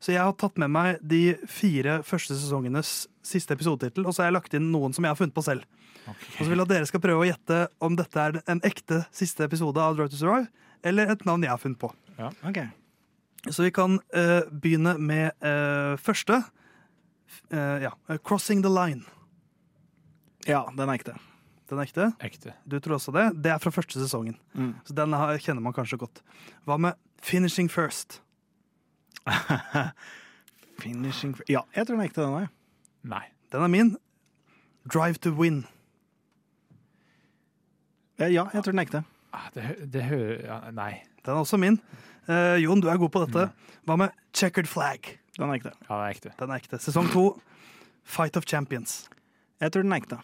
Så 0.01 0.15
jeg 0.15 0.23
har 0.25 0.33
tatt 0.41 0.57
med 0.57 0.71
meg 0.73 0.97
de 1.05 1.35
fire 1.45 1.99
første 2.09 2.33
sesongenes 2.33 3.07
siste 3.23 3.53
episodetittel, 3.53 4.07
og 4.09 4.15
så 4.17 4.23
har 4.23 4.31
jeg 4.31 4.39
lagt 4.39 4.55
inn 4.57 4.71
noen 4.73 4.95
som 4.97 5.05
jeg 5.05 5.13
har 5.13 5.19
funnet 5.21 5.37
på 5.37 5.45
selv. 5.45 5.67
Og 6.09 6.41
så 6.41 6.49
vil 6.49 6.57
jeg 6.57 6.65
at 6.65 6.73
dere 6.73 6.89
skal 6.89 7.03
prøve 7.05 7.21
å 7.21 7.29
gjette 7.29 7.59
om 7.85 7.97
dette 8.01 8.17
er 8.23 8.39
en 8.49 8.63
ekte 8.65 9.03
siste 9.13 9.45
episode 9.45 9.77
av 9.77 9.99
Drive 9.99 10.09
to 10.15 10.17
Survive, 10.17 10.49
eller 10.85 11.11
et 11.13 11.25
navn 11.29 11.43
jeg 11.45 11.51
har 11.53 11.61
funnet 11.61 11.79
på. 11.81 11.91
Ok. 12.47 12.61
Så 13.49 13.65
vi 13.65 13.71
kan 13.73 13.99
eh, 14.13 14.43
begynne 14.53 14.99
med 15.01 15.33
eh, 15.41 15.97
første. 15.97 16.43
Eh, 17.51 17.83
ja. 17.87 17.93
eh, 18.09 18.19
'Crossing 18.19 18.63
the 18.63 18.69
Line'. 18.69 19.07
Ja, 20.47 20.67
den 20.77 20.89
er 20.89 20.93
ekte. 20.99 21.15
Den 21.71 21.79
er 21.79 21.87
ekte. 21.87 22.11
Ekte. 22.21 22.55
Du 22.69 22.79
tror 22.81 22.99
også 22.99 23.13
det. 23.13 23.43
Det 23.43 23.53
er 23.53 23.59
fra 23.63 23.71
første 23.71 24.01
sesongen. 24.01 24.37
Mm. 24.55 24.75
Så 24.85 24.95
den 24.97 25.13
har, 25.13 25.37
kjenner 25.39 25.63
man 25.63 25.73
kanskje 25.73 25.99
godt. 25.99 26.23
Hva 26.67 26.77
med 26.77 26.93
'Finishing 27.23 27.69
First'? 27.71 28.21
Finishing 30.81 31.37
Ja, 31.49 31.61
jeg 31.77 31.87
tror 31.87 31.97
den 31.97 32.01
er 32.01 32.09
ekte, 32.09 32.23
den 32.25 32.37
òg. 32.45 32.49
Nei. 33.05 33.25
Den 33.53 33.63
er 33.63 33.69
min. 33.69 33.97
'Drive 34.85 35.21
to 35.21 35.31
Win'. 35.31 35.65
Ja, 38.19 38.29
jeg 38.53 38.63
tror 38.65 38.73
den 38.73 38.79
er 38.79 38.85
ekte. 38.85 39.05
Ah, 39.33 39.49
Det, 39.55 39.65
det 39.93 40.03
hører 40.09 40.45
ja, 40.47 40.71
Nei. 40.75 41.03
Den 41.25 41.35
er 41.35 41.41
også 41.45 41.59
min. 41.61 41.77
Eh, 42.29 42.57
Jon, 42.65 42.81
du 42.81 42.89
er 42.89 42.97
god 42.99 43.11
på 43.15 43.25
dette. 43.27 43.51
Hva 43.87 43.97
med 43.97 44.11
'Checkered 44.33 44.67
Flag'? 44.69 45.17
Den 45.39 45.49
er 45.51 45.55
ekte. 45.59 45.73
Ja, 45.89 45.95
det 46.01 46.07
er 46.07 46.15
ekte. 46.17 46.33
Den 46.39 46.51
er 46.51 46.55
ekte. 46.61 46.79
Sesong 46.79 47.11
to. 47.13 47.41
'Fight 48.05 48.37
of 48.37 48.45
Champions'. 48.45 49.09
Jeg 49.61 49.73
tror 49.73 49.83
den 49.83 49.93
er 49.93 49.97
ekte. 50.03 50.19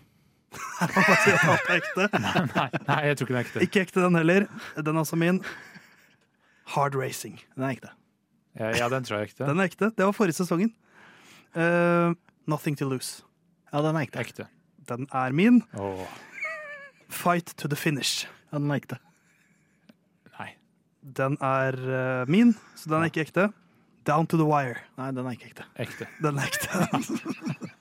Er 0.80 1.76
ekte? 1.76 2.08
Nei, 2.56 2.68
nei, 2.88 3.00
jeg 3.06 3.16
tror 3.18 3.26
ikke 3.26 3.34
den 3.34 3.36
er 3.36 3.44
ekte. 3.44 3.60
Ikke 3.66 3.80
ekte, 3.84 4.00
den 4.00 4.14
heller. 4.14 4.46
Den 4.76 4.96
er 4.96 5.00
også 5.00 5.16
min. 5.16 5.42
'Hard 6.66 6.94
Racing'. 6.96 7.38
Den 7.54 7.64
er 7.64 7.68
ekte. 7.76 7.90
Ja, 8.58 8.70
ja, 8.76 8.88
den 8.88 9.04
tror 9.04 9.18
jeg 9.18 9.22
er 9.22 9.28
ekte. 9.30 9.46
Den 9.46 9.60
er 9.60 9.64
ekte. 9.68 9.90
Det 9.96 10.04
var 10.04 10.12
forrige 10.16 10.32
sesongen. 10.40 10.72
Eh, 11.54 12.14
'Nothing 12.48 12.76
to 12.78 12.88
Lose'. 12.88 13.22
Ja, 13.72 13.82
den 13.82 13.96
er 13.96 14.00
ekte. 14.06 14.18
Ekte. 14.20 14.46
Den 14.88 15.06
er 15.12 15.32
min. 15.32 15.62
Oh. 15.74 16.06
'Fight 17.10 17.54
to 17.56 17.68
the 17.68 17.76
Finish'. 17.76 18.26
Ja, 18.56 18.60
den 18.62 18.70
er 18.72 18.78
ekte. 18.80 18.96
nei. 20.38 20.48
Den 21.18 21.36
er 21.44 21.76
uh, 21.76 22.28
min, 22.32 22.54
så 22.74 22.88
den 22.88 23.02
er 23.02 23.10
ikke 23.10 23.26
ekte. 23.26 23.50
'Down 24.06 24.26
to 24.26 24.38
the 24.38 24.46
Wire'. 24.46 24.80
Nei, 24.96 25.10
den 25.12 25.26
er 25.26 25.34
ikke 25.36 25.50
ekte. 25.50 25.64
Ekte. 25.76 26.06
Den 26.22 26.38
er 26.38 26.46
ekte. 26.48 26.70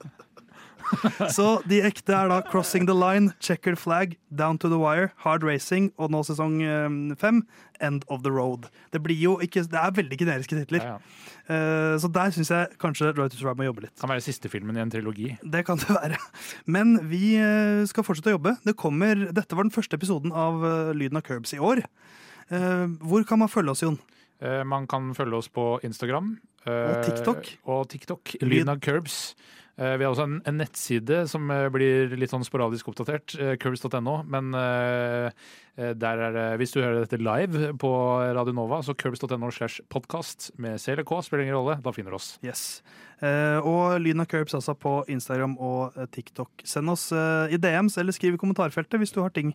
Så 1.36 1.62
de 1.70 1.82
ekte 1.86 2.14
er 2.14 2.30
da 2.30 2.42
'Crossing 2.42 2.86
the 2.88 2.96
Line', 2.96 3.34
'Checkered 3.40 3.78
Flag', 3.78 4.16
'Down 4.34 4.58
to 4.60 4.70
the 4.70 4.78
Wire', 4.78 5.12
'Hard 5.24 5.44
Racing' 5.44 5.92
og 5.98 6.12
nå 6.12 6.24
sesong 6.24 6.62
eh, 6.62 7.16
fem 7.20 7.44
'End 7.82 8.04
of 8.08 8.24
the 8.24 8.32
Road'. 8.32 8.70
Det 8.94 9.02
blir 9.04 9.18
jo 9.20 9.40
ikke 9.40 9.66
Det 9.66 9.80
er 9.80 9.92
veldig 9.92 10.18
generiske 10.18 10.56
titler. 10.56 10.84
Ja, 10.84 10.98
ja. 10.98 11.00
Eh, 11.46 11.98
så 12.00 12.12
der 12.12 12.32
syns 12.32 12.50
jeg 12.50 12.68
kanskje 12.80 13.14
Drive 13.14 13.30
to 13.30 13.38
Survive 13.38 13.58
må 13.58 13.68
jobbe 13.68 13.82
litt. 13.82 14.00
Kan 14.00 14.10
være 14.10 14.22
siste 14.22 14.50
filmen 14.50 14.78
i 14.78 14.82
en 14.82 14.92
trilogi. 14.92 15.38
Det 15.44 15.66
kan 15.66 15.78
det 15.78 15.90
være. 15.90 16.18
Men 16.66 17.10
vi 17.10 17.36
eh, 17.36 17.86
skal 17.86 18.04
fortsette 18.04 18.34
å 18.34 18.38
jobbe. 18.38 18.58
Det 18.66 18.76
kommer, 18.76 19.32
dette 19.32 19.56
var 19.56 19.64
den 19.64 19.76
første 19.76 19.96
episoden 19.96 20.32
av 20.32 20.62
Lyden 20.96 21.18
av 21.18 21.24
Curbs 21.24 21.54
i 21.54 21.60
år. 21.60 21.84
Hvor 22.50 23.24
kan 23.26 23.40
man 23.40 23.50
følge 23.50 23.72
oss, 23.72 23.82
Jon? 23.82 23.98
Man 24.66 24.86
kan 24.86 25.16
følge 25.18 25.34
oss 25.34 25.48
på 25.50 25.80
Instagram. 25.84 26.38
Og 26.68 27.06
TikTok. 27.06 27.48
Og 27.66 27.90
TikTok. 27.90 28.36
Lyden 28.42 28.70
av 28.70 28.80
Curbs. 28.80 29.34
Eh, 29.76 29.98
vi 30.00 30.06
har 30.06 30.14
også 30.14 30.24
en, 30.24 30.38
en 30.48 30.56
nettside 30.62 31.18
som 31.28 31.50
eh, 31.52 31.68
blir 31.74 32.14
litt 32.16 32.32
sånn 32.32 32.46
sporadisk 32.48 32.88
oppdatert, 32.88 33.34
eh, 33.36 33.56
curbs.no. 33.60 34.22
Men 34.32 34.56
der 35.76 36.22
er 36.24 36.32
det, 36.32 36.44
hvis 36.62 36.72
du 36.72 36.80
hører 36.80 37.02
dette 37.02 37.20
live 37.20 37.74
på 37.82 37.90
Radio 38.38 38.54
Nova, 38.56 38.80
så 38.86 38.94
curbs.no 38.96 39.50
slash 39.52 39.84
podkast 39.92 40.54
med 40.62 40.80
C 40.80 40.94
eller 40.94 41.04
K, 41.08 41.18
spiller 41.26 41.44
ingen 41.44 41.58
rolle. 41.58 41.76
Da 41.84 41.92
finner 41.92 42.16
du 42.16 42.20
oss. 42.20 42.38
Yes. 42.46 42.80
Og 43.20 43.98
Lyden 44.00 44.24
av 44.24 44.30
Curbs 44.32 44.56
altså 44.56 44.76
på 44.80 45.02
Instagram 45.12 45.58
og 45.60 45.98
TikTok. 46.16 46.64
Send 46.68 46.94
oss 46.94 47.10
i 47.12 47.60
DMs 47.60 47.98
eller 48.00 48.16
skriv 48.16 48.38
i 48.38 48.40
kommentarfeltet 48.40 49.02
hvis 49.02 49.12
du 49.16 49.20
har 49.24 49.36
ting 49.36 49.52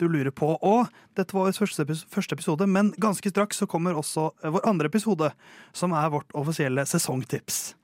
du 0.00 0.06
lurer 0.08 0.32
på. 0.32 0.54
Og 0.56 0.88
dette 1.18 1.36
var 1.36 1.50
vår 1.50 1.58
første, 1.60 2.38
episode, 2.38 2.68
men 2.68 2.94
ganske 2.96 3.32
straks 3.32 3.60
så 3.60 3.68
kommer 3.68 3.98
også 3.98 4.30
vår 4.40 4.64
andre 4.72 4.88
episode, 4.88 5.34
som 5.76 5.92
er 5.92 6.08
vårt 6.16 6.32
offisielle 6.32 6.88
sesongtips. 6.88 7.74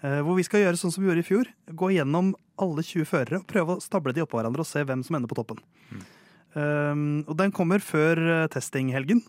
Eh, 0.00 0.20
hvor 0.24 0.38
vi 0.38 0.44
skal 0.46 0.64
gjøre 0.64 0.80
sånn 0.80 0.92
som 0.94 1.04
vi 1.04 1.10
gjorde 1.10 1.24
i 1.24 1.28
fjor. 1.28 1.50
Gå 1.76 1.90
gjennom 1.96 2.32
alle 2.60 2.84
20 2.84 3.08
førere 3.08 3.40
og 3.40 3.48
prøve 3.50 3.76
å 3.76 3.82
stable 3.84 4.14
de 4.16 4.24
oppå 4.24 4.38
hverandre 4.38 4.64
og 4.64 4.68
se 4.68 4.84
hvem 4.86 5.04
som 5.04 5.18
ender 5.18 5.30
på 5.30 5.36
toppen. 5.40 5.60
Um, 6.50 7.22
og 7.28 7.36
den 7.38 7.52
kommer 7.54 7.82
før 7.84 8.18
eh, 8.18 8.46
testinghelgen. 8.50 9.22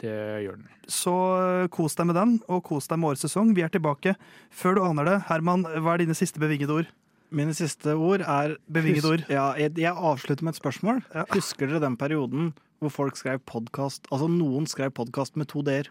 Det 0.00 0.16
gjør 0.44 0.58
den. 0.58 0.70
Så 0.90 1.14
eh, 1.38 1.66
kos 1.72 1.96
deg 1.96 2.10
med 2.10 2.18
den, 2.18 2.38
og 2.50 2.64
kos 2.66 2.90
deg 2.90 3.00
med 3.00 3.12
årets 3.12 3.24
sesong. 3.28 3.54
Vi 3.56 3.64
er 3.64 3.72
tilbake 3.72 4.16
før 4.52 4.78
du 4.78 4.82
aner 4.84 5.08
det. 5.08 5.18
Herman, 5.28 5.64
hva 5.78 5.94
er 5.94 6.04
dine 6.04 6.16
siste 6.18 6.42
bevingede 6.42 6.74
ord? 6.74 6.90
Mine 7.28 7.52
siste 7.56 7.92
ord 7.92 8.24
er 8.24 8.56
Bevingede 8.72 9.10
ord. 9.12 9.26
Ja, 9.28 9.50
jeg, 9.60 9.74
jeg 9.76 9.92
avslutter 9.92 10.46
med 10.46 10.56
et 10.56 10.60
spørsmål. 10.62 11.02
Ja. 11.12 11.26
Husker 11.34 11.68
dere 11.68 11.84
den 11.84 11.98
perioden 12.00 12.54
hvor 12.78 12.92
folk 12.94 13.18
skrev 13.18 13.40
podkast 13.42 14.06
Altså 14.14 14.28
noen 14.30 14.68
skrev 14.70 14.92
podkast 14.94 15.34
med 15.36 15.48
to 15.50 15.64
d-er? 15.66 15.90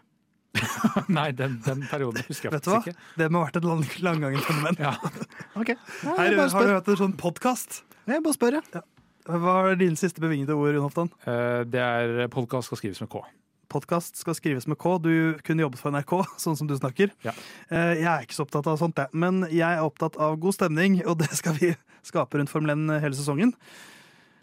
Nei, 1.18 1.30
den, 1.36 1.58
den 1.64 1.82
perioden 1.90 2.24
husker 2.26 2.48
jeg 2.48 2.54
Vet 2.56 2.64
du 2.66 2.70
hva? 2.72 2.78
faktisk 2.80 2.96
ikke. 2.96 3.16
Det 3.20 3.28
må 3.32 3.42
ha 3.42 3.48
vært 3.48 3.58
et 3.60 3.66
lang, 3.68 3.82
langgangen 4.06 4.44
fenomen. 4.46 4.78
Ja. 4.80 4.94
okay. 5.60 5.76
ja, 5.76 6.14
Her, 6.16 6.30
jeg 6.30 6.38
bare 6.40 6.52
har 6.54 6.68
du 6.68 6.72
hørt 6.74 6.92
en 6.94 7.00
sånn 7.02 7.16
podkast? 7.20 7.82
Jeg 8.08 8.24
bare 8.24 8.36
spør, 8.36 8.58
jeg. 8.60 8.84
Hva 9.28 9.56
er 9.68 9.76
dine 9.82 10.00
siste 10.00 10.22
bevingede 10.24 10.56
ord, 10.56 10.72
Jon 10.72 10.86
Hoftan? 10.86 11.10
Uh, 11.26 11.60
det 11.68 11.82
er 11.84 12.30
podkast 12.32 12.70
skal 12.70 12.80
skrives 12.80 13.02
med 13.04 13.10
K. 13.12 13.20
Podkast 13.68 14.16
skal 14.16 14.36
skrives 14.38 14.64
med 14.70 14.78
K. 14.80 14.94
Du 15.04 15.12
kunne 15.44 15.66
jobbet 15.66 15.82
for 15.82 15.92
NRK, 15.92 16.14
sånn 16.44 16.56
som 16.56 16.70
du 16.70 16.72
snakker. 16.78 17.12
Ja. 17.26 17.34
Uh, 17.68 17.92
Jeg 17.98 18.08
er 18.08 18.24
ikke 18.24 18.38
så 18.38 18.46
opptatt 18.48 18.70
av 18.72 18.80
sånt, 18.80 18.96
jeg. 18.96 19.12
Men 19.12 19.44
jeg 19.52 19.68
er 19.68 19.84
opptatt 19.84 20.16
av 20.16 20.38
god 20.40 20.56
stemning, 20.56 21.02
og 21.04 21.20
det 21.20 21.28
skal 21.36 21.58
vi 21.60 21.74
skape 22.08 22.40
rundt 22.40 22.52
Formel 22.52 22.72
1 22.72 23.02
hele 23.04 23.18
sesongen. 23.18 23.52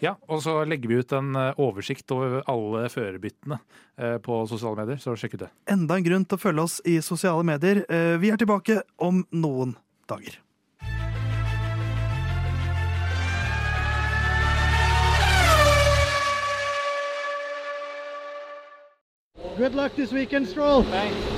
Ja, 0.03 0.15
og 0.27 0.41
så 0.43 0.57
legger 0.67 0.91
vi 0.91 0.97
ut 0.99 1.13
en 1.15 1.35
eh, 1.39 1.59
oversikt 1.61 2.11
over 2.11 2.41
alle 2.51 2.85
førerbyttene 2.91 3.59
eh, 3.97 4.17
på 4.23 4.41
sosiale 4.51 4.81
medier, 4.83 4.99
så 5.01 5.15
sjekk 5.15 5.37
ut 5.37 5.45
det. 5.45 5.51
Enda 5.71 5.99
en 5.99 6.07
grunn 6.07 6.25
til 6.27 6.39
å 6.39 6.41
følge 6.41 6.65
oss 6.67 6.79
i 6.85 6.97
sosiale 7.05 7.45
medier. 7.47 7.85
Eh, 7.89 8.15
Vi 8.19 8.31
er 8.33 8.41
tilbake 8.41 8.81
om 8.99 9.23
noen 9.31 9.75
dager. 10.09 10.41
Good 19.57 19.73
luck 19.73 19.95
this 19.95 20.11
weekend, 20.11 20.47
Stroll. 20.49 20.83
Thanks. 20.83 21.34